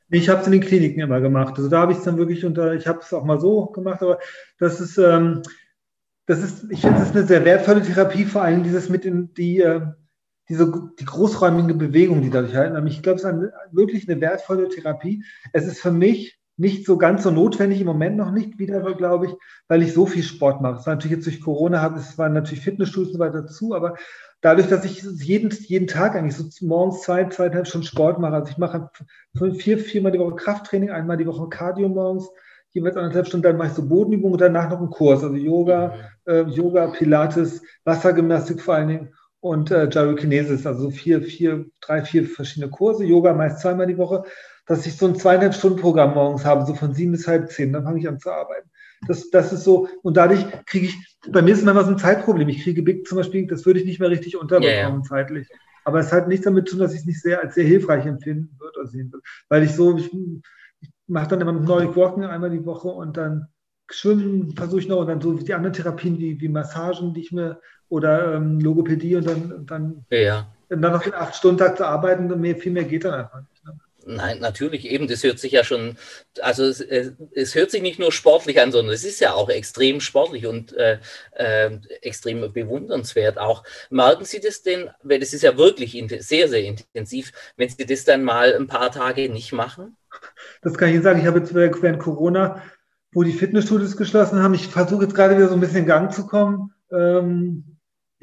Ich 0.10 0.30
habe 0.30 0.42
es 0.42 0.46
in 0.46 0.54
den 0.54 0.62
Kliniken 0.62 1.02
immer 1.02 1.22
gemacht. 1.22 1.56
Also 1.58 1.70
da 1.70 1.82
habe 1.82 1.92
ich 1.92 2.00
es 2.00 2.04
dann 2.04 2.18
wirklich 2.18 2.46
unter, 2.46 2.74
ich 2.74 2.88
habe 2.88 3.00
es 3.00 3.14
auch 3.14 3.24
mal 3.24 3.40
so 3.40 3.68
gemacht, 3.68 4.02
aber 4.02 4.20
das 4.60 4.80
ist, 4.80 4.98
ähm, 4.98 5.42
das 6.28 6.42
ist, 6.42 6.72
ich 6.72 6.82
finde, 6.82 7.00
das 7.00 7.10
ist 7.10 7.16
eine 7.16 7.26
sehr 7.26 7.46
wertvolle 7.46 7.82
Therapie, 7.82 8.26
vor 8.26 8.42
allem 8.42 8.64
dieses 8.64 8.90
mit 8.90 9.06
in 9.06 9.34
die, 9.34 9.60
äh, 9.60 9.82
diese, 10.50 10.92
die 11.00 11.06
großräumige 11.06 11.74
Bewegung, 11.74 12.22
die 12.22 12.30
dadurch 12.30 12.56
halten. 12.56 12.86
Ich 12.88 13.02
glaube, 13.02 13.18
es 13.18 13.24
ist 13.24 13.30
eine, 13.30 13.52
wirklich 13.72 14.08
eine 14.08 14.22
wertvolle 14.22 14.70
Therapie. 14.70 15.24
Es 15.54 15.66
ist 15.66 15.82
für 15.82 15.92
mich 15.92 16.40
nicht 16.58 16.86
so 16.86 16.98
ganz 16.98 17.24
so 17.24 17.32
notwendig, 17.32 17.82
im 17.82 17.88
Moment 17.88 18.16
noch 18.16 18.32
nicht 18.32 18.60
wieder, 18.60 18.82
glaube 18.94 19.26
ich, 19.28 19.34
weil 19.68 19.82
ich 19.82 19.94
so 19.94 20.06
viel 20.06 20.24
Sport 20.24 20.62
mache. 20.62 20.80
Es 20.80 20.86
war 20.86 20.96
natürlich 20.96 21.18
jetzt 21.18 21.26
durch 21.26 21.42
Corona, 21.42 21.96
es 21.98 22.18
waren 22.18 22.34
natürlich 22.34 22.64
Fitnessstudios 22.64 23.10
und 23.10 23.14
so 23.14 23.20
weiter 23.20 23.42
dazu, 23.42 23.74
aber 23.76 23.96
dadurch, 24.46 24.68
dass 24.68 24.86
ich 24.86 25.02
jeden, 25.02 25.50
jeden 25.50 25.88
Tag 25.88 26.16
eigentlich 26.16 26.36
so 26.36 26.44
morgens 26.64 27.02
zwei, 27.02 27.26
zweieinhalb 27.26 27.68
Stunden 27.68 27.88
Sport 27.88 28.20
mache, 28.20 28.36
also 28.36 28.52
ich 28.52 28.60
mache 28.60 28.92
vier, 29.58 29.80
viermal 29.80 30.12
die 30.12 30.20
Woche 30.20 30.36
Krafttraining, 30.36 30.92
einmal 30.92 31.18
die 31.18 31.26
Woche 31.26 31.50
Cardio 31.50 31.90
morgens, 31.90 32.30
jeweils 32.70 32.96
anderthalb 32.96 33.26
Stunden, 33.26 33.42
dann 33.42 33.58
mache 33.58 33.70
ich 33.70 33.74
so 33.74 33.88
Bodenübungen 33.88 34.34
und 34.34 34.42
danach 34.42 34.70
noch 34.70 34.78
einen 34.78 34.92
Kurs, 34.92 35.24
also 35.24 35.36
Yoga, 35.36 35.96
mhm. 36.28 36.32
äh, 36.32 36.42
Yoga, 36.44 36.88
Pilates, 36.88 37.64
Wassergymnastik 37.86 38.62
vor 38.62 38.76
allen 38.76 38.88
Dingen 38.90 39.14
und 39.40 39.72
äh, 39.72 39.88
Gyrokinesis, 39.88 40.68
also 40.68 40.92
vier, 40.92 41.24
vier, 41.24 41.66
drei, 41.82 42.04
vier 42.04 42.28
verschiedene 42.28 42.70
Kurse, 42.70 43.04
Yoga 43.04 43.34
meist 43.34 43.62
zweimal 43.62 43.88
die 43.88 43.98
Woche. 43.98 44.26
dass 44.68 44.86
ich 44.86 44.96
so 44.98 45.08
ein 45.08 45.16
zweieinhalb 45.16 45.56
Stunden 45.56 45.80
Programm 45.80 46.14
morgens 46.14 46.46
habe, 46.46 46.66
so 46.66 46.76
von 46.76 46.94
sieben 46.94 47.14
bis 47.14 47.28
halb 47.28 47.52
zehn, 47.52 47.74
dann 47.74 47.84
fange 47.84 48.00
ich 48.00 48.08
an 48.08 48.20
zu 48.20 48.32
arbeiten. 48.32 48.70
Das, 49.08 49.30
das 49.30 49.54
ist 49.54 49.64
so, 49.64 49.88
und 50.02 50.18
dadurch 50.18 50.46
kriege 50.66 50.88
ich, 50.88 51.18
bei 51.30 51.42
mir 51.42 51.52
ist 51.52 51.60
es 51.60 51.66
manchmal 51.66 51.86
so 51.86 51.92
ein 51.92 51.98
Zeitproblem. 51.98 52.50
Ich 52.50 52.64
kriege 52.64 52.84
Big 52.84 53.08
zum 53.08 53.18
Beispiel, 53.18 53.48
das 53.48 53.66
würde 53.66 53.80
ich 53.80 53.86
nicht 53.86 54.00
mehr 54.00 54.10
richtig 54.10 54.38
unterbekommen 54.38 55.02
ja. 55.02 55.08
zeitlich. 55.08 55.48
Aber 55.84 56.00
es 56.00 56.12
hat 56.12 56.28
nichts 56.28 56.46
damit 56.46 56.68
zu 56.68 56.76
tun, 56.76 56.84
dass 56.84 56.94
ich 56.94 57.02
es 57.02 57.06
nicht 57.06 57.22
sehr 57.22 57.42
als 57.42 57.56
sehr 57.56 57.66
hilfreich 57.66 58.06
empfinden 58.06 58.56
würde 58.60 58.80
oder 58.80 58.88
sehen 58.88 59.12
würde. 59.12 59.24
Weil 59.50 59.64
ich 59.64 59.74
so, 59.74 59.98
ich, 59.98 60.12
ich 60.82 60.90
mache 61.08 61.28
dann 61.28 61.42
immer 61.42 61.52
Nordic 61.52 61.96
Walking 61.96 62.26
einmal 62.26 62.50
die 62.50 62.66
Woche 62.66 62.88
und 62.88 63.18
dann 63.18 63.48
Schwimmen 63.92 64.56
versuche 64.56 64.80
ich 64.80 64.88
noch 64.88 65.02
und 65.02 65.08
dann 65.08 65.22
so 65.22 65.34
die 65.34 65.54
anderen 65.54 65.74
Therapien 65.74 66.18
wie, 66.18 66.42
wie 66.42 66.50
Massagen, 66.50 67.14
die 67.14 67.22
ich 67.22 67.32
mir 67.32 67.62
oder 67.88 68.34
ähm, 68.36 68.60
Logopädie 68.60 69.16
und 69.16 69.28
dann, 69.28 69.52
und 69.52 69.72
dann, 69.72 70.06
ja. 70.10 70.48
dann 70.70 70.80
noch 70.80 71.04
den 71.04 71.14
acht 71.14 71.36
Stunden 71.36 71.60
Tag 71.60 71.78
zu 71.78 71.86
arbeiten, 71.86 72.28
mehr, 72.42 72.56
viel 72.56 72.72
mehr 72.72 72.86
geht 72.86 73.06
dann 73.06 73.14
einfach 73.14 73.42
nicht. 73.42 73.64
Ne? 73.64 73.78
Nein, 74.08 74.38
natürlich 74.40 74.86
eben, 74.86 75.08
das 75.08 75.24
hört 75.24 75.40
sich 75.40 75.54
ja 75.54 75.64
schon, 75.64 75.98
also 76.40 76.64
es, 76.64 76.80
es, 76.80 77.56
hört 77.56 77.72
sich 77.72 77.82
nicht 77.82 77.98
nur 77.98 78.12
sportlich 78.12 78.62
an, 78.62 78.72
sondern 78.72 78.94
es 78.94 79.04
ist 79.04 79.20
ja 79.20 79.34
auch 79.34 79.50
extrem 79.50 80.00
sportlich 80.00 80.46
und 80.46 80.74
äh, 80.74 81.00
äh, 81.32 81.72
extrem 82.04 82.54
bewundernswert 82.54 83.40
auch. 83.40 83.64
Merken 83.90 84.26
Sie 84.26 84.40
das 84.40 84.62
denn, 84.62 84.92
weil 85.02 85.20
das 85.20 85.34
ist 85.34 85.42
ja 85.42 85.58
wirklich 85.58 85.98
sehr, 86.20 86.48
sehr 86.48 86.64
intensiv, 86.64 87.32
wenn 87.58 87.70
Sie 87.70 87.86
das 87.86 88.06
dann 88.06 88.24
mal 88.24 88.54
ein 88.54 88.68
paar 88.68 88.92
Tage 88.92 89.28
nicht 89.28 89.54
machen? 89.54 89.98
Das 90.62 90.78
kann 90.78 90.90
ich 90.90 90.96
Ihnen 90.96 91.04
sagen, 91.04 91.20
ich 91.20 91.26
habe 91.26 91.40
jetzt 91.40 91.56
während 91.56 92.00
Corona, 92.00 92.62
wo 93.12 93.24
die 93.24 93.34
Fitnessstudios 93.34 93.98
geschlossen 93.98 94.44
haben, 94.44 94.54
ich 94.54 94.68
versuche 94.68 95.06
jetzt 95.06 95.16
gerade 95.16 95.36
wieder 95.36 95.48
so 95.48 95.56
ein 95.56 95.62
bisschen 95.62 95.78
in 95.78 95.86
Gang 95.88 96.14
zu 96.14 96.28
kommen. 96.28 96.74
Ähm, 96.92 97.75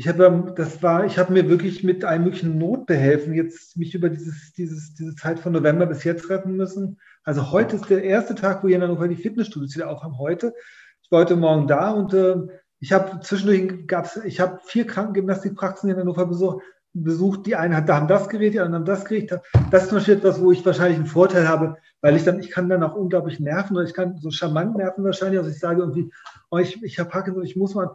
ich 0.03 0.09
habe 0.09 0.53
das 0.57 0.83
war, 0.83 1.05
ich 1.05 1.17
habe 1.17 1.33
mir 1.33 1.49
wirklich 1.49 1.85
mit 1.85 2.05
einem 2.05 2.25
möglichen 2.25 2.59
Notbehelfen 2.59 3.35
jetzt 3.35 3.77
mich 3.77 3.95
über 3.95 4.09
dieses, 4.09 4.53
dieses, 4.53 4.95
diese 4.95 5.15
Zeit 5.15 5.39
von 5.39 5.53
November 5.53 5.87
bis 5.87 6.03
jetzt 6.03 6.29
retten 6.29 6.57
müssen. 6.57 6.99
Also 7.23 7.53
heute 7.53 7.77
ist 7.77 7.89
der 7.89 8.03
erste 8.03 8.35
Tag, 8.35 8.65
wo 8.65 8.67
hier 8.67 8.79
in 8.79 8.83
Hannover 8.83 9.07
die 9.07 9.15
Fitnessstudios 9.15 9.77
wieder 9.77 9.89
aufhaben. 9.89 10.19
Heute. 10.19 10.55
Ich 11.03 11.13
war 11.13 11.21
heute 11.21 11.37
Morgen 11.37 11.69
da 11.69 11.93
und 11.93 12.13
äh, 12.15 12.35
ich 12.81 12.93
habe 12.93 13.21
zwischendurch 13.21 13.87
gab's, 13.87 14.17
ich 14.25 14.41
habe 14.41 14.59
vier 14.65 14.89
Krankengymnastikpraxen 14.89 15.89
in 15.89 15.97
Hannover 15.97 16.27
besucht. 16.27 16.65
besucht. 16.95 17.47
Die 17.47 17.55
einen 17.55 17.77
haben 17.77 18.09
das 18.09 18.29
Gerät, 18.29 18.55
die 18.55 18.61
anderen 18.61 18.83
haben 18.83 18.87
das 18.87 19.05
Gerät. 19.05 19.31
Das 19.71 19.85
ist 19.85 19.91
zum 19.91 19.99
Beispiel 19.99 20.15
etwas, 20.15 20.41
wo 20.41 20.51
ich 20.51 20.67
wahrscheinlich 20.67 20.99
einen 20.99 21.07
Vorteil 21.07 21.47
habe, 21.47 21.77
weil 22.01 22.17
ich 22.17 22.25
dann, 22.25 22.41
ich 22.41 22.51
kann 22.51 22.69
dann 22.69 22.83
auch 22.83 22.97
unglaublich 22.97 23.39
nerven 23.39 23.77
oder 23.77 23.87
ich 23.87 23.95
kann 23.95 24.19
so 24.19 24.33
charmant 24.33 24.77
nerven 24.77 25.05
wahrscheinlich. 25.05 25.39
Also 25.39 25.53
ich 25.53 25.61
sage 25.61 25.83
irgendwie, 25.83 26.11
oh, 26.51 26.59
ich, 26.59 26.83
ich 26.83 26.99
habe 26.99 27.09
Parkinson, 27.09 27.45
ich 27.45 27.55
muss 27.55 27.77
mal, 27.77 27.93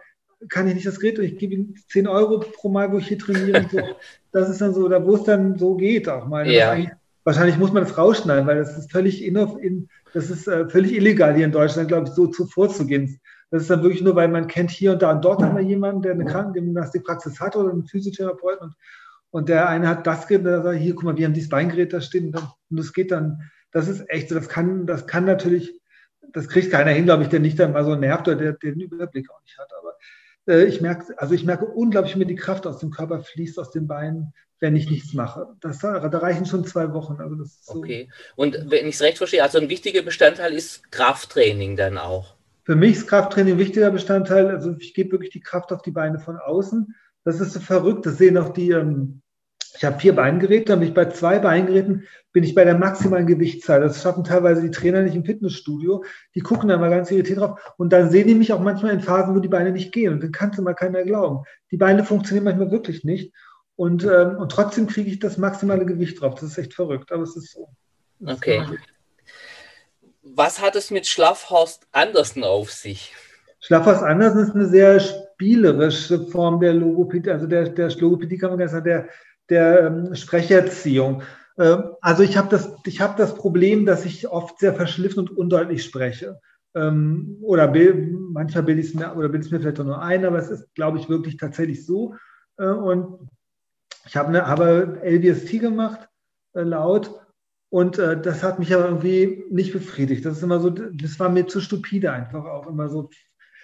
kann 0.50 0.68
ich 0.68 0.76
nicht 0.76 0.86
das 0.86 1.00
Gerät, 1.00 1.20
ich 1.20 1.38
gebe 1.38 1.56
ihm 1.56 1.76
10 1.90 2.08
Euro 2.08 2.40
pro 2.40 2.70
Mal, 2.70 2.92
wo 2.92 2.98
ich 2.98 3.08
hier 3.08 3.20
trainiere. 3.20 3.62
Und 3.62 3.72
so. 3.72 3.80
Das 4.34 4.50
ist 4.50 4.62
dann 4.62 4.74
so, 4.74 4.88
da 4.88 5.04
wo 5.04 5.16
es 5.16 5.24
dann 5.24 5.58
so 5.58 5.76
geht 5.76 6.08
auch 6.08 6.28
mal. 6.28 6.48
Ja. 6.48 6.76
Wahrscheinlich 7.24 7.58
muss 7.58 7.74
man 7.74 7.84
das 7.84 7.98
rausschneiden, 7.98 8.46
weil 8.46 8.58
das 8.58 8.78
ist 8.78 8.92
völlig 8.92 9.26
in, 9.26 9.36
in 9.36 9.90
das 10.14 10.30
ist 10.30 10.48
äh, 10.48 10.70
völlig 10.70 10.94
illegal 10.94 11.36
hier 11.36 11.46
in 11.46 11.52
Deutschland, 11.52 11.88
glaube 11.88 12.08
ich, 12.08 12.14
so 12.14 12.28
zu 12.28 12.46
vorzugehen. 12.46 13.20
Das 13.50 13.64
ist 13.64 13.70
dann 13.70 13.82
wirklich 13.82 14.02
nur, 14.02 14.16
weil 14.16 14.28
man 14.28 14.48
kennt 14.48 14.72
hier 14.72 14.92
und 14.92 15.02
da 15.02 15.12
und 15.12 15.24
dort 15.24 15.42
haben 15.42 15.56
wir 15.56 15.64
jemanden, 15.64 16.02
der 16.02 16.14
eine 16.14 16.26
Krankengymnastikpraxis 16.26 17.40
hat 17.40 17.56
oder 17.56 17.72
einen 17.72 17.86
Physiotherapeuten 17.86 18.68
und, 18.68 18.76
und 19.32 19.50
der 19.50 19.70
eine 19.70 19.88
hat 19.88 20.06
das 20.06 20.28
Gerät, 20.28 20.46
der 20.46 20.62
sagt, 20.62 20.80
hier, 20.80 20.96
guck 20.96 21.04
mal, 21.04 21.18
wir 21.18 21.26
haben 21.26 21.34
dieses 21.34 21.50
Beingerät 21.50 21.94
da 21.94 22.02
stehen 22.02 22.36
und, 22.36 22.44
das 22.70 22.94
geht 22.94 23.12
dann, 23.12 23.42
das 23.72 23.88
ist 23.88 24.10
echt 24.10 24.30
so, 24.30 24.36
das 24.36 24.50
kann, 24.50 24.86
das 24.86 25.08
kann 25.08 25.26
natürlich, 25.26 25.80
das 26.34 26.50
kriegt 26.50 26.72
keiner 26.72 26.92
hin, 26.92 27.06
glaube 27.06 27.24
ich, 27.24 27.30
der 27.30 27.40
nicht 27.40 27.58
dann 27.58 27.74
mal 27.74 27.86
so 27.86 27.96
nervt 27.96 28.28
oder 28.28 28.38
der, 28.38 28.54
der 28.54 28.72
den 28.72 28.82
Überblick 28.82 29.30
auch 29.32 29.42
nicht 29.42 29.58
hat. 29.58 29.70
Aber 29.80 29.87
ich 30.48 30.82
merke, 30.82 31.14
also 31.18 31.34
ich 31.34 31.44
merke 31.44 31.66
unglaublich, 31.66 32.16
wie 32.16 32.20
mir 32.20 32.26
die 32.26 32.36
Kraft 32.36 32.66
aus 32.66 32.80
dem 32.80 32.90
Körper 32.90 33.22
fließt, 33.22 33.60
aus 33.60 33.72
den 33.72 33.88
Beinen, 33.88 34.34
wenn 34.60 34.76
ich 34.76 34.90
nichts 34.90 35.14
mache. 35.14 35.48
Das, 35.60 35.80
da 35.80 35.98
reichen 36.00 36.46
schon 36.46 36.66
zwei 36.66 36.94
Wochen. 36.94 37.20
Also 37.20 37.36
das 37.36 37.64
so. 37.66 37.80
Okay. 37.80 38.10
Und 38.36 38.58
wenn 38.70 38.88
ich 38.88 38.96
es 38.96 39.02
recht 39.02 39.18
verstehe, 39.18 39.44
also 39.44 39.60
ein 39.60 39.70
wichtiger 39.70 40.02
Bestandteil 40.02 40.54
ist 40.54 40.90
Krafttraining 40.92 41.76
dann 41.76 41.98
auch. 41.98 42.36
Für 42.64 42.76
mich 42.76 42.98
ist 42.98 43.08
Krafttraining 43.08 43.56
ein 43.56 43.60
wichtiger 43.60 43.92
Bestandteil. 43.92 44.50
Also 44.50 44.76
ich 44.80 44.94
gebe 44.94 45.12
wirklich 45.12 45.32
die 45.32 45.42
Kraft 45.42 45.72
auf 45.72 45.82
die 45.82 45.92
Beine 45.92 46.20
von 46.20 46.38
außen. 46.38 46.96
Das 47.24 47.40
ist 47.40 47.54
so 47.54 47.60
verrückt. 47.60 48.06
Das 48.06 48.18
sehen 48.18 48.38
auch 48.38 48.54
die 48.54 48.72
ähm, 48.72 49.22
ich 49.78 49.86
habe 49.86 50.00
vier 50.00 50.16
Beingeräte, 50.16 50.66
dann 50.66 50.80
bin 50.80 50.90
ich 50.90 50.94
bei 50.96 51.06
zwei 51.06 51.38
Beingeräten, 51.38 52.08
bin 52.34 52.44
ich 52.44 52.56
bei 52.56 52.66
der 52.66 52.78
maximalen 52.78 53.28
Gewichtszahl. 53.28 53.80
Das 53.80 54.02
schaffen 54.02 54.24
teilweise 54.24 54.62
die 54.62 54.72
Trainer 54.72 55.04
nicht 55.04 55.16
im 55.16 55.24
Fitnessstudio. 55.24 56.04
Die 56.34 56.40
gucken 56.40 56.70
da 56.70 56.78
mal 56.78 56.90
ganz 56.90 57.12
irritiert 57.12 57.40
drauf. 57.40 57.60
Und 57.78 57.94
dann 57.94 58.10
sehen 58.10 58.28
die 58.28 58.36
mich 58.36 58.52
auch 58.54 58.60
manchmal 58.60 58.94
in 58.94 59.02
Phasen, 59.02 59.36
wo 59.36 59.40
die 59.40 59.48
Beine 59.48 59.72
nicht 59.72 59.92
gehen. 59.92 60.14
Und 60.14 60.24
dann 60.24 60.32
kannst 60.32 60.58
du 60.58 60.64
mal 60.64 60.74
keiner 60.74 61.04
glauben. 61.04 61.46
Die 61.72 61.78
Beine 61.78 62.04
funktionieren 62.04 62.46
manchmal 62.46 62.72
wirklich 62.72 63.04
nicht. 63.04 63.34
Und, 63.76 64.04
ähm, 64.04 64.38
und 64.38 64.52
trotzdem 64.52 64.88
kriege 64.88 65.12
ich 65.12 65.20
das 65.20 65.38
maximale 65.38 65.86
Gewicht 65.86 66.20
drauf. 66.20 66.34
Das 66.34 66.44
ist 66.44 66.58
echt 66.58 66.74
verrückt, 66.74 67.12
aber 67.12 67.24
es 67.24 67.36
ist 67.36 67.52
so. 67.52 67.70
okay. 68.26 68.64
Was 70.24 70.60
hat 70.60 70.76
es 70.76 70.90
mit 70.90 71.06
Schlaffhorst 71.06 71.88
Andersen 71.92 72.44
auf 72.44 72.72
sich? 72.72 73.14
Schlaffhorst 73.60 74.02
Andersen 74.02 74.42
ist 74.42 74.56
eine 74.56 74.68
sehr 74.68 75.00
spielerische 75.00 76.26
Form 76.28 76.60
der 76.60 76.74
Logopädie, 76.74 77.30
also 77.30 77.48
der, 77.48 77.70
der 77.70 77.90
Logopädie 77.90 78.38
kann 78.38 78.50
man 78.50 78.60
ganz 78.60 78.72
sagen, 78.72 78.86
der 78.86 79.10
der 79.50 79.88
ähm, 79.88 80.16
Sprecherziehung. 80.16 81.24
Ähm, 81.58 81.84
also 82.02 82.24
ich 82.24 82.38
habe 82.38 82.50
das, 82.50 82.72
ich 82.86 83.02
habe 83.02 83.18
das 83.18 83.36
Problem, 83.36 83.86
dass 83.86 84.06
ich 84.06 84.28
oft 84.28 84.60
sehr 84.60 84.74
verschliffen 84.74 85.20
und 85.20 85.38
undeutlich 85.38 85.84
spreche. 85.84 86.40
Ähm, 86.76 87.38
oder 87.42 87.68
manchmal 87.68 88.64
bilde 88.64 88.82
ich 88.82 88.90
es 88.90 88.94
mir, 88.94 89.16
oder 89.16 89.30
bilde 89.30 89.46
es 89.46 89.52
mir 89.52 89.60
vielleicht 89.60 89.80
auch 89.80 89.86
nur 89.86 90.02
ein, 90.02 90.26
aber 90.26 90.38
es 90.38 90.50
ist, 90.50 90.74
glaube 90.76 91.00
ich, 91.00 91.10
wirklich 91.10 91.38
tatsächlich 91.38 91.86
so. 91.86 92.16
Äh, 92.58 92.68
und 92.68 93.30
ich 94.06 94.16
habe 94.16 94.30
eine, 94.30 94.48
habe 94.48 95.00
LBST 95.04 95.60
gemacht, 95.60 96.08
äh, 96.54 96.62
laut, 96.62 97.28
und 97.70 98.00
äh, 98.00 98.20
das 98.20 98.44
hat 98.44 98.60
mich 98.60 98.74
aber 98.74 98.86
irgendwie 98.86 99.44
nicht 99.50 99.74
befriedigt. 99.74 100.26
Das 100.26 100.38
ist 100.38 100.44
immer 100.44 100.60
so, 100.60 100.70
das 100.70 101.20
war 101.20 101.30
mir 101.30 101.48
zu 101.48 101.60
stupide 101.60 102.12
einfach 102.12 102.46
auch 102.46 102.68
immer 102.68 102.90
so. 102.90 103.10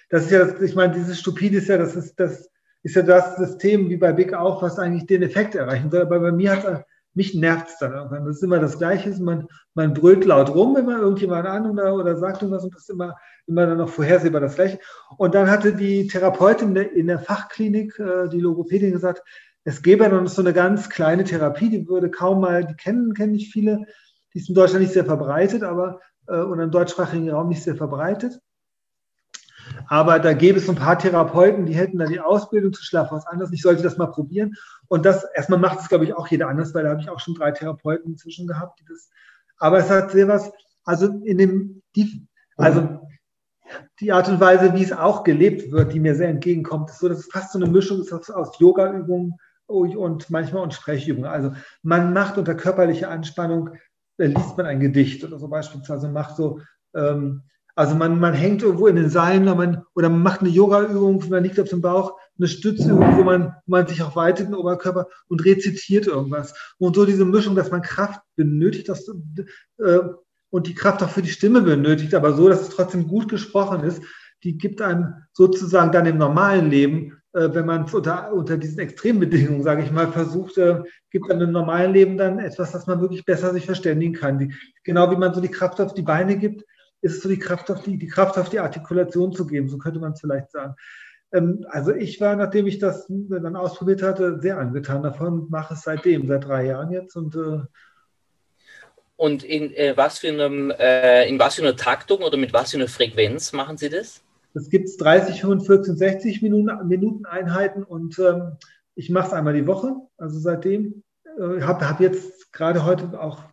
Das 0.09 0.25
ist 0.25 0.31
ja, 0.31 0.61
ich 0.61 0.75
meine, 0.75 0.93
dieses 0.93 1.19
Stupide 1.19 1.57
ist 1.57 1.69
ja, 1.69 1.77
das 1.77 1.95
ist 1.95 2.19
das, 2.19 2.49
ist 2.83 2.95
ja 2.95 3.01
das 3.01 3.37
System 3.37 3.89
wie 3.89 3.97
bei 3.97 4.13
Big 4.13 4.33
auch, 4.33 4.61
was 4.61 4.77
eigentlich 4.77 5.07
den 5.07 5.23
Effekt 5.23 5.55
erreichen 5.55 5.89
soll. 5.89 6.01
Aber 6.01 6.19
bei 6.19 6.31
mir 6.31 6.51
hat 6.51 6.85
mich 7.15 7.35
nervt 7.35 7.67
es 7.69 7.77
dann 7.77 7.93
irgendwann. 7.93 8.25
Das 8.25 8.37
ist 8.37 8.43
immer 8.43 8.59
das 8.59 8.77
Gleiche. 8.77 9.09
Man, 9.21 9.47
man 9.75 9.93
brüllt 9.93 10.25
laut 10.25 10.53
rum, 10.53 10.75
immer 10.77 10.97
irgendjemand 10.97 11.47
an 11.47 11.69
oder, 11.69 11.95
oder 11.95 12.17
sagt 12.17 12.41
irgendwas 12.41 12.63
und 12.63 12.73
das 12.73 12.83
ist 12.83 12.89
immer, 12.89 13.15
immer 13.45 13.67
dann 13.67 13.77
noch 13.77 13.89
vorhersehbar 13.89 14.41
das 14.41 14.55
Gleiche. 14.55 14.79
Und 15.17 15.35
dann 15.35 15.49
hatte 15.49 15.73
die 15.73 16.07
Therapeutin 16.07 16.69
in 16.69 16.73
der, 16.75 16.91
in 16.93 17.07
der 17.07 17.19
Fachklinik, 17.19 17.97
äh, 17.99 18.29
die 18.29 18.39
Logopädin, 18.39 18.91
gesagt, 18.91 19.21
es 19.63 19.81
gäbe 19.81 20.09
dann 20.09 20.27
so 20.27 20.41
eine 20.41 20.53
ganz 20.53 20.89
kleine 20.89 21.23
Therapie, 21.23 21.69
die 21.69 21.87
würde 21.87 22.09
kaum 22.09 22.41
mal, 22.41 22.65
die 22.65 22.75
kennen, 22.75 23.13
kennen 23.13 23.31
nicht 23.31 23.53
viele, 23.53 23.85
die 24.33 24.39
ist 24.39 24.49
in 24.49 24.55
Deutschland 24.55 24.81
nicht 24.81 24.93
sehr 24.93 25.05
verbreitet, 25.05 25.63
aber 25.63 26.01
äh, 26.27 26.37
oder 26.37 26.63
im 26.63 26.71
deutschsprachigen 26.71 27.29
Raum 27.29 27.49
nicht 27.49 27.63
sehr 27.63 27.75
verbreitet. 27.75 28.39
Aber 29.87 30.19
da 30.19 30.33
gäbe 30.33 30.57
es 30.57 30.69
ein 30.69 30.75
paar 30.75 30.97
Therapeuten, 30.97 31.65
die 31.65 31.75
hätten 31.75 31.97
da 31.97 32.05
die 32.05 32.19
Ausbildung 32.19 32.73
zu 32.73 32.83
Schlafhaus 32.83 33.25
anders. 33.27 33.51
Ich 33.51 33.61
sollte 33.61 33.83
das 33.83 33.97
mal 33.97 34.07
probieren. 34.07 34.55
Und 34.87 35.05
das, 35.05 35.25
erstmal 35.35 35.59
macht 35.59 35.79
es, 35.79 35.89
glaube 35.89 36.05
ich, 36.05 36.13
auch 36.13 36.27
jeder 36.27 36.47
anders, 36.47 36.73
weil 36.73 36.83
da 36.83 36.91
habe 36.91 37.01
ich 37.01 37.09
auch 37.09 37.19
schon 37.19 37.35
drei 37.35 37.51
Therapeuten 37.51 38.11
inzwischen 38.11 38.47
gehabt, 38.47 38.79
die 38.79 38.85
das, 38.85 39.09
aber 39.57 39.77
es 39.77 39.89
hat 39.89 40.11
sehr 40.11 40.27
was, 40.27 40.51
also 40.83 41.07
in 41.23 41.37
dem, 41.37 41.81
die, 41.95 42.27
also 42.57 42.99
die 43.99 44.11
Art 44.11 44.27
und 44.27 44.39
Weise, 44.39 44.73
wie 44.73 44.83
es 44.83 44.91
auch 44.91 45.23
gelebt 45.23 45.71
wird, 45.71 45.93
die 45.93 45.99
mir 45.99 46.15
sehr 46.15 46.29
entgegenkommt, 46.29 46.89
ist 46.89 46.99
so, 46.99 47.09
dass 47.09 47.19
es 47.19 47.31
fast 47.31 47.53
so 47.53 47.59
eine 47.59 47.69
Mischung 47.69 48.01
ist 48.01 48.11
aus 48.11 48.59
Yoga-Übungen 48.59 49.35
und 49.65 50.29
manchmal 50.29 50.63
und 50.63 50.73
Sprechübungen. 50.73 51.29
Also 51.29 51.53
man 51.81 52.13
macht 52.13 52.37
unter 52.37 52.55
körperlicher 52.55 53.09
Anspannung, 53.09 53.71
äh, 54.17 54.27
liest 54.27 54.57
man 54.57 54.65
ein 54.65 54.79
Gedicht 54.79 55.23
oder 55.23 55.39
so 55.39 55.47
beispielsweise, 55.47 56.09
macht 56.09 56.35
so, 56.35 56.59
ähm, 56.93 57.43
also 57.75 57.95
man, 57.95 58.19
man 58.19 58.33
hängt 58.33 58.61
irgendwo 58.61 58.87
in 58.87 58.95
den 58.95 59.09
Seilen 59.09 59.43
oder 59.43 59.55
man, 59.55 59.83
oder 59.95 60.09
man 60.09 60.21
macht 60.21 60.41
eine 60.41 60.49
Yoga-Übung, 60.49 61.23
man 61.29 61.43
liegt 61.43 61.59
auf 61.59 61.69
dem 61.69 61.81
Bauch, 61.81 62.17
eine 62.37 62.47
Stützübung, 62.47 63.17
wo 63.17 63.23
man, 63.23 63.55
man 63.65 63.87
sich 63.87 64.01
auch 64.03 64.15
weitet 64.15 64.47
den 64.47 64.55
Oberkörper 64.55 65.07
und 65.27 65.43
rezitiert 65.43 66.07
irgendwas. 66.07 66.53
Und 66.77 66.95
so 66.95 67.05
diese 67.05 67.25
Mischung, 67.25 67.55
dass 67.55 67.71
man 67.71 67.81
Kraft 67.81 68.21
benötigt 68.35 68.89
dass, 68.89 69.07
äh, 69.79 69.99
und 70.49 70.67
die 70.67 70.75
Kraft 70.75 71.01
auch 71.01 71.09
für 71.09 71.23
die 71.23 71.29
Stimme 71.29 71.61
benötigt, 71.61 72.13
aber 72.13 72.33
so, 72.33 72.47
dass 72.47 72.61
es 72.61 72.69
trotzdem 72.69 73.07
gut 73.07 73.27
gesprochen 73.29 73.83
ist, 73.83 74.03
die 74.43 74.57
gibt 74.57 74.81
einem 74.81 75.13
sozusagen 75.31 75.91
dann 75.91 76.05
im 76.05 76.17
normalen 76.17 76.69
Leben, 76.69 77.21
äh, 77.33 77.49
wenn 77.53 77.65
man 77.65 77.85
es 77.85 77.93
unter, 77.93 78.31
unter 78.33 78.57
diesen 78.57 78.79
Extrembedingungen, 78.79 79.63
sage 79.63 79.83
ich 79.83 79.91
mal, 79.91 80.11
versucht, 80.11 80.57
äh, 80.59 80.83
gibt 81.09 81.31
einem 81.31 81.47
im 81.47 81.51
normalen 81.51 81.93
Leben 81.93 82.17
dann 82.17 82.37
etwas, 82.37 82.71
dass 82.71 82.85
man 82.85 83.01
wirklich 83.01 83.25
besser 83.25 83.51
sich 83.53 83.65
verständigen 83.65 84.13
kann. 84.13 84.37
Die, 84.37 84.53
genau 84.83 85.09
wie 85.09 85.17
man 85.17 85.33
so 85.33 85.41
die 85.41 85.49
Kraft 85.49 85.81
auf 85.81 85.93
die 85.93 86.03
Beine 86.03 86.37
gibt, 86.37 86.65
ist 87.03 87.17
es 87.17 87.21
so 87.21 87.29
die 87.29 87.37
Kraft 87.37 87.69
auf 87.69 87.83
die, 87.83 87.97
die 87.97 88.07
Kraft 88.07 88.37
auf 88.37 88.49
die 88.49 88.59
Artikulation 88.59 89.33
zu 89.33 89.45
geben, 89.45 89.67
so 89.67 89.77
könnte 89.77 89.99
man 89.99 90.13
es 90.13 90.21
vielleicht 90.21 90.51
sagen. 90.51 90.75
Ähm, 91.33 91.65
also 91.69 91.93
ich 91.93 92.21
war, 92.21 92.35
nachdem 92.35 92.65
ich 92.65 92.79
das 92.79 93.05
dann 93.09 93.55
ausprobiert 93.55 94.01
hatte, 94.01 94.39
sehr 94.39 94.57
angetan 94.57 95.03
davon, 95.03 95.47
mache 95.49 95.73
es 95.73 95.81
seitdem, 95.81 96.27
seit 96.27 96.45
drei 96.45 96.65
Jahren 96.65 96.91
jetzt 96.91 97.15
und 97.15 97.35
äh, 97.35 97.59
und 99.15 99.43
in, 99.43 99.71
äh, 99.75 99.93
was 99.95 100.19
für 100.19 100.29
einem, 100.29 100.71
äh, 100.71 101.27
in 101.29 101.37
was 101.37 101.55
für 101.55 101.61
einer 101.61 101.75
Taktung 101.75 102.21
oder 102.23 102.35
mit 102.35 102.51
was 102.51 102.71
für 102.71 102.77
einer 102.77 102.87
Frequenz 102.87 103.53
machen 103.53 103.77
Sie 103.77 103.89
das? 103.89 104.23
Das 104.53 104.69
gibt 104.69 104.85
es 104.85 104.97
30, 104.97 105.41
45, 105.41 105.95
60 105.95 106.41
Minuten, 106.41 106.87
Minuten 106.87 107.25
Einheiten 107.25 107.83
und 107.83 108.17
ähm, 108.19 108.57
ich 108.95 109.09
mache 109.09 109.27
es 109.27 109.33
einmal 109.33 109.53
die 109.53 109.67
Woche, 109.67 109.95
also 110.17 110.39
seitdem. 110.39 111.03
Äh, 111.37 111.61
habe 111.61 111.87
hab 111.87 111.99
jetzt 111.99 112.51
gerade 112.51 112.85
heute 112.85 113.19
auch 113.19 113.43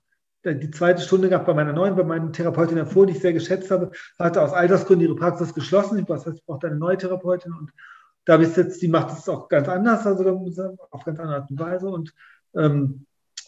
die 0.45 0.71
zweite 0.71 1.03
Stunde 1.03 1.29
gehabt 1.29 1.47
bei 1.47 1.55
meiner 1.55 1.73
neuen, 1.73 1.97
bei 1.97 2.05
meiner 2.05 2.33
Therapeutin 2.33 2.77
davor, 2.77 3.07
die 3.07 3.13
ich 3.13 3.21
sehr 3.21 3.33
geschätzt 3.33 3.71
habe, 3.71 3.91
hatte 4.19 4.43
aus 4.43 4.53
Altersgründen 4.53 5.07
ihre 5.07 5.17
Praxis 5.17 5.55
geschlossen. 5.55 6.05
Das 6.07 6.27
heißt, 6.27 6.39
ich 6.39 6.45
brauchte 6.45 6.69
eine 6.69 6.77
neue 6.77 6.97
Therapeutin 6.97 7.53
und 7.53 7.73
da 8.25 8.35
habe 8.35 8.45
ich 8.45 8.57
jetzt, 8.57 8.81
die 8.81 8.89
macht 8.89 9.17
es 9.19 9.29
auch 9.29 9.49
ganz 9.49 9.69
anders, 9.69 10.07
also 10.07 10.25
auf 10.91 11.05
ganz 11.05 11.19
andere 11.19 11.41
Art 11.41 11.51
und 11.51 11.59
Weise. 11.59 11.89
Und 11.89 12.15
ähm, 12.55 13.07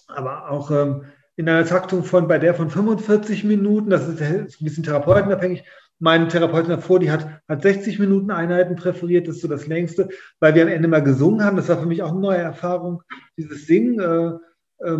aber 0.09 0.51
auch 0.51 0.71
ähm, 0.71 1.05
in 1.37 1.49
einer 1.49 1.65
Taktung 1.65 2.05
von 2.05 2.29
bei 2.29 2.39
der 2.39 2.55
von 2.55 2.71
45 2.71 3.45
Minuten, 3.45 3.91
das 3.91 4.09
ist, 4.09 4.21
ein 4.21 4.47
bisschen 4.61 4.85
therapeutenabhängig. 4.85 5.65
Meine 5.99 6.27
Therapeutin 6.27 6.71
davor, 6.71 6.99
die 6.99 7.11
hat, 7.11 7.29
hat 7.49 7.63
60 7.63 8.01
Minuten 8.01 8.33
Einheiten 8.33 8.75
präferiert, 8.75 9.29
das 9.29 9.37
ist 9.37 9.43
so 9.43 9.49
das 9.49 9.69
längste, 9.69 10.09
weil 10.41 10.55
wir 10.55 10.63
am 10.63 10.69
Ende 10.69 10.89
mal 10.89 11.03
gesungen 11.03 11.45
haben. 11.45 11.57
Das 11.57 11.69
war 11.69 11.79
für 11.79 11.87
mich 11.87 12.03
auch 12.03 12.11
eine 12.11 12.21
neue 12.21 12.39
Erfahrung, 12.39 13.03
dieses 13.37 13.67
Singen. 13.67 14.01
Äh, 14.01 14.85
äh, 14.85 14.99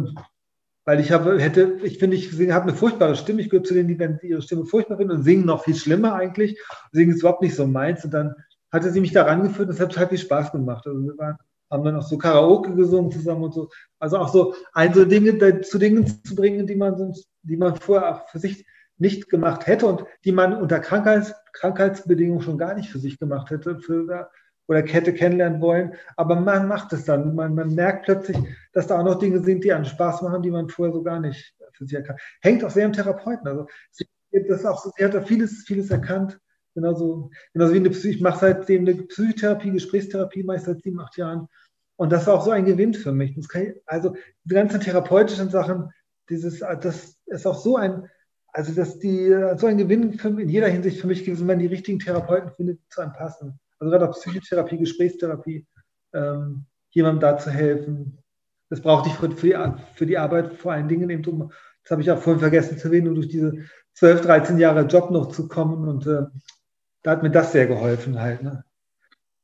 weil 0.85 1.01
ich 1.01 1.13
habe, 1.13 1.41
hätte, 1.41 1.79
ich 1.83 1.99
finde, 1.99 2.17
ich 2.17 2.33
habe 2.51 2.69
eine 2.69 2.75
furchtbare 2.75 3.15
Stimme. 3.15 3.41
Ich 3.41 3.51
gehöre 3.51 3.65
zu 3.65 3.75
denen, 3.75 3.89
die, 3.89 3.99
wenn 3.99 4.19
ihre 4.23 4.43
Stimme 4.43 4.65
furchtbar 4.65 4.97
finden 4.97 5.17
und 5.17 5.23
singen 5.23 5.47
noch 5.47 5.65
viel 5.65 5.77
schlimmer 5.77 6.15
eigentlich. 6.15 6.61
Singen 6.91 7.15
ist 7.15 7.21
überhaupt 7.21 7.43
nicht 7.43 7.55
so 7.55 7.67
meins. 7.67 8.05
Und 8.05 8.13
dann 8.13 8.35
hatte 8.73 8.91
sie 8.91 9.01
mich 9.01 9.13
da 9.13 9.25
rangeführt 9.25 9.69
und 9.69 9.75
es 9.75 9.81
hat 9.81 9.93
total 9.93 10.09
viel 10.09 10.19
Spaß 10.19 10.51
gemacht. 10.51 10.87
Also 10.87 11.01
wir 11.01 11.17
waren, 11.19 11.37
haben 11.71 11.85
dann 11.85 11.97
auch 11.97 12.03
so 12.03 12.19
Karaoke 12.19 12.75
gesungen 12.75 13.13
zusammen 13.13 13.45
und 13.45 13.55
so. 13.55 13.69
Also 14.01 14.19
auch 14.19 14.29
so, 14.29 14.55
ein 14.73 14.93
so 14.93 15.05
Dinge 15.05 15.61
zu 15.61 15.79
Dingen 15.79 16.07
zu 16.25 16.35
bringen, 16.35 16.67
die 16.67 16.77
man 16.77 16.97
sonst, 16.97 17.29
die 17.43 17.57
man 17.57 17.77
vorher 17.77 18.25
für 18.29 18.41
sich 18.41 18.67
nicht 18.99 19.29
gemacht 19.29 19.67
hätte 19.67 19.87
und 19.87 20.05
die 20.25 20.33
man 20.33 20.55
unter 20.55 20.81
Krankheits, 20.81 21.35
Krankheitsbedingungen 21.53 22.43
schon 22.43 22.59
gar 22.59 22.75
nicht 22.75 22.91
für 22.91 22.99
sich 22.99 23.19
gemacht 23.19 23.51
hätte 23.51 23.79
für, 23.79 24.31
oder 24.73 24.87
hätte 24.87 25.13
kennenlernen 25.13 25.61
wollen. 25.61 25.95
Aber 26.17 26.37
man 26.37 26.69
macht 26.69 26.93
es 26.93 27.05
dann. 27.05 27.35
Man, 27.35 27.55
man 27.55 27.75
merkt 27.75 28.05
plötzlich, 28.05 28.37
dass 28.73 28.87
da 28.87 28.99
auch 28.99 29.05
noch 29.05 29.19
Dinge 29.19 29.41
sind, 29.41 29.65
die 29.65 29.73
einen 29.73 29.85
Spaß 29.85 30.23
machen, 30.23 30.43
die 30.43 30.51
man 30.51 30.69
vorher 30.69 30.93
so 30.93 31.03
gar 31.03 31.21
nicht 31.21 31.55
für 31.73 31.85
sich 31.85 31.95
erkannt. 31.95 32.21
Hängt 32.41 32.65
auch 32.65 32.71
sehr 32.71 32.87
am 32.87 32.93
Therapeuten. 32.93 33.47
Also 33.47 33.67
sie, 33.91 34.07
das 34.49 34.65
auch 34.65 34.85
sie 34.97 35.05
hat 35.05 35.15
da 35.15 35.23
vieles, 35.23 35.65
vieles 35.67 35.91
erkannt. 35.91 36.39
Genauso, 36.75 37.31
genauso 37.53 37.75
wie 37.75 37.79
eine 37.79 37.91
Psych 37.91 38.17
ich 38.17 38.23
mache 38.23 38.41
seitdem 38.41 38.83
eine 38.83 38.95
Psychotherapie, 38.95 39.73
Gesprächstherapie, 39.73 40.43
mache 40.43 40.57
ich 40.57 40.63
seit 40.63 40.83
sieben, 40.83 41.01
acht 41.01 41.17
Jahren. 41.17 41.49
Und 41.97 42.11
das 42.11 42.27
war 42.27 42.35
auch 42.35 42.45
so 42.45 42.51
ein 42.51 42.65
Gewinn 42.65 42.95
für 42.95 43.13
mich. 43.13 43.37
Ich, 43.37 43.75
also 43.87 44.17
die 44.45 44.55
ganzen 44.55 44.81
therapeutischen 44.81 45.51
Sachen, 45.51 45.91
dieses, 46.31 46.61
das 46.61 47.19
ist 47.27 47.47
auch 47.47 47.59
so 47.59 47.77
ein, 47.77 48.09
also 48.49 48.73
dass 48.73 48.99
die 48.99 49.29
so 49.57 49.67
ein 49.67 49.79
Gewinn 49.79 50.15
für, 50.15 50.29
in 50.29 50.49
jeder 50.49 50.69
Hinsicht 50.69 51.01
für 51.01 51.07
mich 51.07 51.25
gewesen, 51.25 51.41
wenn 51.41 51.59
man 51.59 51.59
die 51.59 51.67
richtigen 51.67 51.99
Therapeuten 51.99 52.51
findet, 52.51 52.81
zu 52.91 53.03
einem 53.03 53.13
passen. 53.13 53.59
Also 53.83 53.91
gerade 53.91 54.09
auch 54.09 54.15
Psychotherapie, 54.15 54.79
Gesprächstherapie, 54.79 55.67
ähm, 56.15 56.67
jemandem 56.91 57.21
da 57.21 57.37
zu 57.37 57.51
helfen. 57.51 58.23
Das 58.71 58.81
brauchte 58.81 59.09
ich 59.09 59.17
für, 59.17 59.29
die, 59.29 59.57
für 59.95 60.07
die 60.07 60.19
Arbeit 60.19 60.55
vor 60.55 60.73
allen 60.73 60.87
Dingen 60.87 61.11
eben 61.11 61.25
um, 61.27 61.51
das 61.83 61.91
habe 61.91 62.01
ich 62.01 62.11
auch 62.13 62.21
vorhin 62.21 62.39
vergessen 62.39 62.79
zu 62.79 62.87
erwähnen, 62.87 63.09
um 63.09 63.17
durch 63.17 63.27
diese 63.27 63.55
12, 63.95 64.21
13 64.21 64.59
Jahre 64.59 64.83
Job 64.83 65.11
noch 65.11 65.33
zu 65.33 65.49
kommen 65.49 65.89
und 65.89 66.07
äh, 66.07 66.23
da 67.03 67.11
hat 67.11 67.25
mir 67.25 67.33
das 67.33 67.51
sehr 67.51 67.67
geholfen 67.67 68.21
halt. 68.21 68.45
Ne? 68.45 68.65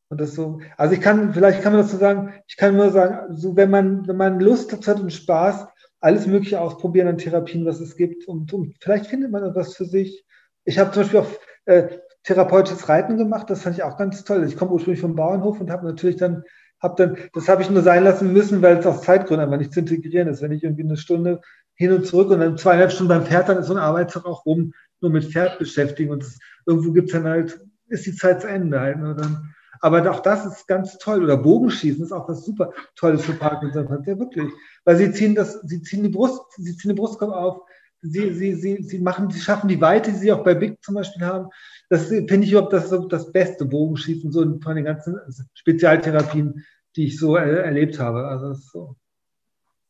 Und 0.09 0.21
das 0.21 0.37
so, 0.37 0.61
also 0.77 0.95
ich 0.95 1.01
kann, 1.01 1.35
vielleicht 1.35 1.61
kann 1.63 1.73
man 1.73 1.83
das 1.83 1.91
so 1.91 1.99
sagen, 1.99 2.33
ich 2.47 2.57
kann 2.57 2.77
nur 2.77 2.93
sagen, 2.93 3.37
so 3.37 3.57
wenn 3.57 3.71
man, 3.71 4.07
wenn 4.07 4.17
man 4.17 4.39
Lust 4.39 4.87
hat 4.87 5.01
und 5.01 5.13
Spaß, 5.13 5.67
alles 5.99 6.29
Mögliche 6.29 6.61
ausprobieren 6.61 7.09
an 7.09 7.19
Therapien, 7.19 7.67
was 7.67 7.81
es 7.81 7.97
gibt. 7.97 8.29
Und, 8.29 8.53
und 8.53 8.77
vielleicht 8.81 9.07
findet 9.07 9.33
man 9.33 9.43
etwas 9.43 9.75
für 9.75 9.85
sich. 9.85 10.25
Ich 10.65 10.79
habe 10.79 10.93
zum 10.93 11.03
Beispiel 11.03 11.21
auch 11.21 11.31
äh, 11.65 11.99
therapeutisches 12.29 12.91
Reiten 12.91 13.17
gemacht, 13.17 13.49
das 13.49 13.63
fand 13.63 13.77
ich 13.77 13.83
auch 13.83 13.97
ganz 13.97 14.23
toll. 14.23 14.45
Ich 14.45 14.57
komme 14.57 14.73
ursprünglich 14.73 15.01
vom 15.01 15.17
Bauernhof 15.17 15.61
und 15.61 15.71
habe 15.71 15.87
natürlich 15.87 16.17
dann, 16.17 16.45
hab 16.79 16.97
dann, 16.97 17.17
das 17.33 17.49
habe 17.49 17.63
ich 17.63 17.71
nur 17.71 17.83
sein 17.83 18.05
lassen 18.05 18.35
müssen, 18.35 18.61
weil 18.61 18.77
es 18.77 18.87
aus 18.87 19.01
Zeitgründen 19.01 19.47
einfach 19.47 19.57
nicht 19.57 19.73
zu 19.73 19.81
integrieren 19.81 20.29
ist. 20.29 20.43
Wenn 20.43 20.53
ich 20.53 20.63
irgendwie 20.63 20.83
eine 20.83 20.99
Stunde 20.99 21.41
hin 21.75 21.91
und 21.91 22.07
zurück 22.07 22.31
und 22.31 22.41
dann 22.41 22.59
zweieinhalb 22.59 22.93
Stunden 22.93 23.09
beim 23.09 23.25
Pferd, 23.25 23.49
dann 23.49 23.57
ist 23.57 23.67
so 23.69 23.73
ein 23.73 23.79
Arbeitstag 23.79 24.27
auch 24.27 24.45
rum, 24.45 24.75
nur 25.01 25.11
mit 25.11 25.25
Pferd 25.25 25.59
beschäftigen. 25.59 26.11
Und 26.11 26.23
das, 26.23 26.39
irgendwo 26.67 26.93
gibt's 26.93 27.13
dann 27.13 27.25
halt, 27.25 27.63
ist 27.89 28.05
die 28.05 28.15
Zeit 28.15 28.43
zu 28.43 28.49
Ende 28.49 28.79
halt. 28.79 28.99
Ne? 28.99 29.17
Dann, 29.19 29.55
aber 29.81 30.11
auch 30.11 30.21
das 30.21 30.45
ist 30.45 30.69
ganz 30.69 30.99
toll. 30.99 31.25
Oder 31.25 31.39
Bogenschießen 31.39 32.05
ist 32.05 32.13
auch 32.13 32.29
was 32.29 32.45
super 32.45 32.75
Tolles 32.95 33.25
für 33.25 33.33
Parkinson. 33.33 33.89
Ja, 34.05 34.19
wirklich. 34.19 34.53
Weil 34.85 34.97
sie 34.97 35.13
ziehen 35.13 35.35
das, 35.35 35.63
sie 35.63 35.81
ziehen 35.81 36.03
die 36.03 36.11
Brust, 36.11 36.43
sie 36.59 36.77
ziehen 36.77 36.91
den 36.91 36.97
Brustkorb 36.97 37.33
auf. 37.33 37.63
Sie, 38.01 38.33
sie, 38.33 38.55
sie, 38.55 38.83
sie 38.83 38.99
machen, 39.01 39.31
sie 39.31 39.41
schaffen 39.41 39.69
die 39.69 39.81
Weite, 39.81 40.13
die 40.13 40.19
sie 40.19 40.33
auch 40.33 40.45
bei 40.45 40.55
Big 40.55 40.83
zum 40.85 40.95
Beispiel 40.95 41.27
haben. 41.27 41.49
Das 41.89 42.09
finde 42.09 42.41
ich 42.41 42.53
überhaupt 42.53 42.73
das, 42.73 42.95
das 43.09 43.33
beste 43.33 43.65
Bogenschießen, 43.65 44.31
so 44.31 44.43
von 44.61 44.77
den 44.77 44.85
ganzen 44.85 45.19
Spezialtherapien, 45.55 46.65
die 46.97 47.07
ich 47.07 47.19
so 47.19 47.37
er, 47.37 47.65
erlebt 47.65 47.99
habe. 47.99 48.29
Also, 48.29 48.49
das 48.51 48.67
so, 48.67 48.97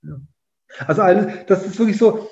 ja. 0.02 0.20
also 0.86 1.02
alles, 1.02 1.26
das 1.46 1.66
ist 1.66 1.78
wirklich 1.78 1.98
so, 1.98 2.28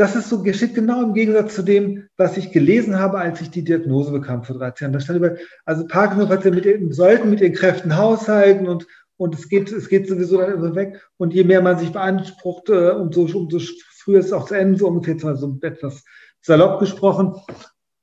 das 0.00 0.16
ist 0.16 0.30
so 0.30 0.42
geschickt 0.42 0.74
genau 0.74 1.02
im 1.02 1.12
Gegensatz 1.12 1.54
zu 1.54 1.62
dem, 1.62 2.08
was 2.16 2.38
ich 2.38 2.52
gelesen 2.52 2.98
habe, 2.98 3.18
als 3.18 3.42
ich 3.42 3.50
die 3.50 3.64
Diagnose 3.64 4.12
bekam 4.12 4.44
vor 4.44 4.56
13 4.56 4.86
Jahren. 4.86 4.92
Da 4.94 5.00
stand 5.00 5.18
über, 5.18 5.36
also 5.66 5.86
Parkinson-Patienten 5.86 6.90
sollten 6.92 7.28
mit 7.28 7.42
ihren 7.42 7.52
Kräften 7.52 7.96
haushalten 7.98 8.66
und, 8.66 8.86
und 9.18 9.34
es 9.34 9.50
geht, 9.50 9.70
es 9.70 9.90
geht 9.90 10.08
sowieso 10.08 10.38
dann 10.38 10.54
immer 10.54 10.74
weg. 10.74 11.06
Und 11.18 11.34
je 11.34 11.44
mehr 11.44 11.60
man 11.60 11.78
sich 11.78 11.92
beansprucht, 11.92 12.70
äh, 12.70 12.92
umso, 12.92 13.28
umso 13.36 13.58
früher 14.00 14.20
ist 14.20 14.26
es 14.26 14.32
auch 14.32 14.46
zu 14.46 14.54
Ende, 14.54 14.78
so 14.78 14.88
ungefähr 14.88 15.36
so 15.36 15.58
etwas 15.62 16.04
salopp 16.40 16.80
gesprochen. 16.80 17.34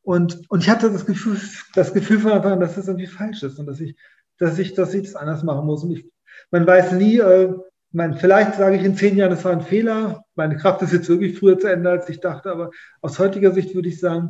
Und, 0.01 0.49
und 0.49 0.61
ich 0.63 0.69
hatte 0.69 0.91
das 0.91 1.05
Gefühl, 1.05 1.39
das 1.73 1.93
Gefühl 1.93 2.19
von 2.19 2.31
Anfang 2.31 2.53
an, 2.53 2.59
dass 2.59 2.75
das 2.75 2.87
irgendwie 2.87 3.07
falsch 3.07 3.43
ist 3.43 3.59
und 3.59 3.65
dass 3.65 3.79
ich, 3.79 3.95
dass 4.37 4.57
ich, 4.57 4.73
dass 4.73 4.93
ich 4.93 5.03
das 5.03 5.15
anders 5.15 5.43
machen 5.43 5.65
muss. 5.65 5.83
Und 5.83 5.91
ich, 5.91 6.09
man 6.51 6.65
weiß 6.65 6.93
nie, 6.93 7.17
äh, 7.17 7.53
man, 7.91 8.15
vielleicht 8.15 8.55
sage 8.55 8.77
ich 8.77 8.83
in 8.83 8.95
zehn 8.95 9.17
Jahren, 9.17 9.31
das 9.31 9.43
war 9.43 9.51
ein 9.51 9.61
Fehler. 9.61 10.23
Meine 10.35 10.55
Kraft 10.55 10.81
ist 10.81 10.93
jetzt 10.93 11.09
wirklich 11.09 11.37
früher 11.37 11.59
zu 11.59 11.67
Ende, 11.67 11.89
als 11.89 12.07
ich 12.09 12.19
dachte. 12.19 12.51
Aber 12.51 12.71
aus 13.01 13.19
heutiger 13.19 13.51
Sicht 13.51 13.75
würde 13.75 13.89
ich 13.89 13.99
sagen, 13.99 14.29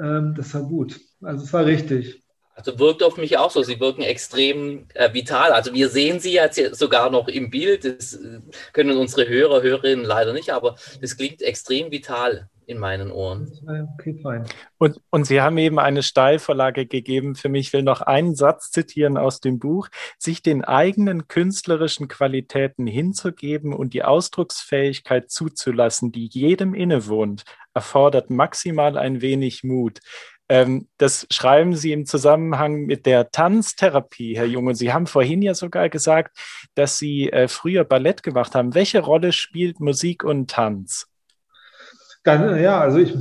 ähm, 0.00 0.34
das 0.36 0.54
war 0.54 0.62
gut. 0.62 1.00
Also 1.22 1.44
es 1.44 1.52
war 1.52 1.64
richtig. 1.64 2.22
Also 2.58 2.76
wirkt 2.80 3.04
auf 3.04 3.16
mich 3.16 3.38
auch 3.38 3.52
so. 3.52 3.62
Sie 3.62 3.78
wirken 3.78 4.02
extrem 4.02 4.86
äh, 4.94 5.14
vital. 5.14 5.52
Also 5.52 5.72
wir 5.74 5.88
sehen 5.88 6.18
Sie 6.18 6.32
jetzt 6.32 6.58
sogar 6.74 7.08
noch 7.08 7.28
im 7.28 7.50
Bild. 7.50 7.84
Das 7.84 8.14
äh, 8.14 8.40
können 8.72 8.98
unsere 8.98 9.28
Hörer, 9.28 9.62
Hörerinnen 9.62 10.04
leider 10.04 10.32
nicht, 10.32 10.50
aber 10.50 10.74
das 11.00 11.16
klingt 11.16 11.40
extrem 11.40 11.92
vital 11.92 12.48
in 12.66 12.78
meinen 12.78 13.12
Ohren. 13.12 13.50
Okay, 13.94 14.18
fein. 14.22 14.44
Und, 14.76 15.00
und 15.10 15.24
Sie 15.24 15.40
haben 15.40 15.56
eben 15.56 15.78
eine 15.78 16.02
Steilvorlage 16.02 16.86
gegeben 16.86 17.36
für 17.36 17.48
mich. 17.48 17.68
Ich 17.68 17.72
will 17.72 17.82
noch 17.82 18.02
einen 18.02 18.34
Satz 18.34 18.72
zitieren 18.72 19.16
aus 19.16 19.40
dem 19.40 19.60
Buch. 19.60 19.88
Sich 20.18 20.42
den 20.42 20.64
eigenen 20.64 21.28
künstlerischen 21.28 22.08
Qualitäten 22.08 22.88
hinzugeben 22.88 23.72
und 23.72 23.94
die 23.94 24.02
Ausdrucksfähigkeit 24.02 25.30
zuzulassen, 25.30 26.10
die 26.10 26.26
jedem 26.26 26.74
innewohnt, 26.74 27.44
erfordert 27.72 28.30
maximal 28.30 28.98
ein 28.98 29.22
wenig 29.22 29.62
Mut. 29.62 30.00
Ähm, 30.48 30.88
das 30.96 31.26
schreiben 31.30 31.76
Sie 31.76 31.92
im 31.92 32.06
Zusammenhang 32.06 32.86
mit 32.86 33.04
der 33.06 33.30
Tanztherapie, 33.30 34.36
Herr 34.36 34.46
Junge. 34.46 34.74
Sie 34.74 34.92
haben 34.92 35.06
vorhin 35.06 35.42
ja 35.42 35.54
sogar 35.54 35.88
gesagt, 35.88 36.38
dass 36.74 36.98
Sie 36.98 37.30
äh, 37.30 37.48
früher 37.48 37.84
Ballett 37.84 38.22
gemacht 38.22 38.54
haben. 38.54 38.74
Welche 38.74 39.00
Rolle 39.00 39.32
spielt 39.32 39.80
Musik 39.80 40.24
und 40.24 40.50
Tanz? 40.50 41.06
Dann, 42.24 42.60
ja, 42.60 42.80
also 42.80 42.98
ich, 42.98 43.14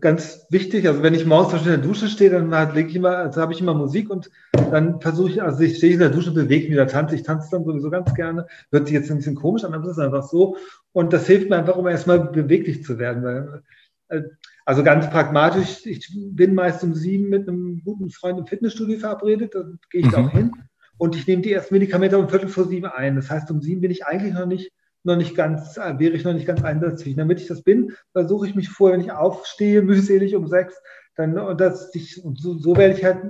ganz 0.00 0.46
wichtig, 0.50 0.86
also 0.86 1.02
wenn 1.02 1.14
ich 1.14 1.26
morgens 1.26 1.62
in 1.62 1.68
der 1.68 1.78
Dusche 1.78 2.08
stehe, 2.08 2.30
dann 2.30 2.50
lege 2.74 2.88
ich 2.88 2.96
immer, 2.96 3.16
also 3.16 3.40
habe 3.40 3.52
ich 3.52 3.60
immer 3.60 3.74
Musik 3.74 4.10
und 4.10 4.30
dann 4.52 5.00
versuche 5.00 5.30
ich, 5.30 5.42
also 5.42 5.60
ich 5.60 5.78
stehe 5.78 5.94
in 5.94 5.98
der 5.98 6.10
Dusche, 6.10 6.32
bewege 6.32 6.64
mich 6.64 6.72
wieder, 6.72 6.86
tanze, 6.86 7.14
ich 7.14 7.22
tanze 7.22 7.48
dann 7.50 7.64
sowieso 7.64 7.90
ganz 7.90 8.14
gerne. 8.14 8.46
Hört 8.70 8.86
sich 8.86 8.94
jetzt 8.94 9.10
ein 9.10 9.18
bisschen 9.18 9.34
komisch 9.34 9.64
an, 9.64 9.74
aber 9.74 9.84
es 9.84 9.96
ist 9.96 9.98
einfach 9.98 10.24
so. 10.24 10.56
Und 10.92 11.12
das 11.12 11.26
hilft 11.26 11.50
mir 11.50 11.56
einfach, 11.56 11.76
um 11.76 11.86
erstmal 11.86 12.20
beweglich 12.20 12.84
zu 12.84 12.98
werden. 12.98 13.22
Weil, 13.22 13.62
äh, 14.08 14.22
also 14.68 14.82
ganz 14.82 15.08
pragmatisch, 15.08 15.86
ich 15.86 16.14
bin 16.14 16.54
meist 16.54 16.84
um 16.84 16.92
sieben 16.92 17.30
mit 17.30 17.48
einem 17.48 17.80
guten 17.82 18.10
Freund 18.10 18.38
im 18.38 18.46
Fitnessstudio 18.46 18.98
verabredet, 18.98 19.54
dann 19.54 19.78
gehe 19.88 20.02
ich 20.02 20.08
mhm. 20.08 20.10
da 20.10 20.26
auch 20.26 20.30
hin 20.30 20.52
und 20.98 21.16
ich 21.16 21.26
nehme 21.26 21.40
die 21.40 21.54
ersten 21.54 21.72
Medikamente 21.72 22.18
um 22.18 22.28
Viertel 22.28 22.50
vor 22.50 22.66
sieben 22.66 22.84
ein. 22.84 23.16
Das 23.16 23.30
heißt, 23.30 23.50
um 23.50 23.62
sieben 23.62 23.80
bin 23.80 23.90
ich 23.90 24.04
eigentlich 24.04 24.34
noch 24.34 24.44
nicht 24.44 24.70
noch 25.04 25.16
nicht 25.16 25.34
ganz, 25.34 25.78
äh, 25.78 25.98
wäre 25.98 26.12
ich 26.12 26.24
noch 26.24 26.34
nicht 26.34 26.44
ganz 26.44 26.62
einsatzfähig. 26.62 27.16
Damit 27.16 27.40
ich 27.40 27.46
das 27.46 27.62
bin, 27.62 27.94
versuche 28.12 28.46
ich 28.46 28.54
mich 28.54 28.68
vorher, 28.68 28.98
wenn 28.98 29.06
ich 29.06 29.10
aufstehe, 29.10 29.80
mühselig 29.82 30.36
um 30.36 30.46
sechs, 30.48 30.74
dann, 31.16 31.38
und 31.38 31.58
das, 31.58 31.94
ich, 31.94 32.22
und 32.22 32.38
so, 32.38 32.58
so 32.58 32.76
werde 32.76 32.92
ich 32.92 33.02
halt, 33.02 33.24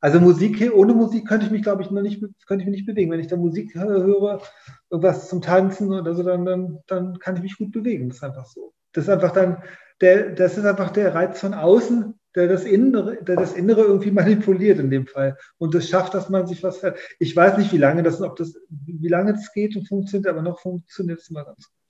also 0.00 0.20
Musik, 0.20 0.72
ohne 0.74 0.94
Musik 0.94 1.28
könnte 1.28 1.44
ich 1.44 1.52
mich, 1.52 1.62
glaube 1.62 1.82
ich, 1.82 1.90
noch 1.90 2.00
nicht, 2.00 2.24
könnte 2.46 2.62
ich 2.62 2.70
mich 2.70 2.78
nicht 2.78 2.86
bewegen. 2.86 3.10
Wenn 3.10 3.20
ich 3.20 3.26
da 3.26 3.36
Musik 3.36 3.74
höre, 3.74 4.40
irgendwas 4.88 5.28
zum 5.28 5.42
Tanzen 5.42 5.92
oder 5.92 6.14
so, 6.14 6.22
dann, 6.22 6.46
dann, 6.46 6.78
dann 6.86 7.18
kann 7.18 7.36
ich 7.36 7.42
mich 7.42 7.58
gut 7.58 7.72
bewegen. 7.72 8.08
Das 8.08 8.16
ist 8.16 8.24
einfach 8.24 8.46
so. 8.46 8.72
Das 8.92 9.04
ist 9.04 9.10
einfach 9.10 9.32
dann, 9.32 9.62
der, 10.00 10.30
das 10.30 10.58
ist 10.58 10.64
einfach 10.64 10.90
der 10.90 11.14
Reiz 11.14 11.40
von 11.40 11.54
außen, 11.54 12.18
der 12.34 12.48
das 12.48 12.64
Innere, 12.64 13.22
der 13.22 13.36
das 13.36 13.52
Innere 13.52 13.82
irgendwie 13.82 14.10
manipuliert 14.22 14.78
in 14.78 14.90
dem 14.90 15.06
Fall 15.06 15.36
und 15.58 15.74
das 15.74 15.88
schafft, 15.88 16.14
dass 16.14 16.28
man 16.28 16.46
sich 16.46 16.62
was. 16.62 16.80
Ich 17.18 17.34
weiß 17.34 17.58
nicht, 17.58 17.72
wie 17.72 17.78
lange 17.78 18.02
das, 18.02 18.20
ob 18.20 18.36
das, 18.36 18.58
wie 18.68 19.08
lange 19.08 19.32
das 19.32 19.52
geht 19.52 19.76
und 19.76 19.88
funktioniert, 19.88 20.28
aber 20.28 20.42
noch 20.42 20.60
funktioniert 20.60 21.20
es 21.20 21.30
immer 21.30 21.44
ganz 21.44 21.68
gut. 21.68 21.81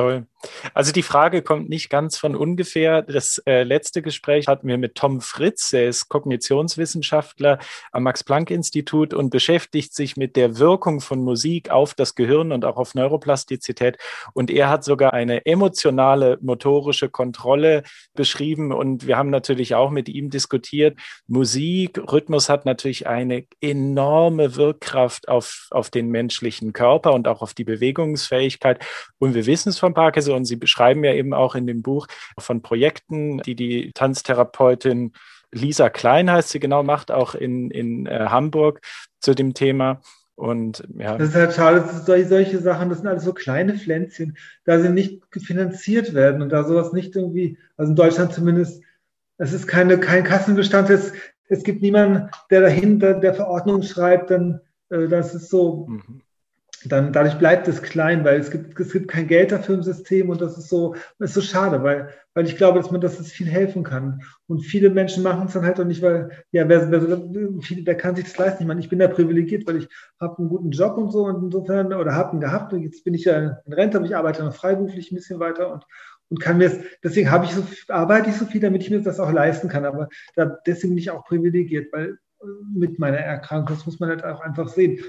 Toll. 0.00 0.26
Also 0.72 0.92
die 0.92 1.02
Frage 1.02 1.42
kommt 1.42 1.68
nicht 1.68 1.90
ganz 1.90 2.16
von 2.16 2.34
ungefähr. 2.34 3.02
Das 3.02 3.42
äh, 3.44 3.62
letzte 3.62 4.00
Gespräch 4.00 4.46
hatten 4.46 4.66
wir 4.66 4.78
mit 4.78 4.94
Tom 4.94 5.20
Fritz, 5.20 5.72
er 5.74 5.88
ist 5.88 6.08
Kognitionswissenschaftler 6.08 7.58
am 7.92 8.04
Max-Planck-Institut 8.04 9.12
und 9.12 9.28
beschäftigt 9.28 9.94
sich 9.94 10.16
mit 10.16 10.36
der 10.36 10.58
Wirkung 10.58 11.00
von 11.02 11.22
Musik 11.22 11.70
auf 11.70 11.92
das 11.92 12.14
Gehirn 12.14 12.52
und 12.52 12.64
auch 12.64 12.78
auf 12.78 12.94
Neuroplastizität. 12.94 13.98
Und 14.32 14.50
er 14.50 14.70
hat 14.70 14.82
sogar 14.82 15.12
eine 15.12 15.44
emotionale 15.44 16.38
motorische 16.40 17.10
Kontrolle 17.10 17.82
beschrieben. 18.14 18.72
Und 18.72 19.06
wir 19.06 19.18
haben 19.18 19.30
natürlich 19.30 19.74
auch 19.74 19.90
mit 19.90 20.08
ihm 20.08 20.30
diskutiert. 20.30 20.98
Musik, 21.26 22.00
Rhythmus 22.10 22.48
hat 22.48 22.64
natürlich 22.64 23.06
eine 23.06 23.44
enorme 23.60 24.56
Wirkkraft 24.56 25.28
auf, 25.28 25.68
auf 25.70 25.90
den 25.90 26.08
menschlichen 26.08 26.72
Körper 26.72 27.12
und 27.12 27.28
auch 27.28 27.42
auf 27.42 27.52
die 27.52 27.64
Bewegungsfähigkeit. 27.64 28.82
Und 29.18 29.34
wir 29.34 29.44
wissen 29.44 29.68
es 29.68 29.78
von 29.78 29.89
Parkinson 29.94 30.36
und 30.36 30.44
Sie 30.44 30.56
beschreiben 30.56 31.04
ja 31.04 31.12
eben 31.12 31.34
auch 31.34 31.54
in 31.54 31.66
dem 31.66 31.82
Buch 31.82 32.06
von 32.38 32.62
Projekten, 32.62 33.38
die 33.38 33.54
die 33.54 33.92
Tanztherapeutin 33.92 35.12
Lisa 35.52 35.90
Klein 35.90 36.30
heißt 36.30 36.50
sie 36.50 36.60
genau 36.60 36.82
macht, 36.82 37.10
auch 37.10 37.34
in, 37.34 37.70
in 37.70 38.06
äh, 38.06 38.26
Hamburg 38.28 38.80
zu 39.18 39.34
dem 39.34 39.54
Thema. 39.54 40.00
Und 40.36 40.84
ja. 40.96 41.18
Das 41.18 41.30
ist 41.30 41.34
halt 41.34 41.54
schade, 41.54 41.80
das 41.80 42.06
solche, 42.06 42.28
solche 42.28 42.58
Sachen, 42.60 42.88
das 42.88 42.98
sind 42.98 43.08
alles 43.08 43.24
so 43.24 43.34
kleine 43.34 43.74
Pflänzchen, 43.74 44.38
da 44.64 44.80
sie 44.80 44.88
nicht 44.88 45.22
finanziert 45.34 46.14
werden 46.14 46.40
und 46.40 46.50
da 46.50 46.64
sowas 46.64 46.92
nicht 46.92 47.14
irgendwie, 47.14 47.58
also 47.76 47.90
in 47.90 47.96
Deutschland 47.96 48.32
zumindest, 48.32 48.82
es 49.36 49.52
ist 49.52 49.66
keine, 49.66 49.98
kein 49.98 50.24
Kassenbestand, 50.24 50.88
es, 50.88 51.12
es 51.48 51.62
gibt 51.62 51.82
niemanden, 51.82 52.30
der 52.50 52.62
dahinter 52.62 53.14
der 53.14 53.34
Verordnung 53.34 53.82
schreibt, 53.82 54.30
dann 54.30 54.60
äh, 54.88 55.08
das 55.08 55.34
ist 55.34 55.50
so, 55.50 55.86
mhm 55.88 56.22
dann 56.86 57.12
dadurch 57.12 57.36
bleibt 57.38 57.68
es 57.68 57.82
klein, 57.82 58.24
weil 58.24 58.40
es 58.40 58.50
gibt, 58.50 58.78
es 58.78 58.92
gibt 58.92 59.08
kein 59.08 59.26
Geld 59.26 59.52
dafür 59.52 59.74
im 59.74 59.82
System 59.82 60.30
und 60.30 60.40
das 60.40 60.56
ist 60.56 60.68
so, 60.68 60.94
das 61.18 61.30
ist 61.30 61.34
so 61.34 61.40
schade, 61.42 61.82
weil, 61.82 62.08
weil 62.32 62.46
ich 62.46 62.56
glaube, 62.56 62.78
dass 62.78 62.90
man, 62.90 63.02
dass 63.02 63.20
es 63.20 63.30
viel 63.30 63.48
helfen 63.48 63.82
kann. 63.82 64.22
Und 64.46 64.60
viele 64.60 64.88
Menschen 64.88 65.22
machen 65.22 65.46
es 65.46 65.52
dann 65.52 65.64
halt 65.64 65.78
auch 65.78 65.84
nicht, 65.84 66.00
weil, 66.00 66.30
ja, 66.52 66.68
wer, 66.68 66.90
wer, 66.90 67.02
wer 67.02 67.94
kann 67.96 68.16
sich 68.16 68.24
das 68.24 68.38
leisten? 68.38 68.62
Ich 68.62 68.66
meine, 68.66 68.80
ich 68.80 68.88
bin 68.88 68.98
da 68.98 69.08
privilegiert, 69.08 69.66
weil 69.66 69.76
ich 69.76 69.88
habe 70.18 70.38
einen 70.38 70.48
guten 70.48 70.70
Job 70.70 70.96
und 70.96 71.10
so 71.10 71.24
und 71.24 71.44
insofern, 71.44 71.92
oder 71.92 72.14
habe 72.14 72.36
ihn 72.36 72.40
gehabt 72.40 72.72
und 72.72 72.82
jetzt 72.82 73.04
bin 73.04 73.14
ich 73.14 73.24
ja 73.24 73.60
in 73.64 73.72
Rente, 73.72 73.98
aber 73.98 74.06
ich 74.06 74.16
arbeite 74.16 74.42
noch 74.42 74.54
freiberuflich 74.54 75.12
ein 75.12 75.16
bisschen 75.16 75.38
weiter 75.38 75.72
und, 75.72 75.84
und 76.30 76.40
kann 76.40 76.56
mir 76.56 76.66
es, 76.66 76.78
deswegen 77.04 77.30
habe 77.30 77.44
ich 77.44 77.52
so, 77.52 77.62
arbeite 77.88 78.30
ich 78.30 78.36
so 78.36 78.46
viel, 78.46 78.60
damit 78.60 78.82
ich 78.82 78.90
mir 78.90 79.02
das 79.02 79.20
auch 79.20 79.32
leisten 79.32 79.68
kann. 79.68 79.84
Aber 79.84 80.08
da, 80.34 80.46
deswegen 80.66 80.94
bin 80.94 81.02
ich 81.02 81.10
auch 81.10 81.24
privilegiert, 81.24 81.92
weil 81.92 82.16
mit 82.74 82.98
meiner 82.98 83.18
Erkrankung, 83.18 83.76
das 83.76 83.84
muss 83.84 84.00
man 84.00 84.08
halt 84.08 84.24
auch 84.24 84.40
einfach 84.40 84.68
sehen. 84.68 85.00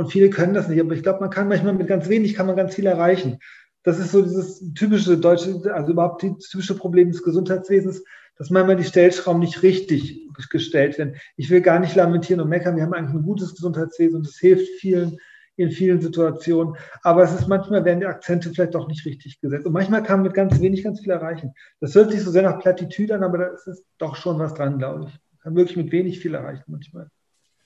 Und 0.00 0.10
viele 0.10 0.30
können 0.30 0.54
das 0.54 0.66
nicht. 0.66 0.80
Aber 0.80 0.94
ich 0.94 1.02
glaube, 1.02 1.20
man 1.20 1.28
kann 1.28 1.46
manchmal 1.46 1.74
mit 1.74 1.86
ganz 1.86 2.08
wenig 2.08 2.32
kann 2.32 2.46
man 2.46 2.56
ganz 2.56 2.74
viel 2.74 2.86
erreichen. 2.86 3.38
Das 3.82 3.98
ist 3.98 4.12
so 4.12 4.22
dieses 4.22 4.72
typische 4.72 5.18
deutsche, 5.18 5.60
also 5.74 5.92
überhaupt 5.92 6.22
das 6.22 6.48
typische 6.48 6.74
Problem 6.74 7.12
des 7.12 7.22
Gesundheitswesens, 7.22 8.02
dass 8.38 8.48
manchmal 8.48 8.76
die 8.76 8.84
Stellschrauben 8.84 9.42
nicht 9.42 9.62
richtig 9.62 10.26
gestellt 10.48 10.96
werden. 10.96 11.16
Ich 11.36 11.50
will 11.50 11.60
gar 11.60 11.80
nicht 11.80 11.94
lamentieren 11.96 12.40
und 12.40 12.48
meckern. 12.48 12.76
Wir 12.76 12.84
haben 12.84 12.94
eigentlich 12.94 13.14
ein 13.14 13.24
gutes 13.24 13.54
Gesundheitswesen 13.54 14.16
und 14.16 14.26
es 14.26 14.38
hilft 14.38 14.70
vielen 14.80 15.18
in 15.56 15.70
vielen 15.70 16.00
Situationen. 16.00 16.76
Aber 17.02 17.22
es 17.22 17.34
ist 17.34 17.46
manchmal 17.46 17.84
werden 17.84 18.00
die 18.00 18.06
Akzente 18.06 18.48
vielleicht 18.48 18.74
doch 18.74 18.88
nicht 18.88 19.04
richtig 19.04 19.38
gesetzt. 19.42 19.66
Und 19.66 19.74
manchmal 19.74 20.02
kann 20.02 20.20
man 20.20 20.28
mit 20.28 20.34
ganz 20.34 20.58
wenig 20.62 20.82
ganz 20.82 21.00
viel 21.00 21.10
erreichen. 21.10 21.52
Das 21.80 21.94
hört 21.94 22.10
sich 22.10 22.22
so 22.22 22.30
sehr 22.30 22.44
nach 22.44 22.58
Plattitüde 22.58 23.16
an, 23.16 23.22
aber 23.22 23.36
da 23.36 23.48
ist 23.48 23.84
doch 23.98 24.16
schon 24.16 24.38
was 24.38 24.54
dran, 24.54 24.78
glaube 24.78 25.08
ich. 25.08 25.12
Man 25.12 25.40
kann 25.42 25.56
wirklich 25.56 25.76
mit 25.76 25.92
wenig 25.92 26.20
viel 26.20 26.34
erreichen 26.34 26.64
manchmal. 26.68 27.10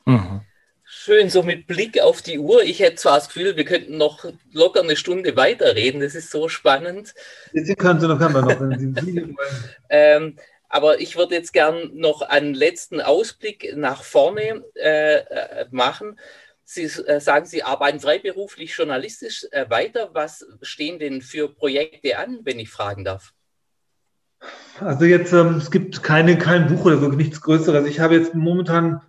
Mhm. 0.04 0.40
Schön, 0.86 1.30
so 1.30 1.42
mit 1.42 1.66
Blick 1.66 1.98
auf 2.00 2.20
die 2.20 2.38
Uhr. 2.38 2.62
Ich 2.62 2.80
hätte 2.80 2.96
zwar 2.96 3.16
das 3.16 3.28
Gefühl, 3.28 3.56
wir 3.56 3.64
könnten 3.64 3.96
noch 3.96 4.26
locker 4.52 4.82
eine 4.82 4.96
Stunde 4.96 5.34
weiterreden. 5.34 6.00
Das 6.00 6.14
ist 6.14 6.30
so 6.30 6.48
spannend. 6.48 7.14
Sie 7.54 7.74
können 7.74 8.00
Sie 8.00 8.06
noch, 8.06 8.20
wir 8.20 8.28
noch, 8.28 8.60
wenn 8.60 8.94
Sie 8.94 9.34
ähm, 9.88 10.36
aber 10.68 11.00
ich 11.00 11.16
würde 11.16 11.36
jetzt 11.36 11.52
gern 11.52 11.90
noch 11.94 12.20
einen 12.20 12.52
letzten 12.52 13.00
Ausblick 13.00 13.74
nach 13.76 14.02
vorne 14.02 14.62
äh, 14.74 15.20
äh 15.20 15.66
machen. 15.70 16.18
Sie 16.64 16.84
äh, 16.84 17.20
sagen, 17.20 17.46
Sie 17.46 17.62
arbeiten 17.62 18.00
freiberuflich 18.00 18.76
journalistisch 18.76 19.46
äh, 19.52 19.70
weiter. 19.70 20.10
Was 20.12 20.44
stehen 20.60 20.98
denn 20.98 21.22
für 21.22 21.48
Projekte 21.48 22.18
an, 22.18 22.40
wenn 22.42 22.58
ich 22.58 22.70
fragen 22.70 23.04
darf? 23.04 23.32
Also 24.80 25.04
jetzt, 25.04 25.32
ähm, 25.32 25.56
es 25.56 25.70
gibt 25.70 26.02
keine, 26.02 26.36
kein 26.36 26.66
Buch 26.66 26.84
oder 26.84 26.98
so, 26.98 27.08
nichts 27.08 27.40
Größeres. 27.40 27.86
Ich 27.86 28.00
habe 28.00 28.16
jetzt 28.16 28.34
momentan 28.34 29.00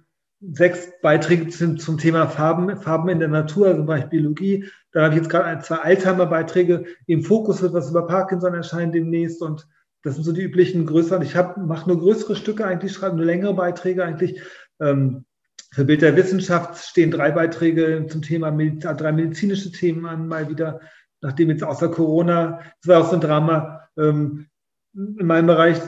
sechs 0.42 0.92
Beiträge 1.02 1.48
zum, 1.48 1.78
zum 1.78 1.98
Thema 1.98 2.28
Farben, 2.28 2.78
Farben 2.78 3.10
in 3.10 3.20
der 3.20 3.30
Natur, 3.30 3.68
also 3.68 3.80
zum 3.80 3.88
Beispiel 3.88 4.22
Biologie. 4.22 4.66
Da 4.92 5.04
habe 5.04 5.14
ich 5.14 5.22
jetzt 5.22 5.30
gerade 5.30 5.62
zwei 5.62 5.78
Alzheimer-Beiträge. 5.78 6.86
Im 7.08 7.24
Fokus 7.24 7.62
wird 7.62 7.74
was 7.74 7.90
über 7.90 8.08
Parkinson 8.08 8.54
erscheinen 8.54 8.92
demnächst 8.92 9.42
und 9.42 9.68
das 10.04 10.16
sind 10.16 10.24
so 10.24 10.34
die 10.34 10.44
üblichen 10.44 10.86
größeren. 10.86 11.24
Ich 11.24 11.34
mache 11.34 11.90
nur 11.90 12.00
größere 12.00 12.36
Stücke 12.36 12.66
eigentlich, 12.66 12.94
schreibe 12.94 13.16
nur 13.16 13.26
längere 13.26 13.56
Beiträge 13.56 14.04
eigentlich. 14.04 14.40
Ähm, 14.80 15.26
für 15.72 15.84
Bild 15.84 16.02
der 16.02 16.16
Wissenschaft 16.16 16.78
stehen 16.86 17.12
drei 17.12 17.32
Beiträge 17.32 18.06
zum 18.08 18.22
Thema, 18.22 18.52
drei 18.52 19.12
medizinische 19.12 19.72
Themen 19.72 20.06
an, 20.06 20.28
mal 20.28 20.48
wieder, 20.50 20.80
nachdem 21.22 21.50
jetzt 21.50 21.64
außer 21.64 21.90
Corona, 21.90 22.62
das 22.82 22.88
war 22.88 23.02
auch 23.02 23.10
so 23.10 23.16
ein 23.16 23.22
Drama, 23.22 23.82
ähm, 23.98 24.46
in 24.94 25.26
meinem 25.26 25.48
Bereich 25.48 25.82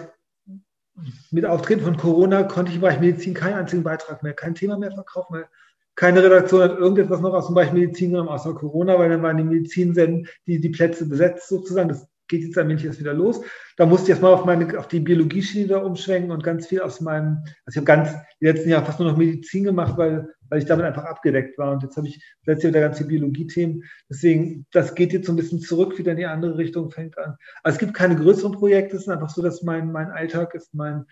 mit 1.31 1.45
Auftreten 1.45 1.83
von 1.83 1.97
Corona 1.97 2.43
konnte 2.43 2.69
ich 2.69 2.75
im 2.75 2.81
Bereich 2.81 2.99
Medizin 2.99 3.33
keinen 3.33 3.55
einzigen 3.55 3.83
Beitrag 3.83 4.23
mehr, 4.23 4.33
kein 4.33 4.55
Thema 4.55 4.77
mehr 4.77 4.91
verkaufen, 4.91 5.35
weil 5.35 5.47
keine 5.95 6.23
Redaktion 6.23 6.61
hat 6.61 6.77
irgendetwas 6.77 7.21
noch 7.21 7.33
aus 7.33 7.47
dem 7.47 7.55
Bereich 7.55 7.73
Medizin 7.73 8.11
genommen, 8.11 8.29
außer 8.29 8.53
Corona, 8.53 8.97
weil 8.99 9.09
dann 9.09 9.23
waren 9.23 9.37
die 9.37 9.43
Medizinsenden 9.43 10.27
die, 10.45 10.61
die 10.61 10.69
Plätze 10.69 11.07
besetzt 11.07 11.49
sozusagen. 11.49 11.89
Das 11.89 12.07
geht 12.27 12.43
jetzt 12.43 12.57
allmählich 12.57 12.85
erst 12.85 12.99
wieder 12.99 13.13
los. 13.13 13.41
Da 13.77 13.85
musste 13.85 14.05
ich 14.05 14.09
erstmal 14.11 14.33
auf 14.33 14.45
meine, 14.45 14.77
auf 14.77 14.87
die 14.87 14.99
Biologie-Schiene 14.99 15.79
umschwenken 15.79 16.31
und 16.31 16.43
ganz 16.43 16.67
viel 16.67 16.81
aus 16.81 17.01
meinem, 17.01 17.39
also 17.65 17.71
ich 17.71 17.77
habe 17.77 17.85
ganz 17.85 18.09
die 18.39 18.45
letzten 18.45 18.69
Jahre 18.69 18.85
fast 18.85 18.99
nur 18.99 19.09
noch 19.09 19.17
Medizin 19.17 19.63
gemacht, 19.63 19.97
weil, 19.97 20.29
weil 20.49 20.59
ich 20.59 20.65
damit 20.65 20.85
einfach 20.85 21.05
abgedeckt 21.05 21.57
war. 21.57 21.71
Und 21.71 21.83
jetzt 21.83 21.97
habe 21.97 22.07
ich 22.07 22.21
letztes 22.45 22.63
Jahr 22.63 22.71
wieder 22.71 22.81
ganz 22.81 22.97
viele 22.97 23.09
Biologie-Themen. 23.09 23.83
Deswegen, 24.09 24.65
das 24.71 24.95
geht 24.95 25.13
jetzt 25.13 25.27
so 25.27 25.33
ein 25.33 25.37
bisschen 25.37 25.59
zurück, 25.59 25.97
wieder 25.97 26.11
in 26.11 26.17
die 26.17 26.25
andere 26.25 26.57
Richtung, 26.57 26.91
fängt 26.91 27.17
an. 27.17 27.37
Also 27.63 27.75
es 27.75 27.79
gibt 27.79 27.93
keine 27.93 28.15
größeren 28.15 28.53
Projekte, 28.53 28.95
es 28.95 29.03
ist 29.03 29.09
einfach 29.09 29.29
so, 29.29 29.41
dass 29.41 29.63
mein, 29.63 29.91
mein 29.91 30.11
Alltag 30.11 30.53
ist 30.55 30.73
mein, 30.73 31.05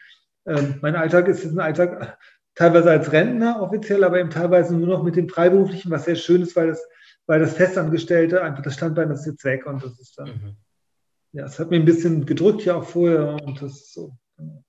ähm, 0.45 0.75
mein 0.81 0.95
Alltag 0.95 1.27
ist, 1.27 1.43
ist 1.43 1.53
ein 1.53 1.59
Alltag 1.59 2.17
teilweise 2.55 2.91
als 2.91 3.11
Rentner 3.11 3.61
offiziell, 3.61 4.03
aber 4.03 4.19
eben 4.19 4.29
teilweise 4.29 4.75
nur 4.75 4.87
noch 4.87 5.03
mit 5.03 5.15
dem 5.15 5.29
Freiberuflichen, 5.29 5.91
was 5.91 6.05
sehr 6.05 6.15
schön 6.15 6.41
ist, 6.41 6.55
weil 6.55 6.67
das, 6.67 6.87
weil 7.27 7.39
das 7.39 7.53
Festangestellte 7.53 8.41
einfach 8.43 8.63
das 8.63 8.75
Standbein 8.75 9.09
das 9.09 9.21
ist 9.21 9.27
jetzt 9.33 9.45
weg 9.45 9.65
und 9.65 9.83
das 9.83 9.99
ist 9.99 10.17
dann. 10.17 10.27
Mhm 10.27 10.55
ja, 11.35 11.45
es 11.45 11.59
hat 11.59 11.69
mir 11.69 11.75
ein 11.75 11.85
bisschen 11.85 12.25
gedrückt 12.25 12.63
ja 12.63 12.75
auch 12.75 12.85
vorher 12.85 13.33
und 13.43 13.61
das 13.61 13.73
ist 13.73 13.93
so. 13.93 14.17
Genau. 14.37 14.63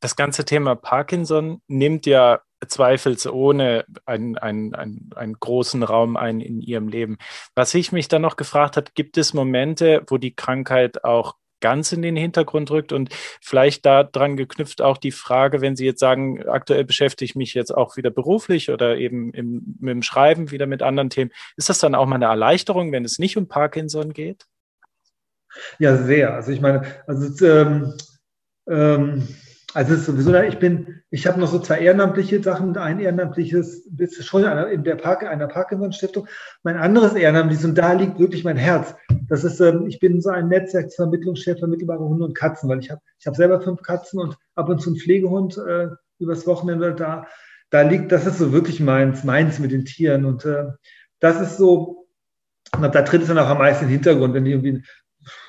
Das 0.00 0.16
ganze 0.16 0.44
Thema 0.44 0.74
Parkinson 0.74 1.60
nimmt 1.68 2.06
ja 2.06 2.40
zweifelsohne 2.68 3.84
einen, 4.04 4.38
einen, 4.38 4.74
einen, 4.74 5.10
einen 5.14 5.34
großen 5.34 5.82
Raum 5.82 6.16
ein 6.16 6.40
in 6.40 6.60
ihrem 6.60 6.88
Leben. 6.88 7.18
Was 7.54 7.74
ich 7.74 7.92
mich 7.92 8.08
dann 8.08 8.22
noch 8.22 8.36
gefragt 8.36 8.76
habe, 8.76 8.90
gibt 8.94 9.18
es 9.18 9.34
Momente, 9.34 10.02
wo 10.08 10.18
die 10.18 10.34
Krankheit 10.34 11.04
auch 11.04 11.34
ganz 11.60 11.92
in 11.92 12.02
den 12.02 12.16
Hintergrund 12.16 12.70
rückt 12.70 12.92
und 12.92 13.08
vielleicht 13.40 13.86
daran 13.86 14.36
geknüpft 14.36 14.82
auch 14.82 14.98
die 14.98 15.10
Frage, 15.10 15.60
wenn 15.60 15.76
Sie 15.76 15.86
jetzt 15.86 16.00
sagen, 16.00 16.46
aktuell 16.46 16.84
beschäftige 16.84 17.24
ich 17.24 17.34
mich 17.34 17.54
jetzt 17.54 17.74
auch 17.74 17.96
wieder 17.96 18.10
beruflich 18.10 18.70
oder 18.70 18.96
eben 18.96 19.32
im, 19.32 19.76
mit 19.80 19.90
dem 19.90 20.02
Schreiben 20.02 20.50
wieder 20.50 20.66
mit 20.66 20.82
anderen 20.82 21.10
Themen, 21.10 21.32
ist 21.56 21.68
das 21.68 21.78
dann 21.78 21.94
auch 21.94 22.06
mal 22.06 22.16
eine 22.16 22.26
Erleichterung, 22.26 22.92
wenn 22.92 23.04
es 23.04 23.18
nicht 23.18 23.36
um 23.36 23.48
Parkinson 23.48 24.12
geht? 24.12 24.46
Ja, 25.78 25.96
sehr. 25.96 26.34
Also 26.34 26.52
ich 26.52 26.60
meine, 26.60 26.82
also 27.06 27.46
ähm, 27.46 27.94
ähm, 28.68 29.28
also 29.76 29.92
es 29.92 30.00
ist 30.00 30.06
sowieso, 30.06 30.34
ich 30.34 30.58
bin, 30.58 31.02
ich 31.10 31.26
habe 31.26 31.38
noch 31.38 31.48
so 31.48 31.58
zwei 31.58 31.80
ehrenamtliche 31.80 32.42
Sachen. 32.42 32.78
Ein 32.78 32.98
ehrenamtliches 32.98 33.86
ist 33.98 34.24
schon 34.24 34.42
in 34.70 34.84
der 34.84 34.94
Park, 34.94 35.22
einer 35.22 35.48
Parkinson-Stiftung. 35.48 36.28
Mein 36.62 36.78
anderes 36.78 37.12
ehrenamtliches, 37.12 37.66
und 37.66 37.76
da 37.76 37.92
liegt 37.92 38.18
wirklich 38.18 38.42
mein 38.42 38.56
Herz. 38.56 38.94
Das 39.28 39.44
ist, 39.44 39.60
ähm, 39.60 39.86
ich 39.86 40.00
bin 40.00 40.22
so 40.22 40.30
ein 40.30 40.48
Netzwerksvermittlungschef 40.48 41.58
vermittelbare 41.58 42.02
Hunde 42.02 42.24
und 42.24 42.34
Katzen, 42.34 42.70
weil 42.70 42.78
ich 42.78 42.90
habe 42.90 43.02
ich 43.18 43.26
hab 43.26 43.36
selber 43.36 43.60
fünf 43.60 43.82
Katzen 43.82 44.18
und 44.18 44.38
ab 44.54 44.70
und 44.70 44.80
zu 44.80 44.88
einen 44.88 44.98
Pflegehund 44.98 45.58
äh, 45.58 45.88
übers 46.18 46.46
Wochenende 46.46 46.94
da. 46.94 47.26
Da 47.68 47.82
liegt, 47.82 48.12
das 48.12 48.26
ist 48.26 48.38
so 48.38 48.52
wirklich 48.54 48.80
meins, 48.80 49.24
meins 49.24 49.58
mit 49.58 49.72
den 49.72 49.84
Tieren. 49.84 50.24
Und 50.24 50.46
äh, 50.46 50.68
das 51.20 51.38
ist 51.42 51.58
so, 51.58 52.06
da 52.72 53.02
tritt 53.02 53.20
es 53.20 53.28
dann 53.28 53.38
auch 53.38 53.48
am 53.48 53.58
meisten 53.58 53.84
in 53.84 53.90
den 53.90 53.96
Hintergrund, 53.96 54.32
wenn 54.32 54.46
ich 54.46 54.52
irgendwie 54.52 54.82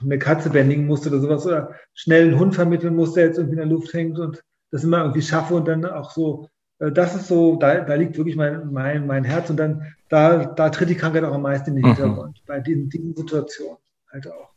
eine 0.01 0.19
Katze 0.19 0.49
bändigen 0.49 0.85
musste 0.85 1.09
oder 1.09 1.19
sowas 1.19 1.45
oder 1.45 1.75
schnell 1.93 2.27
einen 2.27 2.39
Hund 2.39 2.55
vermitteln 2.55 2.95
musste, 2.95 3.19
der 3.19 3.27
jetzt 3.27 3.37
irgendwie 3.37 3.53
in 3.59 3.69
der 3.69 3.77
Luft 3.77 3.93
hängt 3.93 4.19
und 4.19 4.43
das 4.71 4.83
immer 4.83 4.99
irgendwie 4.99 5.21
schaffe 5.21 5.55
und 5.55 5.67
dann 5.67 5.85
auch 5.85 6.11
so, 6.11 6.49
äh, 6.79 6.91
das 6.91 7.15
ist 7.15 7.27
so, 7.27 7.55
da, 7.55 7.81
da 7.81 7.95
liegt 7.95 8.17
wirklich 8.17 8.35
mein, 8.35 8.71
mein, 8.71 9.07
mein 9.07 9.23
Herz 9.23 9.49
und 9.49 9.57
dann, 9.57 9.95
da, 10.09 10.45
da 10.45 10.69
tritt 10.69 10.89
die 10.89 10.95
Krankheit 10.95 11.23
auch 11.23 11.33
am 11.33 11.41
meisten 11.41 11.71
in 11.71 11.75
den 11.77 11.85
mhm. 11.85 11.95
Hintergrund, 11.95 12.37
mhm. 12.37 12.47
bei 12.47 12.59
diesen, 12.59 12.89
diesen 12.89 13.15
Situationen 13.15 13.77
halt 14.11 14.27
auch. 14.27 14.49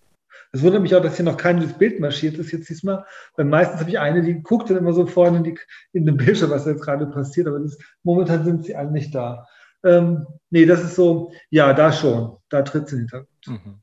Es 0.53 0.63
wundert 0.63 0.83
mich 0.83 0.95
auch, 0.97 1.03
dass 1.03 1.17
hier 1.17 1.25
noch 1.25 1.37
kein 1.37 1.61
Bild 1.79 2.01
marschiert 2.01 2.37
ist 2.37 2.51
jetzt 2.51 2.69
diesmal, 2.69 3.05
weil 3.37 3.45
meistens 3.45 3.81
habe 3.81 3.91
ich 3.91 4.01
eine, 4.01 4.23
die 4.23 4.43
guckt 4.43 4.69
dann 4.69 4.79
immer 4.79 4.93
so 4.93 5.07
vorne 5.07 5.39
in, 5.39 5.45
die, 5.45 5.59
in 5.93 6.07
den 6.07 6.17
Bildschirm, 6.17 6.51
was 6.51 6.67
jetzt 6.67 6.83
gerade 6.83 7.07
passiert, 7.07 7.47
aber 7.47 7.61
das, 7.61 7.79
momentan 8.03 8.45
sind 8.45 8.65
sie 8.65 8.75
alle 8.75 8.91
nicht 8.91 9.15
da. 9.15 9.47
Ähm, 9.85 10.27
nee, 10.51 10.67
das 10.67 10.83
ist 10.83 10.97
so, 10.97 11.33
ja, 11.51 11.73
da 11.73 11.93
schon, 11.93 12.37
da 12.49 12.63
tritt 12.63 12.89
sie 12.89 12.97
in 12.97 13.07
den 13.07 13.09
Hintergrund. 13.09 13.65
Mhm. 13.67 13.81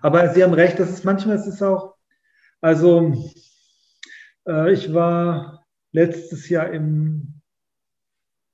Aber 0.00 0.28
Sie 0.30 0.42
haben 0.42 0.54
recht, 0.54 0.78
das 0.78 0.90
ist 0.90 1.04
manchmal, 1.04 1.36
es 1.36 1.46
ist 1.46 1.62
auch, 1.62 1.94
also 2.60 3.14
äh, 4.46 4.72
ich 4.72 4.92
war 4.92 5.66
letztes 5.92 6.48
Jahr 6.48 6.70
im, 6.70 7.40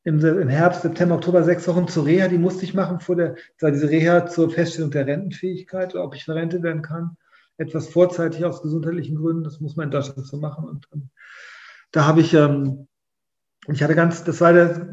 im, 0.05 0.24
im, 0.24 0.49
Herbst, 0.49 0.82
September, 0.82 1.16
Oktober 1.16 1.43
sechs 1.43 1.66
Wochen 1.66 1.89
zur 1.89 2.07
Reha, 2.07 2.28
die 2.28 2.39
musste 2.39 2.64
ich 2.64 2.74
machen 2.74 3.01
vor 3.01 3.16
der, 3.16 3.37
diese 3.61 3.89
Reha 3.89 4.26
zur 4.26 4.51
Feststellung 4.51 4.91
der 4.91 5.07
Rentenfähigkeit, 5.07 5.95
ob 5.95 6.14
ich 6.14 6.24
verrentet 6.24 6.62
werden 6.62 6.82
kann. 6.82 7.16
Etwas 7.57 7.89
vorzeitig 7.89 8.45
aus 8.45 8.62
gesundheitlichen 8.62 9.16
Gründen, 9.16 9.45
das 9.45 9.61
muss 9.61 9.76
man 9.76 9.87
in 9.87 9.93
Deutschland 9.93 10.26
so 10.26 10.37
machen. 10.39 10.64
Und 10.64 10.89
ähm, 10.93 11.11
da 11.93 12.05
habe 12.05 12.20
ich 12.20 12.35
ähm, 12.35 12.89
ich 13.68 13.82
hatte 13.82 13.95
ganz, 13.95 14.24
das 14.24 14.41
war 14.41 14.53
der, 14.53 14.87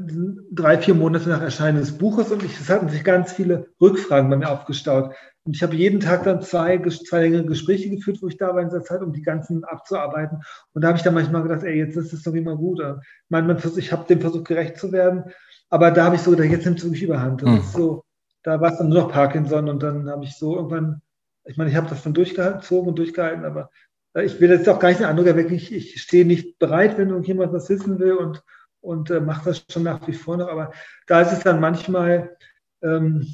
drei, 0.51 0.77
vier 0.77 0.93
Monate 0.95 1.29
nach 1.29 1.41
Erscheinen 1.41 1.79
des 1.79 1.97
Buches 1.97 2.31
und 2.31 2.43
ich, 2.43 2.59
es 2.59 2.69
hatten 2.69 2.89
sich 2.89 3.03
ganz 3.03 3.33
viele 3.33 3.67
Rückfragen 3.81 4.29
bei 4.29 4.37
mir 4.37 4.49
aufgestaut. 4.49 5.13
Und 5.43 5.55
ich 5.55 5.63
habe 5.63 5.75
jeden 5.75 5.99
Tag 5.99 6.23
dann 6.23 6.41
zwei, 6.41 6.77
zwei 6.79 7.21
längere 7.21 7.45
Gespräche 7.45 7.89
geführt, 7.89 8.21
wo 8.21 8.27
ich 8.27 8.37
da 8.37 8.53
war 8.53 8.61
in 8.61 8.69
dieser 8.69 8.83
Zeit, 8.83 9.01
um 9.01 9.11
die 9.11 9.23
ganzen 9.23 9.63
abzuarbeiten. 9.63 10.41
Und 10.73 10.81
da 10.83 10.89
habe 10.89 10.97
ich 10.97 11.03
dann 11.03 11.15
manchmal 11.15 11.41
gedacht, 11.41 11.63
ey, 11.63 11.77
jetzt 11.77 11.97
ist 11.97 12.13
es 12.13 12.23
doch 12.23 12.33
immer 12.33 12.55
gut. 12.55 12.79
Ich, 12.79 13.29
meine, 13.29 13.57
ich 13.77 13.91
habe 13.91 14.07
dem 14.07 14.21
Versuch 14.21 14.43
gerecht 14.43 14.77
zu 14.77 14.91
werden, 14.91 15.23
aber 15.69 15.89
da 15.91 16.05
habe 16.05 16.15
ich 16.15 16.21
so 16.21 16.31
gedacht, 16.31 16.49
jetzt 16.49 16.65
nimmt 16.65 16.77
es 16.77 16.85
wirklich 16.85 17.03
überhand. 17.03 17.41
Das 17.41 17.49
mhm. 17.49 17.57
ist 17.57 17.73
so, 17.73 18.03
da 18.43 18.61
war 18.61 18.71
es 18.71 18.77
dann 18.77 18.89
nur 18.89 19.01
noch 19.01 19.11
Parkinson 19.11 19.67
und 19.67 19.81
dann 19.81 20.09
habe 20.09 20.25
ich 20.25 20.35
so 20.35 20.55
irgendwann, 20.55 21.01
ich 21.45 21.57
meine, 21.57 21.71
ich 21.71 21.75
habe 21.75 21.89
das 21.89 22.03
dann 22.03 22.13
durchgezogen 22.13 22.89
und 22.89 22.99
durchgehalten, 22.99 23.45
aber 23.45 23.71
ich 24.13 24.39
will 24.39 24.51
jetzt 24.51 24.69
auch 24.69 24.79
gar 24.79 24.89
nicht 24.89 24.99
den 24.99 25.07
Eindruck 25.07 25.27
erwecken, 25.27 25.53
ich, 25.53 25.73
ich 25.73 26.01
stehe 26.01 26.25
nicht 26.25 26.59
bereit, 26.59 26.97
wenn 26.97 27.09
irgendjemand 27.09 27.53
was 27.53 27.69
wissen 27.69 27.97
will 27.97 28.13
und 28.13 28.43
und 28.81 29.11
äh, 29.11 29.21
mache 29.21 29.45
das 29.45 29.63
schon 29.69 29.83
nach 29.83 30.05
wie 30.07 30.13
vor 30.13 30.37
noch. 30.37 30.49
Aber 30.49 30.71
da 31.07 31.21
ist 31.21 31.31
es 31.31 31.39
dann 31.39 31.59
manchmal, 31.59 32.35
ähm, 32.81 33.27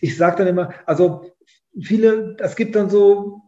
ich 0.00 0.16
sage 0.16 0.38
dann 0.38 0.48
immer, 0.48 0.74
also 0.86 1.32
viele, 1.82 2.36
es 2.38 2.56
gibt 2.56 2.76
dann 2.76 2.90
so, 2.90 3.42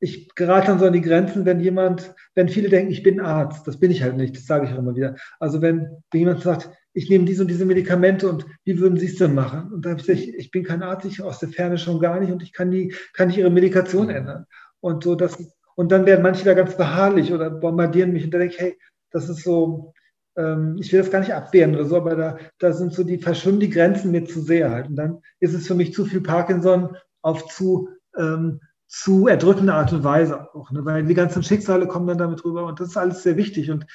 ich 0.00 0.34
gerate 0.34 0.68
dann 0.68 0.78
so 0.78 0.86
an 0.86 0.92
die 0.92 1.02
Grenzen, 1.02 1.44
wenn 1.44 1.60
jemand, 1.60 2.14
wenn 2.34 2.48
viele 2.48 2.68
denken, 2.68 2.90
ich 2.90 3.02
bin 3.02 3.20
Arzt, 3.20 3.66
das 3.66 3.78
bin 3.78 3.90
ich 3.90 4.02
halt 4.02 4.16
nicht, 4.16 4.34
das 4.34 4.46
sage 4.46 4.66
ich 4.66 4.72
auch 4.72 4.78
immer 4.78 4.96
wieder. 4.96 5.16
Also 5.38 5.60
wenn, 5.60 5.88
wenn 6.10 6.20
jemand 6.20 6.40
sagt, 6.40 6.70
ich 6.92 7.08
nehme 7.08 7.24
diese 7.24 7.42
und 7.42 7.48
diese 7.48 7.66
Medikamente 7.66 8.28
und 8.28 8.46
wie 8.64 8.78
würden 8.80 8.98
Sie 8.98 9.06
es 9.06 9.16
denn 9.16 9.34
machen? 9.34 9.72
Und 9.72 9.84
da 9.84 9.90
habe 9.90 10.00
ich 10.00 10.06
gesagt, 10.06 10.26
ich 10.26 10.50
bin 10.50 10.64
kein 10.64 10.82
Arzt, 10.82 11.06
ich 11.06 11.22
aus 11.22 11.38
der 11.38 11.50
Ferne 11.50 11.78
schon 11.78 12.00
gar 12.00 12.18
nicht 12.18 12.32
und 12.32 12.42
ich 12.42 12.52
kann 12.52 12.70
die, 12.70 12.94
kann 13.12 13.28
nicht 13.28 13.38
Ihre 13.38 13.50
Medikation 13.50 14.10
ändern. 14.10 14.46
Und 14.80 15.04
so 15.04 15.14
das, 15.14 15.36
und 15.76 15.92
dann 15.92 16.06
werden 16.06 16.22
manche 16.22 16.44
da 16.44 16.54
ganz 16.54 16.76
beharrlich 16.76 17.32
oder 17.32 17.50
bombardieren 17.50 18.12
mich 18.12 18.24
und 18.24 18.32
da 18.32 18.38
denke 18.38 18.54
ich, 18.54 18.60
hey, 18.60 18.78
das 19.10 19.28
ist 19.28 19.44
so, 19.44 19.92
ähm, 20.40 20.76
ich 20.80 20.92
will 20.92 21.00
das 21.00 21.10
gar 21.10 21.20
nicht 21.20 21.34
abwehren 21.34 21.74
oder 21.74 21.84
so, 21.84 21.96
aber 21.96 22.16
da, 22.16 22.38
da 22.58 22.72
sind 22.72 22.92
so 22.92 23.04
die, 23.04 23.18
verschwimmen 23.18 23.60
die 23.60 23.70
Grenzen 23.70 24.10
mir 24.10 24.24
zu 24.24 24.40
sehr 24.40 24.70
halt. 24.70 24.88
Und 24.88 24.96
dann 24.96 25.18
ist 25.40 25.54
es 25.54 25.66
für 25.66 25.74
mich 25.74 25.92
zu 25.92 26.04
viel 26.04 26.22
Parkinson 26.22 26.96
auf 27.22 27.46
zu, 27.48 27.88
ähm, 28.16 28.60
zu 28.86 29.28
erdrückende 29.28 29.74
Art 29.74 29.92
und 29.92 30.02
Weise 30.02 30.52
auch, 30.54 30.70
ne? 30.72 30.84
weil 30.84 31.04
die 31.04 31.14
ganzen 31.14 31.42
Schicksale 31.42 31.86
kommen 31.86 32.08
dann 32.08 32.18
damit 32.18 32.44
rüber 32.44 32.64
und 32.66 32.80
das 32.80 32.88
ist 32.88 32.96
alles 32.96 33.22
sehr 33.22 33.36
wichtig 33.36 33.70
und 33.70 33.86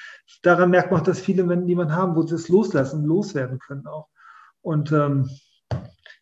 daran 0.41 0.69
merkt 0.69 0.91
man 0.91 1.01
auch, 1.01 1.03
dass 1.03 1.19
viele 1.19 1.43
Menschen 1.43 1.65
niemanden 1.65 1.95
haben, 1.95 2.15
wo 2.15 2.21
sie 2.21 2.35
es 2.35 2.47
loslassen, 2.47 3.03
loswerden 3.03 3.59
können 3.59 3.85
auch. 3.87 4.07
Und 4.61 4.93
ähm, 4.93 5.29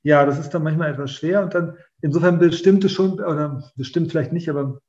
ja, 0.01 0.26
das 0.26 0.39
ist 0.39 0.49
dann 0.49 0.63
manchmal 0.63 0.91
etwas 0.91 1.11
schwer 1.11 1.43
und 1.43 1.53
dann 1.53 1.78
insofern 2.01 2.39
bestimmt 2.39 2.84
es 2.84 2.91
schon, 2.91 3.13
oder 3.13 3.63
bestimmt 3.76 4.09
vielleicht 4.09 4.34
nicht, 4.34 4.49
aber 4.49 4.80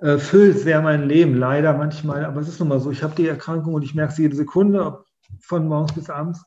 äh, 0.00 0.18
füllt 0.18 0.58
sehr 0.58 0.82
mein 0.82 1.08
Leben, 1.08 1.34
leider 1.34 1.76
manchmal. 1.76 2.24
Aber 2.24 2.40
es 2.40 2.48
ist 2.48 2.60
nun 2.60 2.68
mal 2.68 2.80
so, 2.80 2.90
ich 2.90 3.02
habe 3.02 3.14
die 3.14 3.28
Erkrankung 3.28 3.74
und 3.74 3.82
ich 3.82 3.94
merke 3.94 4.14
sie 4.14 4.22
jede 4.22 4.36
Sekunde, 4.36 5.04
von 5.40 5.68
morgens 5.68 5.92
bis 5.92 6.10
abends. 6.10 6.44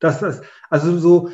Dass 0.00 0.20
das, 0.20 0.42
also 0.70 0.98
so 0.98 1.30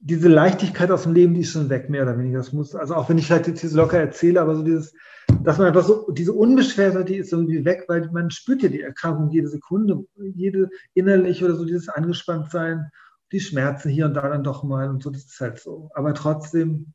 diese 0.00 0.28
Leichtigkeit 0.28 0.90
aus 0.90 1.04
dem 1.04 1.14
Leben, 1.14 1.34
die 1.34 1.40
ist 1.40 1.50
schon 1.50 1.70
weg, 1.70 1.90
mehr 1.90 2.02
oder 2.02 2.18
weniger. 2.18 2.38
Das 2.38 2.52
muss, 2.52 2.74
also 2.74 2.94
auch 2.94 3.08
wenn 3.08 3.18
ich 3.18 3.26
vielleicht 3.26 3.48
jetzt 3.48 3.72
locker 3.72 3.98
erzähle, 3.98 4.40
aber 4.40 4.54
so 4.54 4.62
dieses, 4.62 4.94
dass 5.42 5.58
man 5.58 5.68
einfach 5.68 5.84
so, 5.84 6.10
diese 6.12 6.32
Unbeschwertheit, 6.32 7.08
die 7.08 7.16
ist 7.16 7.32
irgendwie 7.32 7.64
weg, 7.64 7.84
weil 7.88 8.08
man 8.12 8.30
spürt 8.30 8.62
ja 8.62 8.68
die 8.68 8.82
Erkrankung 8.82 9.30
jede 9.30 9.48
Sekunde, 9.48 10.04
jede 10.16 10.70
innerlich 10.94 11.42
oder 11.44 11.54
so 11.54 11.64
dieses 11.64 11.88
Angespanntsein, 11.88 12.90
die 13.32 13.40
Schmerzen 13.40 13.90
hier 13.90 14.06
und 14.06 14.14
da 14.14 14.28
dann 14.28 14.44
doch 14.44 14.62
mal 14.62 14.88
und 14.88 15.02
so, 15.02 15.10
das 15.10 15.24
ist 15.24 15.40
halt 15.40 15.58
so. 15.58 15.90
Aber 15.94 16.14
trotzdem 16.14 16.94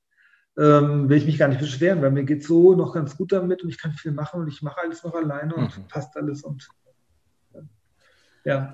ähm, 0.57 1.09
will 1.09 1.17
ich 1.17 1.25
mich 1.25 1.37
gar 1.37 1.47
nicht 1.47 1.61
beschweren, 1.61 2.01
weil 2.01 2.11
mir 2.11 2.23
geht 2.23 2.43
so 2.43 2.75
noch 2.75 2.93
ganz 2.93 3.17
gut 3.17 3.31
damit 3.31 3.63
und 3.63 3.69
ich 3.69 3.79
kann 3.79 3.93
viel 3.93 4.11
machen 4.11 4.41
und 4.41 4.47
ich 4.47 4.61
mache 4.61 4.81
alles 4.81 5.03
noch 5.03 5.15
alleine 5.15 5.55
und 5.55 5.77
mhm. 5.77 5.87
passt 5.87 6.15
alles 6.15 6.43
und 6.43 6.67
ja. 8.45 8.73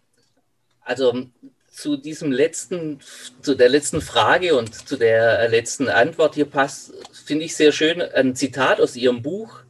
Also 0.81 1.27
zu 1.69 1.97
diesem 1.97 2.31
letzten, 2.31 2.99
zu 3.41 3.55
der 3.55 3.69
letzten 3.69 4.01
Frage 4.01 4.55
und 4.55 4.73
zu 4.87 4.97
der 4.97 5.47
letzten 5.49 5.87
Antwort 5.87 6.35
hier 6.35 6.45
passt, 6.45 6.93
finde 7.25 7.45
ich 7.45 7.55
sehr 7.55 7.71
schön 7.71 8.01
ein 8.01 8.35
Zitat 8.35 8.81
aus 8.81 8.95
Ihrem 8.95 9.21
Buch. 9.21 9.61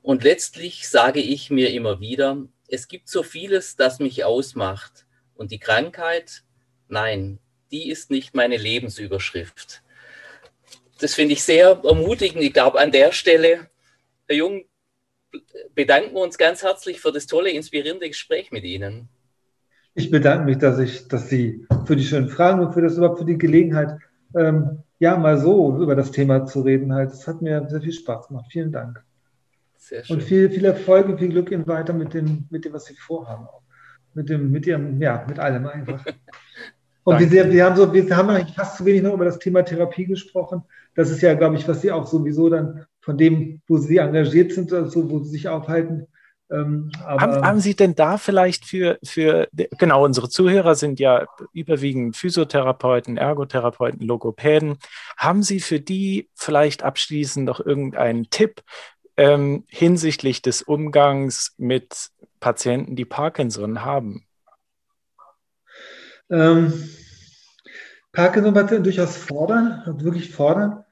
Und 0.00 0.22
letztlich 0.22 0.88
sage 0.88 1.20
ich 1.20 1.50
mir 1.50 1.72
immer 1.72 2.00
wieder, 2.00 2.38
es 2.68 2.86
gibt 2.86 3.08
so 3.08 3.22
vieles, 3.22 3.76
das 3.76 3.98
mich 3.98 4.24
ausmacht. 4.24 5.06
Und 5.34 5.50
die 5.50 5.58
Krankheit, 5.58 6.44
nein, 6.88 7.40
die 7.72 7.90
ist 7.90 8.10
nicht 8.10 8.34
meine 8.34 8.56
Lebensüberschrift 8.56 9.82
das 10.98 11.14
finde 11.14 11.34
ich 11.34 11.42
sehr 11.42 11.80
ermutigend. 11.84 12.42
Ich 12.42 12.52
glaube, 12.52 12.78
an 12.78 12.92
der 12.92 13.12
Stelle, 13.12 13.68
Herr 14.26 14.36
Jung, 14.36 14.64
bedanken 15.74 16.14
wir 16.14 16.22
uns 16.22 16.38
ganz 16.38 16.62
herzlich 16.62 17.00
für 17.00 17.12
das 17.12 17.26
tolle, 17.26 17.50
inspirierende 17.50 18.08
Gespräch 18.08 18.50
mit 18.50 18.64
Ihnen. 18.64 19.08
Ich 19.94 20.10
bedanke 20.10 20.44
mich, 20.44 20.58
dass, 20.58 20.78
ich, 20.78 21.08
dass 21.08 21.28
Sie 21.28 21.66
für 21.86 21.96
die 21.96 22.04
schönen 22.04 22.28
Fragen 22.28 22.60
und 22.60 22.72
für 22.72 22.82
das 22.82 22.96
überhaupt 22.96 23.18
für 23.18 23.24
die 23.24 23.38
Gelegenheit, 23.38 23.98
ähm, 24.34 24.82
ja, 24.98 25.16
mal 25.16 25.38
so 25.38 25.80
über 25.80 25.94
das 25.94 26.10
Thema 26.10 26.44
zu 26.46 26.60
reden. 26.62 26.92
Halt. 26.92 27.10
Das 27.10 27.26
hat 27.26 27.42
mir 27.42 27.66
sehr 27.68 27.80
viel 27.80 27.92
Spaß 27.92 28.28
gemacht. 28.28 28.46
Vielen 28.50 28.72
Dank. 28.72 29.02
Sehr 29.76 30.04
schön. 30.04 30.16
Und 30.16 30.22
viel, 30.22 30.50
viel 30.50 30.64
Erfolg 30.64 31.08
und 31.08 31.18
viel 31.18 31.28
Glück 31.28 31.50
Ihnen 31.50 31.66
weiter 31.66 31.92
mit 31.92 32.14
dem, 32.14 32.46
mit 32.50 32.64
dem 32.64 32.72
was 32.72 32.86
Sie 32.86 32.94
vorhaben. 32.94 33.46
Mit 34.14 34.28
dem, 34.28 34.50
mit 34.50 34.66
Ihrem, 34.66 35.00
ja, 35.00 35.24
mit 35.28 35.38
allem 35.38 35.66
einfach. 35.66 36.04
Und 37.08 37.30
wir, 37.32 37.50
wir, 37.50 37.64
haben 37.64 37.76
so, 37.76 37.90
wir 37.90 38.16
haben 38.16 38.28
eigentlich 38.28 38.54
fast 38.54 38.76
zu 38.76 38.84
wenig 38.84 39.02
noch 39.02 39.14
über 39.14 39.24
das 39.24 39.38
Thema 39.38 39.62
Therapie 39.62 40.04
gesprochen. 40.04 40.62
Das 40.94 41.10
ist 41.10 41.22
ja, 41.22 41.32
glaube 41.32 41.56
ich, 41.56 41.66
was 41.66 41.80
Sie 41.80 41.90
auch 41.90 42.06
sowieso 42.06 42.50
dann 42.50 42.84
von 43.00 43.16
dem, 43.16 43.62
wo 43.66 43.78
Sie 43.78 43.96
engagiert 43.96 44.52
sind, 44.52 44.74
also 44.74 45.10
wo 45.10 45.20
Sie 45.20 45.30
sich 45.30 45.48
aufhalten. 45.48 46.06
Ähm, 46.50 46.90
haben, 47.02 47.42
haben, 47.42 47.60
Sie 47.60 47.74
denn 47.74 47.94
da 47.94 48.18
vielleicht 48.18 48.66
für, 48.66 48.98
für, 49.02 49.48
genau, 49.78 50.04
unsere 50.04 50.28
Zuhörer 50.28 50.74
sind 50.74 51.00
ja 51.00 51.26
überwiegend 51.54 52.14
Physiotherapeuten, 52.14 53.16
Ergotherapeuten, 53.16 54.06
Logopäden. 54.06 54.76
Haben 55.16 55.42
Sie 55.42 55.60
für 55.60 55.80
die 55.80 56.28
vielleicht 56.34 56.82
abschließend 56.82 57.46
noch 57.46 57.60
irgendeinen 57.60 58.28
Tipp 58.28 58.60
ähm, 59.16 59.64
hinsichtlich 59.68 60.42
des 60.42 60.60
Umgangs 60.60 61.54
mit 61.56 62.10
Patienten, 62.38 62.96
die 62.96 63.06
Parkinson 63.06 63.82
haben? 63.82 64.27
Ähm, 66.30 66.72
Parkinson-Patienten 68.12 68.84
durchaus 68.84 69.16
fordern, 69.16 69.82
also 69.84 70.04
wirklich 70.04 70.30
fordern, 70.30 70.84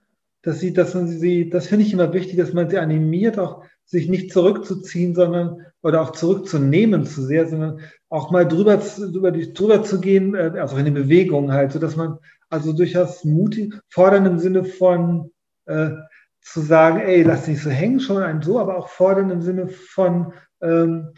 dass 0.43 0.61
sie, 0.61 0.73
dass 0.73 0.95
man 0.95 1.09
sie, 1.09 1.51
das 1.51 1.67
finde 1.67 1.85
ich 1.85 1.93
immer 1.93 2.13
wichtig, 2.13 2.37
dass 2.37 2.53
man 2.53 2.71
sie 2.71 2.79
animiert, 2.79 3.39
auch 3.39 3.65
sich 3.85 4.09
nicht 4.09 4.33
zurückzuziehen, 4.33 5.15
sondern 5.15 5.67
oder 5.83 6.03
auch 6.03 6.11
zurückzunehmen 6.11 7.05
zu 7.05 7.23
sehr, 7.23 7.49
sondern 7.49 7.81
auch 8.09 8.31
mal 8.31 8.47
drüber, 8.47 8.77
drüber, 8.77 9.33
drüber 9.33 9.83
zu 9.85 10.01
gehen, 10.01 10.35
äh, 10.35 10.53
also 10.59 10.77
in 10.77 10.85
die 10.85 10.91
Bewegung 10.91 11.53
halt, 11.53 11.73
so 11.73 11.79
dass 11.79 11.97
man 11.97 12.19
also 12.49 12.73
durchaus 12.73 13.25
mutig, 13.25 13.75
fordern 13.89 14.27
im 14.27 14.39
Sinne 14.39 14.65
von 14.65 15.33
äh, 15.67 15.91
zu 16.41 16.61
sagen, 16.61 17.01
ey, 17.01 17.23
lass 17.23 17.49
nicht 17.49 17.63
so 17.63 17.71
hängen, 17.71 17.99
schon 17.99 18.23
ein 18.23 18.43
so, 18.43 18.61
aber 18.61 18.77
auch 18.77 18.89
fordern 18.89 19.31
im 19.31 19.43
Sinne 19.43 19.69
von, 19.69 20.33
ähm, 20.61 21.13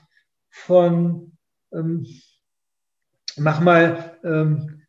von 0.48 1.32
ähm, 1.72 2.06
mach 3.38 3.60
mal, 3.60 4.16
ähm, 4.24 4.82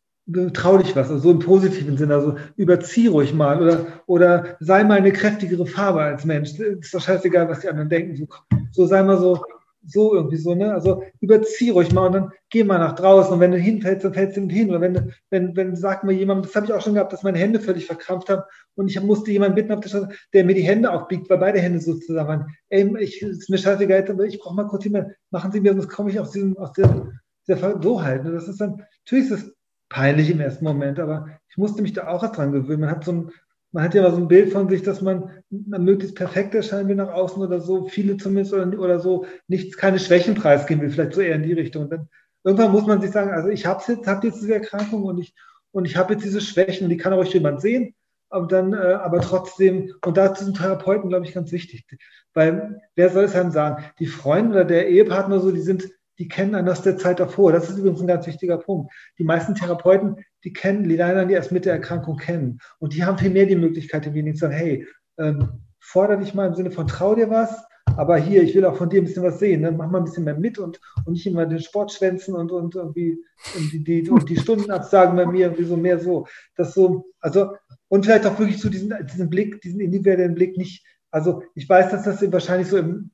trau 0.53 0.77
dich 0.77 0.95
was, 0.95 1.09
also 1.09 1.17
so 1.17 1.31
im 1.31 1.39
positiven 1.39 1.97
Sinne, 1.97 2.15
also 2.15 2.35
überzieh 2.55 3.07
ruhig 3.07 3.33
mal 3.33 3.61
oder, 3.61 3.85
oder 4.05 4.57
sei 4.59 4.83
mal 4.83 4.97
eine 4.97 5.11
kräftigere 5.11 5.65
Farbe 5.65 6.01
als 6.01 6.25
Mensch. 6.25 6.57
Ist 6.59 6.93
doch 6.93 7.01
scheißegal, 7.01 7.49
was 7.49 7.61
die 7.61 7.69
anderen 7.69 7.89
denken. 7.89 8.15
So, 8.15 8.27
so 8.71 8.85
sei 8.85 9.01
mal 9.03 9.17
so, 9.17 9.43
so 9.85 10.13
irgendwie 10.13 10.37
so, 10.37 10.53
ne? 10.55 10.73
Also 10.73 11.03
überzieh 11.19 11.71
ruhig 11.71 11.91
mal 11.93 12.07
und 12.07 12.13
dann 12.13 12.31
geh 12.49 12.63
mal 12.63 12.79
nach 12.79 12.95
draußen 12.95 13.33
und 13.33 13.39
wenn 13.39 13.51
du 13.51 13.57
hinfällst, 13.57 14.03
dann 14.03 14.13
fällst 14.13 14.37
du 14.37 14.41
mit 14.41 14.51
hin. 14.51 14.69
Oder 14.69 14.81
wenn, 14.81 14.93
du, 14.93 15.07
wenn, 15.29 15.55
wenn, 15.55 15.75
sag 15.75 16.03
mal 16.03 16.11
jemand, 16.11 16.45
das 16.45 16.55
habe 16.55 16.65
ich 16.65 16.73
auch 16.73 16.81
schon 16.81 16.93
gehabt, 16.93 17.13
dass 17.13 17.23
meine 17.23 17.37
Hände 17.37 17.59
völlig 17.59 17.85
verkrampft 17.85 18.29
haben 18.29 18.43
und 18.75 18.89
ich 18.89 19.01
musste 19.01 19.31
jemanden 19.31 19.55
bitten 19.55 19.71
auf 19.71 19.79
der 19.79 19.89
Straße, 19.89 20.09
der 20.33 20.45
mir 20.45 20.55
die 20.55 20.61
Hände 20.61 20.91
aufbiegt, 20.91 21.29
weil 21.29 21.37
beide 21.37 21.59
Hände 21.59 21.79
so 21.79 21.95
zusammen 21.95 22.29
waren. 22.29 22.45
Ey, 22.69 22.93
ich, 22.99 23.21
ist 23.21 23.49
mir 23.49 23.57
scheißegal, 23.57 24.05
ich 24.27 24.39
brauche 24.39 24.55
mal 24.55 24.67
kurz 24.67 24.83
jemanden, 24.83 25.13
machen 25.31 25.51
Sie 25.51 25.61
mir, 25.61 25.73
sonst 25.73 25.89
komme 25.89 26.11
ich 26.11 26.19
aus 26.19 26.31
diesem, 26.31 26.57
aus 26.57 26.73
der, 26.73 27.11
so 27.57 28.03
halt. 28.03 28.23
Ne? 28.23 28.31
Das 28.31 28.47
ist 28.47 28.61
dann, 28.61 28.83
natürlich 29.05 29.31
ist 29.31 29.43
es 29.43 29.55
peinlich 29.89 30.29
im 30.29 30.39
ersten 30.39 30.65
Moment, 30.65 30.99
aber 30.99 31.27
ich 31.49 31.57
musste 31.57 31.81
mich 31.81 31.93
da 31.93 32.07
auch 32.07 32.25
dran 32.31 32.51
gewöhnen. 32.51 32.81
Man 32.81 32.91
hat 32.91 33.03
so 33.03 33.11
ein, 33.11 33.31
man 33.71 33.83
hat 33.83 33.93
ja 33.93 34.01
immer 34.01 34.11
so 34.11 34.21
ein 34.21 34.27
Bild 34.27 34.51
von 34.51 34.69
sich, 34.69 34.83
dass 34.83 35.01
man, 35.01 35.43
möglichst 35.49 36.15
perfekt 36.15 36.55
erscheinen 36.55 36.89
will 36.89 36.95
nach 36.95 37.13
außen 37.13 37.41
oder 37.41 37.59
so, 37.59 37.87
viele 37.87 38.17
zumindest 38.17 38.53
oder, 38.53 38.79
oder 38.79 38.99
so, 38.99 39.25
nichts, 39.47 39.77
keine 39.77 39.99
Schwächen 39.99 40.35
preisgeben 40.35 40.81
will, 40.81 40.89
vielleicht 40.89 41.13
so 41.13 41.21
eher 41.21 41.35
in 41.35 41.43
die 41.43 41.53
Richtung. 41.53 41.83
Und 41.83 41.91
dann 41.91 42.09
irgendwann 42.43 42.71
muss 42.71 42.87
man 42.87 43.01
sich 43.01 43.11
sagen, 43.11 43.31
also 43.31 43.49
ich 43.49 43.65
habe 43.65 43.83
jetzt, 43.87 44.07
habe 44.07 44.27
jetzt 44.27 44.41
diese 44.41 44.53
Erkrankung 44.55 45.03
und 45.03 45.19
ich, 45.19 45.33
und 45.71 45.85
ich 45.85 45.97
habe 45.97 46.13
jetzt 46.13 46.25
diese 46.25 46.41
Schwächen 46.41 46.85
und 46.85 46.89
die 46.89 46.97
kann 46.97 47.13
auch 47.13 47.23
jemand 47.25 47.61
sehen. 47.61 47.93
aber 48.29 48.47
dann, 48.47 48.73
äh, 48.73 48.77
aber 48.77 49.21
trotzdem, 49.21 49.93
und 50.05 50.17
dazu 50.17 50.45
sind 50.45 50.57
Therapeuten, 50.57 51.09
glaube 51.09 51.25
ich, 51.25 51.33
ganz 51.33 51.51
wichtig. 51.51 51.85
Weil 52.33 52.81
wer 52.95 53.09
soll 53.09 53.25
es 53.25 53.35
einem 53.35 53.51
sagen? 53.51 53.83
Die 53.99 54.07
Freunde 54.07 54.51
oder 54.51 54.65
der 54.65 54.87
Ehepartner 54.87 55.39
so, 55.39 55.51
die 55.51 55.61
sind, 55.61 55.89
die 56.19 56.27
kennen 56.27 56.53
einen 56.53 56.69
aus 56.69 56.81
der 56.81 56.97
Zeit 56.97 57.19
davor. 57.19 57.51
Das 57.51 57.69
ist 57.69 57.77
übrigens 57.77 58.01
ein 58.01 58.07
ganz 58.07 58.27
wichtiger 58.27 58.57
Punkt. 58.57 58.91
Die 59.17 59.23
meisten 59.23 59.55
Therapeuten, 59.55 60.17
die 60.43 60.53
kennen 60.53 60.83
die 60.83 60.97
leider, 60.97 61.25
die 61.25 61.33
erst 61.33 61.51
mit 61.51 61.65
der 61.65 61.73
Erkrankung 61.73 62.17
kennen. 62.17 62.59
Und 62.77 62.93
die 62.93 63.03
haben 63.03 63.17
viel 63.17 63.29
mehr 63.29 63.45
die 63.45 63.55
Möglichkeit, 63.55 64.13
wie 64.13 64.21
die 64.21 64.35
sagen, 64.35 64.53
hey, 64.53 64.85
ähm, 65.17 65.63
forder 65.79 66.17
dich 66.17 66.33
mal 66.33 66.47
im 66.47 66.55
Sinne 66.55 66.71
von 66.71 66.87
trau 66.87 67.15
dir 67.15 67.29
was, 67.29 67.63
aber 67.97 68.17
hier, 68.17 68.43
ich 68.43 68.53
will 68.53 68.65
auch 68.65 68.75
von 68.75 68.89
dir 68.89 69.01
ein 69.01 69.05
bisschen 69.05 69.23
was 69.23 69.39
sehen. 69.39 69.61
Ne? 69.61 69.71
Mach 69.71 69.89
mal 69.89 69.99
ein 69.99 70.03
bisschen 70.03 70.25
mehr 70.25 70.37
mit 70.37 70.59
und, 70.59 70.79
und 71.05 71.13
nicht 71.13 71.25
immer 71.25 71.45
den 71.45 71.59
Sport 71.59 71.91
schwänzen 71.91 72.35
und, 72.35 72.51
und 72.51 72.75
irgendwie 72.75 73.23
und 73.55 73.71
die, 73.71 73.83
die, 73.83 74.03
die 74.03 74.37
Stunden 74.37 74.71
absagen 74.71 75.15
bei 75.15 75.25
mir, 75.25 75.47
irgendwie 75.47 75.65
so 75.65 75.77
mehr 75.77 75.99
so. 75.99 76.27
Das 76.55 76.73
so, 76.73 77.05
also, 77.19 77.55
und 77.87 78.05
vielleicht 78.05 78.25
auch 78.25 78.37
wirklich 78.37 78.59
so 78.59 78.69
diesen, 78.69 78.93
diesen 79.07 79.29
Blick, 79.29 79.61
diesen 79.61 79.79
individuellen 79.79 80.35
Blick 80.35 80.57
nicht. 80.57 80.85
Also 81.11 81.43
ich 81.55 81.67
weiß, 81.67 81.89
dass 81.91 82.03
das 82.03 82.31
wahrscheinlich 82.31 82.67
so 82.67 82.77
im, 82.77 83.11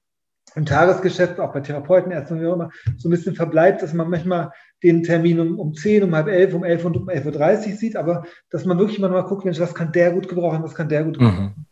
im 0.56 0.66
Tagesgeschäft, 0.66 1.40
auch 1.40 1.54
bei 1.54 1.62
Therapeuten, 1.62 2.12
Ärzten, 2.12 2.42
wie 2.42 2.46
auch 2.46 2.56
immer, 2.56 2.72
so 2.98 3.08
ein 3.08 3.12
bisschen 3.12 3.36
verbleibt, 3.36 3.82
dass 3.82 3.94
man 3.94 4.10
manchmal 4.10 4.52
den 4.84 5.04
Termin 5.04 5.40
um, 5.40 5.60
um 5.60 5.74
10, 5.74 6.04
um 6.04 6.16
halb 6.16 6.28
elf, 6.28 6.54
um 6.54 6.64
11 6.64 6.86
und 6.86 6.98
um 6.98 7.10
11.30 7.10 7.72
Uhr 7.72 7.78
sieht, 7.78 7.96
aber 7.96 8.26
dass 8.50 8.66
man 8.66 8.80
wirklich 8.80 9.00
mal 9.00 9.10
guckt, 9.24 9.46
Mensch, 9.46 9.60
was 9.60 9.76
kann 9.76 9.92
der 9.92 10.12
gut 10.12 10.28
gebrauchen, 10.28 10.64
was 10.64 10.76
kann 10.76 10.90
der 10.90 11.04
gut 11.04 11.20
gebrauchen. 11.20 11.54
Mhm. 11.58 11.66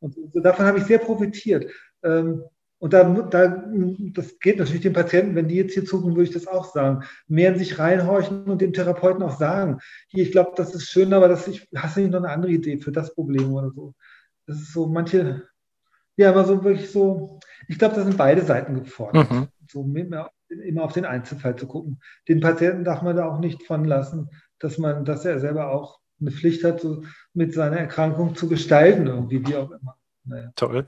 Und 0.00 0.16
so, 0.32 0.40
davon 0.40 0.66
habe 0.66 0.78
ich 0.78 0.84
sehr 0.84 0.98
profitiert. 0.98 1.70
Ähm, 2.02 2.42
und 2.78 2.92
da, 2.92 3.04
da, 3.04 3.64
das 4.12 4.40
geht 4.40 4.58
natürlich 4.58 4.82
den 4.82 4.92
Patienten, 4.92 5.36
wenn 5.36 5.46
die 5.46 5.54
jetzt 5.54 5.74
hier 5.74 5.84
zugucken, 5.84 6.16
würde 6.16 6.28
ich 6.28 6.34
das 6.34 6.48
auch 6.48 6.64
sagen. 6.64 7.04
Mehr 7.28 7.52
in 7.52 7.58
sich 7.58 7.78
reinhorchen 7.78 8.42
und 8.44 8.60
dem 8.60 8.72
Therapeuten 8.72 9.22
auch 9.22 9.38
sagen, 9.38 9.78
hier, 10.08 10.24
ich 10.24 10.32
glaube, 10.32 10.52
das 10.56 10.74
ist 10.74 10.90
schön, 10.90 11.12
aber 11.12 11.28
das, 11.28 11.46
ich, 11.46 11.68
hast 11.76 11.96
du 11.96 12.00
nicht 12.00 12.10
noch 12.10 12.18
eine 12.18 12.30
andere 12.30 12.50
Idee 12.50 12.78
für 12.78 12.90
das 12.90 13.14
Problem 13.14 13.52
oder 13.52 13.70
so? 13.70 13.94
Das 14.48 14.56
ist 14.56 14.72
so, 14.72 14.88
manche, 14.88 15.44
ja, 16.16 16.30
aber 16.30 16.44
so 16.44 16.62
wirklich 16.64 16.90
so, 16.90 17.40
ich 17.68 17.78
glaube, 17.78 17.94
da 17.94 18.02
sind 18.02 18.16
beide 18.16 18.42
Seiten 18.42 18.74
gefordert. 18.74 19.30
Mhm. 19.30 19.48
So 19.68 19.82
immer, 19.82 20.30
immer 20.48 20.84
auf 20.84 20.92
den 20.92 21.04
Einzelfall 21.04 21.56
zu 21.56 21.66
gucken. 21.66 22.00
Den 22.28 22.40
Patienten 22.40 22.84
darf 22.84 23.02
man 23.02 23.16
da 23.16 23.28
auch 23.28 23.38
nicht 23.38 23.62
von 23.62 23.84
lassen, 23.84 24.30
dass 24.58 24.78
man, 24.78 25.04
dass 25.04 25.24
er 25.24 25.40
selber 25.40 25.70
auch 25.70 26.00
eine 26.20 26.30
Pflicht 26.30 26.64
hat, 26.64 26.80
so 26.80 27.02
mit 27.34 27.54
seiner 27.54 27.78
Erkrankung 27.78 28.34
zu 28.34 28.48
gestalten, 28.48 29.06
irgendwie, 29.06 29.46
wie 29.46 29.56
auch 29.56 29.70
immer. 29.70 29.96
Naja. 30.24 30.52
Toll. 30.56 30.86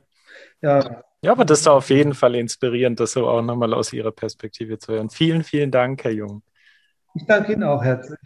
Ja. 0.61 1.03
Ja, 1.23 1.33
aber 1.33 1.47
das 1.47 1.61
ist 1.61 1.69
auf 1.69 1.89
jeden 1.89 2.13
Fall 2.13 2.35
inspirierend, 2.35 3.01
das 3.01 3.13
so 3.13 3.27
auch 3.27 3.41
nochmal 3.41 3.73
aus 3.73 3.95
Ihrer 3.95 4.13
Perspektive 4.13 4.79
zu 4.79 4.93
hören. 4.93 5.09
Vielen, 5.09 5.43
vielen 5.43 5.71
Dank, 5.71 6.05
Herr 6.05 6.11
Jung. 6.11 6.43
Ich 7.15 7.25
danke 7.25 7.55
Ihnen 7.55 7.63
auch 7.63 7.83
herzlich. 7.83 8.19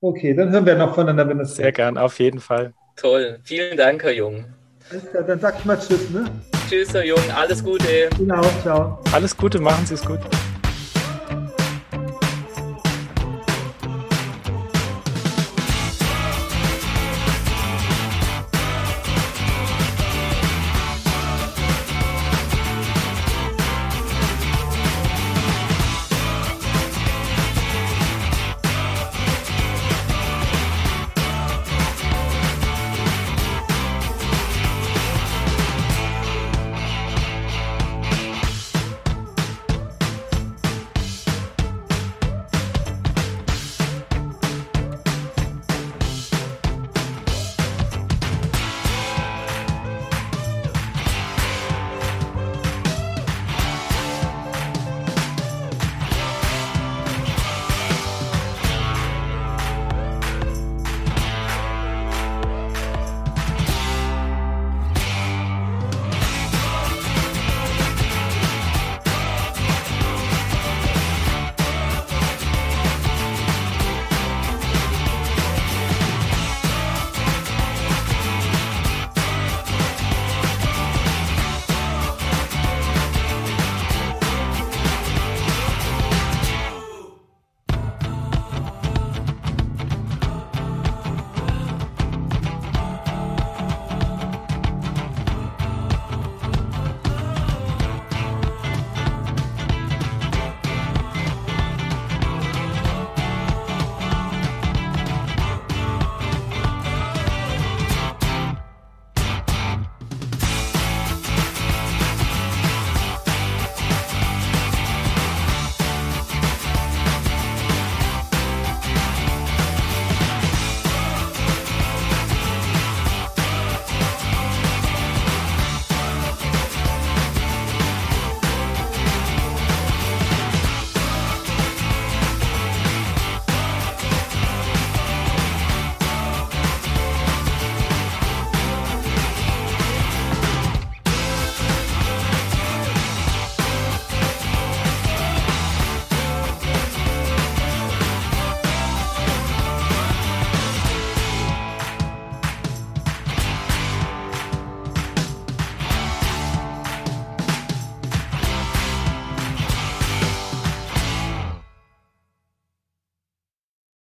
Okay, 0.00 0.34
dann 0.34 0.50
hören 0.50 0.64
wir 0.64 0.76
noch 0.76 0.94
voneinander, 0.94 1.28
wenn 1.28 1.40
es 1.40 1.56
Sehr 1.56 1.66
geht. 1.66 1.76
gern, 1.76 1.98
auf 1.98 2.18
jeden 2.18 2.40
Fall. 2.40 2.72
Toll. 2.96 3.40
Vielen 3.42 3.76
Dank, 3.76 4.02
Herr 4.02 4.12
Jung. 4.12 4.46
Alles 4.90 5.10
klar, 5.10 5.22
dann 5.24 5.40
sag 5.40 5.58
ich 5.58 5.64
mal 5.64 5.78
Tschüss, 5.78 6.10
ne? 6.10 6.24
Tschüss, 6.68 6.94
Herr 6.94 7.04
Jung. 7.04 7.18
Alles 7.34 7.62
Gute. 7.62 8.08
Genau, 8.18 8.40
ciao. 8.62 9.00
Alles 9.12 9.36
Gute, 9.36 9.58
machen 9.58 9.84
Sie 9.84 9.94
es 9.94 10.04
gut. 10.04 10.20